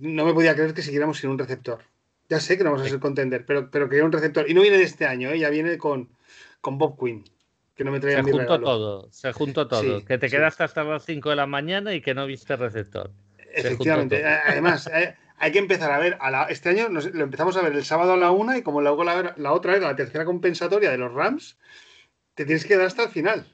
no 0.00 0.24
me 0.24 0.34
podía 0.34 0.54
creer 0.54 0.74
que 0.74 0.82
siguiéramos 0.82 1.18
sin 1.18 1.30
un 1.30 1.38
receptor. 1.38 1.80
Ya 2.28 2.40
sé 2.40 2.56
que 2.56 2.64
no 2.64 2.70
vamos 2.72 2.86
a 2.86 2.90
ser 2.90 2.98
contender, 3.00 3.44
pero, 3.46 3.70
pero 3.70 3.88
quería 3.88 4.04
un 4.04 4.12
receptor. 4.12 4.48
Y 4.48 4.54
no 4.54 4.62
viene 4.62 4.78
de 4.78 4.84
este 4.84 5.06
año, 5.06 5.30
¿eh? 5.30 5.38
ya 5.38 5.50
viene 5.50 5.76
con, 5.78 6.08
con 6.60 6.78
Bob 6.78 6.98
Quinn. 6.98 7.24
Que 7.74 7.84
no 7.84 7.90
me 7.90 8.00
traía 8.00 8.18
se 8.18 8.22
mi 8.24 8.30
juntó 8.32 8.44
regalo. 8.58 8.64
todo, 8.64 9.08
se 9.10 9.32
juntó 9.32 9.66
todo. 9.68 9.80
Sí, 10.00 10.04
que 10.06 10.18
te 10.18 10.28
sí. 10.28 10.36
quedaste 10.36 10.62
hasta 10.64 10.84
las 10.84 11.04
5 11.04 11.30
de 11.30 11.36
la 11.36 11.46
mañana 11.46 11.94
y 11.94 12.00
que 12.02 12.14
no 12.14 12.26
viste 12.26 12.54
receptor. 12.56 13.10
Efectivamente. 13.54 14.24
Además, 14.24 14.90
hay 15.38 15.52
que 15.52 15.58
empezar 15.58 15.90
a 15.92 15.98
ver. 15.98 16.16
A 16.20 16.30
la- 16.30 16.44
este 16.44 16.68
año 16.70 16.88
nos- 16.88 17.12
lo 17.12 17.24
empezamos 17.24 17.56
a 17.56 17.62
ver 17.62 17.72
el 17.72 17.84
sábado 17.84 18.12
a 18.12 18.16
la 18.16 18.30
una 18.30 18.56
y 18.58 18.62
como 18.62 18.80
luego 18.80 19.04
la, 19.04 19.34
la 19.36 19.52
otra 19.52 19.76
era 19.76 19.88
la 19.88 19.96
tercera 19.96 20.24
compensatoria 20.24 20.90
de 20.90 20.98
los 20.98 21.12
Rams, 21.12 21.58
te 22.34 22.44
tienes 22.44 22.64
que 22.64 22.76
dar 22.76 22.86
hasta 22.86 23.04
el 23.04 23.10
final. 23.10 23.46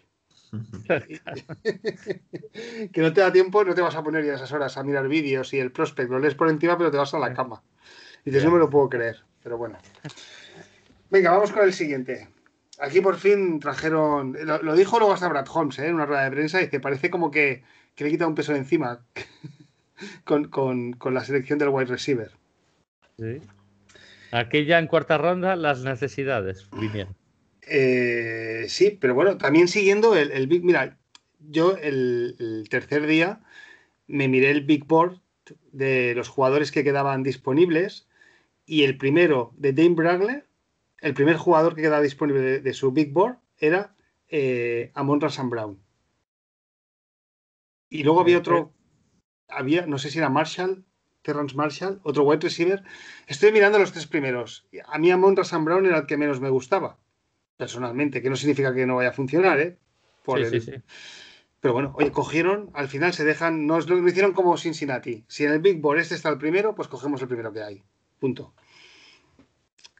que 2.92 3.00
no 3.02 3.12
te 3.12 3.20
da 3.20 3.32
tiempo, 3.32 3.64
no 3.64 3.74
te 3.74 3.82
vas 3.82 3.94
a 3.94 4.02
poner 4.02 4.24
ya 4.24 4.34
esas 4.34 4.52
horas 4.52 4.76
a 4.76 4.82
mirar 4.82 5.08
vídeos 5.08 5.52
y 5.52 5.58
el 5.58 5.72
prospect 5.72 6.10
lo 6.10 6.18
lees 6.18 6.34
por 6.34 6.48
encima, 6.48 6.76
pero 6.78 6.90
te 6.90 6.96
vas 6.96 7.12
a 7.14 7.18
la 7.18 7.34
cama. 7.34 7.62
Y 8.24 8.30
dices, 8.30 8.44
no 8.44 8.50
me 8.52 8.58
lo 8.58 8.70
puedo 8.70 8.88
creer, 8.88 9.22
pero 9.42 9.58
bueno. 9.58 9.78
Venga, 11.10 11.30
vamos 11.30 11.52
con 11.52 11.64
el 11.64 11.72
siguiente. 11.72 12.28
Aquí 12.80 13.00
por 13.00 13.16
fin 13.16 13.58
trajeron, 13.60 14.36
lo, 14.44 14.62
lo 14.62 14.76
dijo 14.76 14.98
luego 14.98 15.14
hasta 15.14 15.28
Brad 15.28 15.46
Holmes 15.52 15.78
¿eh? 15.78 15.88
en 15.88 15.94
una 15.96 16.06
rueda 16.06 16.24
de 16.24 16.30
prensa, 16.30 16.58
dice, 16.58 16.80
parece 16.80 17.10
como 17.10 17.30
que, 17.30 17.62
que 17.94 18.04
le 18.04 18.10
quita 18.10 18.26
un 18.26 18.34
peso 18.34 18.52
de 18.52 18.58
encima 18.58 19.00
con, 20.24 20.48
con- 20.48 20.92
con 20.92 21.14
la 21.14 21.24
selección 21.24 21.58
del 21.58 21.70
wide 21.70 21.86
receiver. 21.90 22.30
Sí. 23.18 23.40
Aquí 24.30 24.64
ya 24.66 24.78
en 24.78 24.86
cuarta 24.86 25.18
ronda 25.18 25.56
las 25.56 25.82
necesidades 25.82 26.68
vinieron. 26.70 27.16
Eh, 27.70 28.66
sí, 28.68 28.96
pero 29.00 29.14
bueno, 29.14 29.36
también 29.36 29.68
siguiendo 29.68 30.16
el, 30.16 30.46
Big. 30.46 30.64
Mira, 30.64 30.98
yo 31.38 31.76
el, 31.76 32.66
tercer 32.70 33.06
día 33.06 33.40
me 34.06 34.28
miré 34.28 34.50
el 34.50 34.62
Big 34.62 34.86
Board 34.86 35.20
de 35.72 36.14
los 36.14 36.28
jugadores 36.28 36.72
que 36.72 36.84
quedaban 36.84 37.22
disponibles 37.22 38.08
y 38.64 38.84
el 38.84 38.96
primero 38.96 39.52
de 39.56 39.72
Dane 39.72 39.94
Bragler, 39.94 40.46
el 41.00 41.14
primer 41.14 41.36
jugador 41.36 41.74
que 41.74 41.82
quedaba 41.82 42.02
disponible 42.02 42.40
de, 42.40 42.60
de 42.60 42.72
su 42.74 42.92
Big 42.92 43.12
Board 43.12 43.38
era 43.58 43.94
eh, 44.28 44.90
Amon 44.94 45.20
Rasan 45.20 45.50
Brown. 45.50 45.78
Y 47.90 48.02
luego 48.02 48.20
había 48.20 48.38
otro, 48.38 48.72
había, 49.48 49.86
no 49.86 49.98
sé 49.98 50.10
si 50.10 50.18
era 50.18 50.28
Marshall, 50.28 50.84
Terrence 51.22 51.54
Marshall, 51.54 52.00
otro 52.02 52.24
wide 52.24 52.40
receiver. 52.40 52.82
Estoy 53.26 53.52
mirando 53.52 53.78
los 53.78 53.92
tres 53.92 54.06
primeros. 54.06 54.66
A 54.86 54.98
mí 54.98 55.10
Amon 55.10 55.36
Rasan 55.36 55.64
Brown 55.64 55.86
era 55.86 55.98
el 55.98 56.06
que 56.06 56.18
menos 56.18 56.40
me 56.40 56.50
gustaba 56.50 56.98
personalmente, 57.58 58.22
que 58.22 58.30
no 58.30 58.36
significa 58.36 58.72
que 58.72 58.86
no 58.86 58.96
vaya 58.96 59.10
a 59.10 59.12
funcionar, 59.12 59.60
¿eh? 59.60 59.76
Por 60.24 60.38
Sí, 60.38 60.44
el- 60.54 60.60
sí, 60.62 60.72
sí. 60.72 60.78
Pero 61.60 61.74
bueno, 61.74 61.92
oye, 61.96 62.12
cogieron, 62.12 62.70
al 62.72 62.86
final 62.86 63.12
se 63.12 63.24
dejan, 63.24 63.66
no 63.66 63.78
es 63.78 63.88
lo 63.88 63.96
lo 63.96 64.08
hicieron 64.08 64.32
como 64.32 64.56
Cincinnati. 64.56 65.24
Si 65.26 65.44
en 65.44 65.50
el 65.50 65.58
Big 65.58 65.80
Board 65.80 65.98
este 65.98 66.14
está 66.14 66.28
el 66.28 66.38
primero, 66.38 66.74
pues 66.76 66.86
cogemos 66.86 67.20
el 67.20 67.26
primero 67.26 67.52
que 67.52 67.62
hay. 67.62 67.82
Punto. 68.20 68.54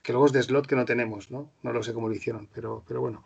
Que 0.05 0.13
luego 0.13 0.27
es 0.27 0.33
de 0.33 0.43
slot 0.43 0.69
que 0.69 0.77
no 0.77 0.85
tenemos, 0.85 1.33
¿no? 1.33 1.51
No 1.65 1.73
lo 1.73 1.83
sé 1.83 1.93
cómo 1.93 2.09
lo 2.09 2.15
hicieron, 2.15 2.49
pero, 2.55 2.85
pero 2.87 3.01
bueno. 3.01 3.25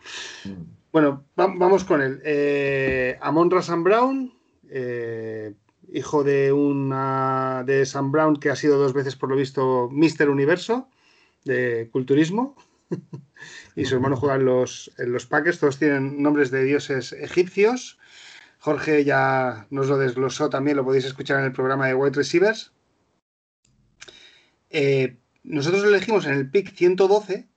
Bueno, 0.92 1.24
va- 1.38 1.52
vamos 1.54 1.84
con 1.84 2.00
él. 2.00 2.22
Eh, 2.24 3.18
Amon 3.20 3.50
Rasan 3.50 3.84
Brown, 3.84 4.32
eh, 4.70 5.52
hijo 5.92 6.24
de 6.24 6.52
una 6.54 7.64
de 7.66 7.84
Sam 7.84 8.10
Brown, 8.12 8.36
que 8.38 8.48
ha 8.48 8.56
sido 8.56 8.78
dos 8.78 8.94
veces, 8.94 9.14
por 9.14 9.28
lo 9.28 9.36
visto, 9.36 9.90
Mister 9.92 10.30
Universo 10.30 10.88
de 11.44 11.90
culturismo. 11.92 12.56
y 13.77 13.85
su 13.85 13.94
hermano 13.94 14.16
juega 14.16 14.36
en 14.36 14.44
los, 14.44 14.90
en 14.98 15.12
los 15.12 15.27
Packers. 15.27 15.59
Todos 15.59 15.78
tienen 15.78 16.23
nombres 16.23 16.51
de 16.51 16.64
dioses 16.64 17.12
egipcios. 17.12 17.98
Jorge 18.59 19.05
ya 19.05 19.66
nos 19.70 19.89
lo 19.89 19.98
desglosó 19.98 20.48
también, 20.48 20.77
lo 20.77 20.85
podéis 20.85 21.05
escuchar 21.05 21.40
en 21.40 21.47
el 21.47 21.52
programa 21.52 21.89
de 21.89 21.94
Wide 21.94 22.14
Receivers. 22.14 22.73
Eh, 24.70 25.16
nosotros 25.43 25.85
elegimos 25.85 26.27
en 26.27 26.35
el 26.35 26.51
pick 26.51 26.73
112 26.73 27.48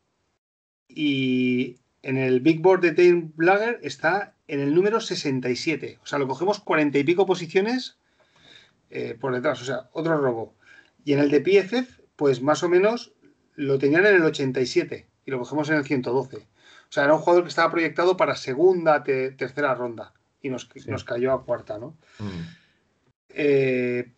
y 0.87 1.79
en 2.01 2.17
el 2.17 2.39
Big 2.39 2.59
Board 2.61 2.81
de 2.81 2.93
Dane 2.93 3.31
Blagger 3.35 3.79
está 3.83 4.35
en 4.47 4.59
el 4.59 4.73
número 4.73 4.99
67. 4.99 5.99
O 6.01 6.05
sea, 6.07 6.19
lo 6.19 6.27
cogemos 6.27 6.59
cuarenta 6.59 6.97
y 6.97 7.03
pico 7.03 7.25
posiciones 7.25 7.99
eh, 8.89 9.15
por 9.19 9.33
detrás. 9.33 9.61
O 9.61 9.65
sea, 9.65 9.89
otro 9.93 10.17
robo. 10.17 10.55
Y 11.03 11.13
en 11.13 11.19
el 11.19 11.29
de 11.29 11.41
PFF, 11.41 12.01
pues 12.15 12.41
más 12.41 12.63
o 12.63 12.69
menos 12.69 13.13
lo 13.55 13.77
tenían 13.77 14.05
en 14.05 14.15
el 14.15 14.23
87 14.23 15.07
y 15.25 15.31
lo 15.31 15.39
cogemos 15.39 15.69
en 15.69 15.75
el 15.77 15.85
112. 15.85 16.37
O 16.37 16.91
sea, 16.91 17.03
era 17.05 17.13
un 17.15 17.19
jugador 17.19 17.43
que 17.43 17.49
estaba 17.49 17.71
proyectado 17.71 18.15
para 18.15 18.35
segunda, 18.35 19.03
te- 19.03 19.31
tercera 19.31 19.73
ronda 19.73 20.13
y 20.41 20.49
nos, 20.49 20.69
Sí. 20.75 20.89
nos 20.89 21.03
cayó 21.03 21.33
a 21.33 21.43
cuarta, 21.43 21.77
¿no? 21.79 21.97
Mm. 22.19 22.41
Eh, 23.29 24.11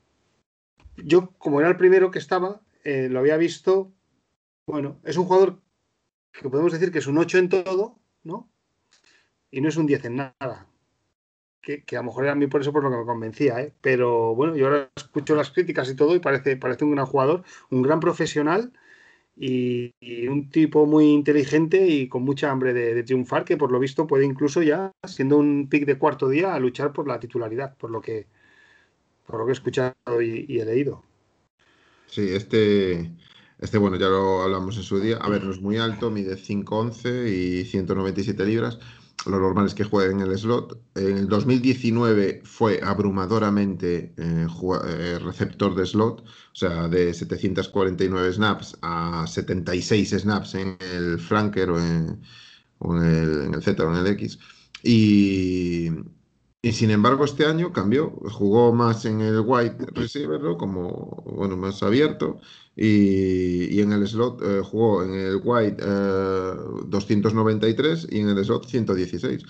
yo, 0.98 1.32
como 1.38 1.60
era 1.60 1.70
el 1.70 1.78
primero 1.78 2.12
que 2.12 2.20
estaba, 2.20 2.62
eh, 2.84 3.08
lo 3.10 3.20
había 3.20 3.38
visto. 3.38 3.92
Bueno, 4.68 5.00
es 5.04 5.18
un 5.18 5.26
jugador 5.26 5.60
que 6.34 6.50
podemos 6.50 6.72
decir 6.72 6.92
que 6.92 7.00
es 7.00 7.08
un 7.08 7.18
8 7.18 7.38
en 7.38 7.50
todo, 7.50 7.98
¿no? 8.24 8.50
Y 9.50 9.62
no 9.62 9.70
es 9.70 9.78
un 9.78 9.88
10 9.88 10.04
en 10.06 10.18
nada. 10.18 10.68
Que, 11.62 11.84
que 11.84 11.98
a 11.98 12.00
lo 12.00 12.06
mejor 12.06 12.24
era 12.26 12.34
a 12.34 12.36
mí 12.36 12.48
por 12.48 12.62
eso 12.62 12.72
por 12.72 12.84
lo 12.84 12.90
que 12.92 12.98
me 12.98 13.06
convencía, 13.06 13.62
¿eh? 13.62 13.74
Pero 13.82 14.36
bueno, 14.36 14.56
yo 14.56 14.68
ahora 14.68 14.90
escucho 14.96 15.36
las 15.36 15.52
críticas 15.52 15.90
y 15.90 15.96
todo 15.96 16.16
y 16.16 16.20
parece, 16.20 16.56
parece 16.58 16.86
un 16.86 16.92
gran 16.92 17.06
jugador, 17.06 17.44
un 17.70 17.82
gran 17.82 18.00
profesional 18.00 18.72
y, 19.40 19.94
un 20.28 20.50
tipo 20.50 20.86
muy 20.86 21.06
inteligente 21.06 21.88
y 21.88 22.08
con 22.08 22.24
mucha 22.24 22.52
hambre 22.52 22.74
de, 22.74 22.94
de 22.94 23.04
triunfar, 23.04 23.46
que 23.46 23.58
por 23.58 23.72
lo 23.72 23.80
visto 23.80 24.08
puede 24.08 24.26
incluso 24.26 24.62
ya, 24.62 24.92
siendo 25.06 25.38
un 25.38 25.68
pick 25.70 25.86
de 25.86 25.98
cuarto 25.98 26.28
día, 26.28 26.54
a 26.54 26.60
luchar 26.60 26.94
por 26.94 27.08
la 27.08 27.20
titularidad, 27.20 27.78
por 27.78 27.92
lo 27.92 28.02
que, 28.02 28.28
por 29.26 29.40
lo 29.40 29.46
que 29.46 29.52
he 29.52 29.54
escuchado 29.54 30.22
y, 30.22 30.46
y 30.48 30.60
he 30.60 30.66
leído. 30.66 31.04
Sí, 32.08 32.30
este, 32.30 33.12
este, 33.60 33.78
bueno, 33.78 33.98
ya 33.98 34.08
lo 34.08 34.42
hablamos 34.42 34.78
en 34.78 34.84
su 34.84 35.00
día. 35.00 35.18
A 35.18 35.30
ver, 35.30 35.44
no 35.44 35.52
es 35.52 35.62
muy 35.62 35.78
alto, 35.78 36.12
mide 36.12 36.36
5'11 36.36 37.28
y 37.28 37.66
197 37.66 38.46
libras. 38.46 38.80
Lo 39.26 39.40
normal 39.40 39.66
es 39.66 39.74
que 39.74 39.84
juegue 39.84 40.12
en 40.14 40.22
el 40.22 40.38
slot. 40.38 40.80
En 40.96 41.18
el 41.18 41.28
2019 41.28 42.42
fue 42.46 42.80
abrumadoramente 42.82 44.14
eh, 44.16 44.48
eh, 44.48 45.20
receptor 45.20 45.76
de 45.76 45.86
slot, 45.86 46.22
o 46.22 46.56
sea, 46.56 46.88
de 46.88 47.14
749 47.14 48.34
snaps 48.34 48.78
a 48.82 49.26
76 49.28 50.12
snaps 50.12 50.56
en 50.56 50.78
el 50.94 51.20
flanker 51.20 51.72
o 51.72 51.80
en, 51.80 52.22
en 52.82 53.04
el, 53.04 53.42
en 53.46 53.54
el 53.56 53.64
Z 53.64 53.84
o 53.84 53.92
en 53.92 53.98
el 53.98 54.08
X. 54.08 54.40
Y, 54.84 55.90
y 56.62 56.72
sin 56.74 56.92
embargo, 56.92 57.24
este 57.26 57.46
año 57.46 57.72
cambió, 57.72 58.12
jugó 58.32 58.74
más 58.74 59.06
en 59.06 59.22
el 59.22 59.42
wide 59.42 59.78
receiver, 59.94 60.42
¿no? 60.42 60.58
Como, 60.58 61.24
bueno, 61.26 61.56
más 61.56 61.82
abierto, 61.84 62.40
y, 62.76 63.74
y 63.76 63.82
en 63.82 63.92
el 63.94 64.08
slot 64.08 64.42
eh, 64.44 64.62
jugó 64.64 65.04
en 65.04 65.14
el 65.14 65.38
wide 65.44 65.78
eh, 65.80 66.54
293 66.88 68.08
y 68.12 68.20
en 68.20 68.30
el 68.30 68.44
slot 68.44 68.66
116. 68.68 69.44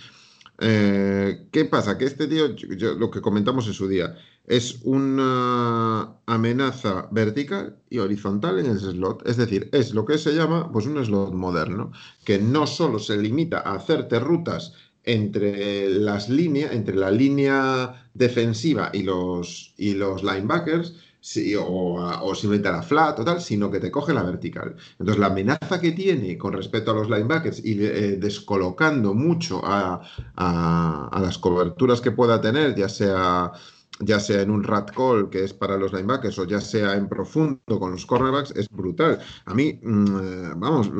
Eh, 0.60 1.48
¿qué 1.52 1.66
pasa? 1.66 1.98
Que 1.98 2.06
este 2.06 2.28
tío, 2.28 2.56
yo- 2.56 2.96
lo 2.96 3.12
que 3.12 3.22
comentamos 3.22 3.68
en 3.68 3.74
su 3.74 3.88
día, 3.88 4.16
es 4.46 4.80
una 4.84 6.16
amenaza 6.26 7.08
vertical 7.12 7.78
y 7.90 8.00
horizontal 8.00 8.60
en 8.60 8.68
el 8.68 8.80
slot. 8.80 9.28
Es 9.28 9.38
decir, 9.38 9.70
es 9.74 9.94
lo 9.94 10.06
que 10.06 10.18
se 10.18 10.34
llama 10.34 10.72
pues, 10.72 10.86
un 10.88 11.04
slot 11.06 11.34
moderno, 11.34 11.92
que 12.26 12.40
no 12.40 12.66
solo 12.68 13.00
se 13.00 13.18
limita 13.18 13.60
a 13.60 13.76
hacerte 13.76 14.20
rutas 14.20 14.74
entre 15.08 15.90
las 15.90 16.30
líneas, 16.30 16.72
entre 16.74 16.96
la 16.96 17.12
línea 17.12 18.10
defensiva 18.14 18.90
y 18.94 19.04
los, 19.04 19.74
y 19.78 19.94
los 19.96 20.24
linebackers, 20.24 20.96
sí, 21.20 21.56
o, 21.56 21.66
o 21.66 22.36
simplemente 22.36 22.70
a 22.70 22.74
la 22.74 22.84
flat 22.84 23.20
o 23.20 23.26
tal, 23.26 23.42
sino 23.42 23.72
que 23.72 23.80
te 23.80 23.92
coge 23.92 24.14
la 24.14 24.24
vertical. 24.24 24.76
Entonces, 25.00 25.20
la 25.20 25.28
amenaza 25.28 25.80
que 25.82 25.92
tiene 25.94 26.38
con 26.38 26.54
respecto 26.54 26.92
a 26.92 26.96
los 26.96 27.10
linebackers 27.10 27.64
y 27.66 27.74
eh, 27.84 28.18
descolocando 28.18 29.14
mucho 29.14 29.62
a, 29.66 30.02
a- 30.36 31.10
a 31.12 31.20
las 31.22 31.38
coberturas 31.38 32.02
que 32.02 32.12
pueda 32.12 32.42
tener, 32.42 32.76
ya 32.76 32.90
sea 32.90 33.52
ya 34.00 34.20
sea 34.20 34.42
en 34.42 34.52
un 34.52 34.64
rat 34.64 34.92
call, 34.92 35.30
que 35.30 35.44
es 35.44 35.54
para 35.54 35.78
los 35.78 35.94
linebackers, 35.94 36.38
o 36.40 36.46
ya 36.46 36.62
sea 36.62 36.96
en 36.96 37.10
profundo 37.10 37.80
con 37.80 37.92
los 37.92 38.06
cornerbacks, 38.06 38.52
es 38.56 38.68
brutal. 38.70 39.20
A 39.46 39.54
mí, 39.54 39.80
mm, 39.82 40.06
eh, 40.06 40.54
vamos, 40.56 40.92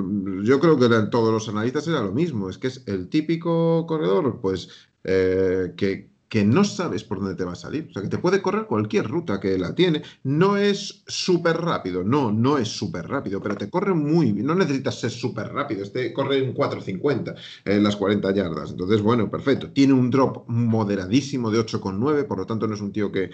yo 0.44 0.60
creo 0.60 0.78
que 0.78 0.86
eran 0.86 1.10
todos 1.10 1.32
los 1.32 1.48
analistas 1.50 1.88
era 1.88 2.02
lo 2.02 2.12
mismo, 2.12 2.50
es 2.50 2.58
que 2.58 2.68
es 2.68 2.84
el 2.88 3.10
típico 3.10 3.86
corredor, 3.88 4.40
pues, 4.42 4.70
eh, 5.04 5.74
que, 5.78 6.12
que 6.30 6.44
no 6.44 6.64
sabes 6.64 7.04
por 7.04 7.20
dónde 7.20 7.36
te 7.36 7.46
va 7.46 7.54
a 7.54 7.56
salir, 7.56 7.88
o 7.90 7.94
sea, 7.94 8.02
que 8.02 8.10
te 8.10 8.18
puede 8.18 8.42
correr 8.42 8.66
cualquier 8.66 9.08
ruta 9.08 9.40
que 9.40 9.58
la 9.58 9.74
tiene, 9.74 10.04
no 10.24 10.58
es 10.58 11.04
súper 11.08 11.58
rápido, 11.58 12.04
no, 12.04 12.32
no 12.32 12.58
es 12.58 12.68
súper 12.68 13.08
rápido, 13.08 13.42
pero 13.42 13.56
te 13.56 13.70
corre 13.70 13.94
muy 13.94 14.32
bien, 14.34 14.46
no 14.46 14.56
necesitas 14.56 15.00
ser 15.00 15.12
súper 15.12 15.48
rápido, 15.54 15.84
este 15.84 16.12
corre 16.14 16.40
en 16.40 16.54
4.50 16.54 17.36
en 17.66 17.84
las 17.84 17.96
40 17.96 18.34
yardas, 18.34 18.72
entonces, 18.72 19.02
bueno, 19.02 19.30
perfecto, 19.30 19.70
tiene 19.72 19.94
un 19.94 20.10
drop 20.10 20.48
moderadísimo 20.48 21.50
de 21.50 21.60
8,9, 21.60 22.26
por 22.28 22.40
lo 22.40 22.46
tanto 22.46 22.68
no 22.68 22.76
es 22.76 22.82
un 22.82 22.92
tío 22.92 23.12
que, 23.12 23.32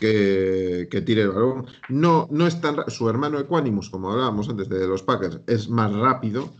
que, 0.00 0.88
que 0.90 1.00
tire 1.02 1.22
el 1.22 1.30
balón. 1.30 1.66
No, 1.88 2.28
no 2.30 2.46
es 2.46 2.60
tan 2.60 2.76
Su 2.88 3.08
hermano 3.08 3.38
Equanimus, 3.38 3.90
como 3.90 4.12
hablábamos 4.12 4.48
antes 4.48 4.68
de 4.68 4.86
los 4.86 5.02
Packers, 5.02 5.40
es 5.46 5.68
más 5.68 5.92
rápido, 5.92 6.50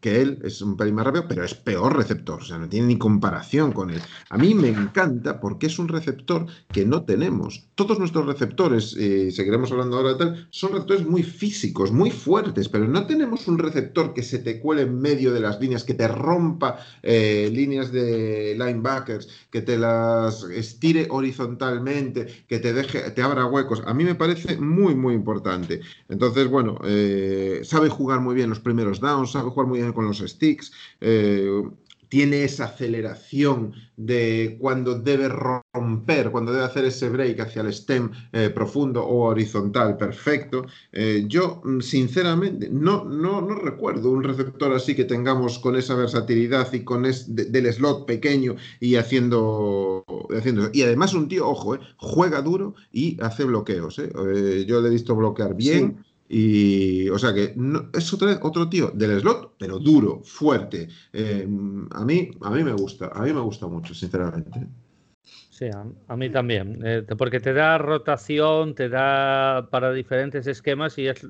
que 0.00 0.20
él, 0.22 0.38
es 0.42 0.62
un 0.62 0.76
pelín 0.76 0.94
más 0.94 1.04
rápido, 1.04 1.26
pero 1.28 1.44
es 1.44 1.54
peor 1.54 1.96
receptor, 1.96 2.40
o 2.40 2.44
sea, 2.44 2.58
no 2.58 2.68
tiene 2.68 2.88
ni 2.88 2.98
comparación 2.98 3.72
con 3.72 3.90
él. 3.90 4.00
A 4.30 4.38
mí 4.38 4.54
me 4.54 4.68
encanta 4.68 5.40
porque 5.40 5.66
es 5.66 5.78
un 5.78 5.88
receptor 5.88 6.46
que 6.72 6.86
no 6.86 7.04
tenemos. 7.04 7.68
Todos 7.74 7.98
nuestros 7.98 8.26
receptores, 8.26 8.94
y 8.96 9.30
seguiremos 9.30 9.70
hablando 9.72 9.96
ahora 9.96 10.14
de 10.14 10.16
tal, 10.16 10.48
son 10.50 10.72
receptores 10.72 11.06
muy 11.06 11.22
físicos, 11.22 11.92
muy 11.92 12.10
fuertes, 12.10 12.68
pero 12.68 12.88
no 12.88 13.06
tenemos 13.06 13.46
un 13.48 13.58
receptor 13.58 14.14
que 14.14 14.22
se 14.22 14.38
te 14.38 14.60
cuele 14.60 14.82
en 14.82 15.00
medio 15.00 15.32
de 15.32 15.40
las 15.40 15.60
líneas, 15.60 15.84
que 15.84 15.94
te 15.94 16.08
rompa 16.08 16.78
eh, 17.02 17.50
líneas 17.52 17.92
de 17.92 18.56
linebackers, 18.58 19.28
que 19.50 19.62
te 19.62 19.76
las 19.76 20.44
estire 20.44 21.06
horizontalmente, 21.10 22.44
que 22.48 22.58
te 22.58 22.72
deje, 22.72 23.10
te 23.10 23.22
abra 23.22 23.46
huecos. 23.46 23.82
A 23.86 23.94
mí 23.94 24.04
me 24.04 24.14
parece 24.14 24.56
muy, 24.56 24.94
muy 24.94 25.14
importante. 25.14 25.80
Entonces, 26.08 26.48
bueno, 26.48 26.78
eh, 26.84 27.60
sabe 27.64 27.88
jugar 27.88 28.20
muy 28.20 28.34
bien 28.34 28.48
los 28.48 28.60
primeros 28.60 29.00
downs, 29.00 29.32
sabe 29.32 29.50
jugar 29.50 29.66
muy 29.68 29.78
bien 29.78 29.89
con 29.92 30.06
los 30.06 30.18
sticks. 30.18 30.72
Eh, 31.00 31.62
tiene 32.10 32.42
esa 32.42 32.64
aceleración 32.64 33.72
de 33.96 34.56
cuando 34.60 34.98
debe 34.98 35.28
romper, 35.28 36.32
cuando 36.32 36.52
debe 36.52 36.64
hacer 36.64 36.84
ese 36.84 37.08
break 37.08 37.38
hacia 37.38 37.62
el 37.62 37.72
stem 37.72 38.10
eh, 38.32 38.50
profundo 38.50 39.04
o 39.04 39.28
horizontal 39.28 39.96
perfecto. 39.96 40.66
Eh, 40.90 41.24
yo, 41.28 41.62
mm, 41.64 41.80
sinceramente, 41.80 42.68
no, 42.68 43.04
no, 43.04 43.40
no, 43.40 43.54
recuerdo 43.54 44.10
un 44.10 44.24
receptor 44.24 44.72
así 44.72 44.96
que 44.96 45.04
tengamos 45.04 45.60
con 45.60 45.76
esa 45.76 45.94
versatilidad 45.94 46.72
y 46.72 46.82
con 46.82 47.06
es, 47.06 47.32
del 47.32 47.72
slot 47.72 48.06
pequeño 48.06 48.56
y 48.80 48.96
haciendo, 48.96 50.04
haciendo... 50.36 50.68
Y 50.72 50.82
además 50.82 51.14
un 51.14 51.28
tío, 51.28 51.48
ojo, 51.48 51.78
juega 51.96 52.42
duro 52.42 52.74
y 52.90 53.22
hace 53.22 53.44
bloqueos. 53.44 53.96
yo 53.96 54.80
le 54.80 54.88
he 54.88 54.90
visto 54.90 55.14
bloquear 55.14 55.54
bien. 55.54 56.04
Y, 56.32 57.08
o 57.08 57.18
sea 57.18 57.34
que 57.34 57.56
es 57.92 58.12
otro, 58.14 58.28
otro 58.42 58.68
tío 58.68 58.92
del 58.94 59.20
slot, 59.20 59.54
pero 59.58 59.80
duro, 59.80 60.22
fuerte. 60.22 60.88
Eh, 61.12 61.44
a, 61.90 62.04
mí, 62.04 62.30
a 62.40 62.50
mí 62.50 62.62
me 62.62 62.72
gusta, 62.72 63.10
a 63.12 63.22
mí 63.22 63.32
me 63.32 63.40
gusta 63.40 63.66
mucho, 63.66 63.94
sinceramente. 63.94 64.68
Sí, 65.60 65.68
a, 66.08 66.16
mí 66.16 66.30
también, 66.30 66.80
eh, 66.82 67.04
porque 67.18 67.38
te 67.38 67.52
da 67.52 67.76
rotación, 67.76 68.74
te 68.74 68.88
da 68.88 69.68
para 69.70 69.92
diferentes 69.92 70.46
esquemas 70.46 70.96
y 70.96 71.06
es, 71.06 71.22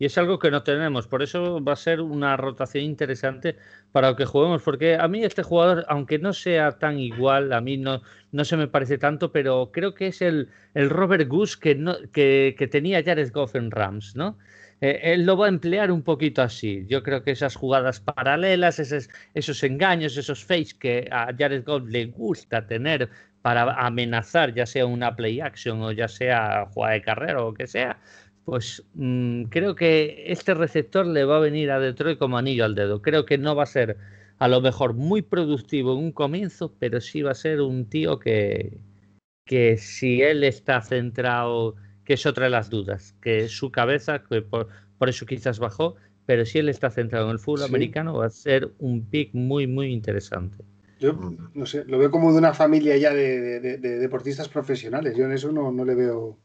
y 0.00 0.06
es 0.06 0.18
algo 0.18 0.40
que 0.40 0.50
no 0.50 0.64
tenemos. 0.64 1.06
Por 1.06 1.22
eso 1.22 1.62
va 1.62 1.74
a 1.74 1.76
ser 1.76 2.00
una 2.00 2.36
rotación 2.36 2.82
interesante 2.82 3.56
para 3.92 4.10
lo 4.10 4.16
que 4.16 4.24
juguemos, 4.24 4.64
porque 4.64 4.96
a 4.96 5.06
mí 5.06 5.22
este 5.22 5.44
jugador, 5.44 5.86
aunque 5.88 6.18
no 6.18 6.32
sea 6.32 6.72
tan 6.72 6.98
igual, 6.98 7.52
a 7.52 7.60
mí 7.60 7.76
no, 7.76 8.02
no 8.32 8.44
se 8.44 8.56
me 8.56 8.66
parece 8.66 8.98
tanto, 8.98 9.30
pero 9.30 9.70
creo 9.72 9.94
que 9.94 10.08
es 10.08 10.20
el, 10.20 10.48
el 10.74 10.90
Robert 10.90 11.28
Goose 11.28 11.56
que, 11.60 11.76
no, 11.76 11.94
que, 12.12 12.56
que 12.58 12.66
tenía 12.66 13.04
Jared 13.04 13.30
Goff 13.32 13.54
en 13.54 13.70
Rams, 13.70 14.16
¿no? 14.16 14.36
Eh, 14.80 15.00
él 15.02 15.24
lo 15.24 15.36
va 15.36 15.46
a 15.46 15.48
emplear 15.48 15.90
un 15.90 16.02
poquito 16.02 16.42
así. 16.42 16.84
Yo 16.88 17.02
creo 17.02 17.22
que 17.22 17.30
esas 17.30 17.54
jugadas 17.54 18.00
paralelas, 18.00 18.78
esos, 18.78 19.08
esos 19.34 19.62
engaños, 19.62 20.16
esos 20.16 20.44
fakes 20.44 20.72
que 20.78 21.08
a 21.10 21.34
Jared 21.38 21.64
Goff 21.64 21.84
le 21.88 22.06
gusta 22.06 22.66
tener 22.66 23.08
para 23.46 23.86
amenazar, 23.86 24.52
ya 24.54 24.66
sea 24.66 24.86
una 24.86 25.14
play 25.14 25.40
action 25.40 25.80
o 25.80 25.92
ya 25.92 26.08
sea 26.08 26.66
jugada 26.74 26.94
de 26.94 27.02
carrera 27.02 27.40
o 27.40 27.50
lo 27.50 27.54
que 27.54 27.68
sea, 27.68 28.00
pues 28.44 28.82
mm, 28.94 29.44
creo 29.44 29.76
que 29.76 30.24
este 30.26 30.52
receptor 30.52 31.06
le 31.06 31.24
va 31.24 31.36
a 31.36 31.38
venir 31.38 31.70
a 31.70 31.78
Detroit 31.78 32.18
como 32.18 32.38
anillo 32.38 32.64
al 32.64 32.74
dedo. 32.74 33.02
Creo 33.02 33.24
que 33.24 33.38
no 33.38 33.54
va 33.54 33.62
a 33.62 33.66
ser 33.66 33.98
a 34.40 34.48
lo 34.48 34.60
mejor 34.60 34.94
muy 34.94 35.22
productivo 35.22 35.92
en 35.92 36.06
un 36.06 36.10
comienzo, 36.10 36.74
pero 36.80 37.00
sí 37.00 37.22
va 37.22 37.30
a 37.30 37.34
ser 37.34 37.60
un 37.60 37.88
tío 37.88 38.18
que, 38.18 38.80
que 39.44 39.76
si 39.76 40.22
él 40.22 40.42
está 40.42 40.82
centrado 40.82 41.76
que 42.04 42.14
es 42.14 42.26
otra 42.26 42.46
de 42.46 42.50
las 42.50 42.68
dudas, 42.68 43.14
que 43.22 43.46
su 43.46 43.70
cabeza, 43.70 44.24
que 44.24 44.42
por, 44.42 44.68
eso 45.06 45.24
quizás 45.24 45.60
bajó, 45.60 45.94
pero 46.26 46.44
si 46.44 46.58
él 46.58 46.68
está 46.68 46.90
centrado 46.90 47.26
en 47.26 47.34
el 47.34 47.38
fútbol 47.38 47.62
americano, 47.62 48.14
va 48.14 48.26
a 48.26 48.30
ser 48.30 48.72
un 48.80 49.06
pick 49.08 49.32
muy, 49.34 49.68
muy 49.68 49.92
interesante. 49.92 50.64
Yo, 50.98 51.12
no 51.54 51.66
sé, 51.66 51.84
lo 51.86 51.98
veo 51.98 52.10
como 52.10 52.32
de 52.32 52.38
una 52.38 52.54
familia 52.54 52.96
ya 52.96 53.12
de, 53.12 53.60
deportistas 53.78 54.48
profesionales. 54.48 55.16
Yo 55.16 55.26
en 55.26 55.32
eso 55.32 55.52
no, 55.52 55.84
le 55.84 55.94
veo. 55.94 56.38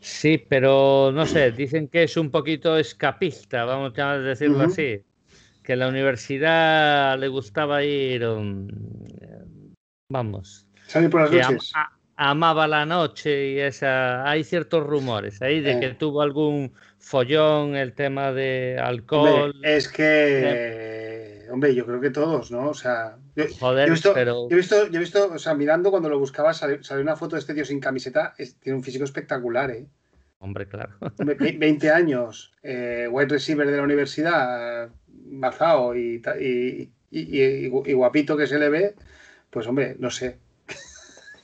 Sí, 0.00 0.44
pero 0.48 1.12
no 1.12 1.26
sé, 1.26 1.52
dicen 1.52 1.88
que 1.88 2.04
es 2.04 2.16
un 2.16 2.30
poquito 2.30 2.78
escapista, 2.78 3.64
vamos 3.64 3.96
a 3.98 4.18
decirlo 4.18 4.62
así. 4.62 5.02
Que 5.62 5.74
en 5.74 5.78
la 5.80 5.88
universidad 5.88 7.18
le 7.18 7.28
gustaba 7.28 7.84
ir, 7.84 8.24
um, 8.26 8.68
vamos. 10.08 10.66
Salir 10.86 11.10
por 11.10 11.30
las 11.30 11.50
noches 11.50 11.72
amaba 12.18 12.66
la 12.66 12.84
noche 12.84 13.52
y 13.52 13.60
esa 13.60 14.28
hay 14.28 14.42
ciertos 14.42 14.84
rumores 14.84 15.40
ahí 15.40 15.60
de 15.60 15.78
que 15.78 15.86
eh. 15.86 15.96
tuvo 15.96 16.20
algún 16.20 16.72
follón 16.98 17.76
el 17.76 17.92
tema 17.94 18.32
de 18.32 18.76
alcohol 18.82 19.54
es 19.62 19.86
que 19.86 21.46
hombre 21.52 21.76
yo 21.76 21.86
creo 21.86 22.00
que 22.00 22.10
todos 22.10 22.50
no 22.50 22.70
o 22.70 22.74
sea 22.74 23.16
yo, 23.38 23.54
Joder, 23.58 23.88
he 23.88 23.90
visto, 23.90 24.12
pero... 24.14 24.48
yo 24.48 24.56
he 24.56 24.60
visto 24.60 24.88
yo 24.88 24.96
he 24.96 25.00
visto 25.00 25.32
o 25.32 25.38
sea 25.38 25.54
mirando 25.54 25.90
cuando 25.90 26.08
lo 26.08 26.18
buscaba 26.18 26.52
salió, 26.52 26.78
una 27.00 27.16
foto 27.16 27.36
de 27.36 27.40
este 27.40 27.54
tío 27.54 27.64
sin 27.64 27.80
camiseta 27.80 28.34
tiene 28.60 28.76
un 28.76 28.84
físico 28.84 29.04
espectacular 29.04 29.70
eh 29.70 29.86
hombre 30.40 30.68
claro. 30.68 30.96
20 31.18 31.90
años 31.90 32.52
eh, 32.62 33.08
wide 33.10 33.28
receiver 33.28 33.66
de 33.70 33.76
la 33.76 33.82
universidad 33.82 34.88
mazao 35.30 35.96
y, 35.96 36.22
y, 36.40 36.90
y 37.10 37.92
guapito 37.92 38.36
que 38.36 38.46
se 38.46 38.58
le 38.58 38.68
ve 38.68 38.94
pues 39.50 39.66
hombre 39.66 39.96
no 39.98 40.10
sé. 40.10 40.38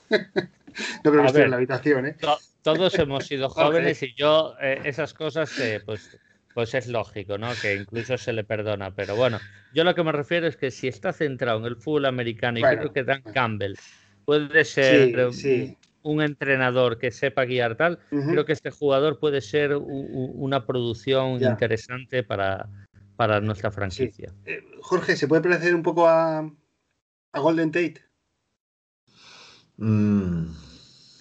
No 1.05 1.11
creo 1.11 1.21
que 1.21 1.27
esté 1.27 1.43
en 1.43 1.51
la 1.51 1.55
habitación, 1.55 2.05
¿eh? 2.05 2.17
todos 2.61 2.99
hemos 2.99 3.25
sido 3.25 3.47
jóvenes 3.49 4.03
y 4.03 4.13
yo 4.13 4.55
eh, 4.61 4.81
esas 4.83 5.13
cosas, 5.13 5.49
pues, 5.85 6.19
pues 6.55 6.73
es 6.73 6.87
lógico, 6.87 7.37
¿no? 7.37 7.49
Que 7.61 7.75
incluso 7.75 8.17
se 8.17 8.31
le 8.31 8.45
perdona. 8.45 8.95
Pero 8.95 9.17
bueno, 9.17 9.39
yo 9.73 9.83
lo 9.83 9.93
que 9.93 10.05
me 10.05 10.13
refiero 10.13 10.47
es 10.47 10.55
que 10.55 10.71
si 10.71 10.87
está 10.87 11.11
centrado 11.11 11.59
en 11.59 11.65
el 11.65 11.75
fútbol 11.75 12.05
americano 12.05 12.59
y 12.59 12.61
creo 12.61 12.93
que 12.93 13.03
Dan 13.03 13.21
Campbell 13.23 13.75
puede 14.23 14.63
ser 14.63 15.13
un 16.01 16.21
entrenador 16.21 16.97
que 16.97 17.11
sepa 17.11 17.43
guiar 17.43 17.75
tal, 17.75 17.99
creo 18.09 18.45
que 18.45 18.53
este 18.53 18.71
jugador 18.71 19.19
puede 19.19 19.41
ser 19.41 19.75
una 19.75 20.65
producción 20.65 21.43
interesante 21.43 22.23
para, 22.23 22.69
para 23.17 23.41
nuestra 23.41 23.69
franquicia. 23.69 24.33
Eh, 24.45 24.63
Jorge, 24.79 25.17
¿se 25.17 25.27
puede 25.27 25.41
parecer 25.41 25.75
un 25.75 25.83
poco 25.83 26.07
a, 26.07 26.39
a 26.39 27.39
Golden 27.41 27.69
Tate? 27.69 28.01
Mm. 29.75 30.45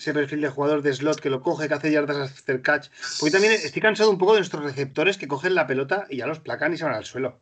Ese 0.04 0.12
perfil 0.12 0.42
de 0.42 0.50
jugador 0.50 0.82
de 0.82 0.92
slot 0.92 1.18
que 1.18 1.30
lo 1.30 1.40
coge, 1.40 1.66
que 1.66 1.72
hace 1.72 1.90
yardas 1.90 2.30
after 2.30 2.60
catch. 2.60 2.88
Porque 3.18 3.30
también 3.30 3.54
estoy 3.54 3.80
cansado 3.80 4.10
un 4.10 4.18
poco 4.18 4.34
de 4.34 4.40
nuestros 4.40 4.62
receptores 4.62 5.16
que 5.16 5.26
cogen 5.26 5.54
la 5.54 5.66
pelota 5.66 6.06
y 6.10 6.18
ya 6.18 6.26
los 6.26 6.40
placan 6.40 6.74
y 6.74 6.76
se 6.76 6.84
van 6.84 6.92
al 6.92 7.06
suelo. 7.06 7.38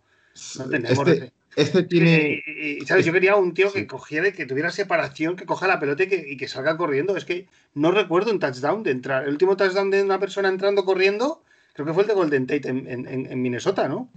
No 0.58 0.68
tenemos. 0.68 1.08
Este, 1.08 1.32
este 1.56 1.82
tiene. 1.82 2.40
Y, 2.46 2.86
¿sabes? 2.86 3.04
Yo 3.04 3.12
quería 3.12 3.34
un 3.34 3.52
tío 3.52 3.72
que 3.72 3.88
cogiera, 3.88 4.30
que 4.30 4.46
tuviera 4.46 4.70
separación, 4.70 5.34
que 5.34 5.44
coja 5.44 5.66
la 5.66 5.80
pelota 5.80 6.04
y 6.04 6.36
que, 6.36 6.46
salga 6.46 6.76
corriendo. 6.76 7.16
Es 7.16 7.24
que 7.24 7.48
no 7.74 7.90
recuerdo 7.90 8.30
un 8.30 8.38
touchdown 8.38 8.84
de 8.84 8.92
entrar. 8.92 9.24
El 9.24 9.30
último 9.30 9.56
touchdown 9.56 9.90
de 9.90 10.04
una 10.04 10.20
persona 10.20 10.48
entrando 10.48 10.84
corriendo, 10.84 11.42
creo 11.72 11.84
que 11.84 11.94
fue 11.94 12.04
el 12.04 12.08
de 12.10 12.14
Golden 12.14 12.46
Tate 12.46 12.68
en, 12.68 13.42
Minnesota, 13.42 13.88
¿no? 13.88 14.08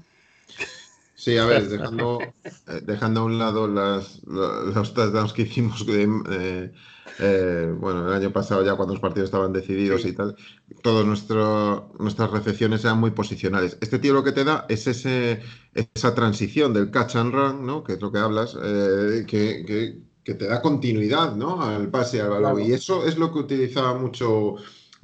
Sí, 1.15 1.37
a 1.37 1.45
ver, 1.45 1.67
dejando, 1.69 2.19
eh, 2.21 2.81
dejando 2.83 3.21
a 3.21 3.23
un 3.23 3.37
lado 3.37 3.67
las, 3.67 4.21
los 4.25 4.93
touchdowns 4.93 5.33
que 5.33 5.43
hicimos 5.43 5.85
eh, 5.87 6.71
eh, 7.19 7.73
bueno, 7.79 8.07
el 8.07 8.13
año 8.13 8.31
pasado 8.31 8.65
ya 8.65 8.75
cuando 8.75 8.93
los 8.93 9.01
partidos 9.01 9.27
estaban 9.27 9.53
decididos 9.53 10.05
y 10.05 10.11
tal, 10.11 10.35
todas 10.83 11.05
nuestras 11.05 12.31
recepciones 12.31 12.83
eran 12.83 12.99
muy 12.99 13.11
posicionales. 13.11 13.77
Este 13.79 13.99
tío 13.99 14.13
lo 14.13 14.23
que 14.23 14.33
te 14.33 14.43
da 14.43 14.65
es 14.67 14.87
ese, 14.87 15.41
esa 15.73 16.13
transición 16.13 16.73
del 16.73 16.91
catch 16.91 17.15
and 17.15 17.33
run, 17.33 17.65
¿no? 17.65 17.83
que 17.83 17.93
es 17.93 18.01
lo 18.01 18.11
que 18.11 18.19
hablas, 18.19 18.55
que, 18.55 20.01
te 20.25 20.47
da 20.47 20.61
continuidad 20.61 21.35
¿no? 21.35 21.61
al 21.61 21.89
pase 21.89 22.19
al 22.19 22.31
balón. 22.31 22.61
Y 22.61 22.73
eso 22.73 23.05
es 23.05 23.17
lo 23.17 23.31
que 23.31 23.39
utilizaba 23.39 23.97
mucho 23.97 24.55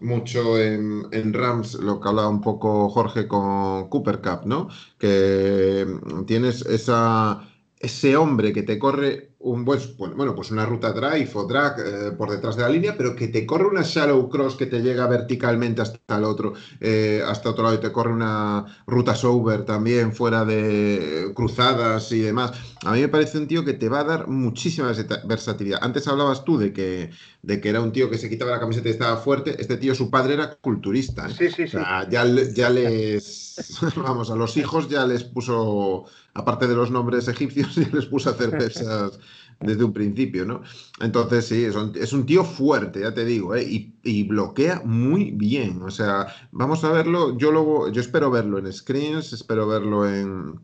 mucho 0.01 0.59
en, 0.59 1.07
en, 1.11 1.33
Rams, 1.33 1.75
lo 1.75 1.99
que 1.99 2.09
hablaba 2.09 2.29
un 2.29 2.41
poco 2.41 2.89
Jorge 2.89 3.27
con 3.27 3.87
Cooper 3.89 4.21
Cup, 4.21 4.41
¿no? 4.45 4.69
Que 4.97 5.87
tienes 6.27 6.65
esa, 6.65 7.47
ese 7.79 8.17
hombre 8.17 8.53
que 8.53 8.63
te 8.63 8.77
corre 8.77 9.31
un 9.43 9.65
pues, 9.65 9.95
bueno, 9.97 10.35
pues 10.35 10.51
una 10.51 10.65
ruta 10.65 10.93
drive 10.93 11.29
o 11.33 11.45
drag 11.45 11.79
eh, 11.79 12.11
por 12.11 12.29
detrás 12.29 12.55
de 12.55 12.63
la 12.63 12.69
línea, 12.69 12.95
pero 12.95 13.15
que 13.15 13.27
te 13.27 13.45
corre 13.45 13.65
una 13.65 13.81
shallow 13.81 14.29
cross 14.29 14.55
que 14.55 14.67
te 14.67 14.81
llega 14.81 15.07
verticalmente 15.07 15.81
hasta 15.81 16.17
el 16.17 16.23
otro, 16.23 16.53
eh, 16.79 17.23
hasta 17.25 17.49
otro 17.49 17.63
lado 17.63 17.75
y 17.75 17.79
te 17.79 17.91
corre 17.91 18.13
una 18.13 18.65
ruta 18.85 19.15
sober 19.15 19.65
también 19.65 20.13
fuera 20.13 20.45
de 20.45 21.31
cruzadas 21.33 22.11
y 22.11 22.19
demás. 22.19 22.51
A 22.83 22.93
mí 22.93 23.01
me 23.01 23.09
parece 23.09 23.37
un 23.37 23.47
tío 23.47 23.63
que 23.63 23.73
te 23.73 23.89
va 23.89 23.99
a 23.99 24.03
dar 24.03 24.27
muchísima 24.27 24.91
versatilidad. 25.25 25.79
Antes 25.83 26.07
hablabas 26.07 26.43
tú 26.43 26.57
de 26.57 26.73
que, 26.73 27.11
de 27.43 27.61
que 27.61 27.69
era 27.69 27.79
un 27.79 27.91
tío 27.91 28.09
que 28.09 28.17
se 28.17 28.27
quitaba 28.27 28.51
la 28.51 28.59
camiseta 28.59 28.89
y 28.89 28.91
estaba 28.91 29.17
fuerte. 29.17 29.55
Este 29.59 29.77
tío, 29.77 29.93
su 29.93 30.09
padre 30.09 30.33
era 30.33 30.55
culturista. 30.55 31.27
¿eh? 31.27 31.33
Sí, 31.37 31.49
sí, 31.51 31.67
sí. 31.67 31.77
ya, 32.09 32.25
ya 32.25 32.69
les, 32.71 33.77
vamos, 33.95 34.31
a 34.31 34.35
los 34.35 34.57
hijos 34.57 34.89
ya 34.89 35.05
les 35.05 35.23
puso 35.23 36.05
aparte 36.33 36.67
de 36.67 36.75
los 36.75 36.89
nombres 36.89 37.27
egipcios, 37.27 37.77
y 37.77 37.85
les 37.85 38.05
puso 38.05 38.29
a 38.29 38.33
hacer 38.33 38.49
pesas 38.51 39.19
desde 39.59 39.83
un 39.83 39.93
principio, 39.93 40.43
¿no? 40.43 40.63
Entonces, 41.01 41.45
sí, 41.47 41.65
es 41.65 42.13
un, 42.13 42.25
tío 42.25 42.43
fuerte, 42.43 43.01
ya 43.01 43.13
te 43.13 43.23
digo, 43.23 43.53
¿eh? 43.55 43.93
y, 44.03 44.23
bloquea 44.23 44.81
muy 44.83 45.31
bien. 45.31 45.83
O 45.83 45.91
sea, 45.91 46.27
vamos 46.51 46.83
a 46.83 46.91
verlo, 46.91 47.37
yo, 47.37 47.51
luego, 47.51 47.91
yo 47.91 48.01
espero 48.01 48.31
verlo 48.31 48.57
en 48.57 48.73
screens, 48.73 49.33
espero 49.33 49.67
verlo 49.67 50.09
en, 50.09 50.59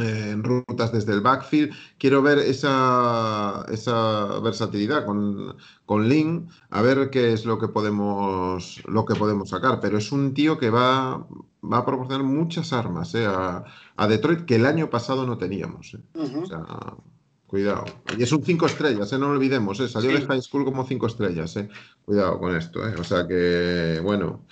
en 0.00 0.42
rutas 0.42 0.92
desde 0.92 1.12
el 1.12 1.20
backfield. 1.20 1.74
Quiero 1.98 2.22
ver 2.22 2.38
esa, 2.38 3.64
esa 3.70 4.40
versatilidad 4.40 5.04
con, 5.04 5.56
con 5.84 6.08
Link, 6.08 6.50
a 6.70 6.82
ver 6.82 7.10
qué 7.10 7.32
es 7.32 7.44
lo 7.44 7.58
que 7.58 7.68
podemos 7.68 8.82
lo 8.86 9.04
que 9.04 9.14
podemos 9.14 9.50
sacar. 9.50 9.80
Pero 9.80 9.98
es 9.98 10.12
un 10.12 10.34
tío 10.34 10.58
que 10.58 10.70
va, 10.70 11.26
va 11.62 11.78
a 11.78 11.84
proporcionar 11.84 12.24
muchas 12.24 12.72
armas 12.72 13.14
eh, 13.14 13.26
a, 13.26 13.64
a, 13.96 14.08
Detroit 14.08 14.44
que 14.44 14.56
el 14.56 14.66
año 14.66 14.88
pasado 14.90 15.26
no 15.26 15.38
teníamos. 15.38 15.94
Eh. 15.94 15.98
Uh 16.14 16.22
-huh. 16.22 16.42
O 16.42 16.46
sea, 16.46 16.64
cuidado. 17.46 17.84
Y 18.16 18.22
es 18.22 18.32
un 18.32 18.42
cinco 18.42 18.66
estrellas, 18.66 19.12
eh, 19.12 19.18
no 19.18 19.26
lo 19.26 19.32
olvidemos. 19.34 19.78
Eh. 19.80 19.88
Salió 19.88 20.10
sí. 20.10 20.16
de 20.16 20.26
high 20.26 20.42
school 20.42 20.64
como 20.64 20.86
cinco 20.86 21.06
estrellas. 21.06 21.54
Eh. 21.56 21.68
Cuidado 22.04 22.38
con 22.38 22.56
esto. 22.56 22.86
Eh. 22.88 22.94
O 22.98 23.04
sea 23.04 23.26
que, 23.28 24.00
bueno. 24.02 24.46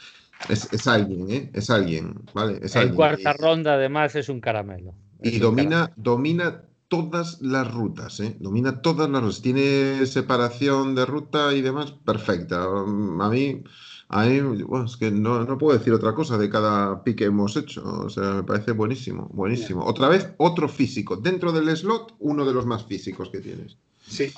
Es, 0.48 0.72
es, 0.72 0.86
alguien, 0.86 1.30
¿eh? 1.30 1.50
Es 1.52 1.68
alguien, 1.68 2.14
¿vale? 2.32 2.60
Es 2.62 2.74
en 2.74 2.80
alguien. 2.80 2.96
cuarta 2.96 3.34
ronda, 3.34 3.74
además, 3.74 4.16
es 4.16 4.30
un 4.30 4.40
caramelo. 4.40 4.94
Y 5.22 5.38
domina, 5.38 5.92
domina 5.96 6.62
todas 6.88 7.40
las 7.40 7.72
rutas, 7.72 8.20
¿eh? 8.20 8.36
Domina 8.40 8.82
todas 8.82 9.08
las 9.08 9.22
rutas. 9.22 9.42
Tiene 9.42 10.06
separación 10.06 10.94
de 10.94 11.06
ruta 11.06 11.54
y 11.54 11.62
demás 11.62 11.92
perfecta. 11.92 12.64
A 12.64 12.84
mí, 13.30 13.62
a 14.08 14.24
mí 14.26 14.40
bueno, 14.62 14.86
es 14.86 14.96
que 14.96 15.10
no, 15.10 15.44
no, 15.44 15.58
puedo 15.58 15.78
decir 15.78 15.92
otra 15.92 16.14
cosa 16.14 16.36
de 16.36 16.50
cada 16.50 17.04
pick 17.04 17.18
que 17.18 17.24
hemos 17.26 17.56
hecho. 17.56 17.82
O 17.84 18.10
sea, 18.10 18.34
me 18.34 18.42
parece 18.42 18.72
buenísimo, 18.72 19.28
buenísimo. 19.32 19.84
Otra 19.84 20.08
vez, 20.08 20.34
otro 20.38 20.68
físico. 20.68 21.16
Dentro 21.16 21.52
del 21.52 21.74
slot, 21.76 22.16
uno 22.18 22.44
de 22.44 22.52
los 22.52 22.66
más 22.66 22.84
físicos 22.84 23.30
que 23.30 23.40
tienes. 23.40 23.76
Sí. 24.06 24.32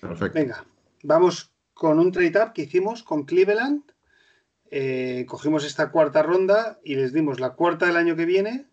Perfecto. 0.00 0.38
Venga, 0.38 0.64
vamos 1.02 1.50
con 1.74 1.98
un 1.98 2.12
trade-up 2.12 2.52
que 2.52 2.62
hicimos 2.62 3.02
con 3.02 3.24
Cleveland 3.24 3.82
eh, 4.70 5.26
cogimos 5.28 5.64
esta 5.64 5.90
cuarta 5.90 6.22
ronda 6.22 6.80
y 6.82 6.96
les 6.96 7.12
dimos 7.12 7.38
la 7.38 7.50
cuarta 7.50 7.86
del 7.86 7.96
año 7.96 8.16
que 8.16 8.24
viene 8.24 8.66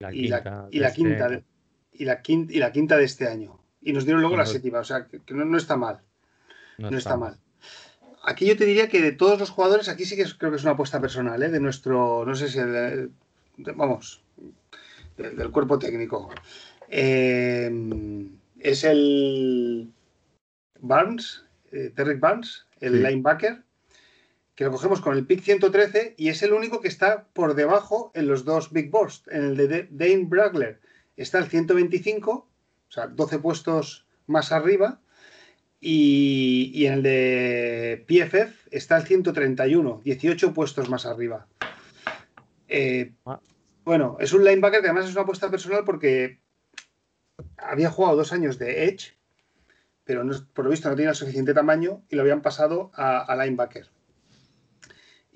la 0.00 0.14
y, 0.14 0.28
la, 0.28 0.68
y, 0.70 0.76
de 0.76 0.80
la 0.82 0.88
este 0.88 0.96
quinta 0.96 1.28
de, 1.28 1.44
y, 1.92 2.04
la 2.04 2.22
quinta, 2.22 2.52
y 2.52 2.58
la 2.58 2.72
quinta 2.72 2.96
de 2.96 3.04
este 3.04 3.26
año. 3.28 3.58
Y 3.82 3.92
nos 3.92 4.04
dieron 4.04 4.20
luego 4.22 4.36
No. 4.36 4.42
la 4.42 4.46
séptima, 4.46 4.78
o 4.80 4.84
sea, 4.84 5.06
que, 5.06 5.20
que 5.20 5.34
no, 5.34 5.44
no 5.44 5.56
está 5.56 5.76
mal. 5.76 6.00
No 6.78 6.90
No, 6.90 6.96
está 6.98 7.10
está 7.10 7.16
mal. 7.16 7.38
Aquí 8.24 8.46
yo 8.46 8.56
te 8.56 8.66
diría 8.66 8.88
que 8.88 9.00
de 9.00 9.12
todos 9.12 9.38
los 9.38 9.50
jugadores, 9.50 9.88
aquí 9.88 10.04
sí 10.04 10.14
que 10.16 10.22
es- 10.22 10.34
creo 10.34 10.50
que 10.50 10.56
es 10.58 10.62
una 10.62 10.72
apuesta 10.72 11.00
personal, 11.00 11.42
¿eh? 11.42 11.48
de 11.50 11.60
nuestro, 11.60 12.24
no 12.24 12.34
sé 12.34 12.48
si, 12.48 12.58
el- 12.58 13.10
de- 13.56 13.72
vamos, 13.72 14.22
del, 15.16 15.36
del 15.36 15.50
cuerpo 15.50 15.78
técnico. 15.78 16.30
Eh, 16.88 17.70
es 18.60 18.84
el 18.84 19.90
Barnes, 20.80 21.44
eh, 21.72 21.92
Derrick 21.94 22.20
Barnes, 22.20 22.66
el 22.80 22.94
Sí. 22.94 22.98
linebacker, 23.02 23.62
que 24.58 24.64
lo 24.64 24.72
cogemos 24.72 25.00
con 25.00 25.16
el 25.16 25.24
pick 25.24 25.40
113 25.40 26.14
y 26.16 26.30
es 26.30 26.42
el 26.42 26.52
único 26.52 26.80
que 26.80 26.88
está 26.88 27.28
por 27.32 27.54
debajo 27.54 28.10
en 28.14 28.26
los 28.26 28.44
dos 28.44 28.72
Big 28.72 28.90
Boards. 28.90 29.22
En 29.30 29.44
el 29.44 29.56
de 29.56 29.86
Dane 29.88 30.24
Bragler 30.24 30.80
está 31.16 31.38
el 31.38 31.46
125, 31.46 32.32
o 32.32 32.48
sea, 32.88 33.06
12 33.06 33.38
puestos 33.38 34.08
más 34.26 34.50
arriba. 34.50 35.00
Y, 35.80 36.72
y 36.74 36.86
en 36.86 36.94
el 36.94 37.02
de 37.04 38.04
PFF 38.08 38.66
está 38.72 38.96
el 38.96 39.04
131, 39.04 40.00
18 40.04 40.52
puestos 40.52 40.90
más 40.90 41.06
arriba. 41.06 41.46
Eh, 42.66 43.12
Ah. 43.26 43.38
bueno, 43.84 44.16
es 44.18 44.32
un 44.32 44.42
linebacker 44.42 44.80
que 44.80 44.88
además 44.88 45.04
es 45.04 45.12
una 45.12 45.22
apuesta 45.22 45.52
personal 45.52 45.84
porque 45.84 46.40
había 47.58 47.90
jugado 47.90 48.16
dos 48.16 48.32
años 48.32 48.58
de 48.58 48.86
Edge, 48.86 49.16
pero 50.02 50.24
no, 50.24 50.34
por 50.52 50.64
lo 50.64 50.72
visto 50.72 50.90
no 50.90 50.96
tenía 50.96 51.10
el 51.10 51.14
suficiente 51.14 51.54
tamaño 51.54 52.02
y 52.08 52.16
lo 52.16 52.22
habían 52.22 52.42
pasado 52.42 52.90
a, 52.94 53.20
a 53.20 53.36
linebacker. 53.36 53.88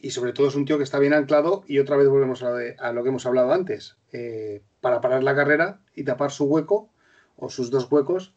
Y 0.03 0.11
sobre 0.11 0.33
todo 0.33 0.49
es 0.49 0.57
un 0.57 0.65
tío 0.65 0.79
que 0.79 0.85
está 0.85 0.99
bien 0.99 1.15
anclado 1.15 1.63
y 1.69 1.79
otra 1.79 1.97
vez 1.97 2.09
volvemos 2.09 2.43
a 2.43 2.93
lo, 2.93 3.03
que 3.03 3.09
hemos 3.09 3.25
hablado 3.25 3.53
antes. 3.53 3.97
Eh, 4.13 4.61
para 4.81 5.01
parar 5.01 5.23
la 5.23 5.37
carrera 5.37 5.81
y 5.95 6.03
tapar 6.03 6.33
su 6.33 6.45
hueco 6.45 6.91
o 7.37 7.49
sus 7.49 7.71
dos 7.71 7.87
huecos, 7.91 8.35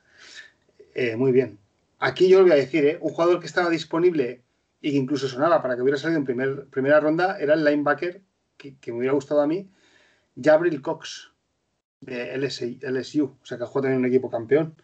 eh, 0.94 1.16
muy 1.16 1.32
bien. 1.32 1.58
Aquí 1.98 2.30
yo 2.30 2.38
lo 2.38 2.44
voy 2.44 2.52
a 2.52 2.56
decir, 2.56 2.86
¿eh? 2.86 3.00
un 3.02 3.10
jugador 3.10 3.40
que 3.40 3.48
estaba 3.48 3.72
disponible 3.72 4.44
y 4.80 4.92
que 4.92 4.98
incluso 4.98 5.28
sonaba 5.28 5.64
para 5.64 5.76
que 5.76 5.82
hubiera 5.82 5.98
salido 5.98 6.20
en 6.20 6.26
primer, 6.26 6.68
primera 6.68 7.00
ronda 7.00 7.40
era 7.40 7.56
el 7.56 7.66
linebacker 7.66 8.22
que, 8.58 8.78
me 8.92 9.00
hubiera 9.00 9.14
gustado 9.14 9.42
a 9.42 9.48
mí, 9.48 9.68
Jabril 10.40 10.84
Cox 10.84 11.32
de 12.00 12.38
LSU, 12.38 13.38
o 13.42 13.46
sea 13.46 13.58
que 13.58 13.64
ha 13.64 13.68
también 13.68 13.98
un 13.98 14.06
equipo 14.06 14.30
campeón. 14.30 14.76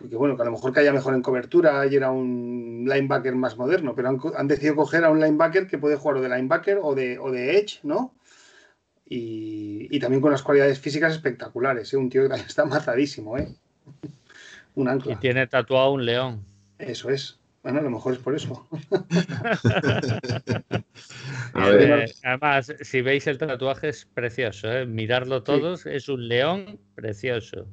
Porque 0.00 0.16
bueno, 0.16 0.34
que 0.34 0.42
a 0.42 0.46
lo 0.46 0.52
mejor 0.52 0.72
caía 0.72 0.94
mejor 0.94 1.14
en 1.14 1.20
cobertura 1.20 1.86
y 1.86 1.94
era 1.94 2.10
un 2.10 2.86
linebacker 2.88 3.34
más 3.34 3.58
moderno, 3.58 3.94
pero 3.94 4.18
han, 4.34 4.48
decidido 4.48 4.76
coger 4.76 5.04
a 5.04 5.10
un 5.10 5.20
linebacker 5.20 5.66
que 5.66 5.76
puede 5.76 5.96
jugar 5.96 6.16
o 6.16 6.22
de 6.22 6.30
linebacker 6.30 6.78
o 6.82 6.94
de, 6.94 7.18
o 7.18 7.30
de 7.30 7.58
edge, 7.58 7.80
¿no? 7.82 8.14
Y, 9.06 9.94
y 9.94 10.00
también 10.00 10.22
con 10.22 10.30
unas 10.30 10.42
cualidades 10.42 10.78
físicas 10.78 11.12
espectaculares, 11.12 11.92
¿eh? 11.92 11.98
un 11.98 12.08
tío 12.08 12.22
que 12.22 12.28
también 12.28 12.46
está 12.48 12.64
mazadísimo, 12.64 13.36
¿eh? 13.36 13.54
un 14.74 14.86
Y 14.86 14.90
ancla. 14.90 15.20
tiene 15.20 15.46
tatuado 15.46 15.92
un 15.92 16.06
león. 16.06 16.42
Eso 16.78 17.10
es. 17.10 17.38
Bueno, 17.62 17.80
a 17.80 17.82
lo 17.82 17.90
mejor 17.90 18.14
es 18.14 18.20
por 18.20 18.34
eso. 18.34 18.66
A 21.52 21.70
Eh, 21.72 22.06
además, 22.22 22.72
si 22.80 23.02
veis 23.02 23.26
el 23.26 23.36
tatuaje 23.36 23.90
es 23.90 24.06
precioso, 24.06 24.72
¿eh? 24.72 24.86
mirarlo 24.86 25.42
todos, 25.42 25.84
es 25.84 26.08
un 26.08 26.26
león 26.26 26.80
precioso. 26.94 27.66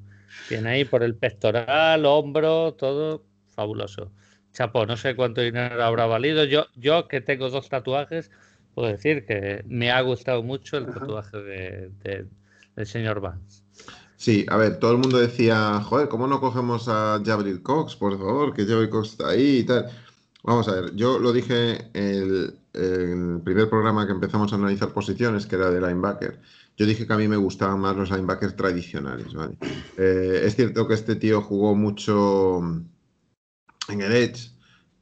Tiene 0.48 0.70
ahí 0.70 0.86
por 0.86 1.04
el 1.04 1.16
pectoral, 1.16 2.06
hombro, 2.06 2.74
todo 2.74 3.24
fabuloso. 3.56 4.12
Chapo, 4.54 4.86
no 4.86 4.98
sé 4.98 5.16
cuánto 5.16 5.42
dinero 5.42 5.84
habrá 5.84 6.06
valido. 6.06 6.44
Yo, 6.46 6.66
yo 6.76 7.08
que 7.08 7.22
tengo 7.22 7.50
dos 7.50 7.70
tatuajes, 7.70 8.32
puedo 8.74 8.88
decir 8.90 9.26
que 9.26 9.64
me 9.68 9.92
ha 9.92 10.02
gustado 10.02 10.42
mucho 10.44 10.78
el 10.78 10.86
Ajá. 10.86 11.00
tatuaje 11.00 11.38
de, 11.38 11.92
de- 12.04 12.26
del 12.76 12.86
señor 12.88 13.22
Vance. 13.22 13.64
Sí, 14.16 14.46
a 14.50 14.58
ver, 14.58 14.80
todo 14.80 14.94
el 14.94 14.98
mundo 14.98 15.20
decía, 15.20 15.80
joder, 15.82 16.08
¿cómo 16.08 16.26
no 16.28 16.40
cogemos 16.40 16.88
a 16.90 17.22
Jabril 17.24 17.62
Cox, 17.62 17.96
por 17.96 18.18
favor? 18.18 18.54
Que 18.54 18.66
Jabril 18.66 18.90
Cox 18.90 19.10
está 19.12 19.30
ahí 19.30 19.60
y 19.60 19.64
tal. 19.64 19.86
Vamos 20.44 20.68
a 20.70 20.80
ver, 20.80 20.96
yo 20.96 21.20
lo 21.20 21.34
dije 21.34 21.90
el, 21.94 22.58
el 22.74 23.42
primer 23.44 23.70
programa 23.70 24.06
que 24.08 24.14
empezamos 24.14 24.52
a 24.52 24.56
analizar 24.56 24.90
posiciones, 24.94 25.46
que 25.46 25.56
era 25.56 25.70
de 25.70 25.82
linebacker. 25.82 26.40
Yo 26.78 26.86
dije 26.86 27.08
que 27.08 27.14
a 27.14 27.18
mí 27.18 27.28
me 27.28 27.38
gustaban 27.38 27.80
más 27.80 27.98
los 27.98 28.12
linebackers 28.12 28.56
tradicionales. 28.56 29.28
Eh, 29.98 30.42
es 30.44 30.56
cierto 30.56 30.88
que 30.88 30.94
este 30.94 31.16
tío 31.16 31.42
jugó 31.42 31.76
mucho 31.76 32.60
en 33.90 34.02
el 34.02 34.12
Edge, 34.12 34.52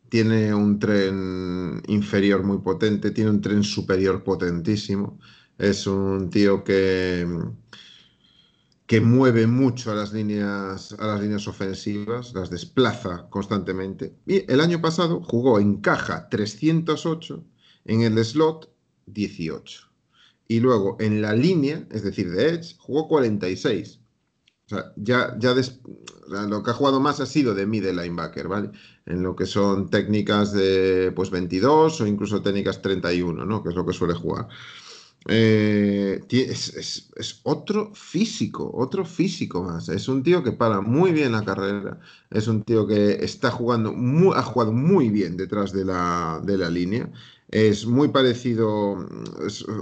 tiene 0.07 0.55
un 0.55 0.79
tren 0.79 1.83
inferior 1.87 2.43
muy 2.43 2.59
potente, 2.59 3.11
tiene 3.11 3.31
un 3.31 3.41
tren 3.41 3.61
superior 3.61 4.23
potentísimo. 4.23 5.19
Es 5.57 5.85
un 5.85 6.29
tío 6.29 6.63
que, 6.63 7.27
que 8.85 9.01
mueve 9.01 9.45
mucho 9.45 9.91
a 9.91 9.95
las 9.95 10.13
líneas, 10.13 10.95
a 10.97 11.07
las 11.07 11.21
líneas 11.21 11.45
ofensivas, 11.45 12.33
las 12.33 12.49
desplaza 12.49 13.27
constantemente. 13.29 14.15
Y 14.25 14.49
el 14.49 14.61
año 14.61 14.79
pasado 14.79 15.21
jugó 15.21 15.59
en 15.59 15.81
caja 15.81 16.29
308, 16.29 17.43
en 17.83 18.01
el 18.01 18.23
slot 18.23 18.73
18. 19.07 19.94
Y 20.47 20.59
luego 20.59 20.97
en 20.99 21.21
la 21.21 21.33
línea, 21.33 21.87
es 21.91 22.03
decir, 22.03 22.31
de 22.31 22.49
Edge, 22.49 22.75
jugó 22.79 23.07
46. 23.07 23.99
O 24.67 24.69
sea, 24.69 24.93
ya, 24.95 25.35
ya 25.39 25.53
lo 26.47 26.63
que 26.63 26.71
ha 26.71 26.73
jugado 26.73 26.99
más 26.99 27.19
ha 27.19 27.25
sido 27.25 27.53
de 27.53 27.65
middle 27.67 27.93
linebacker, 27.93 28.47
¿vale? 28.47 28.71
En 29.05 29.21
lo 29.23 29.35
que 29.35 29.45
son 29.45 29.89
técnicas 29.89 30.51
de 30.53 31.11
pues 31.15 31.29
22 31.29 32.01
o 32.01 32.07
incluso 32.07 32.41
técnicas 32.41 32.81
31, 32.81 33.45
¿no? 33.45 33.61
Que 33.63 33.69
es 33.69 33.75
lo 33.75 33.85
que 33.85 33.93
suele 33.93 34.13
jugar. 34.15 34.47
Eh, 35.27 36.21
es, 36.29 36.75
es- 36.75 37.09
es 37.15 37.39
otro 37.43 37.91
físico, 37.95 38.69
otro 38.75 39.05
físico 39.05 39.63
más. 39.63 39.89
Es 39.89 40.07
un 40.07 40.21
tío 40.23 40.43
que 40.43 40.51
para 40.51 40.81
muy 40.81 41.11
bien 41.11 41.31
la 41.31 41.43
carrera. 41.43 41.99
Es 42.29 42.47
un 42.47 42.63
tío 42.63 42.85
que 42.87 43.23
está 43.25 43.49
jugando, 43.51 43.91
mu- 43.93 44.33
ha 44.33 44.43
jugado 44.43 44.71
muy 44.71 45.09
bien 45.09 45.35
detrás 45.37 45.71
de 45.73 45.85
la, 45.85 46.41
de 46.43 46.57
la 46.57 46.69
línea. 46.69 47.11
Es 47.47 47.85
muy 47.85 48.09
parecido 48.09 48.95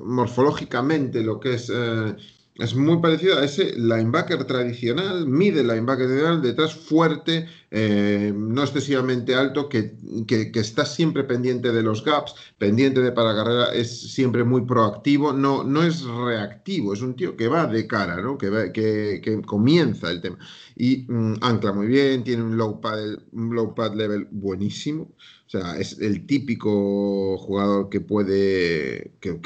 morfológicamente 0.03 1.23
lo 1.23 1.39
que 1.39 1.53
es. 1.55 1.71
eh, 1.73 2.15
es 2.55 2.75
muy 2.75 3.01
parecido 3.01 3.39
a 3.39 3.45
ese 3.45 3.73
linebacker 3.77 4.43
tradicional, 4.45 5.27
mide 5.27 5.63
linebacker 5.63 6.05
tradicional, 6.05 6.41
detrás 6.41 6.75
fuerte, 6.75 7.47
eh, 7.71 8.31
no 8.35 8.61
excesivamente 8.61 9.33
alto, 9.33 9.67
que, 9.67 9.95
que, 10.27 10.51
que 10.51 10.59
está 10.59 10.85
siempre 10.85 11.23
pendiente 11.23 11.71
de 11.71 11.81
los 11.81 12.03
gaps, 12.03 12.35
pendiente 12.59 13.01
de 13.01 13.11
para 13.11 13.35
carrera, 13.35 13.73
es 13.73 14.13
siempre 14.13 14.43
muy 14.43 14.61
proactivo, 14.65 15.33
no, 15.33 15.63
no 15.63 15.81
es 15.81 16.03
reactivo, 16.03 16.93
es 16.93 17.01
un 17.01 17.15
tío 17.15 17.35
que 17.35 17.47
va 17.47 17.65
de 17.65 17.87
cara, 17.87 18.21
¿no? 18.21 18.37
que, 18.37 18.71
que, 18.71 19.19
que 19.23 19.41
comienza 19.41 20.11
el 20.11 20.21
tema. 20.21 20.37
Y 20.75 21.05
mm, 21.07 21.35
ancla 21.41 21.73
muy 21.73 21.87
bien, 21.87 22.23
tiene 22.23 22.43
un 22.43 22.55
low 22.57 22.79
pad, 22.79 22.99
low 23.31 23.73
pad 23.73 23.95
level 23.95 24.27
buenísimo. 24.31 25.11
O 25.47 25.49
sea, 25.49 25.77
es 25.77 25.99
el 25.99 26.25
típico 26.25 27.37
jugador 27.37 27.89
que 27.89 28.01
puede. 28.01 29.13
que, 29.19 29.39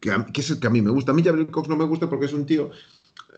que- 0.00 0.10
a- 0.10 0.26
es 0.34 0.50
el 0.50 0.60
que 0.60 0.66
a 0.66 0.70
mí 0.70 0.82
me 0.82 0.90
gusta. 0.90 1.12
A 1.12 1.14
mí 1.14 1.22
Jabril 1.22 1.48
Cox 1.50 1.68
no 1.68 1.76
me 1.76 1.84
gusta 1.84 2.08
porque 2.08 2.26
es 2.26 2.32
un 2.32 2.46
tío. 2.46 2.70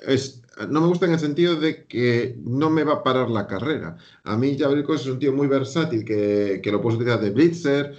Es, 0.07 0.43
no 0.69 0.81
me 0.81 0.87
gusta 0.87 1.07
en 1.07 1.13
el 1.13 1.19
sentido 1.21 1.57
de 1.57 1.85
que 1.87 2.37
no 2.45 2.71
me 2.71 2.85
va 2.85 2.95
a 2.95 3.03
parar 3.03 3.29
la 3.31 3.47
carrera. 3.47 3.97
A 4.25 4.37
mí 4.37 4.57
Jabril 4.59 4.85
Cox 4.85 5.03
es 5.03 5.07
un 5.09 5.19
tío 5.19 5.33
muy 5.33 5.47
versátil 5.47 6.05
que, 6.05 6.61
que 6.63 6.73
lo 6.73 6.81
puedes 6.81 6.97
utilizar 6.99 7.21
de 7.21 7.31
blitzer. 7.31 7.97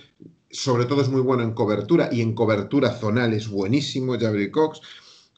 Sobre 0.49 0.85
todo 0.85 1.01
es 1.01 1.09
muy 1.09 1.21
bueno 1.21 1.43
en 1.43 1.53
cobertura 1.53 2.09
y 2.11 2.21
en 2.21 2.33
cobertura 2.35 2.91
zonal 2.91 3.33
es 3.33 3.47
buenísimo 3.49 4.17
Jabril 4.19 4.51
Cox. 4.51 4.81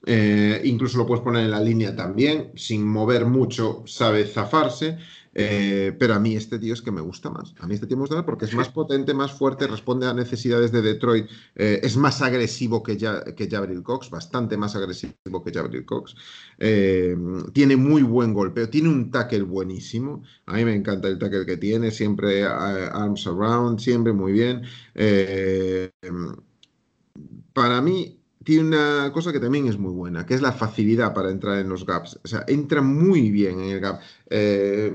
Eh, 0.06 0.62
incluso 0.66 0.98
lo 0.98 1.06
puedes 1.06 1.24
poner 1.24 1.44
en 1.46 1.52
la 1.52 1.62
línea 1.62 1.96
también, 1.96 2.52
sin 2.56 2.86
mover 2.86 3.26
mucho, 3.26 3.84
sabe 3.86 4.26
zafarse. 4.26 4.98
Eh, 5.36 5.96
pero 5.98 6.14
a 6.14 6.20
mí 6.20 6.36
este 6.36 6.60
tío 6.60 6.74
es 6.74 6.82
que 6.82 6.92
me 6.92 7.02
gusta 7.02 7.30
más. 7.30 7.54
A 7.60 7.68
mí 7.68 7.74
este 7.74 7.88
tío 7.88 7.98
me 7.98 8.02
gusta 8.02 8.16
más 8.16 8.26
porque 8.26 8.46
es 8.46 8.54
más 8.54 8.70
potente, 8.70 9.14
más 9.14 9.32
fuerte, 9.32 9.68
responde 9.68 10.08
a 10.08 10.14
necesidades 10.14 10.72
de 10.72 10.82
Detroit, 10.82 11.30
eh, 11.56 11.80
es 11.84 11.98
más 11.98 12.22
agresivo 12.22 12.84
que, 12.84 12.98
ya, 12.98 13.24
que 13.24 13.50
Jabril 13.50 13.82
Cox, 13.84 14.10
bastante 14.10 14.58
más 14.58 14.76
agresivo 14.76 15.44
que 15.44 15.52
Jabril 15.52 15.86
Cox. 15.86 16.16
Eh, 16.60 17.18
tiene 17.54 17.76
muy 17.76 18.04
buen 18.04 18.34
golpeo, 18.34 18.70
tiene 18.70 18.90
un 18.90 19.12
tackle 19.12 19.44
buenísimo. 19.44 20.24
A 20.46 20.54
mí 20.56 20.66
me 20.66 20.76
encanta 20.76 21.08
el 21.08 21.18
tackle 21.18 21.46
que 21.46 21.58
tiene, 21.58 21.92
siempre 21.92 22.44
arms 22.46 23.28
around, 23.28 23.80
siempre 23.80 24.14
muy 24.14 24.34
bien. 24.34 24.64
para 27.54 27.82
mí, 27.82 28.23
tiene 28.44 28.64
una 28.64 29.12
cosa 29.14 29.32
que 29.32 29.40
también 29.40 29.68
es 29.68 29.78
muy 29.78 29.92
buena, 29.92 30.26
que 30.26 30.34
es 30.34 30.42
la 30.42 30.52
facilidad 30.52 31.14
para 31.14 31.32
entrar 31.32 31.60
en 31.60 31.70
los 31.70 31.86
gaps. 31.86 32.20
O 32.24 32.28
sea, 32.28 32.44
entra 32.48 32.82
muy 32.82 33.32
bien 33.32 33.60
en 33.60 33.70
el 33.72 33.80
gap. 33.80 34.00
Eh, 34.30 34.94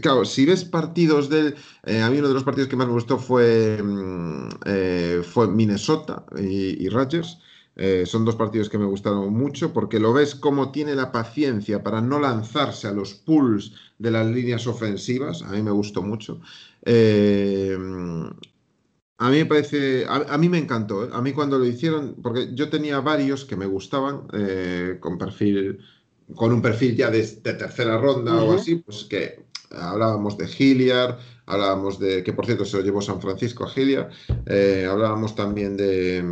claro, 0.00 0.24
si 0.24 0.46
ves 0.46 0.64
partidos 0.64 1.28
del... 1.28 1.54
Eh, 1.84 2.00
a 2.00 2.10
mí 2.10 2.18
uno 2.18 2.28
de 2.28 2.34
los 2.34 2.44
partidos 2.44 2.68
que 2.68 2.76
más 2.76 2.86
me 2.86 2.94
gustó 2.94 3.18
fue, 3.18 3.80
mm, 3.82 4.48
eh, 4.64 5.22
fue 5.22 5.48
Minnesota 5.48 6.24
y, 6.38 6.84
y 6.84 6.88
Rogers. 6.88 7.38
son 8.06 8.24
dos 8.24 8.36
partidos 8.36 8.70
que 8.70 8.78
me 8.78 8.86
gustaron 8.86 9.34
mucho 9.34 9.72
porque 9.74 10.00
lo 10.00 10.14
ves 10.14 10.34
como 10.34 10.72
tiene 10.72 10.94
la 10.94 11.12
paciencia 11.12 11.82
para 11.82 12.00
no 12.00 12.18
lanzarse 12.18 12.88
a 12.88 12.92
los 12.92 13.12
pulls 13.12 13.72
de 13.98 14.10
las 14.10 14.26
líneas 14.26 14.66
ofensivas. 14.66 15.42
A 15.42 15.50
mí 15.52 15.62
me 15.62 15.72
gustó 15.72 16.02
mucho. 16.02 16.40
A 19.18 19.30
mí 19.30 19.38
me 19.38 19.46
parece, 19.46 20.04
a, 20.06 20.36
mí 20.36 20.48
me 20.48 20.58
encantó. 20.58 21.04
¿eh? 21.04 21.08
A 21.12 21.22
mí 21.22 21.32
cuando 21.32 21.58
lo 21.58 21.64
hicieron, 21.64 22.16
porque 22.22 22.50
yo 22.52 22.68
tenía 22.68 23.00
varios 23.00 23.46
que 23.46 23.56
me 23.56 23.64
gustaban 23.64 24.28
eh, 24.34 24.98
con 25.00 25.16
perfil, 25.16 25.78
con 26.34 26.52
un 26.52 26.60
perfil 26.60 26.96
ya 26.96 27.10
de, 27.10 27.22
tercera 27.22 27.96
ronda 27.98 28.34
o 28.34 28.54
así, 28.54 28.76
pues 28.76 29.04
que 29.04 29.46
hablábamos 29.70 30.36
de 30.36 30.46
Hilliard, 30.46 31.18
hablábamos 31.46 31.98
de, 31.98 32.22
que 32.22 32.34
por 32.34 32.44
cierto 32.44 32.66
se 32.66 32.76
lo 32.76 32.82
llevó 32.82 33.00
San 33.00 33.22
Francisco 33.22 33.64
a 33.64 33.72
Hilliard, 33.74 34.10
eh, 34.44 34.86
hablábamos 34.88 35.34
también 35.34 35.78
de, 35.78 36.22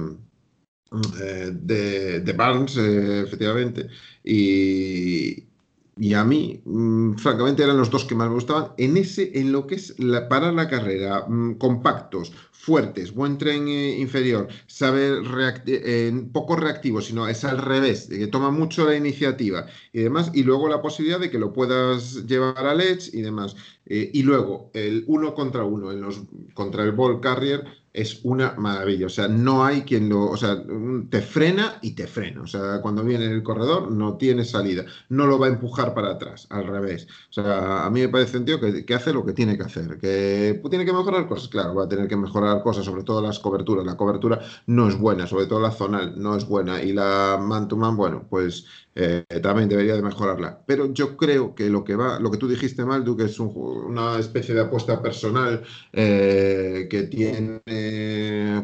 de, 1.53 2.21
de 2.21 2.33
Barnes, 2.35 2.77
efectivamente, 2.77 3.89
y, 4.23 5.54
y 5.97 6.15
a 6.15 6.25
mí, 6.25 6.61
mm, 6.65 7.15
francamente, 7.15 7.63
eran 7.63 7.77
los 7.77 7.91
dos 7.91 8.05
que 8.05 8.15
más 8.15 8.29
me 8.29 8.35
gustaban. 8.35 8.73
En 8.79 8.97
ese, 8.97 9.39
en 9.39 9.53
lo 9.53 9.67
que 9.67 9.77
es 9.77 9.99
la, 9.99 10.29
para 10.29 10.51
la 10.53 10.69
carrera, 10.69 11.25
mm, 11.29 11.55
compactos, 11.55 12.33
fuertes, 12.51 13.13
buen 13.13 13.39
tren 13.39 13.69
eh, 13.69 13.99
inferior, 13.99 14.49
saber 14.67 15.23
eh, 15.67 16.27
poco 16.33 16.57
reactivo, 16.57 17.01
sino 17.01 17.29
es 17.29 17.45
al 17.45 17.59
revés, 17.59 18.07
que 18.09 18.27
toma 18.27 18.51
mucho 18.51 18.87
la 18.87 18.97
iniciativa 18.97 19.67
y 19.93 20.01
demás, 20.01 20.31
y 20.35 20.43
luego 20.43 20.69
la 20.69 20.83
posibilidad 20.83 21.21
de 21.21 21.31
que 21.31 21.39
lo 21.39 21.53
puedas 21.53 22.27
llevar 22.27 22.67
al 22.67 22.81
edge 22.81 23.11
y 23.13 23.21
demás. 23.23 23.55
Eh, 23.87 24.11
y 24.15 24.23
luego 24.23 24.71
el 24.75 25.05
uno 25.07 25.35
contra 25.35 25.65
uno 25.65 25.93
en 25.93 26.01
los, 26.01 26.23
contra 26.55 26.85
el 26.85 26.93
ball 26.93 27.21
carrier 27.21 27.84
es 27.95 28.21
una 28.25 28.55
maravilla. 28.59 29.07
O 29.07 29.09
sea, 29.09 29.29
no 29.29 29.65
hay 29.65 29.83
quien 29.83 30.09
lo. 30.09 30.29
O 30.29 30.37
sea, 30.37 30.63
te 31.11 31.23
frena 31.23 31.79
y 31.81 31.93
te 31.93 32.07
frena. 32.07 32.43
O 32.43 32.47
sea, 32.47 32.81
cuando 32.83 33.05
viene 33.05 33.27
el 33.27 33.43
corredor 33.43 33.91
no 33.93 34.17
tiene 34.17 34.45
salida. 34.45 34.85
No 35.09 35.27
lo 35.27 35.39
va 35.39 35.47
a 35.47 35.51
empujar 35.51 35.95
para 35.95 36.11
atrás, 36.11 36.47
al 36.51 36.67
revés. 36.67 37.07
O 37.31 37.33
sea, 37.33 37.87
a 37.87 37.91
mí 37.91 38.01
me 38.01 38.09
parece 38.09 38.37
un 38.39 38.45
tío 38.45 38.61
que, 38.61 38.85
que 38.85 38.95
hace 38.95 39.13
lo 39.13 39.25
que 39.25 39.33
tiene 39.33 39.57
que 39.57 39.63
hacer. 39.63 39.99
Que 39.99 40.61
tiene 40.69 40.85
que 40.85 40.93
mejorar 40.93 41.29
cosas, 41.29 41.49
claro, 41.49 41.75
va 41.75 41.85
a 41.85 41.89
tener 41.89 42.09
que 42.09 42.17
mejorar 42.17 42.63
cosas, 42.63 42.85
sobre 42.85 43.05
todo 43.05 43.23
las 43.23 43.39
coberturas. 43.39 43.87
La 43.87 43.97
cobertura 43.97 44.41
no 44.67 44.89
es 44.89 44.99
buena, 44.99 45.27
sobre 45.27 45.47
todo 45.47 45.61
la 45.61 45.71
zonal 45.71 46.21
no 46.21 46.37
es 46.37 46.47
buena. 46.47 46.83
Y 46.83 46.93
la 46.93 47.39
man 47.41 47.69
to 47.69 47.77
man, 47.77 47.97
bueno, 47.97 48.27
pues 48.29 48.67
eh, 48.97 49.25
también 49.43 49.69
debería 49.69 49.95
de 49.95 50.03
mejorarla. 50.03 50.63
Pero 50.67 50.93
yo 50.93 51.17
creo 51.17 51.55
que 51.55 51.69
lo 51.69 51.85
que 51.85 51.97
va, 51.97 52.19
lo 52.21 52.31
que 52.31 52.39
tú 52.39 52.49
dijiste 52.49 52.85
mal, 52.85 53.05
Duque, 53.05 53.25
es 53.25 53.39
una 53.41 54.19
especie 54.19 54.55
de 54.55 54.63
apuesta 54.63 55.03
personal 55.03 55.63
eh, 55.93 56.87
que 56.91 57.05
tiene 57.05 57.61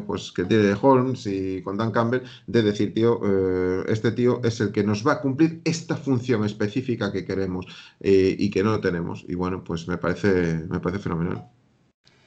pues 0.05 0.31
que 0.31 0.45
tiene 0.45 0.75
Holmes 0.81 1.25
y 1.27 1.61
con 1.61 1.77
Dan 1.77 1.91
Campbell 1.91 2.21
de 2.47 2.61
decir, 2.61 2.93
tío, 2.93 3.19
eh, 3.23 3.83
este 3.87 4.11
tío 4.11 4.41
es 4.43 4.59
el 4.61 4.71
que 4.71 4.83
nos 4.83 5.05
va 5.05 5.13
a 5.13 5.21
cumplir 5.21 5.61
esta 5.65 5.95
función 5.95 6.45
específica 6.45 7.11
que 7.11 7.25
queremos 7.25 7.65
y 7.99 8.49
que 8.49 8.63
no 8.63 8.79
tenemos. 8.79 9.25
Y 9.27 9.35
bueno, 9.35 9.63
pues 9.63 9.87
me 9.87 9.97
parece, 9.97 10.65
me 10.69 10.79
parece 10.79 11.03
fenomenal. 11.03 11.45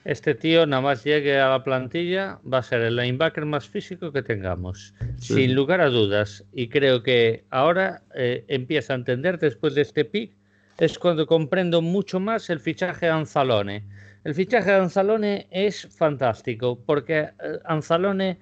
Este 0.05 0.35
tío, 0.35 0.67
nada 0.67 0.83
más 0.83 1.03
llegue 1.03 1.41
a 1.41 1.49
la 1.49 1.65
plantilla, 1.65 2.39
va 2.51 2.59
a 2.59 2.63
ser 2.63 2.83
el 2.83 2.97
linebacker 2.97 3.47
más 3.47 3.67
físico 3.67 4.13
que 4.13 4.23
tengamos, 4.23 4.93
sin 5.19 5.55
lugar 5.55 5.81
a 5.81 5.89
dudas. 5.89 6.45
Y 6.53 6.69
creo 6.69 7.03
que 7.03 7.45
ahora 7.49 8.03
eh, 8.15 8.45
empieza 8.49 8.93
a 8.93 8.97
entender, 8.97 9.39
después 9.39 9.75
de 9.75 9.81
este 9.81 10.05
pick, 10.05 10.33
es 10.77 10.99
cuando 10.99 11.27
comprendo 11.27 11.81
mucho 11.81 12.21
más 12.21 12.51
el 12.51 12.61
fichaje 12.61 13.07
de 13.07 13.13
Anzalone. 13.13 13.83
El 14.25 14.35
fichaje 14.35 14.71
de 14.71 14.77
Anzalone 14.79 15.47
es 15.51 15.87
fantástico, 15.97 16.83
porque 16.85 17.19
eh, 17.19 17.59
Anzalone 17.65 18.39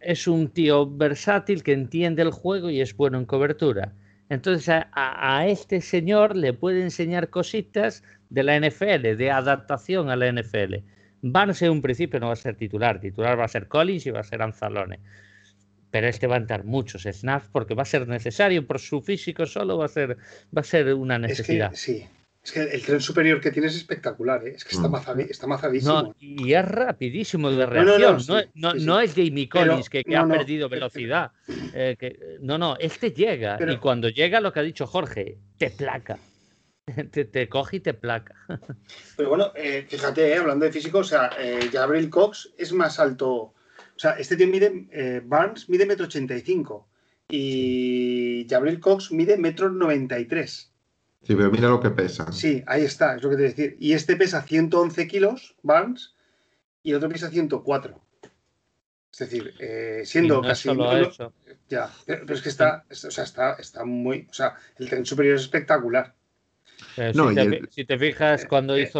es 0.00 0.26
un 0.26 0.48
tío 0.48 0.90
versátil 0.90 1.62
que 1.62 1.72
entiende 1.72 2.22
el 2.22 2.30
juego 2.30 2.70
y 2.70 2.80
es 2.80 2.96
bueno 2.96 3.18
en 3.18 3.26
cobertura. 3.26 3.92
Entonces 4.30 4.82
a 4.92 5.46
este 5.46 5.82
señor 5.82 6.34
le 6.34 6.54
puede 6.54 6.82
enseñar 6.82 7.28
cositas 7.28 8.02
de 8.30 8.42
la 8.42 8.58
NFL, 8.58 9.16
de 9.16 9.30
adaptación 9.30 10.08
a 10.08 10.16
la 10.16 10.32
NFL. 10.32 10.76
Barnes 11.22 11.62
en 11.62 11.70
un 11.70 11.82
principio 11.82 12.20
no 12.20 12.26
va 12.26 12.32
a 12.32 12.36
ser 12.36 12.56
titular, 12.56 13.00
titular 13.00 13.38
va 13.38 13.44
a 13.44 13.48
ser 13.48 13.68
Collins 13.68 14.06
y 14.06 14.10
va 14.10 14.20
a 14.20 14.24
ser 14.24 14.42
Anzalone. 14.42 15.00
Pero 15.90 16.08
este 16.08 16.26
va 16.26 16.34
a 16.34 16.38
entrar 16.38 16.64
muchos 16.64 17.02
snaps 17.02 17.48
porque 17.52 17.74
va 17.74 17.82
a 17.82 17.86
ser 17.86 18.08
necesario 18.08 18.66
por 18.66 18.80
su 18.80 19.00
físico 19.00 19.46
solo, 19.46 19.78
va 19.78 19.84
a 19.84 19.88
ser, 19.88 20.16
va 20.56 20.60
a 20.60 20.64
ser 20.64 20.92
una 20.94 21.18
necesidad. 21.18 21.72
sí, 21.74 22.06
es 22.44 22.52
que 22.52 22.60
el 22.60 22.82
tren 22.82 23.00
superior 23.00 23.40
que 23.40 23.50
tiene 23.50 23.68
es 23.68 23.76
espectacular, 23.76 24.46
¿eh? 24.46 24.52
es 24.56 24.64
que 24.64 24.76
está, 24.76 24.86
mm. 24.88 25.48
mazadísimo. 25.48 26.14
y 26.18 26.52
es 26.52 26.64
rapidísimo 26.64 27.50
de 27.50 27.64
reacción. 27.64 28.50
No, 28.54 29.00
es 29.00 29.14
Jamie 29.14 29.48
Collins 29.48 29.88
que, 29.88 30.02
ha 30.14 30.28
perdido 30.28 30.68
velocidad. 30.68 31.32
Eh, 31.72 31.96
que, 31.98 32.38
no, 32.40 32.58
no, 32.58 32.76
este 32.78 33.12
llega. 33.12 33.58
y 33.66 33.78
cuando 33.78 34.10
llega, 34.10 34.40
lo 34.40 34.52
que 34.52 34.60
ha 34.60 34.62
dicho 34.62 34.86
Jorge, 34.86 35.38
te 35.56 35.70
placa. 35.70 36.18
te, 37.32 37.48
coge 37.48 37.78
y 37.78 37.80
te 37.80 37.94
placa. 37.94 38.34
Pero 39.16 39.30
bueno, 39.30 39.52
eh, 39.54 39.86
fíjate, 39.88 40.32
eh, 40.32 40.36
hablando 40.36 40.66
de 40.66 40.72
físico, 40.72 40.98
o 40.98 41.04
sea, 41.04 41.30
eh, 41.38 41.70
Gabriel 41.72 42.10
Cox 42.10 42.52
es 42.58 42.72
más 42.74 43.00
alto. 43.00 43.32
O 43.32 43.98
sea, 43.98 44.12
este 44.12 44.36
tío 44.36 44.48
mide, 44.48 45.20
Barnes 45.24 45.68
mide 45.70 45.86
metro 45.86 46.06
ochenta 46.06 46.36
y 46.36 46.40
cinco 46.40 46.88
y 47.28 48.44
Gabriel 48.48 48.80
Cox 48.80 49.12
mide 49.12 49.38
metro 49.38 49.70
noventa 49.70 50.18
y 50.18 50.26
tres. 50.26 50.73
Sí, 51.26 51.34
pero 51.34 51.50
mira 51.50 51.68
lo 51.68 51.80
que 51.80 51.90
pesa. 51.90 52.30
Sí, 52.32 52.62
ahí 52.66 52.84
está, 52.84 53.16
es 53.16 53.22
lo 53.22 53.30
que 53.30 53.36
te 53.36 53.42
voy 53.42 53.50
a 53.50 53.54
decir. 53.54 53.76
Y 53.80 53.92
este 53.92 54.16
pesa 54.16 54.42
111 54.42 55.08
kilos, 55.08 55.56
Barnes, 55.62 56.14
y 56.82 56.90
el 56.90 56.96
otro 56.96 57.08
pesa 57.08 57.30
104. 57.30 58.00
Es 59.12 59.18
decir, 59.18 59.54
siendo 60.04 60.42
casi. 60.42 60.68
Ya, 61.68 61.90
pero, 62.04 62.34
es 62.34 62.42
que 62.42 62.48
está, 62.48 62.84
o 62.90 62.94
sea, 62.94 63.24
está, 63.24 63.54
está 63.54 63.84
muy. 63.84 64.26
O 64.30 64.34
sea, 64.34 64.54
el 64.78 64.88
tren 64.88 65.06
superior 65.06 65.36
es 65.36 65.42
espectacular. 65.42 66.14
Eh, 66.96 67.12
si, 67.70 67.84
te, 67.84 67.98
fijas, 67.98 68.44
eh, 68.44 68.46
cuando 68.48 68.76
eh, 68.76 68.90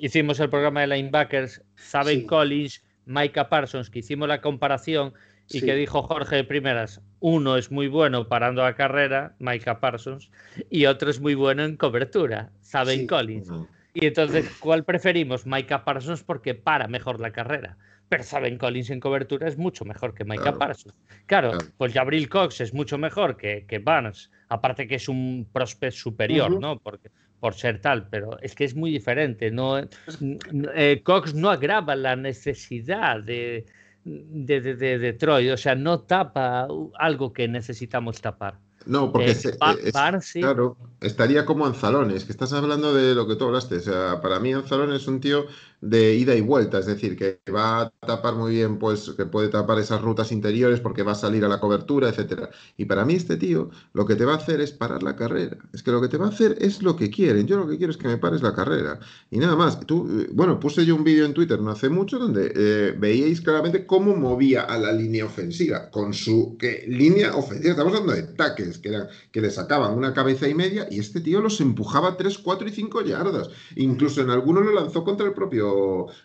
hicimos 0.00 0.40
el 0.40 0.50
programa 0.50 0.80
de 0.80 0.88
linebackers, 0.88 1.62
Saben 1.76 2.26
Collins, 2.26 2.82
Micah 3.06 3.48
Parsons, 3.48 3.90
que 3.90 4.00
hicimos 4.00 4.28
la 4.28 4.40
comparación 4.40 5.14
y 5.50 5.60
que 5.60 5.74
dijo 5.74 6.02
Jorge 6.02 6.36
de 6.36 6.44
primeras, 6.44 7.00
uno 7.20 7.56
es 7.56 7.70
muy 7.70 7.88
bueno 7.88 8.28
parando 8.28 8.62
la 8.62 8.74
carrera, 8.74 9.34
Micah 9.38 9.80
Parsons, 9.80 10.30
y 10.70 10.86
otro 10.86 11.10
es 11.10 11.20
muy 11.20 11.34
bueno 11.34 11.64
en 11.64 11.76
cobertura, 11.76 12.50
Saben 12.60 13.06
Collins. 13.06 13.50
Y 13.94 14.06
entonces, 14.06 14.48
¿cuál 14.60 14.84
preferimos? 14.84 15.46
Micah 15.46 15.84
Parsons 15.84 16.22
porque 16.22 16.54
para 16.54 16.86
mejor 16.86 17.20
la 17.20 17.32
carrera. 17.32 17.76
Pero 18.08 18.22
Saben 18.22 18.56
Collins 18.58 18.90
en 18.90 19.00
cobertura 19.00 19.48
es 19.48 19.58
mucho 19.58 19.84
mejor 19.84 20.14
que 20.14 20.24
Micah 20.24 20.56
Parsons. 20.56 20.94
Claro, 21.26 21.58
pues 21.76 21.92
Gabriel 21.92 22.28
Cox 22.28 22.60
es 22.60 22.72
mucho 22.72 22.96
mejor 22.96 23.36
que, 23.36 23.66
que 23.66 23.78
Barnes 23.78 24.30
aparte 24.48 24.86
que 24.86 24.96
es 24.96 25.08
un 25.08 25.46
prospect 25.52 25.94
superior, 25.94 26.60
¿no? 26.60 26.78
Porque, 26.78 27.10
por 27.40 27.54
ser 27.54 27.80
tal, 27.80 28.08
pero 28.08 28.38
es 28.40 28.54
que 28.54 28.64
es 28.64 28.74
muy 28.74 28.90
diferente. 28.90 29.50
No, 29.50 29.78
eh, 29.78 31.00
Cox 31.04 31.34
no 31.34 31.50
agrava 31.50 31.94
la 31.94 32.16
necesidad 32.16 33.22
de, 33.22 33.66
de, 34.08 34.60
de, 34.60 34.98
Detroit, 34.98 35.52
o 35.52 35.56
sea, 35.56 35.74
no 35.74 36.00
tapa 36.00 36.66
algo 36.98 37.32
que 37.32 37.48
necesitamos 37.48 38.20
tapar. 38.20 38.58
No, 38.86 39.12
porque 39.12 39.32
eh, 39.32 39.92
claro, 40.40 40.76
estaría 41.00 41.44
como 41.44 41.66
Anzalone, 41.66 42.14
es 42.14 42.24
que 42.24 42.32
estás 42.32 42.52
hablando 42.54 42.94
de 42.94 43.14
lo 43.14 43.26
que 43.26 43.36
tú 43.36 43.44
hablaste. 43.44 43.76
O 43.76 43.80
sea, 43.80 44.20
para 44.22 44.40
mí 44.40 44.52
Anzalone 44.52 44.96
es 44.96 45.06
un 45.06 45.20
tío 45.20 45.46
de 45.80 46.14
ida 46.14 46.34
y 46.34 46.40
vuelta, 46.40 46.78
es 46.78 46.86
decir, 46.86 47.16
que 47.16 47.40
va 47.52 47.82
a 47.82 47.90
tapar 48.06 48.34
muy 48.34 48.54
bien, 48.54 48.78
pues 48.78 49.10
que 49.16 49.26
puede 49.26 49.48
tapar 49.48 49.78
esas 49.78 50.02
rutas 50.02 50.32
interiores 50.32 50.80
porque 50.80 51.02
va 51.02 51.12
a 51.12 51.14
salir 51.14 51.44
a 51.44 51.48
la 51.48 51.60
cobertura, 51.60 52.08
etcétera. 52.08 52.50
Y 52.76 52.86
para 52.86 53.04
mí 53.04 53.14
este 53.14 53.36
tío 53.36 53.70
lo 53.92 54.06
que 54.06 54.16
te 54.16 54.24
va 54.24 54.34
a 54.34 54.36
hacer 54.36 54.60
es 54.60 54.72
parar 54.72 55.02
la 55.02 55.16
carrera. 55.16 55.56
Es 55.72 55.82
que 55.82 55.90
lo 55.90 56.00
que 56.00 56.08
te 56.08 56.16
va 56.16 56.26
a 56.26 56.30
hacer 56.30 56.56
es 56.60 56.82
lo 56.82 56.96
que 56.96 57.10
quieren. 57.10 57.46
Yo 57.46 57.56
lo 57.56 57.68
que 57.68 57.76
quiero 57.76 57.92
es 57.92 57.96
que 57.96 58.08
me 58.08 58.18
pares 58.18 58.42
la 58.42 58.54
carrera. 58.54 58.98
Y 59.30 59.38
nada 59.38 59.56
más. 59.56 59.80
Tú, 59.86 60.08
eh, 60.20 60.28
bueno, 60.32 60.58
puse 60.58 60.84
yo 60.84 60.94
un 60.96 61.04
vídeo 61.04 61.24
en 61.24 61.34
Twitter 61.34 61.60
no 61.60 61.70
hace 61.70 61.88
mucho 61.88 62.18
donde 62.18 62.52
eh, 62.54 62.94
veíais 62.98 63.40
claramente 63.40 63.86
cómo 63.86 64.16
movía 64.16 64.62
a 64.62 64.78
la 64.78 64.92
línea 64.92 65.24
ofensiva 65.24 65.90
con 65.90 66.12
su 66.12 66.56
que, 66.58 66.84
línea 66.88 67.34
ofensiva. 67.34 67.70
Estamos 67.70 67.94
hablando 67.94 68.14
de 68.14 68.34
tackles 68.34 68.78
que, 68.78 68.90
que 69.30 69.40
le 69.40 69.50
sacaban 69.50 69.96
una 69.96 70.12
cabeza 70.12 70.48
y 70.48 70.54
media 70.54 70.88
y 70.90 70.98
este 70.98 71.20
tío 71.20 71.40
los 71.40 71.60
empujaba 71.60 72.16
3, 72.16 72.38
4 72.38 72.68
y 72.68 72.72
5 72.72 73.02
yardas. 73.02 73.50
Incluso 73.76 74.20
en 74.20 74.30
algunos 74.30 74.64
lo 74.64 74.72
lanzó 74.72 75.04
contra 75.04 75.26
el 75.26 75.32
propio, 75.32 75.67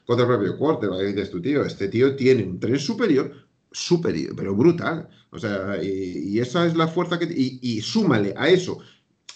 contra 0.06 0.26
el 0.26 0.32
propio 0.32 0.58
quarterback. 0.58 1.02
Y 1.02 1.06
dices 1.08 1.32
tu 1.32 1.42
tío, 1.42 1.64
este 1.66 1.88
tío 1.88 2.16
tiene 2.16 2.44
un 2.44 2.60
tren 2.60 2.80
superior, 2.80 3.32
superior, 3.72 4.34
pero 4.36 4.56
brutal. 4.56 5.10
O 5.32 5.40
sea, 5.40 5.82
y, 5.82 6.40
esa 6.40 6.66
es 6.66 6.76
la 6.76 6.88
fuerza 6.88 7.18
que... 7.18 7.26
Y, 7.26 7.60
y 7.62 7.82
súmale 7.82 8.34
a 8.38 8.50
eso 8.50 8.80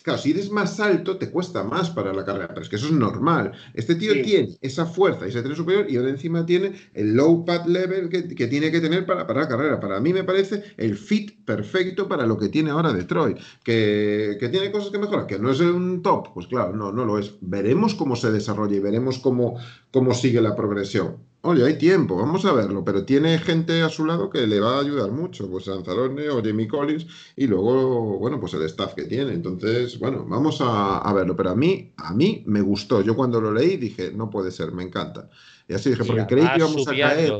Claro, 0.08 0.22
si 0.22 0.32
eres 0.32 0.50
más 0.50 0.80
alto, 0.80 1.18
te 1.18 1.30
cuesta 1.30 1.66
más 1.66 1.90
para 1.90 2.14
la 2.14 2.24
carrera, 2.24 2.48
pero 2.48 2.62
es 2.62 2.70
que 2.70 2.78
eso 2.78 2.86
es 2.86 2.94
normal. 2.94 3.52
Este 3.74 3.94
tío 3.94 4.14
tiene 4.24 4.58
esa 4.62 4.86
fuerza 4.86 5.26
y 5.26 5.32
ese 5.32 5.42
tren 5.42 5.54
superior 5.54 5.86
y 5.90 5.98
ahora 5.98 6.12
encima 6.12 6.46
tiene 6.46 6.76
el 6.94 7.14
low 7.14 7.44
pad 7.44 7.66
level 7.66 8.08
que, 8.08 8.22
tiene 8.48 8.72
que 8.72 8.80
tener 8.80 9.06
para, 9.06 9.28
para, 9.28 9.42
la 9.42 9.50
carrera. 9.50 9.82
Para 9.82 10.00
mí 10.00 10.14
me 10.14 10.24
parece 10.24 10.64
el 10.78 10.96
fit 10.96 11.44
perfecto 11.44 12.08
para 12.08 12.26
lo 12.26 12.38
que 12.38 12.48
tiene 12.48 12.70
ahora 12.70 12.94
Detroit. 12.94 13.38
Que, 13.66 14.38
que 14.40 14.48
tiene 14.48 14.72
cosas 14.72 14.92
que 14.92 14.98
mejorar, 14.98 15.28
que 15.28 15.40
no 15.40 15.52
es 15.52 15.60
un 15.60 16.02
top, 16.02 16.34
pues 16.34 16.48
claro, 16.48 16.74
no, 16.74 16.94
no 16.94 17.04
lo 17.04 17.20
es. 17.20 17.34
Veremos 17.42 17.94
cómo 17.94 18.16
se 18.16 18.32
desarrolla 18.32 18.78
y 18.78 18.80
veremos 18.80 19.20
cómo, 19.20 19.60
cómo 19.92 20.14
sigue 20.14 20.40
la 20.40 20.56
progresión. 20.56 21.18
Oye, 21.42 21.64
hay 21.64 21.78
tiempo, 21.78 22.18
vamos 22.18 22.44
a 22.46 22.52
verlo, 22.52 22.84
pero 22.84 23.06
tiene 23.06 23.38
gente 23.38 23.82
a 23.82 23.90
su 23.90 24.06
lado 24.06 24.30
que 24.30 24.46
le 24.48 24.60
va 24.60 24.78
a 24.78 24.82
ayudar 24.82 25.12
mucho, 25.12 25.50
pues 25.50 25.68
Anzalone 25.68 26.30
o 26.30 26.44
Jamie 26.44 26.68
Collins 26.68 27.06
y 27.36 27.48
luego, 27.48 28.18
bueno, 28.18 28.40
pues 28.40 28.54
el 28.56 28.64
staff 28.64 28.96
que 28.96 29.04
tiene. 29.04 29.34
Entonces, 29.34 29.98
bueno, 30.00 30.26
vamos 30.28 30.58
a, 30.62 31.14
verlo, 31.14 31.36
pero 31.36 31.52
a 31.52 31.56
mí, 31.56 31.94
a 31.98 32.14
mí 32.14 32.44
me 32.48 32.62
gustó. 32.62 33.02
Yo 33.02 33.16
cuando 33.16 33.40
lo 33.40 33.54
leí 33.54 33.78
dije, 33.78 34.12
no 34.12 34.30
puede 34.30 34.52
ser, 34.52 34.72
me 34.72 34.84
encanta. 34.84 35.30
Y 35.68 35.74
así 35.74 35.92
dije, 35.92 36.04
porque 36.04 36.26
creí 36.26 36.48
que 36.50 36.58
íbamos 36.58 36.88
a 36.88 36.92
caer 36.92 37.34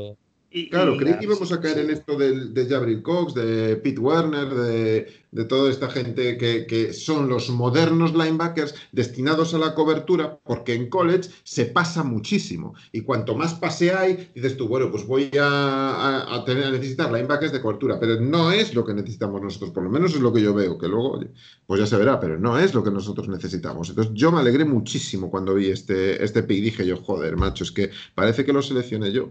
claro, 0.70 0.96
creí 0.96 1.18
que 1.18 1.24
íbamos 1.24 1.52
a 1.52 1.60
caer 1.60 1.78
en 1.78 1.90
esto 1.90 2.16
de, 2.16 2.46
de 2.48 2.66
Jabril 2.66 3.02
Cox, 3.02 3.34
de 3.34 3.76
Pete 3.76 4.00
Werner, 4.00 4.48
de, 4.48 5.44
toda 5.46 5.70
esta 5.70 5.90
gente 5.90 6.38
que, 6.38 6.92
son 6.94 7.28
los 7.28 7.50
modernos 7.50 8.12
linebackers 8.14 8.74
destinados 8.92 9.52
a 9.52 9.58
la 9.58 9.74
cobertura, 9.74 10.38
porque 10.44 10.74
en 10.74 10.88
college 10.88 11.28
se 11.44 11.66
pasa 11.66 12.02
muchísimo. 12.02 12.74
Y 12.92 13.02
cuanto 13.02 13.36
más 13.36 13.54
pase 13.54 13.92
hay, 13.92 14.30
dices 14.34 14.56
tú, 14.56 14.68
bueno, 14.68 14.90
pues 14.90 15.06
voy 15.06 15.30
a, 15.38 16.42
tener, 16.46 16.64
a 16.64 16.70
necesitar 16.70 17.12
linebackers 17.12 17.52
de 17.52 17.60
cobertura, 17.60 18.00
pero 18.00 18.18
no 18.18 18.50
es 18.50 18.74
lo 18.74 18.84
que 18.84 18.94
necesitamos 18.94 19.42
nosotros, 19.42 19.70
por 19.70 19.82
lo 19.82 19.90
menos 19.90 20.14
es 20.14 20.20
lo 20.20 20.32
que 20.32 20.40
yo 20.40 20.54
veo, 20.54 20.78
que 20.78 20.88
luego, 20.88 21.20
pues 21.66 21.80
ya 21.80 21.86
se 21.86 21.96
verá, 21.98 22.18
pero 22.18 22.38
no 22.38 22.58
es 22.58 22.72
lo 22.74 22.82
que 22.82 22.90
nosotros 22.90 23.28
necesitamos. 23.28 23.90
Entonces 23.90 24.14
yo 24.14 24.32
me 24.32 24.40
alegré 24.40 24.64
muchísimo 24.64 25.30
cuando 25.30 25.54
vi 25.54 25.68
este, 25.68 26.24
este 26.24 26.42
pick, 26.42 26.64
dije 26.64 26.86
yo, 26.86 26.96
joder, 26.96 27.36
macho, 27.36 27.64
es 27.64 27.70
que 27.70 27.90
parece 28.14 28.46
que 28.46 28.52
lo 28.54 28.62
seleccioné 28.62 29.12
yo. 29.12 29.30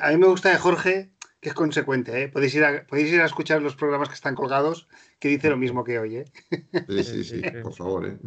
A, 0.00 0.10
mí 0.10 0.16
me 0.16 0.26
gusta 0.26 0.50
de 0.50 0.58
Jorge, 0.58 1.10
que 1.40 1.50
es 1.50 1.54
consecuente. 1.54 2.22
¿eh? 2.22 2.28
Podéis, 2.28 2.54
ir 2.54 2.64
a, 2.64 2.86
podéis 2.86 3.12
ir 3.12 3.20
a 3.20 3.26
escuchar 3.26 3.62
los 3.62 3.76
programas 3.76 4.08
que 4.08 4.14
están 4.14 4.34
colgados, 4.34 4.88
que 5.18 5.28
dice 5.28 5.50
lo 5.50 5.56
mismo 5.56 5.84
que 5.84 5.98
hoy. 5.98 6.16
¿eh? 6.16 6.24
Sí, 6.88 7.04
sí, 7.04 7.24
sí, 7.24 7.42
por 7.62 7.74
favor. 7.74 8.08
¿eh? 8.08 8.18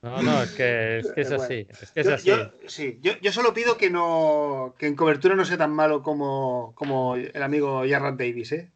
No, 0.00 0.22
no, 0.22 0.42
es 0.42 0.52
que 0.52 0.98
es, 1.16 1.32
así. 1.32 1.66
yo, 2.24 2.52
sí, 2.68 3.00
yo, 3.02 3.32
solo 3.32 3.52
pido 3.52 3.76
que 3.76 3.90
no 3.90 4.76
que 4.78 4.86
en 4.86 4.94
cobertura 4.94 5.34
no 5.34 5.44
sea 5.44 5.58
tan 5.58 5.72
malo 5.72 6.04
como, 6.04 6.72
como 6.76 7.16
el 7.16 7.42
amigo 7.42 7.82
Jarrett 7.88 8.16
Davis, 8.16 8.52
¿eh? 8.52 8.70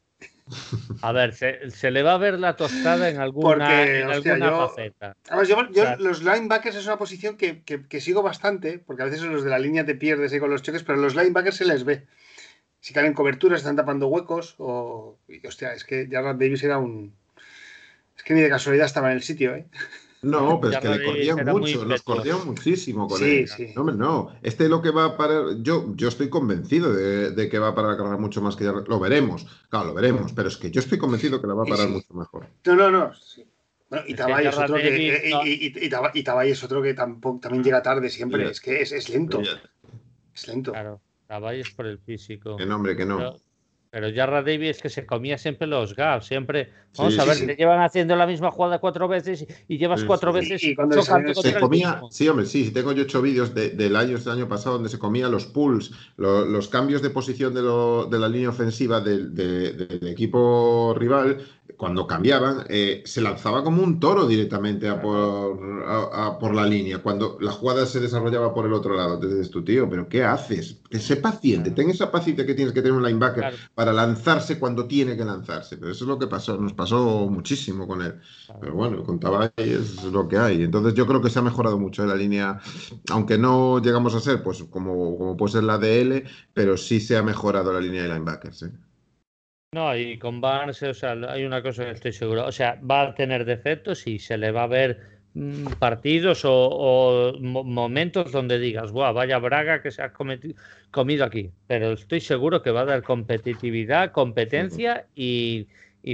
A 1.03 1.13
ver, 1.13 1.35
se, 1.35 1.91
le 1.91 2.03
va 2.03 2.15
a 2.15 2.19
ver 2.19 2.39
la 2.39 2.57
tostada 2.57 3.09
en 3.09 3.19
alguna, 3.19 3.85
en 3.85 4.11
alguna 4.11 4.51
faceta. 4.51 5.17
los 5.99 6.23
linebackers 6.23 6.77
es 6.77 6.87
una 6.87 6.99
posición 6.99 7.37
que, 7.37 8.01
sigo 8.01 8.23
bastante, 8.23 8.79
porque 8.79 9.03
a 9.03 9.07
veces 9.07 9.23
los 9.23 9.45
de 9.45 9.51
la 9.51 9.59
línea 9.59 9.85
te 9.85 9.95
pierdes 9.95 10.33
ahí 10.33 10.41
con 10.41 10.51
los 10.51 10.63
choques, 10.63 10.83
pero 10.83 10.99
los 10.99 11.15
linebackers 11.15 11.57
se 11.57 11.65
les 11.65 11.85
ve. 11.85 12.07
Si 12.81 12.93
caen 12.93 13.15
coberturas, 13.15 13.61
están 13.61 13.77
tapando 13.77 14.09
huecos, 14.09 14.57
o. 14.59 15.19
hostia, 15.47 15.73
es 15.73 15.85
que 15.85 16.09
Jarrett 16.11 16.39
Davis 16.39 16.65
era 16.65 16.79
un. 16.79 17.15
Es 18.17 18.23
que 18.25 18.35
ni 18.35 18.41
de 18.41 18.49
casualidad 18.49 18.87
estaba 18.87 19.11
en 19.11 19.17
el 19.17 19.23
sitio, 19.23 19.55
¿eh? 19.55 19.67
No, 20.23 20.61
pero 20.61 20.75
es 20.75 20.79
que 20.79 20.89
le 20.89 21.05
corrían 21.05 21.45
mucho, 21.45 21.85
nos 21.85 22.03
corrían 22.03 22.47
muchísimo 22.47 23.09
con 23.09 23.23
él. 23.25 23.51
No, 23.75 23.85
no, 23.85 24.33
este 24.43 24.69
lo 24.69 24.81
que 24.81 24.91
va 24.91 25.05
a 25.07 25.17
parar, 25.17 25.57
yo, 25.63 25.93
yo 25.97 26.09
estoy 26.09 26.31
convencido 26.31 26.93
de, 26.93 27.49
que 27.49 27.59
va 27.59 27.69
a 27.69 27.75
parar 27.75 27.93
la 27.93 27.97
carrera 27.97 28.17
mucho 28.19 28.41
más 28.41 28.55
que 28.55 28.65
ya, 28.65 28.73
lo 28.73 29.01
veremos, 29.01 29.47
claro, 29.69 29.89
lo 29.89 29.95
veremos, 29.95 30.33
pero 30.33 30.47
es 30.47 30.57
que 30.57 30.71
yo 30.71 30.81
estoy 30.81 30.99
convencido 30.99 31.41
que 31.41 31.49
la 31.49 31.55
va 31.55 31.65
a 31.65 31.67
parar 31.67 31.89
mucho 31.89 32.15
mejor. 32.15 32.47
No, 32.65 32.75
no, 32.77 32.91
no. 32.91 33.13
Bueno, 33.91 34.05
y 34.07 34.15
Tabay 34.15 34.47
es, 34.47 34.57
otro 34.57 34.77
que, 34.77 35.31
y, 35.45 36.51
es 36.51 36.65
otro 36.65 36.81
que 36.83 36.95
tampoco, 36.95 37.41
también 37.41 37.65
llega 37.65 37.83
tarde 37.83 38.09
siempre, 38.09 38.49
es 38.49 38.61
que 38.61 38.81
es, 38.81 39.09
lento. 39.11 39.43
Es 40.33 40.47
lento. 40.47 40.71
Claro, 40.71 41.01
Tabay 41.27 41.61
es 41.61 41.71
por 41.73 41.87
el 41.87 41.99
físico. 41.99 42.57
Que 42.57 42.65
nombre, 42.65 42.97
que 42.97 43.05
no. 43.05 43.19
Pero 43.19 43.37
Jarra 43.93 44.43
Davis 44.43 44.77
es 44.77 44.83
que 44.83 44.89
se 44.89 45.05
comía 45.05 45.37
siempre 45.37 45.67
los 45.67 45.95
gaps, 45.95 46.27
siempre. 46.27 46.71
Vamos 46.97 47.19
a 47.19 47.27
ver, 47.27 47.37
te 47.37 47.57
llevan 47.57 47.81
haciendo 47.81 48.17
la 48.17 48.27
misma 48.27 48.51
jugada 48.51 48.79
cuatro 48.79 49.07
veces 49.07 49.47
y, 49.69 49.77
llevas 49.77 50.05
cuatro 50.05 50.33
veces 50.33 50.65
y, 50.65 50.75
cuando 50.75 51.03
se, 51.03 51.59
comía, 51.61 52.01
Sí, 52.11 52.27
hombre, 52.29 52.47
sí, 52.47 52.71
tengo 52.71 52.93
yo 52.93 53.03
ocho 53.03 53.21
vídeos 53.21 53.55
del 53.55 53.97
año, 53.97 54.17
este 54.17 54.31
año 54.31 54.49
pasado 54.49 54.77
donde 54.77 54.89
se 54.89 54.99
comía 54.99 55.29
los 55.29 55.45
pulls, 55.47 55.91
los 56.17 56.69
cambios 56.69 57.03
de 57.03 57.11
posición 57.11 57.53
de, 57.53 58.19
la 58.19 58.29
línea 58.29 58.49
ofensiva 58.49 59.01
del, 59.01 59.35
del 59.35 60.09
equipo 60.09 60.95
rival 60.99 61.39
cuando 61.83 62.07
cambiaban, 62.07 62.65
eh, 62.69 63.03
se 63.05 63.21
lanzaba 63.21 63.65
como 63.65 63.83
un 63.83 63.99
toro 63.99 64.29
directamente 64.29 64.89
a 64.89 65.03
por, 65.03 66.55
la 66.55 66.65
línea, 66.65 66.99
cuando 66.99 67.37
la 67.41 67.51
jugada 67.51 67.87
se 67.87 67.99
desarrollaba 67.99 68.55
por 68.55 68.67
el 68.67 68.73
otro 68.73 68.95
lado. 68.95 69.15
Entonces, 69.15 69.51
tu 69.51 69.65
tío, 69.65 69.91
¿pero 69.91 70.09
qué 70.09 70.23
haces? 70.23 70.81
Sé 70.93 71.17
paciente, 71.17 71.73
ten 71.73 71.91
esa 71.91 72.13
paciencia 72.13 72.47
que 72.47 72.55
tienes 72.55 72.73
que 72.73 72.83
tener 72.83 72.97
un 72.97 73.03
linebacker 73.03 73.55
para 73.75 73.93
lanzarse 73.93 74.61
cuando 74.61 74.87
tiene 74.87 75.17
que 75.17 75.25
lanzarse. 75.25 75.77
Pero 75.77 75.91
eso 75.91 76.05
es 76.05 76.09
lo 76.09 76.21
que 76.21 76.29
pasó, 76.29 76.57
nos 76.57 76.73
pasó 76.73 77.29
muchísimo 77.29 77.89
con 77.89 78.01
él. 78.03 78.15
Pero 78.61 78.75
bueno, 78.75 79.03
con 79.03 79.19
Tabay 79.19 79.51
es 79.57 80.05
lo 80.05 80.29
que 80.29 80.39
hay. 80.39 80.63
Entonces, 80.63 80.95
yo 80.95 81.05
creo 81.09 81.21
que 81.21 81.31
se 81.31 81.41
ha 81.41 81.43
mejorado 81.43 81.81
mucho 81.81 82.07
la 82.07 82.15
línea, 82.15 82.61
aunque 83.11 83.39
no 83.39 83.83
llegamos 83.83 84.15
a 84.15 84.21
ser 84.21 84.45
pues 84.45 84.63
como, 84.71 85.19
como 85.19 85.37
puede 85.37 85.55
ser 85.55 85.65
la 85.65 85.79
DL, 85.79 86.23
pero 86.55 86.77
sí 86.77 87.01
se 87.01 87.17
ha 87.17 87.25
mejorado 87.25 87.73
la 87.73 87.81
línea 87.81 88.05
de 88.05 88.09
linebackers. 88.09 88.63
¿eh? 88.63 88.71
No, 89.75 89.97
y 89.97 90.19
con 90.19 90.43
Barnes, 90.43 90.83
o 90.83 90.93
sea, 90.93 91.13
hay 91.31 91.47
una 91.47 91.63
cosa 91.63 91.87
que 91.87 91.93
estoy 91.93 92.13
seguro, 92.13 92.45
o 92.45 92.53
sea, 92.53 92.79
va 92.83 93.05
a 93.05 93.15
tener 93.15 93.47
defectos 93.47 94.07
y 94.07 94.19
se 94.19 94.37
le 94.37 94.51
va 94.51 94.65
a 94.65 94.67
ver 94.67 95.01
mm, 95.33 95.65
partidos 95.79 96.43
o, 96.45 97.33
momentos 97.41 98.33
donde 98.33 98.59
digas, 98.59 98.93
guau, 98.93 99.15
vaya 99.15 99.39
braga 99.39 99.81
que 99.81 99.91
se 99.91 100.03
ha 100.03 100.13
comido 100.13 101.25
aquí, 101.25 101.51
pero 101.69 101.93
estoy 101.93 102.21
seguro 102.21 102.61
que 102.61 102.71
va 102.71 102.83
a 102.83 102.85
dar 102.85 103.03
competitividad, 103.03 104.13
competencia 104.13 105.07
y, 105.15 105.69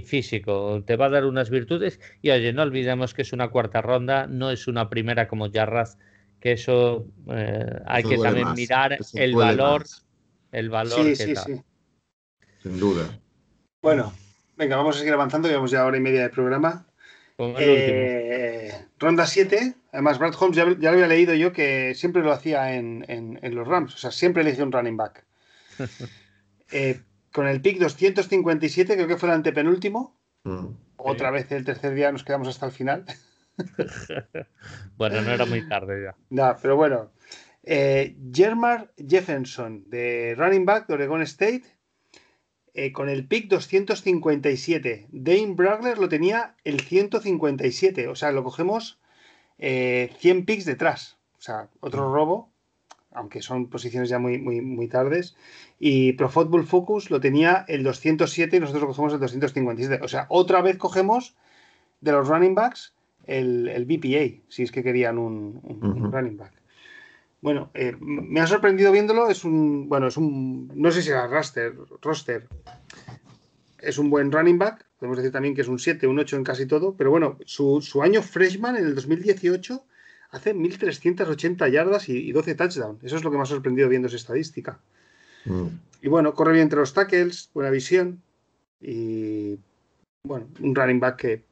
físico, 0.04 0.84
te 0.86 0.94
va 0.94 1.06
a 1.06 1.10
dar 1.10 1.24
unas 1.24 1.50
virtudes. 1.50 1.98
Y 2.22 2.30
oye, 2.30 2.52
no 2.52 2.62
olvidemos 2.62 3.12
que 3.12 3.22
es 3.22 3.32
una 3.32 3.48
cuarta 3.48 3.82
ronda, 3.82 4.28
no 4.28 4.52
es 4.52 4.68
una 4.68 4.88
primera 4.88 5.26
como 5.26 5.50
Jarras, 5.50 5.98
que 6.38 6.52
eso 6.52 7.08
eh, 7.28 7.80
hay 7.86 8.04
que 8.04 8.18
también 8.18 8.52
mirar 8.54 8.98
el 9.14 9.34
valor, 9.34 9.84
el 10.52 10.70
valor 10.70 11.06
que 11.06 11.16
sí, 11.16 11.34
Sí. 11.34 11.60
Sin 12.62 12.78
duda. 12.78 13.18
Bueno, 13.80 14.12
venga, 14.56 14.76
vamos 14.76 14.96
a 14.96 14.98
seguir 14.98 15.14
avanzando, 15.14 15.48
llevamos 15.48 15.70
ya 15.70 15.84
hora 15.84 15.96
y 15.96 16.00
media 16.00 16.22
de 16.22 16.30
programa. 16.30 16.86
Eh, 17.38 18.72
ronda 18.98 19.24
7, 19.24 19.74
además 19.92 20.18
Brad 20.18 20.34
Holmes 20.38 20.56
ya, 20.56 20.64
lo 20.64 20.88
había 20.88 21.06
leído 21.06 21.34
yo 21.34 21.52
que 21.52 21.94
siempre 21.94 22.22
lo 22.22 22.32
hacía 22.32 22.74
en, 22.74 23.38
los 23.40 23.68
Rams, 23.68 23.94
o 23.94 23.98
sea, 23.98 24.10
siempre 24.10 24.42
le 24.42 24.50
hice 24.50 24.62
un 24.62 24.72
running 24.72 24.96
back. 24.96 25.24
Eh, 26.70 27.00
con 27.32 27.46
el 27.46 27.62
pick 27.62 27.78
257, 27.78 28.94
creo 28.94 29.08
que 29.08 29.16
fue 29.16 29.30
el 29.30 29.36
antepenúltimo. 29.36 30.20
Mm. 30.44 30.66
Otra 30.98 31.30
vez 31.30 31.50
el 31.50 31.64
tercer 31.64 31.94
día 31.94 32.12
nos 32.12 32.24
quedamos 32.24 32.46
hasta 32.46 32.66
el 32.66 32.72
final. 32.72 33.06
bueno, 34.98 35.22
no 35.22 35.30
era 35.32 35.46
muy 35.46 35.66
tarde 35.66 36.02
ya. 36.04 36.14
No, 36.28 36.54
pero 36.60 36.76
bueno. 36.76 37.10
Eh, 37.62 38.16
Jermar 38.34 38.92
Jefferson, 38.98 39.84
de 39.88 40.34
running 40.36 40.66
back 40.66 40.88
de 40.88 40.94
Oregon 40.94 41.22
State, 41.22 41.64
eh, 42.80 42.92
con 42.92 43.08
el 43.08 43.26
pick 43.26 43.48
257. 43.48 45.08
Dane 45.10 45.54
Bragler 45.56 45.98
lo 45.98 46.08
tenía 46.08 46.54
el 46.62 46.80
157. 46.80 48.06
O 48.06 48.14
sea, 48.14 48.30
lo 48.30 48.44
cogemos 48.44 49.00
100 49.56 49.66
eh, 49.66 50.44
picks 50.46 50.64
detrás. 50.64 51.16
O 51.38 51.40
sea, 51.40 51.70
otro 51.80 52.12
robo, 52.14 52.52
aunque 53.10 53.42
son 53.42 53.68
posiciones 53.68 54.08
ya 54.08 54.20
muy, 54.20 54.38
muy, 54.38 54.60
muy 54.60 54.86
tardes. 54.86 55.34
Y 55.80 56.12
Pro 56.12 56.28
Football 56.28 56.66
Focus 56.66 57.10
lo 57.10 57.20
tenía 57.20 57.64
el 57.66 57.82
207 57.82 58.56
y 58.56 58.60
nosotros 58.60 58.82
lo 58.82 58.88
cogemos 58.90 59.12
el 59.12 59.18
257. 59.18 60.04
O 60.04 60.06
sea, 60.06 60.26
otra 60.28 60.62
vez 60.62 60.76
cogemos 60.76 61.34
de 62.00 62.12
los 62.12 62.28
running 62.28 62.54
backs 62.54 62.94
el, 63.26 63.66
el 63.70 63.86
BPA, 63.86 64.40
si 64.46 64.62
es 64.62 64.70
que 64.70 64.84
querían 64.84 65.18
un, 65.18 65.60
running 66.12 66.36
back. 66.36 66.52
Bueno, 67.40 67.70
eh, 67.74 67.96
me 68.00 68.40
ha 68.40 68.46
sorprendido 68.46 68.90
viéndolo. 68.90 69.28
Es 69.28 69.44
un, 69.44 69.88
bueno, 69.88 70.08
es 70.08 70.16
un, 70.16 70.70
no 70.74 70.90
sé 70.90 71.02
si 71.02 71.10
era 71.10 71.26
roster, 71.26 71.74
roster. 72.02 72.48
Es 73.78 73.98
un 73.98 74.10
buen 74.10 74.32
running 74.32 74.58
back. 74.58 74.84
Podemos 74.98 75.18
decir 75.18 75.32
también 75.32 75.54
que 75.54 75.60
es 75.60 75.68
un 75.68 75.78
7, 75.78 76.06
un 76.08 76.18
8 76.18 76.36
en 76.36 76.44
casi 76.44 76.66
todo. 76.66 76.94
Pero 76.96 77.10
bueno, 77.10 77.38
su, 77.44 77.80
año 78.02 78.22
freshman 78.22 78.76
en 78.76 78.86
el 78.86 78.94
2018 78.94 79.84
hace 80.30 80.54
1.380 80.54 81.70
yardas 81.70 82.08
y, 82.08 82.32
12 82.32 82.54
touchdowns. 82.56 83.04
Eso 83.04 83.16
es 83.16 83.24
lo 83.24 83.30
que 83.30 83.36
me 83.36 83.44
ha 83.44 83.46
sorprendido 83.46 83.88
viendo 83.88 84.08
esa 84.08 84.16
estadística. 84.16 84.80
Mm. 85.44 85.68
Y 86.02 86.08
bueno, 86.08 86.34
corre 86.34 86.52
bien 86.52 86.64
entre 86.64 86.80
los 86.80 86.92
tackles, 86.92 87.50
buena 87.54 87.70
visión. 87.70 88.20
Y 88.80 89.58
bueno, 90.24 90.48
un 90.60 90.74
running 90.74 91.00
back 91.00 91.16
que, 91.16 91.44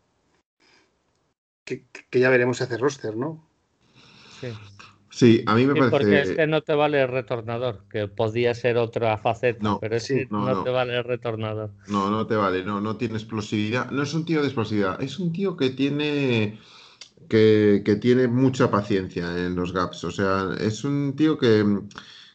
que, 1.65 2.21
ya 2.21 2.31
veremos 2.31 2.59
si 2.59 2.65
hace 2.65 2.77
roster, 2.77 3.17
¿no? 3.17 3.45
Sí. 4.41 4.49
Sí, 5.17 5.43
a 5.47 5.55
mí 5.55 5.65
me 5.65 5.75
parece. 5.75 5.91
Porque 5.91 6.21
es 6.21 6.33
que 6.33 6.47
no 6.47 6.61
te 6.61 6.75
vale 6.75 7.01
el 7.01 7.09
retornador, 7.09 7.85
que 7.89 8.07
podía 8.07 8.53
ser 8.53 8.77
otra 8.77 9.17
faceta, 9.17 9.61
no, 9.63 9.81
pero 9.81 9.97
es 9.97 10.09
que 10.09 10.29
no, 10.31 10.63
te 10.63 10.69
vale 10.69 10.95
el 10.95 11.05
retornador. 11.05 11.71
No, 11.89 12.11
no 12.11 12.27
te 12.27 12.37
vale, 12.37 12.63
no, 12.63 12.83
no 12.83 12.99
tiene 12.99 13.15
explosividad. 13.15 13.91
No 13.91 14.03
es 14.03 14.13
un 14.13 14.27
tío 14.27 14.43
de 14.43 14.49
explosividad, 14.49 15.03
es 15.03 15.19
un 15.19 15.33
tío 15.33 15.57
que 15.57 15.71
tiene. 15.71 16.61
Que, 17.31 17.83
que 17.83 17.97
tiene 17.97 18.29
mucha 18.29 18.71
paciencia 18.71 19.27
en 19.39 19.57
los 19.57 19.73
gaps. 19.73 20.05
O 20.05 20.11
sea, 20.11 20.51
es 20.61 20.85
un 20.85 21.17
tío 21.17 21.39
que 21.39 21.65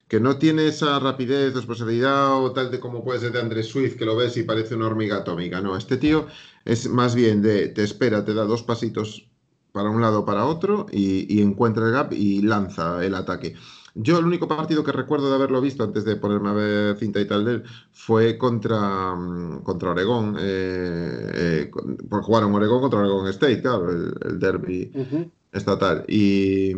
que 0.08 0.20
no 0.20 0.38
tiene 0.38 0.68
esa 0.68 1.00
rapidez, 1.00 1.56
explosividad 1.56 2.34
o 2.34 2.52
tal 2.52 2.70
de 2.70 2.82
como 2.82 3.02
puede 3.02 3.22
ser 3.22 3.32
de 3.32 3.40
Andrés 3.40 3.68
Swift, 3.68 3.96
que 3.96 4.04
lo 4.04 4.18
ves 4.18 4.36
y 4.36 4.44
parece 4.44 4.76
una 4.76 4.88
hormiga 4.88 5.18
atómica. 5.18 5.62
No, 5.62 5.78
este 5.78 5.96
tío 5.96 6.28
es 6.66 6.90
más 6.90 7.16
bien 7.16 7.42
de 7.42 7.70
te 7.70 7.84
espera, 7.84 8.26
te 8.26 8.34
da 8.34 8.44
dos 8.44 8.64
pasitos 8.64 9.31
para 9.72 9.90
un 9.90 10.02
lado 10.02 10.26
para 10.26 10.46
otro 10.46 10.86
y, 10.92 11.42
encuentra 11.42 11.86
el 11.86 11.92
gap 11.92 12.14
y 12.14 12.42
lanza 12.42 13.04
el 13.06 13.16
ataque. 13.16 13.56
Yo 13.94 14.20
el 14.20 14.26
único 14.26 14.48
partido 14.48 14.84
que 14.84 14.94
recuerdo 14.94 15.30
de 15.30 15.36
haberlo 15.36 15.60
visto 15.60 15.84
antes 15.84 16.06
de 16.06 16.16
ponerme 16.16 16.50
a 16.50 16.54
ver 16.54 16.98
cinta 16.98 17.20
y 17.20 17.28
tal 17.28 17.44
de 17.44 17.52
él 17.56 17.64
fue 17.92 18.38
contra, 18.38 19.16
mm, 19.16 19.64
contra 19.64 19.92
Oregón, 19.92 20.38
eh, 20.40 21.32
eh, 21.34 21.72
por 22.10 22.22
jugar 22.24 22.44
en 22.44 22.54
Oregón 22.54 22.82
contra 22.82 23.00
Oregón 23.00 23.28
State, 23.28 23.62
claro, 23.62 23.90
el, 23.92 24.40
derby 24.40 24.92
estatal. 25.52 26.06
Y, 26.08 26.72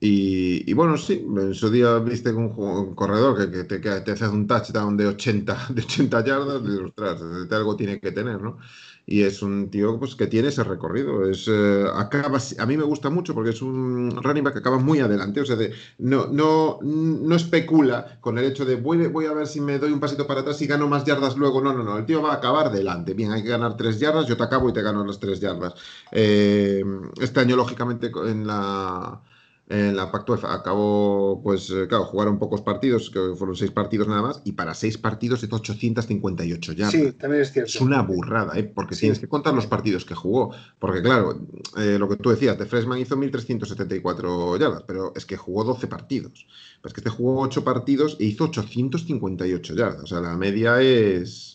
y, 0.00 0.72
bueno, 0.74 0.96
sí, 0.96 1.24
en 1.24 1.54
su 1.54 1.70
día 1.70 1.98
viste 1.98 2.32
un, 2.32 2.94
corredor 2.94 3.50
que, 3.50 3.64
te, 3.64 3.80
que 3.80 4.00
te 4.00 4.12
hace 4.12 4.28
un 4.28 4.46
touchdown 4.46 4.96
de 4.96 5.06
80, 5.06 5.68
de 5.70 5.82
80 5.82 6.24
yardas, 6.24 6.64
de, 6.64 6.84
ostras, 6.84 7.22
algo 7.50 7.76
tiene 7.76 8.00
que 8.00 8.12
tener, 8.12 8.40
¿no? 8.40 8.58
y 9.06 9.22
es 9.22 9.42
un 9.42 9.70
tío 9.70 9.98
pues, 9.98 10.14
que 10.14 10.26
tiene 10.26 10.48
ese 10.48 10.64
recorrido. 10.64 11.28
Es, 11.28 11.46
eh, 11.48 11.84
acaba, 11.94 12.38
a 12.58 12.66
mí 12.66 12.76
me 12.76 12.84
gusta 12.84 13.10
mucho 13.10 13.34
porque 13.34 13.50
es 13.50 13.62
un 13.62 14.10
running 14.22 14.44
back 14.44 14.54
que 14.54 14.60
acaba 14.60 14.78
muy 14.78 15.00
adelante, 15.00 15.40
o 15.40 15.44
sea, 15.44 15.56
de, 15.56 15.72
no, 15.98 16.26
no, 16.28 16.78
no 16.82 17.36
especula 17.36 18.18
con 18.20 18.38
el 18.38 18.44
hecho 18.44 18.64
de 18.64 18.76
voy, 18.76 19.06
voy, 19.08 19.26
a 19.26 19.32
ver 19.32 19.46
si 19.46 19.60
me 19.60 19.78
doy 19.78 19.92
un 19.92 20.00
pasito 20.00 20.26
para 20.26 20.40
atrás 20.40 20.60
y 20.62 20.66
gano 20.66 20.88
más 20.88 21.04
yardas 21.04 21.36
luego. 21.36 21.60
No, 21.60 21.72
no, 21.72 21.82
no, 21.82 21.98
el 21.98 22.06
tío 22.06 22.22
va 22.22 22.32
a 22.32 22.36
acabar 22.36 22.72
delante. 22.72 23.14
Bien, 23.14 23.32
hay 23.32 23.42
que 23.42 23.50
ganar 23.50 23.76
tres 23.76 23.98
yardas, 24.00 24.26
yo 24.26 24.36
te 24.36 24.42
acabo 24.42 24.68
y 24.68 24.72
te 24.72 24.82
gano 24.82 25.04
las 25.04 25.18
tres 25.18 25.40
yardas. 25.40 25.74
Eh, 26.12 26.82
este 27.20 27.40
año, 27.40 27.56
lógicamente, 27.56 27.83
en 27.90 28.46
la 28.46 29.20
en 29.68 29.96
la 29.96 30.12
Pacto 30.12 30.34
acabó, 30.34 31.40
pues 31.42 31.70
eh, 31.70 31.86
claro, 31.88 32.04
jugaron 32.04 32.38
pocos 32.38 32.60
partidos, 32.60 33.08
que 33.08 33.34
fueron 33.34 33.56
seis 33.56 33.70
partidos 33.70 34.08
nada 34.08 34.20
más, 34.20 34.42
y 34.44 34.52
para 34.52 34.74
seis 34.74 34.98
partidos 34.98 35.42
hizo 35.42 35.56
858 35.56 36.72
yardas. 36.72 36.92
Sí, 36.92 37.12
también 37.12 37.42
es 37.42 37.52
cierto. 37.52 37.70
Es 37.70 37.80
una 37.80 38.02
burrada, 38.02 38.58
¿eh? 38.58 38.64
porque 38.64 38.94
tienes 38.94 39.18
que 39.18 39.26
contar 39.26 39.54
los 39.54 39.66
partidos 39.66 40.04
que 40.04 40.14
jugó. 40.14 40.54
Porque 40.78 41.00
claro, 41.00 41.46
eh, 41.78 41.96
lo 41.98 42.08
que 42.10 42.16
tú 42.16 42.28
decías, 42.28 42.58
de 42.58 42.66
Freshman 42.66 42.98
hizo 42.98 43.16
1374 43.16 44.58
yardas, 44.58 44.82
pero 44.86 45.14
es 45.16 45.24
que 45.24 45.38
jugó 45.38 45.64
12 45.64 45.86
partidos. 45.86 46.46
Pues 46.82 46.92
que 46.92 47.00
este 47.00 47.08
jugó 47.08 47.40
8 47.40 47.64
partidos 47.64 48.18
e 48.20 48.24
hizo 48.24 48.44
858 48.44 49.74
yardas. 49.74 50.02
O 50.02 50.06
sea, 50.06 50.20
la 50.20 50.36
media 50.36 50.82
es 50.82 51.53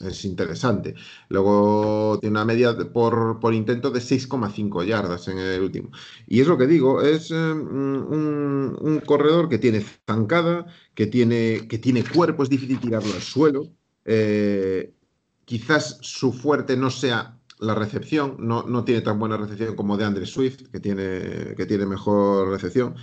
es 0.00 0.24
interesante. 0.24 0.94
Luego 1.28 2.18
tiene 2.20 2.32
una 2.32 2.44
media 2.44 2.76
por, 2.92 3.54
intento 3.54 3.90
de 3.90 4.00
6,5 4.00 4.84
yardas 4.84 5.28
en 5.28 5.38
el 5.38 5.62
último. 5.62 5.90
Y 6.26 6.40
es 6.40 6.46
lo 6.46 6.58
que 6.58 6.66
digo, 6.66 7.02
es 7.02 7.30
eh, 7.30 7.34
un, 7.34 9.02
corredor 9.06 9.48
que 9.48 9.58
tiene 9.58 9.84
zancada, 10.06 10.66
que 10.94 11.06
tiene, 11.06 11.66
que 11.68 11.78
tiene 11.78 12.04
cuerpo, 12.04 12.42
es 12.42 12.48
difícil 12.48 12.80
tirarlo 12.80 13.12
al 13.14 13.22
suelo. 13.22 13.68
Eh, 14.04 14.94
quizás 15.44 15.98
su 16.00 16.32
fuerte 16.32 16.76
no 16.76 16.90
sea 16.90 17.38
la 17.58 17.74
recepción, 17.74 18.36
no, 18.40 18.64
no, 18.64 18.84
tiene 18.84 19.00
tan 19.00 19.18
buena 19.18 19.36
recepción 19.36 19.76
como 19.76 19.96
de 19.96 20.04
Andre 20.04 20.26
Swift, 20.26 20.68
que 20.70 20.80
tiene, 20.80 21.54
que 21.56 21.66
tiene 21.66 21.86
mejor 21.86 22.48
recepción. 22.48 22.94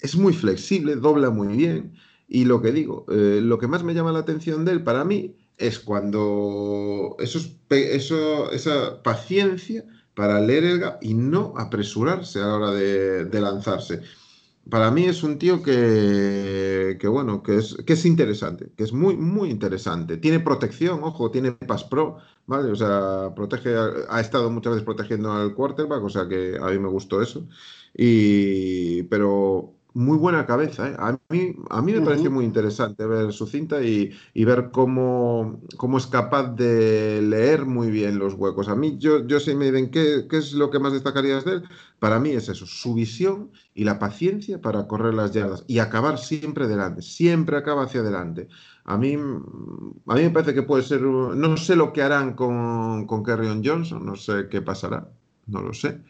Es 0.00 0.16
muy 0.16 0.32
flexible, 0.34 0.96
dobla 0.96 1.30
muy 1.30 1.48
bien. 1.56 1.94
Y 2.26 2.46
lo 2.46 2.60
que 2.60 2.72
digo, 2.72 3.06
eh, 3.10 3.40
lo 3.42 3.58
que 3.58 3.68
más 3.68 3.84
me 3.84 3.94
llama 3.94 4.12
la 4.12 4.20
atención 4.20 4.64
de 4.64 4.72
él 4.72 4.82
para 4.82 5.04
mí 5.04 5.36
es 5.58 5.78
cuando 5.78 7.16
eso, 7.18 7.38
eso, 7.70 8.50
esa 8.52 9.02
paciencia 9.02 9.84
para 10.14 10.40
leer 10.40 10.64
el 10.64 10.78
gap 10.80 10.98
y 11.02 11.14
no 11.14 11.54
apresurarse 11.56 12.40
a 12.40 12.46
la 12.46 12.54
hora 12.54 12.70
de, 12.72 13.40
lanzarse. 13.40 14.00
Para 14.70 14.90
mí 14.90 15.04
es 15.04 15.22
un 15.22 15.38
tío 15.38 15.62
que, 15.62 16.96
que, 16.98 17.08
bueno, 17.08 17.42
que 17.42 17.56
es, 17.58 17.76
que 17.86 17.92
es 17.92 18.06
interesante, 18.06 18.70
que 18.76 18.84
es 18.84 18.92
muy, 18.92 19.16
muy 19.16 19.50
interesante. 19.50 20.16
Tiene 20.16 20.40
protección, 20.40 21.00
ojo, 21.02 21.30
tiene 21.30 21.52
Pass 21.52 21.84
Pro, 21.84 22.18
¿vale? 22.46 22.70
O 22.70 22.76
sea, 22.76 23.32
protege, 23.36 23.74
ha 24.08 24.20
estado 24.20 24.50
muchas 24.50 24.74
veces 24.74 24.84
protegiendo 24.84 25.32
al 25.32 25.54
quarterback, 25.54 26.02
o 26.02 26.08
sea 26.08 26.26
que 26.28 26.56
a 26.60 26.66
mí 26.70 26.78
me 26.78 26.88
gustó 26.88 27.20
eso. 27.20 27.46
Y, 27.94 29.02
pero 29.04 29.73
muy 29.94 30.18
buena 30.18 30.44
cabeza. 30.44 30.88
¿eh? 30.88 30.96
A, 30.98 31.16
mí, 31.28 31.54
a 31.70 31.80
mí 31.80 31.92
me 31.92 32.00
pareció 32.00 32.30
muy 32.30 32.44
interesante 32.44 33.06
ver 33.06 33.32
su 33.32 33.46
cinta 33.46 33.80
y, 33.80 34.12
ver 34.34 34.70
cómo, 34.72 35.60
cómo, 35.76 35.98
es 35.98 36.06
capaz 36.08 36.54
de 36.54 37.22
leer 37.22 37.64
muy 37.64 37.90
bien 37.90 38.18
los 38.18 38.34
huecos. 38.34 38.68
A 38.68 38.74
mí, 38.74 38.98
yo, 38.98 39.24
yo 39.26 39.38
si 39.38 39.54
me 39.54 39.70
dicen 39.70 39.90
¿qué, 39.90 40.26
qué 40.28 40.38
es 40.38 40.52
lo 40.52 40.70
que 40.70 40.80
más 40.80 40.92
destacarías 40.92 41.44
de 41.44 41.52
él, 41.52 41.62
para 42.00 42.18
mí 42.18 42.30
es 42.30 42.48
eso, 42.48 42.66
su 42.66 42.94
visión 42.94 43.52
y 43.72 43.84
la 43.84 44.00
paciencia 44.00 44.60
para 44.60 44.86
correr 44.88 45.14
las 45.14 45.32
yardas 45.32 45.64
y 45.68 45.78
acabar 45.78 46.18
siempre 46.18 46.66
delante, 46.66 47.00
siempre 47.00 47.56
acaba 47.56 47.84
hacia 47.84 48.00
adelante. 48.00 48.48
A 48.84 48.98
mí, 48.98 49.14
a 49.14 50.14
mí 50.14 50.22
me 50.22 50.30
parece 50.30 50.54
que 50.54 50.62
puede 50.62 50.82
ser, 50.82 51.02
no 51.02 51.56
sé 51.56 51.76
lo 51.76 51.92
que 51.92 52.02
harán 52.02 52.34
con, 52.34 53.06
con 53.06 53.22
Kerryon 53.22 53.62
Johnson, 53.64 54.04
no 54.04 54.16
sé 54.16 54.48
qué 54.50 54.60
pasará, 54.60 55.08
no 55.46 55.62
lo 55.62 55.72
sé. 55.72 56.00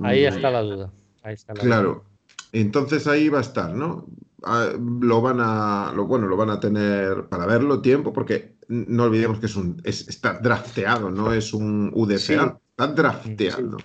ahí 0.00 0.22
mm. 0.22 0.28
está 0.28 0.50
la 0.50 0.62
duda. 0.62 0.92
Ahí 1.24 1.34
está 1.34 1.54
la 1.54 1.60
claro. 1.60 2.13
Entonces 2.54 3.08
ahí 3.08 3.28
va 3.28 3.38
a 3.38 3.40
estar, 3.42 3.74
¿no? 3.74 4.06
Ah, 4.44 4.68
lo 4.78 5.20
van 5.20 5.38
a, 5.40 5.92
lo, 5.94 6.06
bueno, 6.06 6.28
lo 6.28 6.36
van 6.36 6.50
a 6.50 6.60
tener 6.60 7.26
para 7.28 7.46
verlo 7.46 7.82
tiempo, 7.82 8.12
porque 8.12 8.54
no 8.68 9.04
olvidemos 9.04 9.40
que 9.40 9.46
es 9.46 9.56
un, 9.56 9.82
está 9.84 10.34
drafteado, 10.34 11.10
no 11.10 11.32
es 11.32 11.52
un 11.52 11.90
UDFA, 11.92 12.60
está 12.70 12.86
drafteado. 12.86 13.78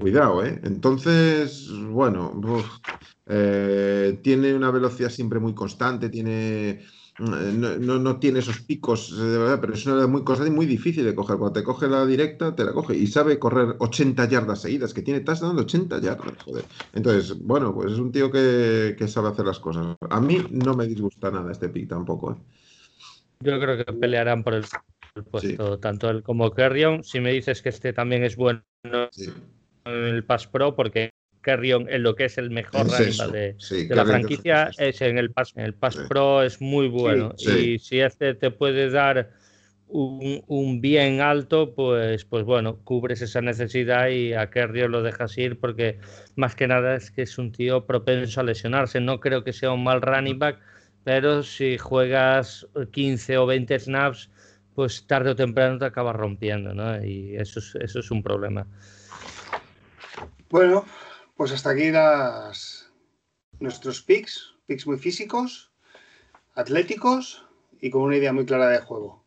Cuidado, 0.00 0.44
¿eh? 0.44 0.60
Entonces, 0.64 1.68
bueno, 1.90 2.32
eh, 3.26 4.18
tiene 4.22 4.52
una 4.54 4.72
velocidad 4.72 5.10
siempre 5.10 5.38
muy 5.38 5.54
constante, 5.54 6.08
tiene 6.08 6.82
no, 7.22 7.98
no, 7.98 8.18
tiene 8.18 8.40
esos 8.40 8.60
picos 8.60 9.16
de 9.16 9.38
verdad, 9.38 9.60
pero 9.60 9.74
es 9.74 9.86
una 9.86 10.06
muy 10.06 10.24
cosa 10.24 10.44
muy 10.50 10.66
difícil 10.66 11.04
de 11.04 11.14
coger. 11.14 11.36
Cuando 11.36 11.60
te 11.60 11.64
coge 11.64 11.86
la 11.86 12.04
directa, 12.04 12.54
te 12.54 12.64
la 12.64 12.72
coge 12.72 12.96
y 12.96 13.06
sabe 13.06 13.38
correr 13.38 13.76
80 13.78 14.28
yardas 14.28 14.62
seguidas, 14.62 14.92
que 14.92 15.02
tiene 15.02 15.20
estás 15.20 15.40
dando 15.40 15.62
80 15.62 16.00
yardas, 16.00 16.42
joder. 16.44 16.64
Entonces, 16.92 17.38
bueno, 17.38 17.72
pues 17.74 17.92
es 17.92 17.98
un 17.98 18.10
tío 18.10 18.30
que, 18.30 18.96
sabe 19.06 19.28
hacer 19.28 19.46
las 19.46 19.60
cosas. 19.60 19.96
A 20.10 20.20
mí 20.20 20.44
no 20.50 20.74
me 20.74 20.86
disgusta 20.86 21.30
nada 21.30 21.52
este 21.52 21.68
pick 21.68 21.88
tampoco. 21.88 22.32
¿eh? 22.32 22.36
Yo 23.40 23.60
creo 23.60 23.76
que 23.76 23.92
pelearán 23.92 24.42
por 24.42 24.54
el, 24.54 24.64
puesto, 25.30 25.78
tanto 25.78 26.10
él 26.10 26.22
como 26.22 26.50
Kerrion. 26.50 27.04
Si 27.04 27.20
me 27.20 27.32
dices 27.32 27.62
que 27.62 27.68
este 27.68 27.92
también 27.92 28.24
es 28.24 28.36
bueno 28.36 28.62
en 28.82 29.92
el 29.92 30.24
Pass 30.24 30.46
Pro, 30.46 30.74
porque 30.74 31.10
Carrion 31.42 31.86
en 31.90 32.02
lo 32.02 32.14
que 32.14 32.24
es 32.24 32.38
el 32.38 32.50
mejor 32.50 32.86
de, 32.88 33.56
la 33.90 34.06
franquicia 34.06 34.70
es 34.78 35.02
en 35.02 35.18
el 35.18 35.30
Pass, 35.30 35.52
en 35.56 35.64
el 35.64 35.74
Pass 35.74 35.98
Pro 36.08 36.42
es 36.42 36.60
muy 36.60 36.88
bueno. 36.88 37.34
y 37.38 37.78
si 37.78 38.00
este 38.00 38.34
te 38.34 38.50
puede 38.50 38.90
dar 38.90 39.30
un, 39.88 40.80
bien 40.80 41.20
alto 41.20 41.74
pues 41.74 42.24
pues 42.24 42.44
bueno 42.44 42.78
cubres 42.84 43.20
esa 43.20 43.42
necesidad 43.42 44.08
y 44.08 44.32
a 44.32 44.48
Carrion 44.48 44.90
lo 44.90 45.02
dejas 45.02 45.36
ir 45.36 45.60
porque 45.60 45.98
más 46.36 46.54
que 46.54 46.66
nada 46.66 46.94
es 46.94 47.10
que 47.10 47.22
es 47.22 47.36
un 47.36 47.52
tío 47.52 47.84
propenso 47.84 48.40
a 48.40 48.44
lesionarse. 48.44 49.00
No 49.00 49.20
creo 49.20 49.44
que 49.44 49.52
sea 49.52 49.72
un 49.72 49.84
mal 49.84 50.00
running 50.00 50.38
back 50.38 50.58
pero 51.04 51.42
si 51.42 51.76
juegas 51.76 52.66
15 52.92 53.36
o 53.38 53.46
20 53.46 53.78
snaps 53.78 54.30
pues 54.74 55.06
tarde 55.06 55.30
o 55.30 55.36
temprano 55.36 55.78
te 55.78 55.84
acabas 55.84 56.16
rompiendo 56.16 56.72
¿no? 56.72 57.04
y 57.04 57.36
eso 57.36 57.58
es, 57.58 57.74
eso 57.74 57.98
es 57.98 58.10
un 58.10 58.22
problema. 58.22 58.66
Bueno, 60.48 60.84
pues 61.42 61.50
hasta 61.50 61.70
aquí 61.70 61.90
las, 61.90 62.88
nuestros 63.58 64.00
picks, 64.00 64.54
picks 64.66 64.86
muy 64.86 64.96
físicos, 64.96 65.72
atléticos 66.54 67.44
y 67.80 67.90
con 67.90 68.02
una 68.02 68.16
idea 68.16 68.32
muy 68.32 68.46
clara 68.46 68.68
de 68.68 68.78
juego. 68.78 69.24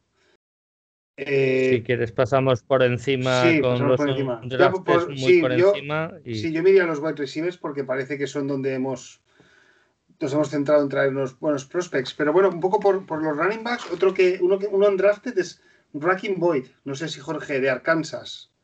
Eh, 1.18 1.72
si 1.74 1.84
quieres 1.84 2.14
pasamos 2.14 2.64
por 2.64 2.84
encima 2.84 3.44
con 3.62 3.86
los 3.86 3.98
por 3.98 4.10
encima. 4.12 4.42
muy 4.42 5.42
por 5.42 5.52
encima. 5.52 6.14
Sí, 6.24 6.54
yo 6.54 6.64
me 6.64 6.70
iría 6.70 6.86
a 6.86 6.88
los 6.88 7.00
wide 7.00 7.16
receivers 7.16 7.58
porque 7.58 7.84
parece 7.84 8.18
que 8.18 8.28
son 8.28 8.48
donde 8.48 8.76
hemos 8.76 9.22
nos 10.18 10.32
hemos 10.32 10.50
centrado 10.50 10.84
en 10.84 10.88
traer 10.88 11.10
unos 11.10 11.38
buenos 11.38 11.66
prospects. 11.66 12.14
Pero 12.14 12.32
bueno, 12.32 12.48
un 12.48 12.62
poco 12.62 12.80
por, 12.80 13.22
los 13.22 13.38
running 13.38 13.66
backs, 13.66 13.92
otro 13.92 14.14
que 14.14 14.40
uno 14.42 14.58
que 14.58 14.68
uno 14.68 14.88
undrafted 14.88 15.38
es 15.38 15.62
Racking 15.94 16.40
Boyd. 16.40 16.68
No 16.86 16.96
sé 16.96 17.10
si 17.10 17.20
Jorge, 17.20 17.60
de 17.60 17.70
Arkansas. 17.70 18.55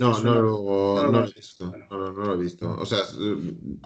No, 0.00 0.18
no, 0.20 0.40
lo, 0.40 1.24
he 1.24 1.32
visto. 1.34 1.70
No, 1.90 2.10
lo 2.10 2.34
he 2.34 2.38
visto. 2.38 2.76
O 2.78 2.86
sea, 2.86 3.00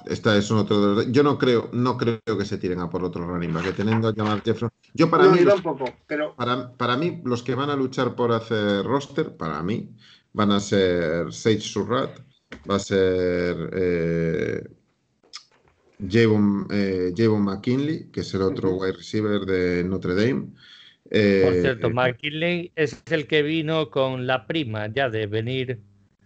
esta 0.07 0.37
es 0.37 0.49
otro 0.53 1.03
Yo 1.03 1.25
no 1.25 1.37
creo, 1.37 1.69
no 1.73 1.97
creo 1.97 2.21
que 2.39 2.45
se 2.45 2.59
tiren 2.59 2.79
a 2.79 2.89
por 2.89 3.03
otro 3.03 3.27
running 3.27 3.53
back. 3.53 3.65
Que 3.65 3.73
teniendo 3.73 4.07
a 4.07 4.15
llamar 4.15 4.41
Jefferson. 4.43 4.71
Yo 4.95 5.11
para 5.11 5.29
mí. 5.29 5.41
pero... 6.07 6.37
para, 6.37 6.73
para 6.75 6.97
mí, 6.97 7.21
los 7.25 7.43
que 7.43 7.57
van 7.57 7.71
a 7.71 7.77
luchar 7.77 8.15
por 8.15 8.31
hacer 8.31 8.85
roster, 8.85 9.37
para 9.37 9.65
mí, 9.65 9.91
van 10.33 10.53
a 10.53 10.61
ser 10.61 11.33
Sage 11.33 11.61
Surrat, 11.61 12.21
va 12.71 12.77
a 12.77 12.79
ser 12.79 13.71
eh, 13.73 14.63
Javon, 16.09 16.69
eh, 16.71 17.13
McKinley, 17.41 18.11
que 18.13 18.21
es 18.21 18.33
el 18.35 18.43
otro 18.43 18.77
wide 18.77 18.93
receiver 18.93 19.41
de 19.41 19.83
Notre 19.83 20.15
Dame. 20.15 20.53
Eh, 21.11 21.43
Por 21.45 21.55
cierto, 21.55 21.87
eh, 21.89 21.93
McKinley 21.93 22.73
es 22.77 23.03
el 23.11 23.27
que 23.27 23.43
vino 23.43 23.91
con 23.91 24.27
la 24.27 24.47
prima 24.47 24.87
ya 24.89 25.09
de 25.09 25.27
venir. 25.27 25.79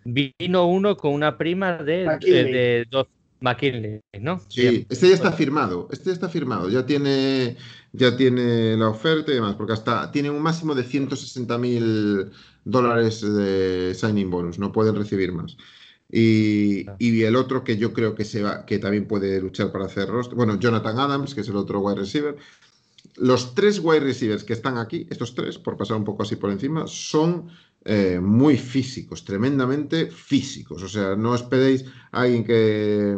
Vino 0.05 0.67
uno 0.67 0.97
con 0.97 1.13
una 1.13 1.39
prima 1.39 1.79
de, 1.79 2.05
de, 2.21 2.87
dos 2.91 3.07
McKinley, 3.41 4.01
¿no? 4.21 4.41
Sí, 4.49 4.87
este 4.89 5.09
ya 5.09 5.15
está 5.15 5.33
firmado. 5.33 5.89
Este 5.91 6.07
ya 6.07 6.13
está 6.13 6.29
firmado. 6.29 6.69
Ya 6.69 6.85
tiene, 6.85 7.57
ya 7.93 8.17
tiene 8.17 8.77
la 8.77 8.89
oferta 8.89 9.31
y 9.31 9.37
demás, 9.37 9.55
porque 9.55 9.75
hasta 9.75 10.11
tiene 10.11 10.31
un 10.31 10.43
máximo 10.43 10.75
de 10.75 10.85
160 10.85 11.59
mil 11.59 12.31
dólares 12.65 13.21
de 13.21 13.95
signing 13.95 14.31
bonus. 14.31 14.59
No 14.59 14.73
pueden 14.73 14.97
recibir 14.97 15.33
más. 15.33 15.57
Y, 16.11 16.87
y, 16.99 17.23
el 17.23 17.35
otro 17.35 17.65
que 17.65 17.77
yo 17.77 17.93
creo 17.93 18.15
que 18.15 18.25
se 18.25 18.43
va, 18.43 18.67
que 18.67 18.79
también 18.79 19.07
puede 19.07 19.41
luchar 19.41 19.73
para 19.73 19.87
hacer 19.87 20.09
roster, 20.09 20.37
bueno, 20.37 20.59
Jonathan 20.61 20.99
Adams, 20.99 21.35
que 21.35 21.41
es 21.41 21.49
el 21.49 21.57
otro 21.57 21.81
wide 21.81 21.99
receiver, 21.99 22.37
los 23.17 23.55
tres 23.55 23.81
wide 23.83 24.01
receivers 24.01 24.45
que 24.45 24.53
están 24.53 24.79
aquí, 24.79 25.07
estos 25.11 25.35
tres, 25.35 25.59
por 25.59 25.77
pasar 25.77 25.97
un 25.97 26.05
poco 26.05 26.23
así 26.23 26.37
por 26.37 26.51
encima, 26.51 26.87
son 26.87 27.49
eh, 27.85 28.19
muy 28.21 28.57
físicos, 28.57 29.25
tremendamente 29.25 30.11
físicos. 30.11 30.83
O 30.83 30.89
sea, 30.89 31.17
no 31.17 31.35
esperéis 31.35 31.85
a 32.13 32.23
alguien 32.23 32.45
que, 32.45 33.17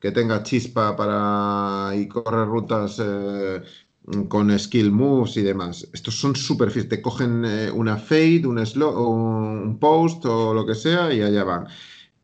que 0.00 0.10
tenga 0.10 0.42
chispa 0.42 0.96
para 0.96 1.94
y 1.96 2.08
correr 2.08 2.46
rutas 2.46 3.00
eh, 3.04 3.62
con 4.28 4.58
skill 4.58 4.90
moves 4.90 5.36
y 5.36 5.42
demás. 5.42 5.86
Estos 5.92 6.18
son 6.18 6.34
súper 6.34 6.70
físicos. 6.70 6.96
Te 6.96 7.02
cogen 7.02 7.44
eh, 7.44 7.70
una 7.70 7.96
fade, 7.96 8.46
un, 8.46 8.64
slow, 8.64 9.06
un 9.06 9.78
post 9.78 10.24
o 10.24 10.54
lo 10.54 10.66
que 10.66 10.74
sea 10.74 11.12
y 11.12 11.20
allá 11.20 11.44
van. 11.44 11.66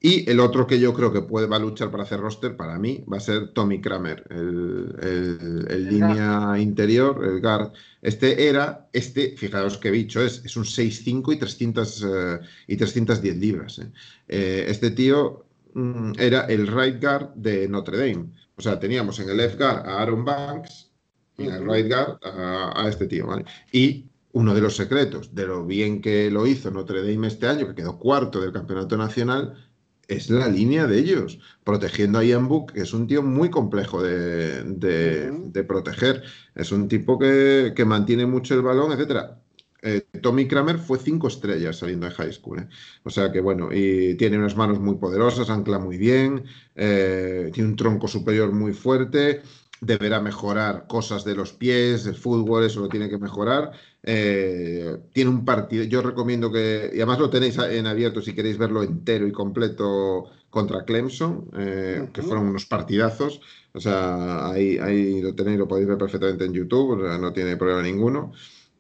Y 0.07 0.31
el 0.31 0.39
otro 0.39 0.69
que 0.69 0.79
yo 0.79 0.95
creo 0.95 1.13
que 1.13 1.23
puede, 1.23 1.49
va 1.49 1.57
a 1.57 1.59
luchar 1.59 1.91
para 1.91 2.05
hacer 2.05 2.21
roster, 2.21 2.57
para 2.57 2.79
mí, 2.79 3.05
va 3.13 3.17
a 3.17 3.21
ser 3.21 3.49
Tommy 3.49 3.81
Kramer, 3.81 4.23
el, 4.31 5.89
línea 5.89 6.55
interior, 6.61 7.25
el 7.25 7.41
guard. 7.41 7.73
Este 8.03 8.49
era, 8.49 8.89
este, 8.93 9.37
fijaos 9.37 9.79
qué 9.79 9.91
bicho 9.91 10.23
es, 10.23 10.45
es 10.45 10.57
un 10.57 10.63
6'5 10.63 11.35
y, 11.35 11.39
300, 11.39 12.05
eh, 12.07 12.39
y 12.69 12.77
310 12.77 13.37
libras. 13.37 13.81
Eh. 13.81 13.91
Eh, 14.29 14.67
este 14.69 14.93
tío 14.93 15.45
mm, 15.75 16.13
era 16.21 16.43
el 16.43 16.69
right 16.69 17.03
guard 17.03 17.35
de 17.35 17.67
Notre 17.67 17.99
Dame. 17.99 18.27
O 18.55 18.63
sea, 18.63 18.79
teníamos 18.79 19.19
en 19.19 19.29
el 19.31 19.39
left 19.39 19.59
guard 19.59 19.89
a 19.89 20.03
Aaron 20.03 20.25
Banks 20.25 20.89
y 21.37 21.49
en 21.49 21.53
el 21.53 21.69
right 21.69 21.89
guard 21.89 22.21
a, 22.23 22.81
a 22.81 22.89
este 22.89 23.09
tío, 23.09 23.27
¿vale? 23.27 23.45
Y 23.73 24.05
uno 24.37 24.55
de 24.55 24.61
los 24.61 24.77
secretos 24.77 25.35
de 25.35 25.47
lo 25.47 25.65
bien 25.67 26.01
que 26.01 26.31
lo 26.31 26.47
hizo 26.47 26.71
Notre 26.71 27.01
Dame 27.01 27.27
este 27.27 27.49
año, 27.49 27.67
que 27.67 27.75
quedó 27.75 27.99
cuarto 27.99 28.41
del 28.41 28.53
campeonato 28.53 28.97
nacional, 28.97 29.66
es 30.09 30.31
la 30.31 30.49
línea 30.49 30.87
de 30.87 30.99
ellos, 30.99 31.39
protegiendo 31.65 32.19
a 32.19 32.25
Ian 32.25 32.49
Book, 32.49 32.73
que 32.73 32.83
es 32.83 32.93
un 32.93 33.07
tío 33.07 33.23
muy 33.23 33.51
complejo 33.51 34.03
de, 34.03 35.65
proteger. 35.67 36.23
Es 36.55 36.73
un 36.73 36.89
tipo 36.89 37.19
que, 37.19 37.73
mantiene 37.87 38.27
mucho 38.27 38.55
el 38.55 38.63
balón, 38.63 38.93
etcétera. 38.93 39.41
Eh, 39.83 40.03
Tommy 40.23 40.49
Kramer 40.49 40.79
fue 40.79 40.99
cinco 40.99 41.29
estrellas 41.29 41.77
saliendo 41.79 42.07
de 42.07 42.13
high 42.15 42.33
school. 42.33 42.61
¿eh? 42.61 42.69
O 43.05 43.11
sea 43.11 43.31
que 43.31 43.41
bueno, 43.41 43.69
y 43.73 44.17
tiene 44.17 44.39
unas 44.39 44.57
manos 44.57 44.81
muy 44.81 44.97
poderosas, 44.97 45.51
ancla 45.51 45.79
muy 45.79 45.97
bien, 45.97 46.45
eh, 46.75 47.51
tiene 47.53 47.69
un 47.71 47.77
tronco 47.77 48.09
superior 48.09 48.53
muy 48.53 48.73
fuerte, 48.73 49.43
deberá 49.81 50.21
mejorar 50.21 50.87
cosas 50.87 51.25
de 51.25 51.35
los 51.35 51.53
pies, 51.53 52.07
el 52.07 52.15
fútbol, 52.15 52.65
eso 52.65 52.81
lo 52.81 52.89
tiene 52.89 53.09
que 53.09 53.19
mejorar. 53.19 53.73
Eh, 54.03 54.97
tiene 55.13 55.31
un 55.31 55.45
partido, 55.45 55.85
yo 55.85 56.03
recomiendo 56.03 56.51
que, 56.53 56.91
y 56.93 56.97
además 56.97 57.19
lo 57.19 57.31
tenéis 57.31 57.59
en 57.59 57.87
abierto 57.87 58.23
si 58.23 58.35
queréis 58.35 58.59
verlo 58.59 58.83
entero 58.83 59.27
y 59.27 59.33
completo 59.33 60.31
contra 60.51 60.85
Clemson, 60.85 61.51
eh, 61.59 62.09
que 62.13 62.23
fueron 62.23 62.49
unos 62.49 62.67
partidazos. 62.67 63.41
O 63.73 63.81
sea, 63.81 64.49
ahí, 64.49 64.79
ahí 64.79 65.21
lo 65.21 65.35
tenéis, 65.35 65.59
lo 65.59 65.69
podéis 65.69 65.89
ver 65.89 65.99
perfectamente 65.99 66.45
en 66.45 66.55
YouTube, 66.55 67.03
no 67.21 67.33
tiene 67.33 67.57
problema 67.57 67.83
ninguno. 67.83 68.33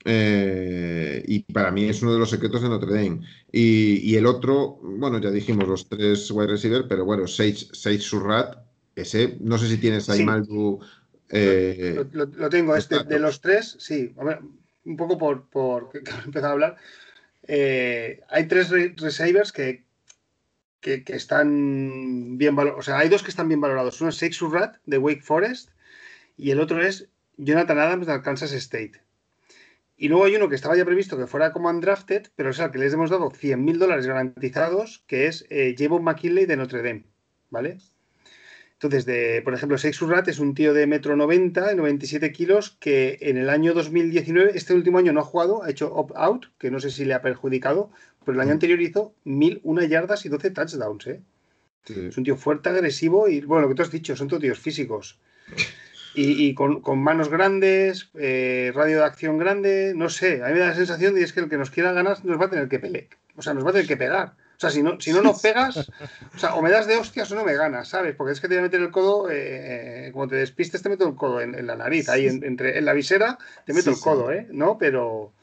Eh, 0.08 1.24
y 1.26 1.40
para 1.40 1.72
mí 1.72 1.84
es 1.84 2.00
uno 2.00 2.12
de 2.12 2.20
los 2.20 2.30
secretos 2.30 2.62
de 2.62 2.68
Notre 2.68 2.94
Dame. 2.94 3.22
Y, 3.50 4.14
el 4.14 4.26
otro, 4.26 4.78
bueno, 4.80 5.18
ya 5.18 5.30
dijimos 5.30 5.66
los 5.66 5.88
tres 5.88 6.30
wide 6.30 6.46
receiver, 6.46 6.86
pero 6.88 7.04
bueno, 7.04 7.26
Sage, 7.26 7.66
Sage 7.72 7.98
Surrat, 7.98 8.56
ese, 8.96 9.36
no 9.40 9.58
sé 9.58 9.68
si 9.68 9.78
tienes 9.78 10.10
ahí 10.10 10.24
mal 10.24 10.46
tu. 10.46 10.80
lo, 11.30 12.50
tengo, 12.50 12.74
este, 12.74 13.04
de 13.04 13.18
los 13.20 13.40
tres, 13.40 13.76
sí 13.78 14.14
un 14.86 14.96
poco 14.96 15.18
por, 15.18 15.48
por 15.50 15.90
que, 15.90 15.98
empezado 16.24 16.46
a 16.46 16.52
hablar, 16.52 16.76
eh, 17.46 18.22
hay 18.28 18.46
tres 18.46 18.70
receivers 18.96 19.52
que, 19.52 19.84
que, 20.80 21.02
están 21.08 22.38
bien 22.38 22.56
valorados. 22.56 22.80
O 22.80 22.86
sea, 22.86 22.98
hay 22.98 23.08
dos 23.08 23.22
que 23.22 23.30
están 23.30 23.48
bien 23.48 23.60
valorados. 23.60 24.00
Uno 24.00 24.10
es 24.10 24.16
Seix 24.16 24.36
Surratt 24.36 24.76
de 24.86 24.98
Wake 24.98 25.22
Forest 25.22 25.70
y 26.36 26.50
el 26.50 26.60
otro 26.60 26.80
es 26.80 27.08
Jonathan 27.36 27.78
Adams 27.78 28.06
de 28.06 28.12
Arkansas 28.12 28.52
State. 28.52 29.02
Y 29.98 30.08
luego 30.08 30.26
hay 30.26 30.36
uno 30.36 30.48
que 30.48 30.54
estaba 30.54 30.76
ya 30.76 30.84
previsto 30.84 31.16
que 31.16 31.26
fuera 31.26 31.52
como 31.52 31.70
undrafted, 31.70 32.28
pero 32.36 32.50
es 32.50 32.60
al 32.60 32.70
que 32.70 32.78
les 32.78 32.92
hemos 32.92 33.10
dado 33.10 33.30
100 33.30 33.64
mil 33.64 33.78
dólares 33.78 34.06
garantizados, 34.06 35.02
que 35.06 35.26
es 35.26 35.46
eh, 35.48 35.74
McKinley 36.00 36.44
de 36.44 36.56
Notre 36.56 36.82
Dame. 36.82 37.04
¿Vale? 37.48 37.78
Entonces, 38.76 39.06
de, 39.06 39.40
por 39.42 39.54
ejemplo, 39.54 39.78
Sex 39.78 39.96
Surrat 39.96 40.28
es 40.28 40.38
un 40.38 40.54
tío 40.54 40.74
de 40.74 40.86
metro 40.86 41.16
90, 41.16 41.74
97 41.74 42.30
kilos, 42.30 42.76
que 42.78 43.16
en 43.22 43.38
el 43.38 43.48
año 43.48 43.72
2019, 43.72 44.52
este 44.54 44.74
último 44.74 44.98
año 44.98 45.14
no 45.14 45.20
ha 45.20 45.24
jugado, 45.24 45.62
ha 45.62 45.70
hecho 45.70 45.94
opt-out, 45.94 46.46
que 46.58 46.70
no 46.70 46.78
sé 46.78 46.90
si 46.90 47.06
le 47.06 47.14
ha 47.14 47.22
perjudicado, 47.22 47.90
pero 48.24 48.34
el 48.34 48.40
año 48.40 48.50
mm. 48.50 48.52
anterior 48.52 48.80
hizo 48.82 49.14
1001 49.24 49.84
yardas 49.84 50.26
y 50.26 50.28
12 50.28 50.50
touchdowns. 50.50 51.06
¿eh? 51.06 51.22
Es 51.88 52.18
un 52.18 52.24
tío 52.24 52.36
fuerte, 52.36 52.68
agresivo 52.68 53.28
y, 53.28 53.40
bueno, 53.40 53.62
lo 53.62 53.68
que 53.68 53.76
tú 53.76 53.82
has 53.82 53.90
dicho, 53.90 54.14
son 54.14 54.28
todos 54.28 54.42
tíos 54.42 54.58
físicos. 54.58 55.18
Y, 56.18 56.54
con, 56.54 56.80
manos 56.98 57.28
grandes, 57.28 58.08
eh, 58.14 58.72
radio 58.74 59.00
de 59.00 59.04
acción 59.04 59.36
grande, 59.36 59.92
no 59.94 60.08
sé, 60.08 60.42
a 60.42 60.46
mí 60.46 60.54
me 60.54 60.60
da 60.60 60.68
la 60.68 60.74
sensación 60.74 61.12
de 61.12 61.20
que 61.20 61.24
es 61.26 61.34
que 61.34 61.40
el 61.40 61.50
que 61.50 61.58
nos 61.58 61.68
quiera 61.68 61.92
ganar 61.92 62.24
nos 62.24 62.40
va 62.40 62.46
a 62.46 62.48
tener 62.48 62.70
que 62.70 62.78
pelear, 62.78 63.08
o 63.36 63.42
sea, 63.42 63.52
nos 63.52 63.66
va 63.66 63.68
a 63.68 63.72
tener 63.74 63.86
que 63.86 63.98
pegar. 63.98 64.32
O 64.56 64.58
sea, 64.58 64.70
si 64.70 64.82
no, 64.82 64.98
si 64.98 65.12
no 65.12 65.20
nos 65.20 65.42
pegas, 65.42 65.76
o 66.34 66.38
sea, 66.38 66.54
o 66.54 66.62
me 66.62 66.70
das 66.70 66.86
de 66.86 66.96
hostias 66.96 67.30
o 67.30 67.34
no 67.34 67.44
me 67.44 67.54
ganas, 67.54 67.88
¿sabes? 67.88 68.14
Porque 68.16 68.32
es 68.32 68.40
que 68.40 68.48
te 68.48 68.54
voy 68.54 68.60
a 68.60 68.62
meter 68.62 68.80
el 68.80 68.90
codo, 68.90 69.28
eh, 69.30 70.08
como 70.12 70.26
te 70.28 70.36
despistes, 70.36 70.82
te 70.82 70.88
meto 70.88 71.06
el 71.06 71.14
codo 71.14 71.42
en, 71.42 71.66
la 71.66 71.76
nariz, 71.76 72.08
ahí 72.08 72.26
en, 72.26 72.42
entre, 72.42 72.78
en 72.78 72.86
la 72.86 72.94
visera, 72.94 73.38
te 73.66 73.74
meto 73.74 73.90
el 73.90 73.98
codo, 73.98 74.32
¿eh? 74.32 74.46
¿No? 74.50 74.78
Pero. 74.78 75.34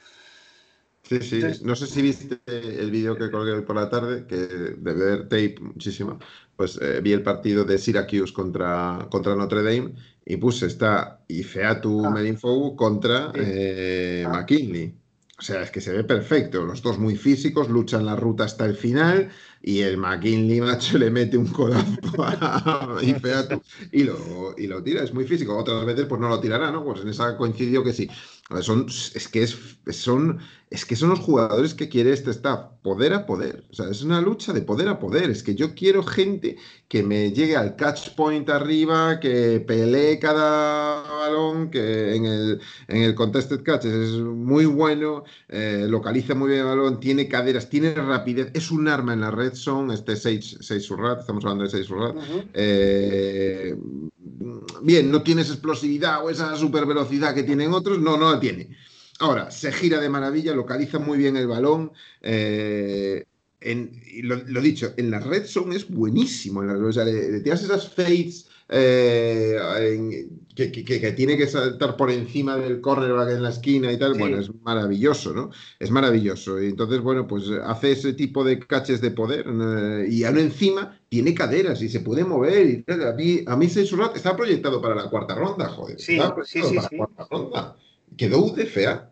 Sí, 1.03 1.19
sí. 1.21 1.41
No 1.63 1.75
sé 1.75 1.85
si 1.85 2.01
viste 2.01 2.39
el 2.47 2.89
vídeo 2.89 3.15
que 3.15 3.29
colgué 3.29 3.51
hoy 3.51 3.61
por 3.61 3.75
la 3.75 3.89
tarde, 3.89 4.25
que 4.25 4.35
de 4.35 4.93
ver 4.93 5.23
tape 5.23 5.57
muchísimo. 5.59 6.17
Pues 6.55 6.79
eh, 6.81 7.01
vi 7.01 7.13
el 7.13 7.23
partido 7.23 7.65
de 7.65 7.77
Syracuse 7.77 8.33
contra, 8.33 9.07
contra 9.11 9.35
Notre 9.35 9.63
Dame 9.63 9.93
y 10.25 10.37
puse 10.37 10.67
está 10.67 11.23
Ifeatu 11.27 12.05
ah. 12.05 12.75
contra 12.75 13.31
eh, 13.35 14.23
ah. 14.25 14.29
McKinley. 14.29 15.02
O 15.39 15.41
sea, 15.41 15.61
es 15.63 15.71
que 15.71 15.81
se 15.81 15.91
ve 15.91 16.03
perfecto. 16.03 16.63
Los 16.63 16.81
dos 16.81 16.99
muy 16.99 17.15
físicos, 17.15 17.69
luchan 17.69 18.05
la 18.05 18.15
ruta 18.15 18.43
hasta 18.43 18.65
el 18.65 18.75
final 18.75 19.29
y 19.65 19.79
el 19.79 19.97
McKinley, 19.97 20.59
macho, 20.59 20.97
le 20.97 21.09
mete 21.09 21.37
un 21.37 21.47
codazo 21.47 22.21
a 22.21 22.97
y 23.91 24.03
lo, 24.03 24.55
y 24.57 24.67
lo 24.67 24.83
tira. 24.83 25.01
Es 25.01 25.13
muy 25.13 25.25
físico. 25.25 25.57
Otras 25.57 25.85
veces, 25.85 26.05
pues 26.05 26.19
no 26.19 26.27
lo 26.27 26.41
tirará, 26.41 26.69
¿no? 26.69 26.83
Pues 26.83 27.01
en 27.01 27.07
esa 27.07 27.37
coincidió 27.37 27.81
que 27.81 27.93
sí. 27.93 28.09
Son, 28.61 28.87
es 28.87 29.27
que 29.29 29.43
es, 29.43 29.57
son 29.91 30.39
es 30.73 30.85
que 30.85 30.95
son 30.95 31.09
los 31.09 31.19
jugadores 31.19 31.75
que 31.75 31.87
quiere 31.87 32.11
este 32.11 32.31
staff, 32.31 32.71
poder 32.81 33.13
a 33.13 33.27
poder. 33.27 33.63
O 33.69 33.75
sea, 33.75 33.89
es 33.91 34.01
una 34.01 34.19
lucha 34.21 34.53
de 34.53 34.61
poder 34.63 34.87
a 34.87 34.97
poder. 34.97 35.29
Es 35.29 35.43
que 35.43 35.53
yo 35.53 35.75
quiero 35.75 36.01
gente 36.01 36.57
que 36.87 37.03
me 37.03 37.31
llegue 37.31 37.55
al 37.55 37.75
catch 37.75 38.15
point 38.15 38.49
arriba, 38.49 39.19
que 39.19 39.59
pelee 39.59 40.17
cada 40.17 41.03
balón, 41.03 41.69
que 41.69 42.15
en 42.15 42.25
el, 42.25 42.61
en 42.87 43.03
el 43.03 43.13
contested 43.13 43.61
catch 43.61 43.85
es 43.85 44.13
muy 44.13 44.65
bueno, 44.65 45.23
eh, 45.47 45.85
localiza 45.87 46.33
muy 46.33 46.49
bien 46.49 46.61
el 46.61 46.65
balón, 46.65 46.99
tiene 46.99 47.27
caderas, 47.27 47.69
tiene 47.69 47.93
rapidez, 47.93 48.49
es 48.55 48.71
un 48.71 48.87
arma 48.87 49.13
en 49.13 49.21
la 49.21 49.29
red 49.29 49.52
zone, 49.55 49.93
este 49.93 50.15
6 50.15 50.59
Surrat, 50.79 51.21
estamos 51.21 51.43
hablando 51.43 51.63
de 51.63 51.69
6 51.69 51.85
Surrat. 51.85 52.15
Eh, 52.53 53.75
bien, 54.81 55.11
no 55.11 55.23
tienes 55.23 55.49
explosividad 55.49 56.23
o 56.23 56.29
esa 56.29 56.55
super 56.55 56.85
velocidad 56.85 57.33
que 57.33 57.43
tienen 57.43 57.73
otros, 57.73 57.99
no, 57.99 58.17
no 58.17 58.31
la 58.31 58.39
tiene. 58.39 58.69
Ahora, 59.19 59.51
se 59.51 59.71
gira 59.71 59.99
de 59.99 60.09
maravilla, 60.09 60.53
localiza 60.53 60.99
muy 60.99 61.17
bien 61.17 61.37
el 61.37 61.47
balón. 61.47 61.91
Eh, 62.21 63.25
en, 63.61 64.01
lo, 64.23 64.35
lo, 64.35 64.61
dicho, 64.61 64.93
en 64.97 65.11
la 65.11 65.19
red 65.19 65.45
zone 65.45 65.75
es 65.75 65.89
buenísimo. 65.89 66.59
O 66.59 66.91
sea, 66.91 67.05
le, 67.05 67.39
tiras 67.39 67.63
esas 67.63 67.89
fades 67.89 68.47
eh, 68.75 70.27
que, 70.55 70.71
que, 70.71 70.83
que, 70.83 71.11
tiene 71.11 71.37
que 71.37 71.45
saltar 71.45 71.95
por 71.95 72.09
encima 72.09 72.57
del 72.57 72.81
corner 72.81 73.11
en 73.29 73.43
la 73.43 73.49
esquina 73.49 73.91
y 73.91 73.97
tal. 73.97 74.13
Sí. 74.13 74.19
Bueno, 74.19 74.39
es 74.39 74.51
maravilloso, 74.63 75.31
¿no? 75.31 75.51
Es 75.79 75.91
maravilloso. 75.91 76.61
Y 76.61 76.69
entonces, 76.69 76.99
bueno, 77.01 77.27
pues 77.27 77.43
hace 77.63 77.91
ese 77.91 78.13
tipo 78.13 78.43
de 78.43 78.59
caches 78.59 78.99
de 78.99 79.11
poder 79.11 79.45
eh, 79.47 80.07
y 80.09 80.23
aún 80.23 80.39
encima 80.39 80.99
tiene 81.07 81.35
caderas 81.35 81.81
y 81.83 81.89
se 81.89 81.99
puede 81.99 82.25
mover. 82.25 82.67
Y 82.67 82.81
tal. 82.81 83.07
A 83.07 83.13
mí, 83.13 83.41
a 83.45 83.55
mí 83.55 83.67
está 83.67 84.35
proyectado 84.35 84.81
para 84.81 84.95
la 84.95 85.09
cuarta 85.09 85.35
ronda, 85.35 85.69
joder. 85.69 85.99
Sí, 85.99 86.17
sí, 86.43 86.61
sí, 86.61 86.75
para 86.75 86.89
sí. 86.89 86.95
la 86.95 86.97
cuarta 86.97 87.27
ronda. 87.29 87.75
Quedó 88.17 88.39
UDFA. 88.39 89.11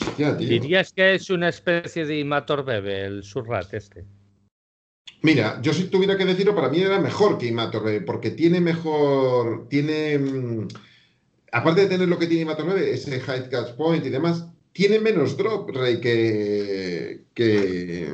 Hostia, 0.00 0.34
¿Dirías 0.34 0.94
que 0.94 1.14
es 1.14 1.28
una 1.28 1.50
especie 1.50 2.06
de 2.06 2.18
Imator 2.18 2.64
Bebe, 2.64 3.04
el 3.04 3.22
Surrat 3.22 3.74
este? 3.74 4.06
Mira, 5.22 5.60
yo 5.62 5.72
si 5.72 5.84
tuviera 5.84 6.18
que 6.18 6.24
decirlo, 6.24 6.54
para 6.54 6.68
mí 6.68 6.80
era 6.80 7.00
mejor 7.00 7.38
que 7.38 7.46
Imator 7.46 7.84
Bebe, 7.84 8.00
porque 8.00 8.30
tiene 8.30 8.60
mejor, 8.60 9.68
tiene, 9.68 10.18
mmm, 10.18 10.66
aparte 11.52 11.82
de 11.82 11.86
tener 11.86 12.08
lo 12.08 12.18
que 12.18 12.26
tiene 12.26 12.42
Imator 12.42 12.66
Bebe, 12.66 12.92
ese 12.92 13.20
high 13.20 13.48
catch 13.48 13.76
point 13.76 14.04
y 14.04 14.10
demás, 14.10 14.46
tiene 14.72 14.98
menos 14.98 15.36
drop 15.36 15.70
rate 15.70 16.00
que, 16.00 17.24
que, 17.34 18.12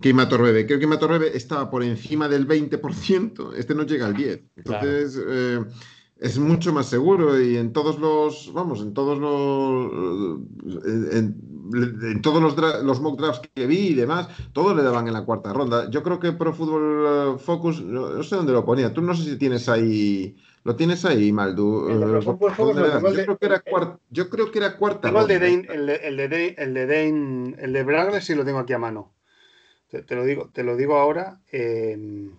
que 0.00 0.08
Imator 0.08 0.42
Bebe. 0.42 0.66
Creo 0.66 0.78
que 0.78 0.84
Imator 0.84 1.10
Bebe 1.18 1.36
estaba 1.36 1.68
por 1.68 1.82
encima 1.82 2.28
del 2.28 2.46
20%, 2.46 3.54
este 3.56 3.74
no 3.74 3.82
llega 3.82 4.06
al 4.06 4.14
10%. 4.14 4.40
Entonces... 4.56 5.14
Claro. 5.14 5.30
Eh, 5.32 5.64
es 6.20 6.38
mucho 6.38 6.72
más 6.72 6.88
seguro 6.88 7.40
y 7.40 7.56
en 7.56 7.72
todos 7.72 7.98
los, 7.98 8.52
vamos, 8.52 8.80
en 8.80 8.94
todos 8.94 9.18
los, 9.18 10.40
en, 11.12 11.36
en 11.72 12.22
todos 12.22 12.42
los, 12.42 12.84
los, 12.84 13.00
mock 13.00 13.18
drafts 13.18 13.48
que 13.54 13.66
vi 13.66 13.88
y 13.88 13.94
demás, 13.94 14.28
todos 14.52 14.76
le 14.76 14.82
daban 14.82 15.06
en 15.06 15.14
la 15.14 15.24
cuarta 15.24 15.52
ronda. 15.52 15.90
Yo 15.90 16.02
creo 16.02 16.20
que 16.20 16.32
Pro 16.32 16.52
Football 16.52 17.38
Focus, 17.38 17.82
no, 17.82 18.22
sé 18.22 18.36
dónde 18.36 18.52
lo 18.52 18.64
ponía, 18.64 18.92
tú 18.92 19.02
no 19.02 19.14
sé 19.14 19.24
si 19.24 19.38
tienes 19.38 19.68
ahí, 19.68 20.36
lo 20.64 20.76
tienes 20.76 21.04
ahí, 21.04 21.32
Maldu. 21.32 22.22
Focus, 22.22 22.56
yo, 22.56 22.72
creo 22.72 23.38
que 23.38 23.46
era 23.46 23.60
cuarta, 23.60 23.98
yo 24.10 24.28
creo 24.28 24.50
que 24.50 24.58
era 24.58 24.76
cuarta 24.76 25.08
tengo 25.08 25.20
ronda. 25.20 25.34
El 25.34 25.40
de 25.40 25.50
Dane, 25.50 25.74
el 25.74 25.86
de, 25.86 25.94
el 25.96 26.16
de, 26.16 26.28
Dane, 26.28 26.54
el 26.58 26.74
de, 26.74 26.86
Dane, 26.86 27.56
el 27.58 27.72
de 27.72 27.82
Bragler 27.82 28.22
sí 28.22 28.34
lo 28.34 28.44
tengo 28.44 28.58
aquí 28.58 28.72
a 28.72 28.78
mano. 28.78 29.14
Te, 29.88 30.02
te, 30.02 30.14
lo, 30.14 30.24
digo, 30.24 30.50
te 30.52 30.64
lo 30.64 30.76
digo 30.76 30.96
ahora. 30.96 31.40
Eh... 31.50 32.30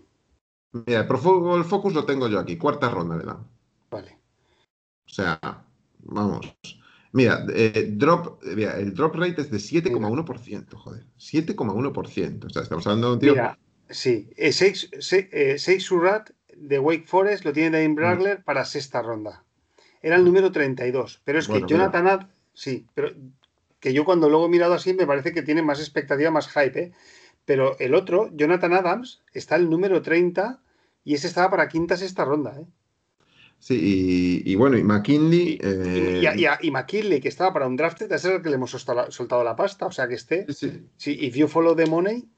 Mira, 0.71 0.99
el 0.99 1.07
Pro 1.07 1.17
Football 1.17 1.63
Focus 1.63 1.93
lo 1.93 2.05
tengo 2.05 2.27
yo 2.27 2.39
aquí, 2.39 2.57
cuarta 2.57 2.89
ronda 2.89 3.15
le 3.15 3.23
dan. 3.23 3.47
Vale. 3.89 4.17
O 5.05 5.09
sea, 5.09 5.39
vamos. 5.99 6.55
Mira, 7.15 7.45
eh, 7.55 7.91
drop, 7.93 8.43
mira, 8.43 8.77
el 8.77 8.93
drop 8.93 9.15
rate 9.15 9.39
es 9.39 9.49
de 9.49 9.57
7,1%, 9.57 10.75
joder. 10.75 11.05
7,1%. 11.17 12.45
O 12.45 12.49
sea, 12.49 12.63
estamos 12.63 12.85
hablando 12.85 13.07
de 13.07 13.13
un 13.13 13.19
tío. 13.21 13.31
Mira, 13.31 13.57
sí. 13.89 14.29
6 14.37 14.89
eh, 15.31 15.79
Surrat 15.79 16.31
de 16.57 16.77
Wake 16.77 17.05
Forest 17.07 17.45
lo 17.45 17.53
tiene 17.53 17.79
Dane 17.79 17.95
Bragler 17.95 18.39
mm. 18.39 18.43
para 18.43 18.65
sexta 18.65 19.01
ronda. 19.01 19.45
Era 20.01 20.17
el 20.17 20.25
número 20.25 20.51
32. 20.51 21.21
Pero 21.23 21.39
es 21.39 21.47
bueno, 21.47 21.65
que 21.65 21.71
Jonathan 21.71 22.07
Ad, 22.07 22.27
sí, 22.53 22.85
pero 22.93 23.13
que 23.79 23.93
yo 23.93 24.03
cuando 24.03 24.27
luego 24.27 24.47
he 24.47 24.49
mirado 24.49 24.73
así 24.73 24.93
me 24.93 25.07
parece 25.07 25.31
que 25.31 25.41
tiene 25.41 25.61
más 25.61 25.79
expectativa, 25.79 26.31
más 26.31 26.49
hype, 26.49 26.77
¿eh? 26.77 26.91
Pero 27.45 27.79
el 27.79 27.95
otro, 27.95 28.29
Jonathan 28.33 28.73
Adams, 28.73 29.21
está 29.31 29.55
el 29.55 29.69
número 29.69 30.01
30 30.01 30.59
y 31.05 31.13
ese 31.13 31.27
estaba 31.27 31.49
para 31.49 31.69
quinta, 31.69 31.95
sexta 31.95 32.25
ronda, 32.25 32.59
¿eh? 32.59 32.65
Sí, 33.65 34.43
y, 34.45 34.51
y, 34.51 34.53
bueno, 34.53 34.77
y 34.77 34.83
McKinley. 34.83 35.57
Eh... 35.59 36.21
Y, 36.21 36.43
y, 36.43 36.47
y, 36.67 36.69
McKinley, 36.69 37.19
que 37.19 37.29
estaba 37.29 37.51
para 37.51 37.65
un 37.65 37.75
draft, 37.75 37.99
es 38.03 38.23
el 38.25 38.43
que 38.43 38.49
le 38.49 38.57
hemos 38.57 38.69
soltado, 38.69 39.09
soltado 39.09 39.43
la 39.43 39.55
pasta. 39.55 39.87
O 39.87 39.91
sea 39.91 40.07
que 40.07 40.13
esté. 40.13 40.45
Sí. 40.53 40.85
sí 40.97 41.17
if 41.19 41.35
you 41.35 41.47
follow 41.47 41.75
the 41.75 41.87
money. 41.87 42.29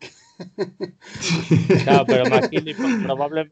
claro, 1.83 2.05
pero 2.07 2.23
McKinley 2.29 2.73
probable, 3.03 3.51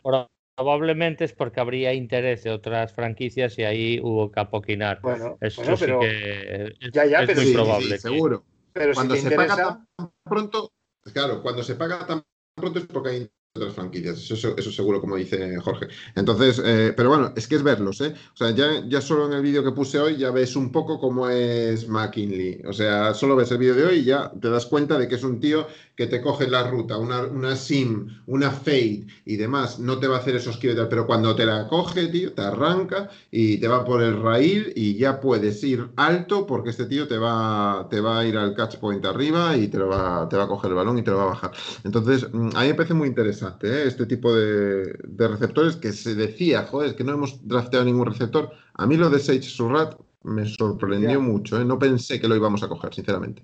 probablemente 0.55 1.25
es 1.25 1.33
porque 1.33 1.59
habría 1.59 1.93
interés 1.93 2.43
de 2.43 2.51
otras 2.51 2.93
franquicias 2.93 3.59
y 3.59 3.65
ahí 3.65 3.99
hubo 4.01 4.31
que 4.31 4.39
apoquinar. 4.39 5.01
Bueno, 5.01 5.37
Eso 5.41 5.61
bueno, 5.61 5.75
sí 5.75 5.83
pero, 5.83 5.99
que 5.99 6.71
ya, 6.93 7.05
ya, 7.05 7.19
es 7.23 7.27
pero 7.27 7.41
muy 7.41 7.47
sí, 7.49 7.53
probable. 7.53 7.97
seguro. 7.97 8.45
pero 8.71 8.93
Cuando 8.93 9.15
si 9.15 9.23
te 9.23 9.27
se 9.27 9.33
interesa. 9.35 9.55
paga 9.57 9.85
tan 9.97 10.11
pronto, 10.23 10.71
claro, 11.11 11.41
cuando 11.41 11.61
se 11.61 11.75
paga 11.75 12.07
tan 12.07 12.23
pronto 12.55 12.79
es 12.79 12.85
porque 12.85 13.09
hay 13.09 13.29
otras 13.57 13.73
franquicias, 13.73 14.29
eso, 14.29 14.53
eso, 14.57 14.69
seguro, 14.69 14.99
como 14.99 15.15
dice 15.15 15.55
Jorge. 15.61 15.87
Entonces, 16.13 16.61
eh, 16.65 16.93
pero 16.95 17.07
bueno, 17.07 17.31
es 17.37 17.47
que 17.47 17.55
es 17.55 17.63
verlos, 17.63 18.01
¿eh? 18.01 18.13
O 18.33 18.35
sea, 18.35 18.51
ya, 18.51 18.83
ya 18.85 18.99
solo 18.99 19.27
en 19.27 19.31
el 19.31 19.41
vídeo 19.41 19.63
que 19.63 19.71
puse 19.71 19.97
hoy 19.97 20.17
ya 20.17 20.29
ves 20.31 20.57
un 20.57 20.73
poco 20.73 20.99
cómo 20.99 21.29
es 21.29 21.87
McKinley. 21.87 22.63
O 22.67 22.73
sea, 22.73 23.13
solo 23.13 23.37
ves 23.37 23.51
el 23.51 23.59
vídeo 23.59 23.75
de 23.75 23.85
hoy 23.85 23.95
y 23.99 24.03
ya 24.03 24.29
te 24.41 24.49
das 24.49 24.65
cuenta 24.65 24.97
de 24.97 25.07
que 25.07 25.15
es 25.15 25.23
un 25.23 25.39
tío 25.39 25.67
que 25.95 26.07
te 26.07 26.21
coge 26.21 26.49
la 26.49 26.69
ruta, 26.69 26.97
una, 26.97 27.21
una 27.23 27.55
sim, 27.55 28.09
una 28.27 28.51
fade 28.51 29.07
y 29.23 29.37
demás, 29.37 29.79
no 29.79 29.99
te 29.99 30.07
va 30.07 30.17
a 30.17 30.19
hacer 30.19 30.35
esos 30.35 30.57
kilómetros, 30.57 30.89
pero 30.89 31.07
cuando 31.07 31.33
te 31.33 31.45
la 31.45 31.69
coge, 31.69 32.07
tío, 32.07 32.33
te 32.33 32.41
arranca 32.41 33.09
y 33.31 33.57
te 33.59 33.69
va 33.69 33.85
por 33.85 34.03
el 34.03 34.21
raíl 34.21 34.73
y 34.75 34.97
ya 34.97 35.21
puedes 35.21 35.63
ir 35.63 35.87
alto 35.95 36.45
porque 36.45 36.71
este 36.71 36.87
tío 36.87 37.07
te 37.07 37.17
va, 37.17 37.87
te 37.89 38.01
va 38.01 38.19
a 38.19 38.25
ir 38.25 38.35
al 38.35 38.53
catch 38.53 38.75
point 38.79 39.05
arriba 39.05 39.55
y 39.55 39.69
te, 39.69 39.77
lo 39.77 39.87
va, 39.87 40.27
te 40.27 40.35
va 40.35 40.43
a 40.43 40.47
coger 40.47 40.71
el 40.71 40.75
balón 40.75 40.97
y 40.97 41.03
te 41.03 41.11
lo 41.11 41.17
va 41.17 41.23
a 41.23 41.27
bajar. 41.27 41.51
Entonces, 41.85 42.27
mm, 42.33 42.49
a 42.53 42.61
mí 42.63 42.67
me 42.67 42.73
parece 42.73 42.93
muy 42.93 43.07
interesante 43.07 43.44
¿eh? 43.63 43.83
este 43.87 44.05
tipo 44.05 44.33
de, 44.33 44.93
de, 45.03 45.27
receptores 45.27 45.75
que 45.75 45.91
se 45.93 46.15
decía, 46.15 46.63
joder, 46.63 46.89
es 46.89 46.95
que 46.95 47.03
no 47.03 47.13
hemos 47.13 47.47
drafteado 47.47 47.85
ningún 47.85 48.05
receptor. 48.07 48.51
A 48.73 48.85
mí 48.85 48.97
lo 48.97 49.09
de 49.09 49.19
Sage 49.19 49.41
Surrat 49.43 49.99
me 50.23 50.45
sorprendió 50.45 51.09
Ya. 51.11 51.19
mucho, 51.19 51.59
¿eh? 51.59 51.65
no 51.65 51.77
pensé 51.77 52.19
que 52.19 52.27
lo 52.27 52.35
íbamos 52.35 52.63
a 52.63 52.67
coger, 52.67 52.93
sinceramente. 52.93 53.43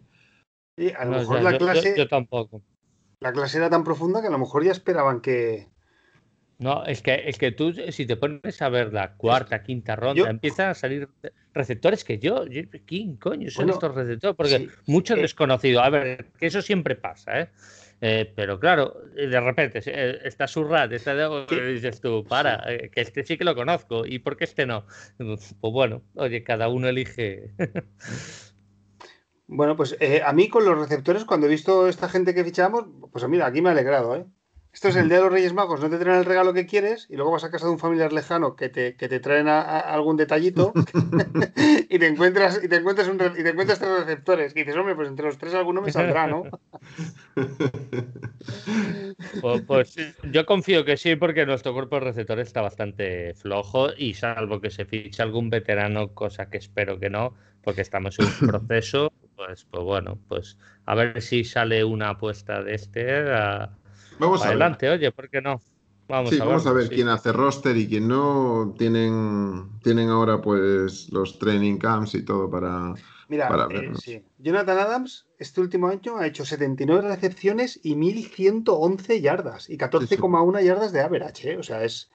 Y 0.77 0.89
a 0.91 1.05
lo 1.05 1.11
No, 1.11 1.17
mejor 1.19 1.37
ya, 1.37 1.43
la 1.43 1.51
yo- 1.51 1.57
clase, 1.59 1.93
yo 1.97 2.07
tampoco. 2.07 2.61
la 3.19 3.31
clase 3.31 3.57
era 3.57 3.69
tan 3.69 3.83
profunda 3.83 4.21
que 4.21 4.27
a 4.27 4.31
lo 4.31 4.39
mejor 4.39 4.63
ya 4.63 4.71
esperaban 4.71 5.21
que. 5.21 5.69
No, 6.57 6.85
es 6.85 7.01
que, 7.01 7.23
es 7.27 7.37
que 7.39 7.51
tú, 7.51 7.73
si 7.73 8.05
te 8.05 8.17
pones 8.17 8.61
a 8.61 8.69
ver 8.69 8.93
la 8.93 9.15
cuarta, 9.15 9.63
quinta 9.63 9.95
ronda, 9.95 10.23
Yo- 10.23 10.27
empiezan 10.27 10.69
a 10.69 10.73
salir 10.75 11.09
receptores 11.53 12.03
que 12.03 12.19
yo, 12.19 12.45
yo- 12.45 12.61
¿quién 12.85 13.17
coño 13.17 13.49
son 13.49 13.65
Bueno, 13.65 13.73
estos 13.73 13.95
receptores? 13.95 14.35
Porque 14.37 14.57
sí, 14.57 14.69
mucho 14.85 15.15
eh, 15.15 15.21
desconocido. 15.21 15.81
A 15.81 15.89
ver, 15.89 16.31
que 16.37 16.45
eso 16.47 16.61
siempre 16.61 16.95
pasa, 16.95 17.41
¿eh? 17.41 17.49
Eh, 18.03 18.33
pero 18.35 18.59
claro, 18.59 18.95
de 19.13 19.39
repente 19.39 19.79
eh, 19.85 20.19
está 20.23 20.47
Surrat, 20.47 20.91
está 20.91 21.13
de, 21.13 21.73
dices 21.73 22.01
tú, 22.01 22.25
para, 22.27 22.63
eh, 22.67 22.89
que 22.89 23.01
este 23.01 23.23
sí 23.23 23.37
que 23.37 23.43
lo 23.43 23.53
conozco, 23.53 24.07
¿y 24.07 24.17
por 24.19 24.37
qué 24.37 24.45
este 24.45 24.65
no? 24.65 24.85
Pues 25.19 25.55
bueno, 25.61 26.01
oye, 26.15 26.43
cada 26.43 26.67
uno 26.67 26.89
elige. 26.89 27.51
Bueno, 29.53 29.75
pues 29.75 29.97
eh, 29.99 30.21
a 30.25 30.31
mí 30.31 30.47
con 30.47 30.63
los 30.63 30.79
receptores, 30.79 31.25
cuando 31.25 31.45
he 31.45 31.49
visto 31.49 31.89
esta 31.89 32.07
gente 32.07 32.33
que 32.33 32.45
fichamos, 32.45 32.85
pues 33.11 33.27
mira, 33.27 33.47
aquí 33.47 33.61
me 33.61 33.67
ha 33.67 33.73
alegrado, 33.73 34.15
¿eh? 34.15 34.25
Esto 34.73 34.87
es 34.87 34.95
el 34.95 35.09
día 35.09 35.17
de 35.17 35.23
los 35.23 35.33
Reyes 35.33 35.53
Magos, 35.53 35.81
no 35.81 35.89
te 35.89 35.97
traen 35.97 36.19
el 36.19 36.25
regalo 36.25 36.53
que 36.53 36.65
quieres 36.65 37.07
y 37.09 37.15
luego 37.15 37.31
vas 37.31 37.43
a 37.43 37.51
casa 37.51 37.65
de 37.65 37.73
un 37.73 37.79
familiar 37.79 38.13
lejano 38.13 38.55
que 38.55 38.69
te, 38.69 38.95
que 38.95 39.09
te 39.09 39.19
traen 39.19 39.47
a, 39.47 39.61
a 39.61 39.79
algún 39.93 40.15
detallito 40.17 40.73
y 41.89 41.99
te 41.99 42.07
encuentras 42.07 42.63
y 42.63 42.67
te 42.67 42.77
encuentras 42.77 43.07
un 43.07 43.15
y 43.15 43.43
te 43.43 43.49
encuentras 43.49 43.79
tres 43.79 43.91
receptores. 43.99 44.53
Y 44.55 44.59
dices, 44.59 44.75
hombre, 44.77 44.95
pues 44.95 45.09
entre 45.09 45.25
los 45.25 45.37
tres 45.37 45.53
alguno 45.53 45.81
me 45.81 45.91
saldrá, 45.91 46.27
¿no? 46.27 46.43
Pues, 49.41 49.61
pues 49.65 49.95
yo 50.31 50.45
confío 50.45 50.85
que 50.85 50.97
sí, 50.97 51.15
porque 51.15 51.45
nuestro 51.45 51.73
cuerpo 51.73 51.95
de 51.95 52.01
receptores 52.01 52.47
está 52.47 52.61
bastante 52.61 53.33
flojo 53.33 53.89
y 53.97 54.13
salvo 54.13 54.61
que 54.61 54.69
se 54.69 54.85
fiche 54.85 55.23
algún 55.23 55.49
veterano, 55.49 56.13
cosa 56.13 56.49
que 56.49 56.57
espero 56.57 56.99
que 56.99 57.09
no, 57.09 57.33
porque 57.63 57.81
estamos 57.81 58.19
en 58.19 58.25
un 58.25 58.31
proceso, 58.45 59.11
pues, 59.35 59.65
pues 59.65 59.83
bueno, 59.83 60.19
pues 60.27 60.57
a 60.85 60.95
ver 60.95 61.21
si 61.21 61.43
sale 61.43 61.83
una 61.83 62.09
apuesta 62.09 62.61
de 62.63 62.75
este 62.75 63.31
a- 63.31 63.77
Vamos 64.21 64.41
a 64.41 64.45
ver. 64.45 64.51
adelante, 64.51 64.89
oye, 64.89 65.11
¿por 65.11 65.29
qué 65.29 65.41
no? 65.41 65.61
Vamos 66.07 66.29
Sí, 66.29 66.39
a 66.39 66.45
vamos 66.45 66.65
a 66.65 66.69
verlo, 66.71 66.79
ver 66.79 66.89
sí. 66.89 66.95
quién 66.95 67.07
hace 67.09 67.31
roster 67.31 67.75
y 67.77 67.87
quién 67.87 68.07
no. 68.07 68.75
Tienen, 68.77 69.79
tienen 69.83 70.09
ahora 70.09 70.41
pues 70.41 71.09
los 71.11 71.39
training 71.39 71.77
camps 71.77 72.15
y 72.15 72.23
todo 72.23 72.49
para... 72.49 72.93
Mira, 73.29 73.47
Para 73.47 73.73
eh, 73.73 73.91
sí. 73.95 74.21
Jonathan 74.39 74.77
Adams 74.77 75.25
este 75.39 75.61
último 75.61 75.87
año 75.87 76.17
ha 76.17 76.27
hecho 76.27 76.43
79 76.43 77.07
recepciones 77.07 77.79
y 77.81 77.95
1111 77.95 79.21
yardas 79.21 79.69
y 79.69 79.77
14,1 79.77 80.61
yardas 80.61 80.91
de 80.91 80.99
average, 80.99 81.51
¿eh? 81.53 81.57
O 81.57 81.63
sea, 81.63 81.83
es 81.83 82.11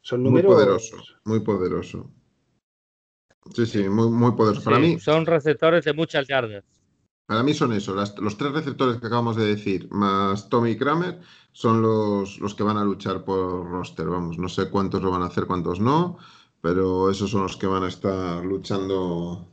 son 0.00 0.22
Muy 0.22 0.30
números 0.30 0.54
poderoso, 0.54 0.96
muy 1.24 1.40
poderoso. 1.40 2.10
Sí, 3.54 3.66
sí, 3.66 3.88
muy, 3.88 4.08
muy 4.08 4.32
poderoso. 4.32 4.64
Para 4.64 4.78
mí, 4.78 4.98
son 4.98 5.26
receptores 5.26 5.84
de 5.84 5.92
muchas 5.92 6.26
yardas. 6.26 6.64
Para 7.26 7.42
mí 7.42 7.54
son 7.54 7.72
eso, 7.72 7.94
las- 7.94 8.16
los 8.18 8.36
tres 8.38 8.52
receptores 8.52 8.98
que 9.00 9.06
acabamos 9.08 9.36
de 9.36 9.46
decir, 9.46 9.88
más 9.90 10.48
Tommy 10.48 10.76
Kramer, 10.76 11.20
son 11.52 11.82
los, 11.82 12.38
los 12.38 12.54
que 12.54 12.62
van 12.62 12.76
a 12.76 12.84
luchar 12.84 13.24
por 13.24 13.68
roster. 13.68 14.06
Vamos, 14.06 14.38
no 14.38 14.48
sé 14.48 14.70
cuántos 14.70 15.02
lo 15.02 15.10
van 15.10 15.22
a 15.22 15.26
hacer, 15.26 15.46
cuántos 15.46 15.80
no, 15.80 16.18
pero 16.60 17.10
esos 17.10 17.30
son 17.30 17.42
los 17.42 17.56
que 17.56 17.66
van 17.66 17.82
a 17.84 17.88
estar 17.88 18.44
luchando. 18.44 19.48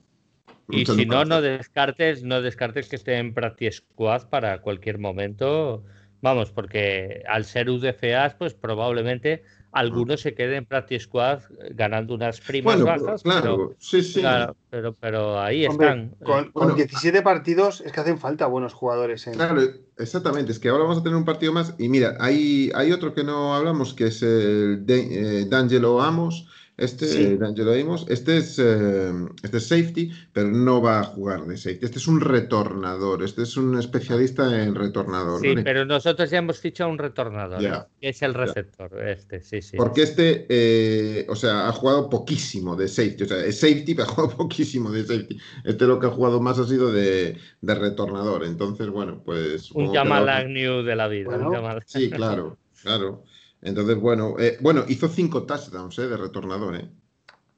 Y 0.69 0.85
si 0.85 1.05
no, 1.05 1.25
no 1.25 1.41
descartes, 1.41 2.23
no 2.23 2.41
descartes 2.41 2.89
que 2.89 2.95
esté 2.97 3.17
en 3.17 3.33
Practice 3.33 3.77
Squad 3.79 4.29
para 4.29 4.61
cualquier 4.61 4.99
momento. 4.99 5.83
Vamos, 6.21 6.51
porque 6.51 7.23
al 7.27 7.45
ser 7.45 7.69
UDFAs, 7.69 8.35
pues 8.35 8.53
probablemente 8.53 9.43
algunos 9.73 10.21
se 10.21 10.33
queden 10.35 10.53
en 10.53 10.65
Practice 10.65 11.05
Squad 11.05 11.39
ganando 11.71 12.13
unas 12.13 12.39
primas 12.39 12.79
Bueno, 12.81 13.03
bajas. 13.03 13.23
claro, 13.23 13.41
pero, 13.41 13.75
sí, 13.79 14.01
sí. 14.03 14.19
claro, 14.21 14.55
pero, 14.69 14.93
pero 14.93 15.41
ahí 15.41 15.65
Hombre, 15.65 15.87
están. 15.87 16.09
con, 16.23 16.51
con 16.51 16.63
Bueno. 16.67 16.75
17 16.75 17.21
partidos 17.23 17.81
es 17.81 17.91
que 17.91 17.99
hacen 17.99 18.19
falta 18.19 18.45
buenos 18.47 18.73
jugadores. 18.73 19.25
En... 19.27 19.33
Claro, 19.33 19.61
exactamente. 19.97 20.51
Es 20.51 20.59
que 20.59 20.69
ahora 20.69 20.83
vamos 20.83 20.99
a 20.99 21.03
tener 21.03 21.17
un 21.17 21.25
partido 21.25 21.51
más. 21.53 21.73
Y 21.79 21.89
mira, 21.89 22.15
hay, 22.19 22.71
hay 22.75 22.91
otro 22.91 23.13
que 23.13 23.23
no 23.23 23.55
hablamos, 23.55 23.93
que 23.93 24.05
es 24.07 24.21
el 24.21 24.85
de, 24.85 25.41
eh, 25.41 25.45
D'Angelo 25.45 26.01
Amos. 26.01 26.47
Este, 26.75 27.05
Sí. 27.07 27.21
eh, 27.23 27.37
D'Angelo 27.37 27.71
Amos. 27.73 28.05
Este 28.09 28.37
es, 28.37 28.57
eh, 28.57 29.11
este 29.43 29.57
es 29.57 29.67
safety, 29.67 30.11
pero 30.31 30.49
no 30.49 30.81
va 30.81 31.01
a 31.01 31.03
jugar 31.03 31.45
de 31.45 31.55
safety. 31.55 31.85
Este 31.85 31.99
es 31.99 32.07
un 32.07 32.19
retornador. 32.19 33.23
Este 33.23 33.43
es 33.43 33.55
un 33.57 33.77
especialista 33.77 34.63
en 34.63 34.73
retornador. 34.73 35.39
Sí, 35.41 35.49
¿vale? 35.49 35.61
pero 35.63 35.85
nosotros 35.85 36.29
ya 36.31 36.39
hemos 36.39 36.59
fichado 36.59 36.89
un 36.89 36.97
retornador, 36.97 37.61
Ya, 37.61 37.75
¿eh? 37.91 37.95
que 38.01 38.09
es 38.09 38.21
el 38.23 38.33
receptor, 38.33 38.91
este, 39.07 39.41
sí, 39.41 39.61
sí. 39.61 39.77
Porque 39.77 40.01
este, 40.03 40.47
eh, 40.49 41.25
o 41.29 41.35
sea, 41.35 41.67
ha 41.67 41.71
jugado 41.73 42.09
poquísimo 42.09 42.75
de 42.75 42.87
safety. 42.87 43.23
O 43.23 43.27
sea, 43.27 43.45
es 43.45 43.59
safety, 43.59 43.93
pero 43.95 44.07
ha 44.09 44.11
jugado 44.11 44.37
poquísimo 44.37 44.89
de 44.91 45.03
safety. 45.05 45.37
Este 45.63 45.85
lo 45.85 45.99
que 45.99 46.07
ha 46.07 46.11
jugado 46.11 46.41
más 46.41 46.57
ha 46.57 46.65
sido 46.65 46.91
de, 46.91 47.37
de 47.61 47.75
retornador. 47.75 48.43
Entonces, 48.45 48.89
bueno, 48.89 49.21
pues. 49.23 49.71
Un 49.73 49.93
Jamal 49.93 50.27
Agnew 50.27 50.81
de 50.81 50.95
la 50.95 51.07
vida. 51.07 51.29
un 51.37 51.43
Bueno, 51.43 51.79
Sí, 51.85 52.09
claro, 52.09 52.57
claro. 52.81 53.23
Entonces, 53.64 53.95
bueno, 53.98 54.35
eh, 54.40 54.57
bueno, 54.61 54.84
hizo 54.88 55.07
cinco 55.07 55.44
touchdowns 55.44 55.98
eh, 55.99 56.07
de 56.07 56.18
retornador, 56.18 56.76
¿eh? 56.76 56.90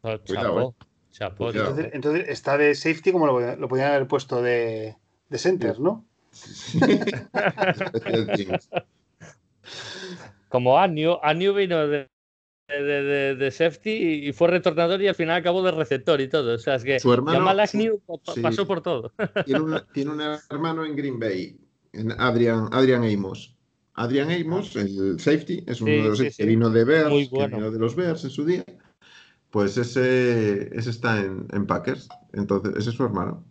Oh, 0.01 0.17
Cuidado, 0.25 0.75
Cuidado. 1.37 1.69
Entonces, 1.69 1.93
entonces 1.93 2.29
está 2.29 2.57
de 2.57 2.75
safety 2.75 3.11
como 3.11 3.25
lo, 3.25 3.55
lo 3.55 3.67
podían 3.67 3.91
haber 3.91 4.07
puesto 4.07 4.41
de, 4.41 4.95
de 5.29 5.37
center, 5.37 5.79
¿no? 5.79 6.05
Como 10.49 10.77
Agnew, 10.77 11.17
Agnew 11.23 11.53
vino 11.53 11.87
de, 11.87 12.07
de, 12.67 12.83
de- 12.83 13.35
de 13.35 13.51
safety 13.51 14.27
y 14.27 14.33
fue 14.33 14.47
retornador 14.49 15.01
y 15.01 15.07
al 15.07 15.15
final 15.15 15.37
acabó 15.37 15.63
de 15.63 15.71
receptor 15.71 16.21
y 16.21 16.27
todo. 16.27 16.55
O 16.55 16.57
sea, 16.57 16.75
es 16.75 16.83
que 16.83 16.99
Su 16.99 17.11
hermano- 17.13 17.49
Agnew 17.49 18.01
sí. 18.33 18.41
pasó 18.41 18.65
por 18.67 18.81
todo. 18.81 19.11
Tiene, 19.45 19.61
un- 19.61 19.81
tiene 19.93 20.11
un 20.11 20.21
hermano 20.49 20.85
en 20.85 20.95
Green 20.95 21.19
Bay, 21.19 21.57
en 21.93 22.11
Adrian, 22.19 22.69
Adrian 22.71 23.03
Amos. 23.03 23.54
Adrian 23.95 24.29
Amos, 24.31 24.75
el 24.75 25.19
safety, 25.19 25.63
es 25.67 25.81
uno 25.81 25.91
Sí, 25.91 25.97
de 25.97 26.03
los 26.09 26.17
sí, 26.19 26.29
que 26.37 26.45
vino 26.45 26.69
de 26.69 26.83
Bears, 26.83 27.09
Muy 27.09 27.29
que 27.29 27.35
bueno. 27.35 27.57
vino 27.57 27.71
de 27.71 27.79
los 27.79 27.95
Bears 27.95 28.23
en 28.23 28.29
su 28.29 28.45
día. 28.45 28.63
Pues 29.49 29.77
ese, 29.77 30.75
ese 30.77 30.89
está 30.89 31.19
en, 31.19 31.47
en 31.51 31.65
Packers. 31.65 32.09
Entonces, 32.33 32.73
ese 32.77 32.89
es 32.89 32.95
su 32.95 33.03
hermano. 33.05 33.45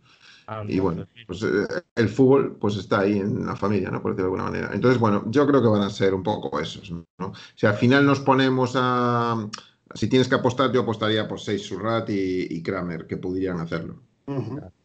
Anda, 0.47 0.71
Y 0.71 0.79
bueno, 0.79 1.07
pues 1.25 1.39
pues 1.39 1.51
eh, 1.51 1.83
el 1.95 2.09
fútbol 2.09 2.57
pues 2.59 2.75
está 2.77 2.99
ahí 2.99 3.17
en 3.17 3.45
la 3.45 3.55
familia, 3.55 3.89
¿no? 3.89 4.01
Por 4.01 4.11
decirlo 4.11 4.31
de 4.31 4.37
alguna 4.37 4.51
manera. 4.51 4.75
Entonces, 4.75 4.99
bueno, 4.99 5.23
yo 5.31 5.47
creo 5.47 5.61
que 5.61 5.67
van 5.67 5.81
a 5.81 5.89
ser 5.89 6.13
un 6.13 6.21
poco 6.21 6.59
esos, 6.59 6.91
¿no? 6.91 7.33
Si 7.55 7.65
al 7.65 7.73
final 7.75 8.05
nos 8.05 8.19
ponemos 8.19 8.73
a... 8.75 9.49
Si 9.95 10.07
tienes 10.07 10.27
que 10.27 10.35
apostar, 10.35 10.71
yo 10.71 10.81
apostaría 10.81 11.27
por 11.27 11.39
Seis 11.39 11.63
Surrat 11.65 12.09
y, 12.09 12.47
y 12.49 12.61
Kramer, 12.61 13.07
que 13.07 13.17
pudieran 13.17 13.59
hacerlo. 13.59 14.03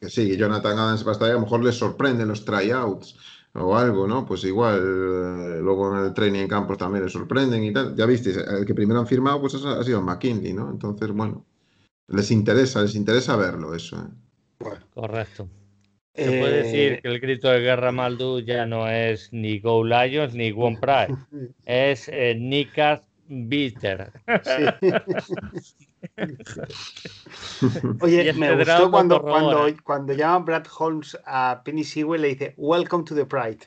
Que 0.00 0.08
sí, 0.08 0.36
Jonathan 0.36 0.78
Adams 0.78 1.04
va 1.04 1.10
a 1.10 1.12
estar 1.12 1.28
ahí, 1.28 1.36
a 1.36 1.40
lo 1.40 1.46
mor 1.46 1.64
les 1.64 1.74
sorprenden 1.74 2.28
los 2.28 2.44
tryouts 2.44 3.16
o 3.54 3.76
algo, 3.76 4.06
¿no? 4.06 4.24
Pues 4.24 4.44
igual, 4.44 4.78
eh, 4.78 5.60
luego 5.60 5.96
en 5.96 6.04
el 6.06 6.14
training 6.14 6.40
en 6.40 6.48
campos 6.48 6.78
también 6.78 7.04
les 7.04 7.12
sorprenden 7.12 7.64
y 7.64 7.72
tal. 7.72 7.96
Ya 7.96 8.06
visteis, 8.06 8.36
el 8.36 8.64
que 8.64 8.74
primero 8.74 9.00
han 9.00 9.06
firmado 9.06 9.40
pues 9.40 9.54
ha 9.54 9.80
ha 9.80 9.84
sido 9.84 10.02
McKinley, 10.02 10.52
¿no? 10.52 10.70
Entonces, 10.70 11.10
bueno, 11.10 11.44
les 12.08 12.30
interesa, 12.30 12.82
les 12.82 12.94
interesa 12.94 13.36
verlo 13.36 13.74
eso, 13.74 13.96
¿eh? 13.96 14.08
Bueno, 14.60 14.80
Correcto. 14.94 15.48
Se 16.14 16.26
puede 16.26 16.60
eh, 16.60 16.62
decir 16.64 17.02
que 17.02 17.08
el 17.08 17.20
grito 17.20 17.48
de 17.48 17.60
guerra 17.60 17.92
Maldu 17.92 18.40
ya 18.40 18.66
no 18.66 18.88
es 18.88 19.32
ni 19.32 19.58
Go 19.60 19.84
Lions 19.84 20.34
ni 20.34 20.52
One 20.52 20.78
Pride, 20.80 21.16
es 21.64 22.08
eh, 22.08 22.34
Nikas 22.38 23.00
Bitter. 23.28 24.12
sí. 24.42 25.86
Oye, 28.00 28.32
me 28.32 28.54
gustó 28.56 28.78
lo 28.80 28.90
cuando, 28.90 29.20
corrobora. 29.22 29.56
cuando, 29.56 29.82
cuando 29.84 30.12
llama 30.12 30.38
Brad 30.44 30.66
Holmes 30.78 31.18
a 31.24 31.62
Penny 31.64 31.84
Sewell 31.84 32.22
le 32.22 32.28
dice 32.28 32.54
Welcome 32.56 33.04
to 33.04 33.14
the 33.14 33.26
Pride. 33.26 33.58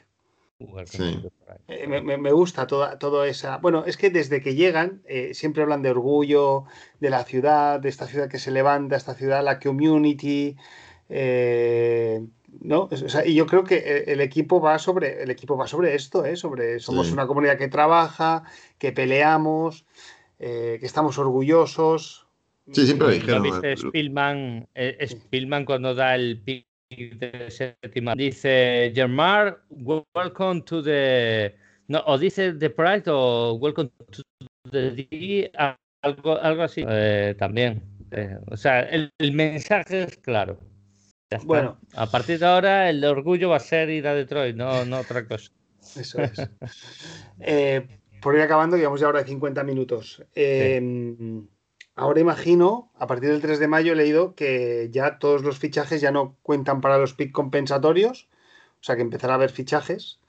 Sí. 0.86 1.20
Eh, 1.68 1.88
me, 1.88 2.02
me- 2.02 2.18
me 2.18 2.32
gusta 2.32 2.66
toda, 2.68 2.98
toda 2.98 3.28
esa. 3.28 3.58
Bueno, 3.58 3.84
es 3.86 3.98
que 3.98 4.10
desde 4.10 4.42
que 4.42 4.56
llegan 4.56 5.02
eh, 5.06 5.34
siempre 5.34 5.64
hablan 5.64 5.82
de 5.82 5.90
orgullo, 5.92 6.64
de 7.00 7.10
la 7.10 7.24
ciudad, 7.26 7.80
de 7.80 7.90
esta 7.90 8.08
ciudad 8.08 8.30
que 8.30 8.40
se 8.40 8.52
levanta, 8.52 8.96
esta 8.96 9.14
ciudad, 9.16 9.44
la 9.44 9.60
community. 9.60 10.56
eh, 11.10 12.26
¿no? 12.62 12.88
Es- 12.92 13.02
o 13.04 13.10
sea, 13.10 13.26
y 13.26 13.34
yo 13.36 13.46
creo 13.46 13.64
que 13.64 13.76
eh, 13.78 14.04
el 14.08 14.22
equipo 14.22 14.62
va 14.62 14.80
sobre, 14.80 15.22
el 15.24 15.30
equipo 15.32 15.58
va 15.58 15.68
sobre 15.68 15.96
esto, 15.96 16.24
¿eh? 16.26 16.36
sobre 16.38 16.80
somos 16.80 17.08
Sí. 17.08 17.14
una 17.14 17.28
comunidad 17.28 17.58
que 17.58 17.68
trabaja, 17.68 18.44
que 18.78 18.92
peleamos, 18.92 19.86
eh, 20.40 20.78
que 20.80 20.86
estamos 20.86 21.18
orgullosos. 21.18 22.23
Sí, 22.72 22.86
siempre 22.86 23.08
lo 23.08 23.14
¿Lo 23.14 23.20
dijeron. 23.20 23.66
¿eh? 23.66 23.76
Spielman? 23.78 24.68
eh, 24.76 25.06
Spielman 25.08 25.66
cuando 25.66 25.94
da 25.94 26.16
el 26.16 26.40
pick 26.42 26.66
de 26.90 27.50
séptima 27.50 28.14
dice 28.16 28.92
Germar, 28.94 29.64
welcome 29.70 30.62
to 30.62 30.82
the 30.84 31.56
no, 31.88 32.02
o 32.06 32.18
dice 32.18 32.54
the 32.54 32.70
Pride 32.70 33.04
o 33.08 33.56
welcome 33.56 33.90
to 34.12 34.22
the 34.72 34.92
D, 34.92 35.52
algo, 36.02 36.40
algo 36.40 36.64
así 36.64 36.86
Eh, 36.88 37.36
también. 37.38 37.82
eh, 38.12 38.38
o 38.50 38.56
sea, 38.56 38.82
el, 38.82 39.10
el 39.18 39.32
mensaje 39.34 40.04
es 40.04 40.18
claro. 40.18 40.60
Bueno. 41.46 41.80
a 41.96 42.06
partir 42.12 42.38
de 42.40 42.46
ahora 42.46 42.90
el 42.92 43.04
orgullo 43.04 43.50
va 43.50 43.56
a 43.58 43.60
ser 43.60 43.90
ir 43.90 44.08
a 44.08 44.14
Detroit, 44.14 44.56
no, 44.56 44.86
no 44.86 45.00
otra 45.00 45.28
cosa. 45.28 45.52
Eso 46.00 46.22
es. 46.22 46.48
Eh, 47.40 47.88
por 48.22 48.36
ir 48.36 48.42
acabando, 48.42 48.78
llevamos 48.78 49.00
ya 49.02 49.08
ahora 49.08 49.24
de 49.24 49.28
50 49.30 49.64
minutos. 49.64 50.24
Eh, 50.36 50.80
Ahora 51.96 52.20
imagino, 52.20 52.92
a 52.96 53.06
partir 53.06 53.30
del 53.30 53.42
3 53.42 53.60
de 53.60 53.68
mayo 53.68 53.94
he 53.94 53.96
leído 53.96 54.34
que 54.34 54.90
ya 54.92 55.20
todos 55.20 55.44
los 55.44 55.60
fichajes 55.60 56.02
ya 56.02 56.12
no 56.12 56.36
cuentan 56.42 56.82
para 56.82 56.98
los 56.98 57.14
pick 57.14 57.32
compensatorios, 57.32 58.28
o 58.82 58.84
sea 58.84 58.96
que 58.96 59.04
empezará 59.04 59.34
a 59.34 59.36
haber 59.36 59.52
fichajes 59.52 60.20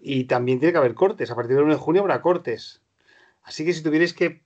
y 0.00 0.24
también 0.24 0.60
tiene 0.60 0.72
que 0.72 0.78
haber 0.78 0.94
cortes. 0.94 1.30
A 1.30 1.34
partir 1.34 1.56
del 1.56 1.64
1 1.64 1.74
de 1.74 1.80
junio 1.80 2.02
habrá 2.02 2.22
cortes. 2.22 2.80
Así 3.42 3.64
que 3.64 3.72
si 3.72 3.82
tuvierais 3.82 4.14
que 4.14 4.44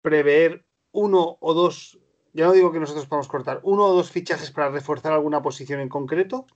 prever 0.00 0.64
uno 0.92 1.36
o 1.40 1.52
dos, 1.52 1.98
ya 2.32 2.46
no 2.46 2.52
digo 2.52 2.72
que 2.72 2.80
nosotros 2.80 3.06
podamos 3.06 3.28
cortar, 3.28 3.60
uno 3.62 3.84
o 3.84 3.94
dos 3.94 4.10
fichajes 4.10 4.50
para 4.50 4.70
reforzar 4.70 5.12
alguna 5.12 5.42
posición 5.42 5.80
en 5.80 5.90
concreto, 5.90 6.46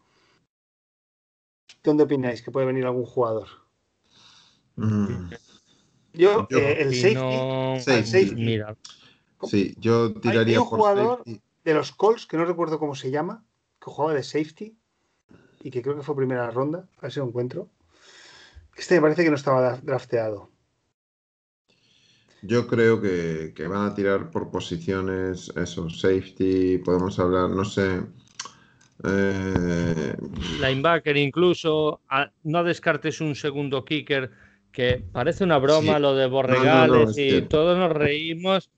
¿dónde 1.82 2.04
opináis 2.04 2.40
que 2.42 2.50
puede 2.50 2.66
venir 2.66 2.86
algún 2.86 3.04
jugador? 3.04 3.48
Mm, 4.76 5.30
Yo, 6.14 6.48
Yo 6.48 6.58
eh, 6.58 6.76
el 6.80 7.14
no- 7.14 7.76
safety 7.78 8.34
Mira, 8.34 8.74
Sí, 9.46 9.74
yo 9.78 10.12
tiraría 10.14 10.60
un 10.60 10.68
por 10.68 10.78
jugador- 10.80 11.18
safety. 11.18 11.40
de 11.64 11.74
los 11.74 11.92
Colts, 11.92 12.26
que 12.26 12.36
no 12.36 12.44
recuerdo 12.44 12.78
cómo 12.78 12.94
se 12.94 13.10
llama, 13.10 13.44
que 13.80 13.90
jugaba 13.90 14.14
de 14.14 14.22
safety 14.22 14.76
y 15.62 15.70
que 15.70 15.80
creo 15.82 15.96
que 15.96 16.02
fue 16.02 16.14
primera 16.16 16.50
ronda, 16.50 16.88
a 16.98 17.02
ver 17.02 17.12
si 17.12 17.20
lo 17.20 17.26
encuentro. 17.26 17.68
Este 18.76 18.96
me 18.96 19.00
parece 19.02 19.24
que 19.24 19.30
no 19.30 19.36
estaba 19.36 19.60
dra- 19.76 19.80
drafteado. 19.82 20.50
Yo 22.42 22.66
creo 22.66 23.00
que, 23.00 23.52
que 23.56 23.66
van 23.68 23.86
a 23.86 23.94
tirar 23.94 24.30
por 24.30 24.50
posiciones, 24.50 25.50
eso, 25.56 25.88
safety, 25.88 26.76
podemos 26.78 27.18
hablar, 27.18 27.48
no 27.50 27.64
sé. 27.64 28.02
eh, 29.02 30.16
linebacker 30.60 31.16
incluso, 31.16 32.00
a- 32.08 32.30
no 32.44 32.62
descartes 32.62 33.20
un 33.20 33.34
segundo 33.34 33.84
kicker, 33.84 34.30
que 34.70 35.02
parece 35.12 35.44
una 35.44 35.58
broma 35.58 35.96
Sí. 35.96 36.02
lo 36.02 36.14
de 36.14 36.24
No, 36.24 36.28
no, 36.28 36.34
Borregales 36.34 37.16
no, 37.16 37.22
y 37.22 37.42
todos 37.42 37.76
nos 37.78 37.92
reímos, 37.92 38.70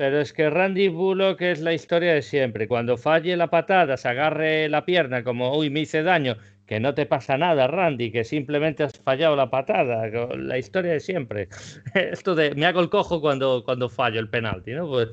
pero 0.00 0.18
es 0.18 0.32
que 0.32 0.48
Randy 0.48 0.88
Bullock 0.88 1.42
es 1.42 1.60
la 1.60 1.74
historia 1.74 2.14
de 2.14 2.22
siempre. 2.22 2.66
Cuando 2.66 2.96
falle 2.96 3.36
la 3.36 3.50
patada, 3.50 3.98
se 3.98 4.08
agarre 4.08 4.66
la 4.70 4.86
pierna 4.86 5.22
como, 5.22 5.54
uy, 5.58 5.68
me 5.68 5.80
hice 5.80 6.02
daño, 6.02 6.38
que 6.64 6.80
no 6.80 6.94
te 6.94 7.04
pasa 7.04 7.36
nada, 7.36 7.66
Randy, 7.66 8.10
que 8.10 8.24
simplemente 8.24 8.82
has 8.82 8.92
fallado 8.98 9.36
la 9.36 9.50
patada, 9.50 10.06
la 10.38 10.56
historia 10.56 10.92
de 10.92 11.00
siempre. 11.00 11.50
Esto 11.94 12.34
de 12.34 12.54
me 12.54 12.64
hago 12.64 12.80
el 12.80 12.88
cojo 12.88 13.20
cuando, 13.20 13.62
cuando 13.62 13.90
fallo 13.90 14.20
el 14.20 14.30
penalti, 14.30 14.70
¿no? 14.72 14.88
Pues, 14.88 15.10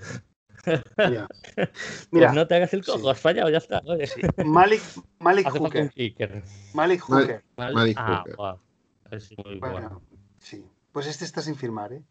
pues 0.95 2.07
Mira, 2.11 2.31
no 2.31 2.47
te 2.47 2.55
hagas 2.55 2.73
el 2.73 2.85
cojo, 2.85 2.99
sí. 2.99 3.09
has 3.09 3.19
fallado, 3.19 3.49
ya 3.49 3.57
está. 3.57 3.81
oye. 3.85 4.07
sí, 4.07 4.22
Malik, 4.45 4.81
Malik 5.19 5.49
Hooker. 5.49 5.91
Malik 6.73 7.01
Mal- 7.09 7.23
Hooker. 7.23 7.43
¿vale? 7.57 7.73
Malik 7.73 7.97
Ah, 7.99 8.19
Hooker. 8.19 8.35
guau. 8.38 8.59
Es 9.11 9.38
muy 9.38 9.59
Bueno, 9.59 9.73
bueno. 9.73 10.01
sí. 10.39 10.64
Pues 10.93 11.07
este 11.07 11.26
está 11.26 11.41
sin 11.41 11.55
firmar, 11.55 11.91
¿eh? 11.91 12.01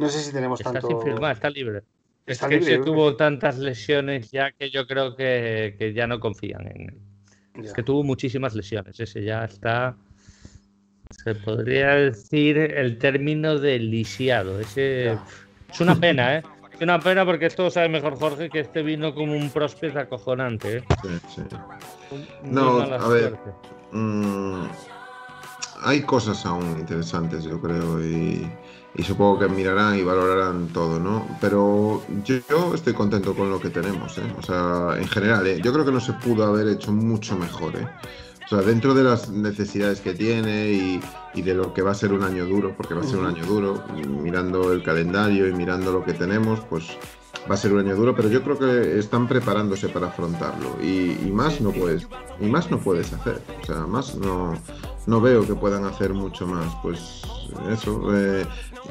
No 0.00 0.08
sé 0.08 0.20
si 0.20 0.32
tenemos 0.32 0.60
Está 0.60 0.72
tanto. 0.72 0.88
sin 0.88 1.00
firmar, 1.02 1.32
está 1.36 1.50
libre. 1.50 1.82
Está 2.26 2.46
es 2.46 2.50
que 2.50 2.58
libre, 2.60 2.76
se 2.76 2.78
tuvo 2.84 3.16
tantas 3.16 3.58
lesiones 3.58 4.30
ya 4.30 4.50
que 4.52 4.70
yo 4.70 4.86
creo 4.86 5.14
que, 5.14 5.74
que 5.78 5.92
ya 5.92 6.06
no 6.06 6.18
confían 6.20 6.66
en 6.68 6.80
él. 6.88 6.98
Ya. 7.56 7.62
Es 7.62 7.72
que 7.72 7.82
tuvo 7.82 8.02
muchísimas 8.02 8.54
lesiones. 8.54 8.98
Ese 8.98 9.22
ya 9.22 9.44
está. 9.44 9.96
Se 11.24 11.34
podría 11.34 11.94
decir 11.96 12.56
el 12.56 12.96
término 12.98 13.58
de 13.58 13.78
lisiado. 13.78 14.60
Ese 14.60 15.04
Ya. 15.04 15.24
es 15.70 15.80
una 15.80 15.96
pena, 15.96 16.38
¿eh? 16.38 16.42
Es 16.72 16.80
una 16.80 16.98
pena 16.98 17.26
porque 17.26 17.46
esto 17.46 17.64
lo 17.64 17.70
sabe 17.70 17.90
mejor 17.90 18.18
Jorge 18.18 18.48
que 18.48 18.60
este 18.60 18.82
vino 18.82 19.14
como 19.14 19.34
un 19.36 19.50
prospect 19.50 19.96
acojonante, 19.96 20.78
¿eh? 20.78 20.84
sí, 21.02 21.08
sí. 21.34 21.42
No, 22.44 22.80
a 22.80 23.06
ver. 23.08 23.36
suerte. 23.36 23.50
Mm, 23.92 24.62
hay 25.82 26.00
cosas 26.02 26.46
aún 26.46 26.78
interesantes, 26.78 27.44
yo 27.44 27.60
creo, 27.60 28.00
y, 28.02 28.50
supongo 29.02 29.40
que 29.40 29.48
mirarán 29.48 29.98
y 29.98 30.02
valorarán 30.02 30.68
todo, 30.68 30.98
¿no? 30.98 31.26
Pero 31.40 32.02
yo, 32.24 32.74
estoy 32.74 32.92
contento 32.92 33.34
con 33.34 33.50
lo 33.50 33.60
que 33.60 33.70
tenemos, 33.70 34.18
¿eh? 34.18 34.34
O 34.38 34.42
sea, 34.42 34.96
en 34.98 35.06
general, 35.08 35.46
¿eh? 35.46 35.60
Yo 35.62 35.72
creo 35.72 35.84
que 35.84 35.92
no 35.92 36.00
se 36.00 36.12
pudo 36.14 36.44
haber 36.44 36.68
hecho 36.68 36.92
mucho 36.92 37.36
mejor, 37.36 37.76
¿eh? 37.76 37.88
O 38.44 38.48
sea, 38.48 38.62
dentro 38.62 38.94
de 38.94 39.04
las 39.04 39.30
necesidades 39.30 40.00
que 40.00 40.12
tiene 40.12 40.72
y, 40.72 41.00
y 41.34 41.42
de 41.42 41.54
lo 41.54 41.72
que 41.72 41.82
va 41.82 41.92
a 41.92 41.94
ser 41.94 42.12
un 42.12 42.24
año 42.24 42.46
duro, 42.46 42.74
porque 42.76 42.94
va 42.94 43.02
a 43.02 43.04
ser 43.04 43.18
un 43.18 43.26
año 43.26 43.44
duro, 43.44 43.84
mirando 43.94 44.72
el 44.72 44.82
calendario 44.82 45.46
y 45.46 45.52
mirando 45.52 45.92
lo 45.92 46.04
que 46.04 46.14
tenemos, 46.14 46.58
pues 46.68 46.88
va 47.48 47.54
a 47.54 47.58
ser 47.58 47.72
un 47.72 47.80
año 47.80 47.96
duro, 47.96 48.14
pero 48.14 48.28
yo 48.28 48.42
creo 48.42 48.58
que 48.58 48.98
están 48.98 49.28
preparándose 49.28 49.88
para 49.88 50.08
afrontarlo 50.08 50.76
y, 50.82 51.30
más 51.30 51.60
no 51.60 51.70
puedes 51.70 52.06
y 52.40 52.46
más 52.46 52.70
no 52.70 52.78
puedes 52.78 53.12
hacer, 53.12 53.40
o 53.62 53.66
sea, 53.66 53.86
más 53.86 54.14
no 54.16 54.54
no 55.06 55.20
veo 55.20 55.46
que 55.46 55.54
puedan 55.54 55.84
hacer 55.84 56.12
mucho 56.12 56.46
más, 56.46 56.74
pues 56.82 57.22
eso. 57.70 58.02
Eh, 58.14 58.46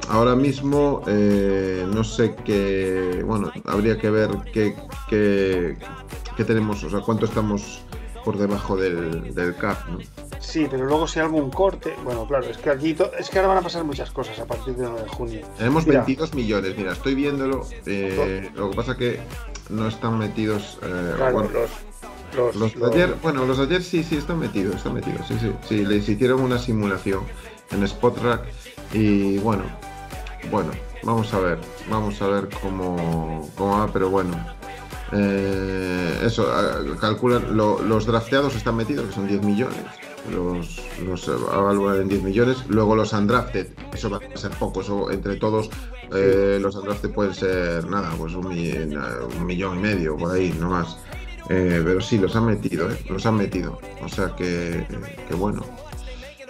ahora 0.10 0.36
mismo 0.36 1.02
eh, 1.08 1.86
no 1.94 2.04
sé 2.04 2.36
qué, 2.46 3.24
bueno, 3.26 3.52
habría 3.66 3.98
que 3.98 4.10
ver 4.10 4.30
qué, 4.54 4.76
qué, 5.10 5.78
qué 6.36 6.44
tenemos, 6.44 6.84
o 6.84 6.90
sea, 6.90 7.02
cuánto 7.02 7.26
estamos 7.26 7.82
por 8.24 8.38
debajo 8.38 8.76
del, 8.76 9.34
del 9.34 9.56
cap, 9.56 9.78
¿no? 9.90 10.00
Sí, 10.40 10.68
pero 10.70 10.86
luego 10.86 11.08
si 11.08 11.20
hay 11.20 11.26
algún 11.26 11.52
corte, 11.52 11.94
bueno, 12.04 12.26
claro, 12.26 12.46
es 12.46 12.58
que 12.58 12.70
aquí 12.70 12.96
es 13.18 13.30
que 13.30 13.40
ahora 13.40 13.50
van 13.50 13.58
a 13.58 13.62
pasar 13.62 13.84
muchas 13.84 14.10
cosas 14.10 14.40
a 14.40 14.46
partir 14.46 14.76
de 14.76 14.84
9 14.84 15.04
de 15.04 15.10
junio. 15.10 15.42
Tenemos 15.58 15.86
22 15.86 16.34
millones, 16.34 16.78
mira, 16.78 16.94
estoy 16.94 17.16
viéndolo. 17.16 17.68
Eh, 17.86 18.50
lo 18.56 18.70
que 18.70 18.76
pasa 18.76 18.96
que 18.96 19.20
no 19.70 19.88
están 19.88 20.18
metidos. 20.18 20.80
Eh, 20.82 21.14
claro, 21.18 21.50
los, 21.50 21.70
los, 22.36 22.76
de 22.76 22.86
ayer, 22.86 23.16
bueno, 23.22 23.46
los 23.46 23.60
ayer 23.60 23.84
sí, 23.84 24.04
sí 24.04 24.18
están 24.18 24.40
metidos, 24.40 24.76
están 24.76 24.94
metidos, 24.94 25.28
sí, 25.28 25.36
sí, 25.40 25.52
sí, 25.68 25.86
les 25.86 26.08
hicieron 26.08 26.42
una 26.42 26.58
simulación 26.58 27.24
en 27.72 27.84
Spotrack 27.84 28.46
y 28.94 29.38
bueno, 29.40 29.64
bueno, 30.52 30.72
vamos 31.04 31.34
a 31.34 31.40
ver, 31.40 31.60
vamos 31.90 32.22
a 32.22 32.28
ver 32.28 32.50
cómo, 32.62 33.50
cómo 33.56 33.80
va, 33.80 33.88
pero 33.92 34.10
bueno, 34.10 34.34
eh, 35.12 36.22
eso, 36.24 36.48
calculan, 37.00 37.56
los 37.56 38.06
drafteados 38.06 38.56
están 38.56 38.76
metidos, 38.76 39.08
que 39.08 39.14
son 39.14 39.28
10 39.28 39.44
millones 39.44 39.84
los, 40.32 40.82
los 41.04 41.28
evalúan 41.28 42.02
en 42.02 42.08
10 42.08 42.24
millones. 42.24 42.58
Luego 42.68 42.96
los 42.96 43.14
undrafted, 43.14 43.68
eso 43.94 44.10
va 44.10 44.18
a 44.18 44.38
ser 44.38 44.52
poco, 44.52 44.82
eso 44.82 45.12
entre 45.12 45.38
todos 45.38 45.70
eh, 46.14 46.58
los 46.62 46.76
undrafted 46.76 47.12
pueden 47.12 47.34
ser 47.34 47.86
nada, 47.88 48.12
pues 48.18 48.34
un, 48.34 48.48
millón 48.48 49.78
y 49.78 49.82
medio 49.82 50.18
por 50.18 50.36
ahí, 50.36 50.56
no 50.60 50.70
más. 50.70 50.98
Eh, 51.50 51.82
pero 51.84 52.00
sí, 52.00 52.18
los 52.20 52.36
han 52.36 52.46
metido, 52.46 52.92
eh, 52.92 52.98
los 53.10 53.26
han 53.26 53.36
metido. 53.36 53.80
O 54.04 54.08
sea 54.08 54.36
que, 54.36 54.86
que, 55.28 55.36
bueno. 55.36 55.66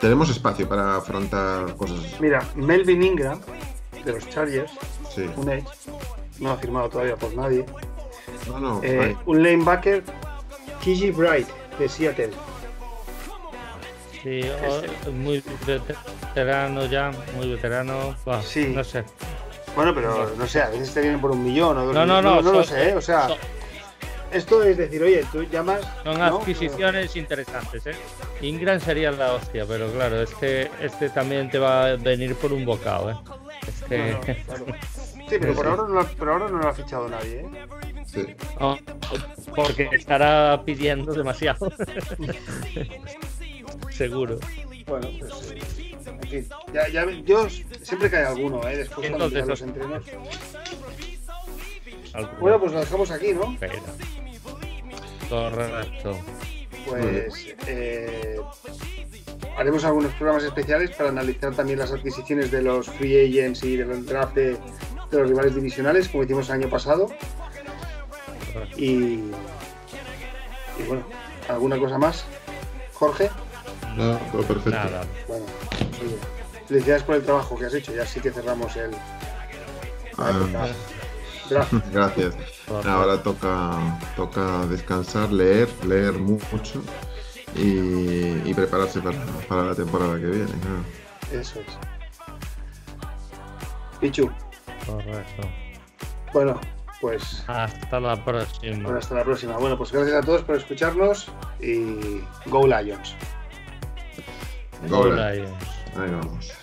Tenemos 0.02 0.30
espacio 0.30 0.68
para 0.68 0.98
afrontar 0.98 1.76
cosas. 1.76 2.00
Mira, 2.22 2.46
Melvin 2.56 3.04
Ingram, 3.04 3.40
de 4.06 4.14
los 4.14 4.30
Chargers, 4.30 4.72
un 5.36 5.50
edge, 5.50 5.66
no 6.40 6.52
ha 6.52 6.58
firmado 6.58 6.90
todavía 6.90 7.18
por 7.18 7.34
nadie. 7.36 7.66
No, 8.48 8.60
no, 8.60 8.82
un 9.26 9.44
lanebacker, 9.44 10.04
Kiji 10.82 11.12
Bright, 11.12 11.48
de 11.78 11.90
Seattle. 11.90 12.32
Sí, 14.24 14.42
muy 15.12 15.44
veterano 15.66 16.86
ya, 16.86 17.12
muy 17.36 17.52
veterano. 17.52 18.16
sí. 18.44 18.72
No 18.74 18.84
sé. 18.84 19.04
Bueno, 19.76 19.94
pero 19.94 20.34
no 20.38 20.48
sé, 20.48 20.62
a 20.62 20.70
veces 20.70 20.94
te 20.94 21.02
vienen 21.02 21.22
por 21.22 21.32
un 21.32 21.44
millón 21.44 21.78
o 21.78 21.86
dos 21.86 21.94
no, 21.94 22.06
No, 22.06 22.22
no, 22.22 22.42
no, 22.42 22.52
lo 22.52 22.64
sé, 22.64 22.90
¿eh? 22.90 22.96
o 22.96 23.02
sea. 23.02 23.28
Esto 24.32 24.64
es 24.64 24.78
decir, 24.78 25.02
oye, 25.02 25.26
tú 25.32 25.44
llamas. 25.44 25.82
Son 26.04 26.22
adquisiciones 26.22 27.16
interesantes, 27.16 27.86
¿eh? 27.88 27.96
Ingram 28.42 28.80
sería 28.80 29.12
la 29.12 29.34
hostia, 29.34 29.66
pero 29.68 29.92
claro, 29.92 30.22
este, 30.22 30.70
este 30.82 31.10
también 31.10 31.50
te 31.50 31.60
va 31.60 31.88
a 31.88 31.96
venir 31.96 32.36
por 32.36 32.54
un 32.54 32.66
bocado, 32.66 33.12
¿eh? 33.12 33.16
Este... 33.68 34.18
Sí, 35.30 35.36
pero 35.40 35.54
por 35.54 35.68
ahora, 35.68 35.84
no, 35.88 36.04
por 36.18 36.30
ahora 36.30 36.50
no 36.50 36.58
lo 36.58 36.68
ha 36.68 36.74
fichado 36.74 37.08
nadie, 37.08 37.42
¿eh? 37.42 37.46
Sí. 38.08 38.26
porque 39.56 39.88
estará 39.92 40.64
pidiendo 40.66 41.14
demasiado. 41.14 41.70
seguro. 43.92 44.40
Bueno, 44.88 45.08
pues 45.20 45.78
en 46.08 46.30
fin, 46.30 46.50
ya, 46.74 46.88
ya, 46.88 47.06
yo 47.24 47.48
siempre 47.48 48.10
cae 48.10 48.26
alguno, 48.26 48.68
¿eh? 48.68 48.78
Después 48.78 49.08
cuando 49.12 49.30
los 49.30 49.62
entrenos. 49.62 50.04
Bueno, 52.40 52.60
pues 52.60 52.72
lo 52.72 52.80
dejamos 52.80 53.12
aquí, 53.12 53.34
¿no? 53.34 53.56
Correcto. 55.30 56.18
Pues 56.88 57.56
eh, 57.68 58.40
haremos 59.58 59.84
algunos 59.84 60.14
programas 60.14 60.44
especiales 60.44 60.92
para 60.92 61.10
analizar 61.10 61.54
también 61.54 61.80
las 61.80 61.92
adquisiciones 61.92 62.52
de 62.52 62.62
los 62.62 62.88
free 62.88 63.18
agents 63.28 63.64
y 63.64 63.78
del 63.78 64.06
draft 64.06 64.36
de, 64.36 64.58
los 65.12 65.30
rivales 65.30 65.56
divisionales, 65.56 66.08
como 66.08 66.24
hicimos 66.24 66.50
el 66.50 66.56
año 66.56 66.70
pasado. 66.70 67.10
Y, 68.78 69.20
y 69.20 70.84
bueno, 70.88 71.04
¿alguna 71.48 71.78
cosa 71.78 71.98
más? 71.98 72.26
Jorge. 72.94 73.30
No, 73.96 74.18
todo 74.32 74.44
perfecto. 74.44 74.72
Nada. 74.72 75.06
Bueno, 75.28 75.46
felicidades 76.68 77.04
por 77.04 77.16
el 77.16 77.24
trabajo 77.24 77.58
que 77.58 77.66
has 77.66 77.74
hecho. 77.74 77.94
Ya 77.94 78.06
sí 78.06 78.20
que 78.20 78.32
cerramos 78.32 78.76
el. 78.76 78.92
Ah, 80.18 80.70
gracias. 81.92 82.36
Ahora 82.86 83.22
toca, 83.24 84.00
toca 84.16 84.66
descansar, 84.68 85.32
leer, 85.32 85.70
leer 85.86 86.14
mucho 86.14 86.82
y, 87.56 88.54
prepararse 88.54 89.00
para, 89.02 89.18
para, 89.48 89.64
la 89.64 89.76
temporada 89.76 90.20
que 90.20 90.26
viene. 90.26 90.46
¿no? 90.46 91.40
Eso 91.40 91.60
es. 91.60 91.78
Pichu. 94.00 94.30
Correcto. 94.86 95.48
Bueno, 96.34 96.60
pues. 97.02 97.44
Hasta 97.48 98.00
la 98.00 98.24
próxima. 98.24 98.98
Hasta 98.98 99.16
la 99.16 99.24
próxima. 99.24 99.58
Bueno, 99.58 99.78
pues 99.78 99.92
gracias 99.92 100.24
a 100.24 100.26
todos 100.26 100.44
por 100.44 100.56
escucharnos 100.56 101.28
y. 101.60 102.22
Go 102.46 102.68
Lions. 102.68 103.16
Go, 104.88 105.08
Lions. 105.08 105.36
Lions. 105.36 105.54
Ahí 105.98 106.12
vamos. 106.12 106.54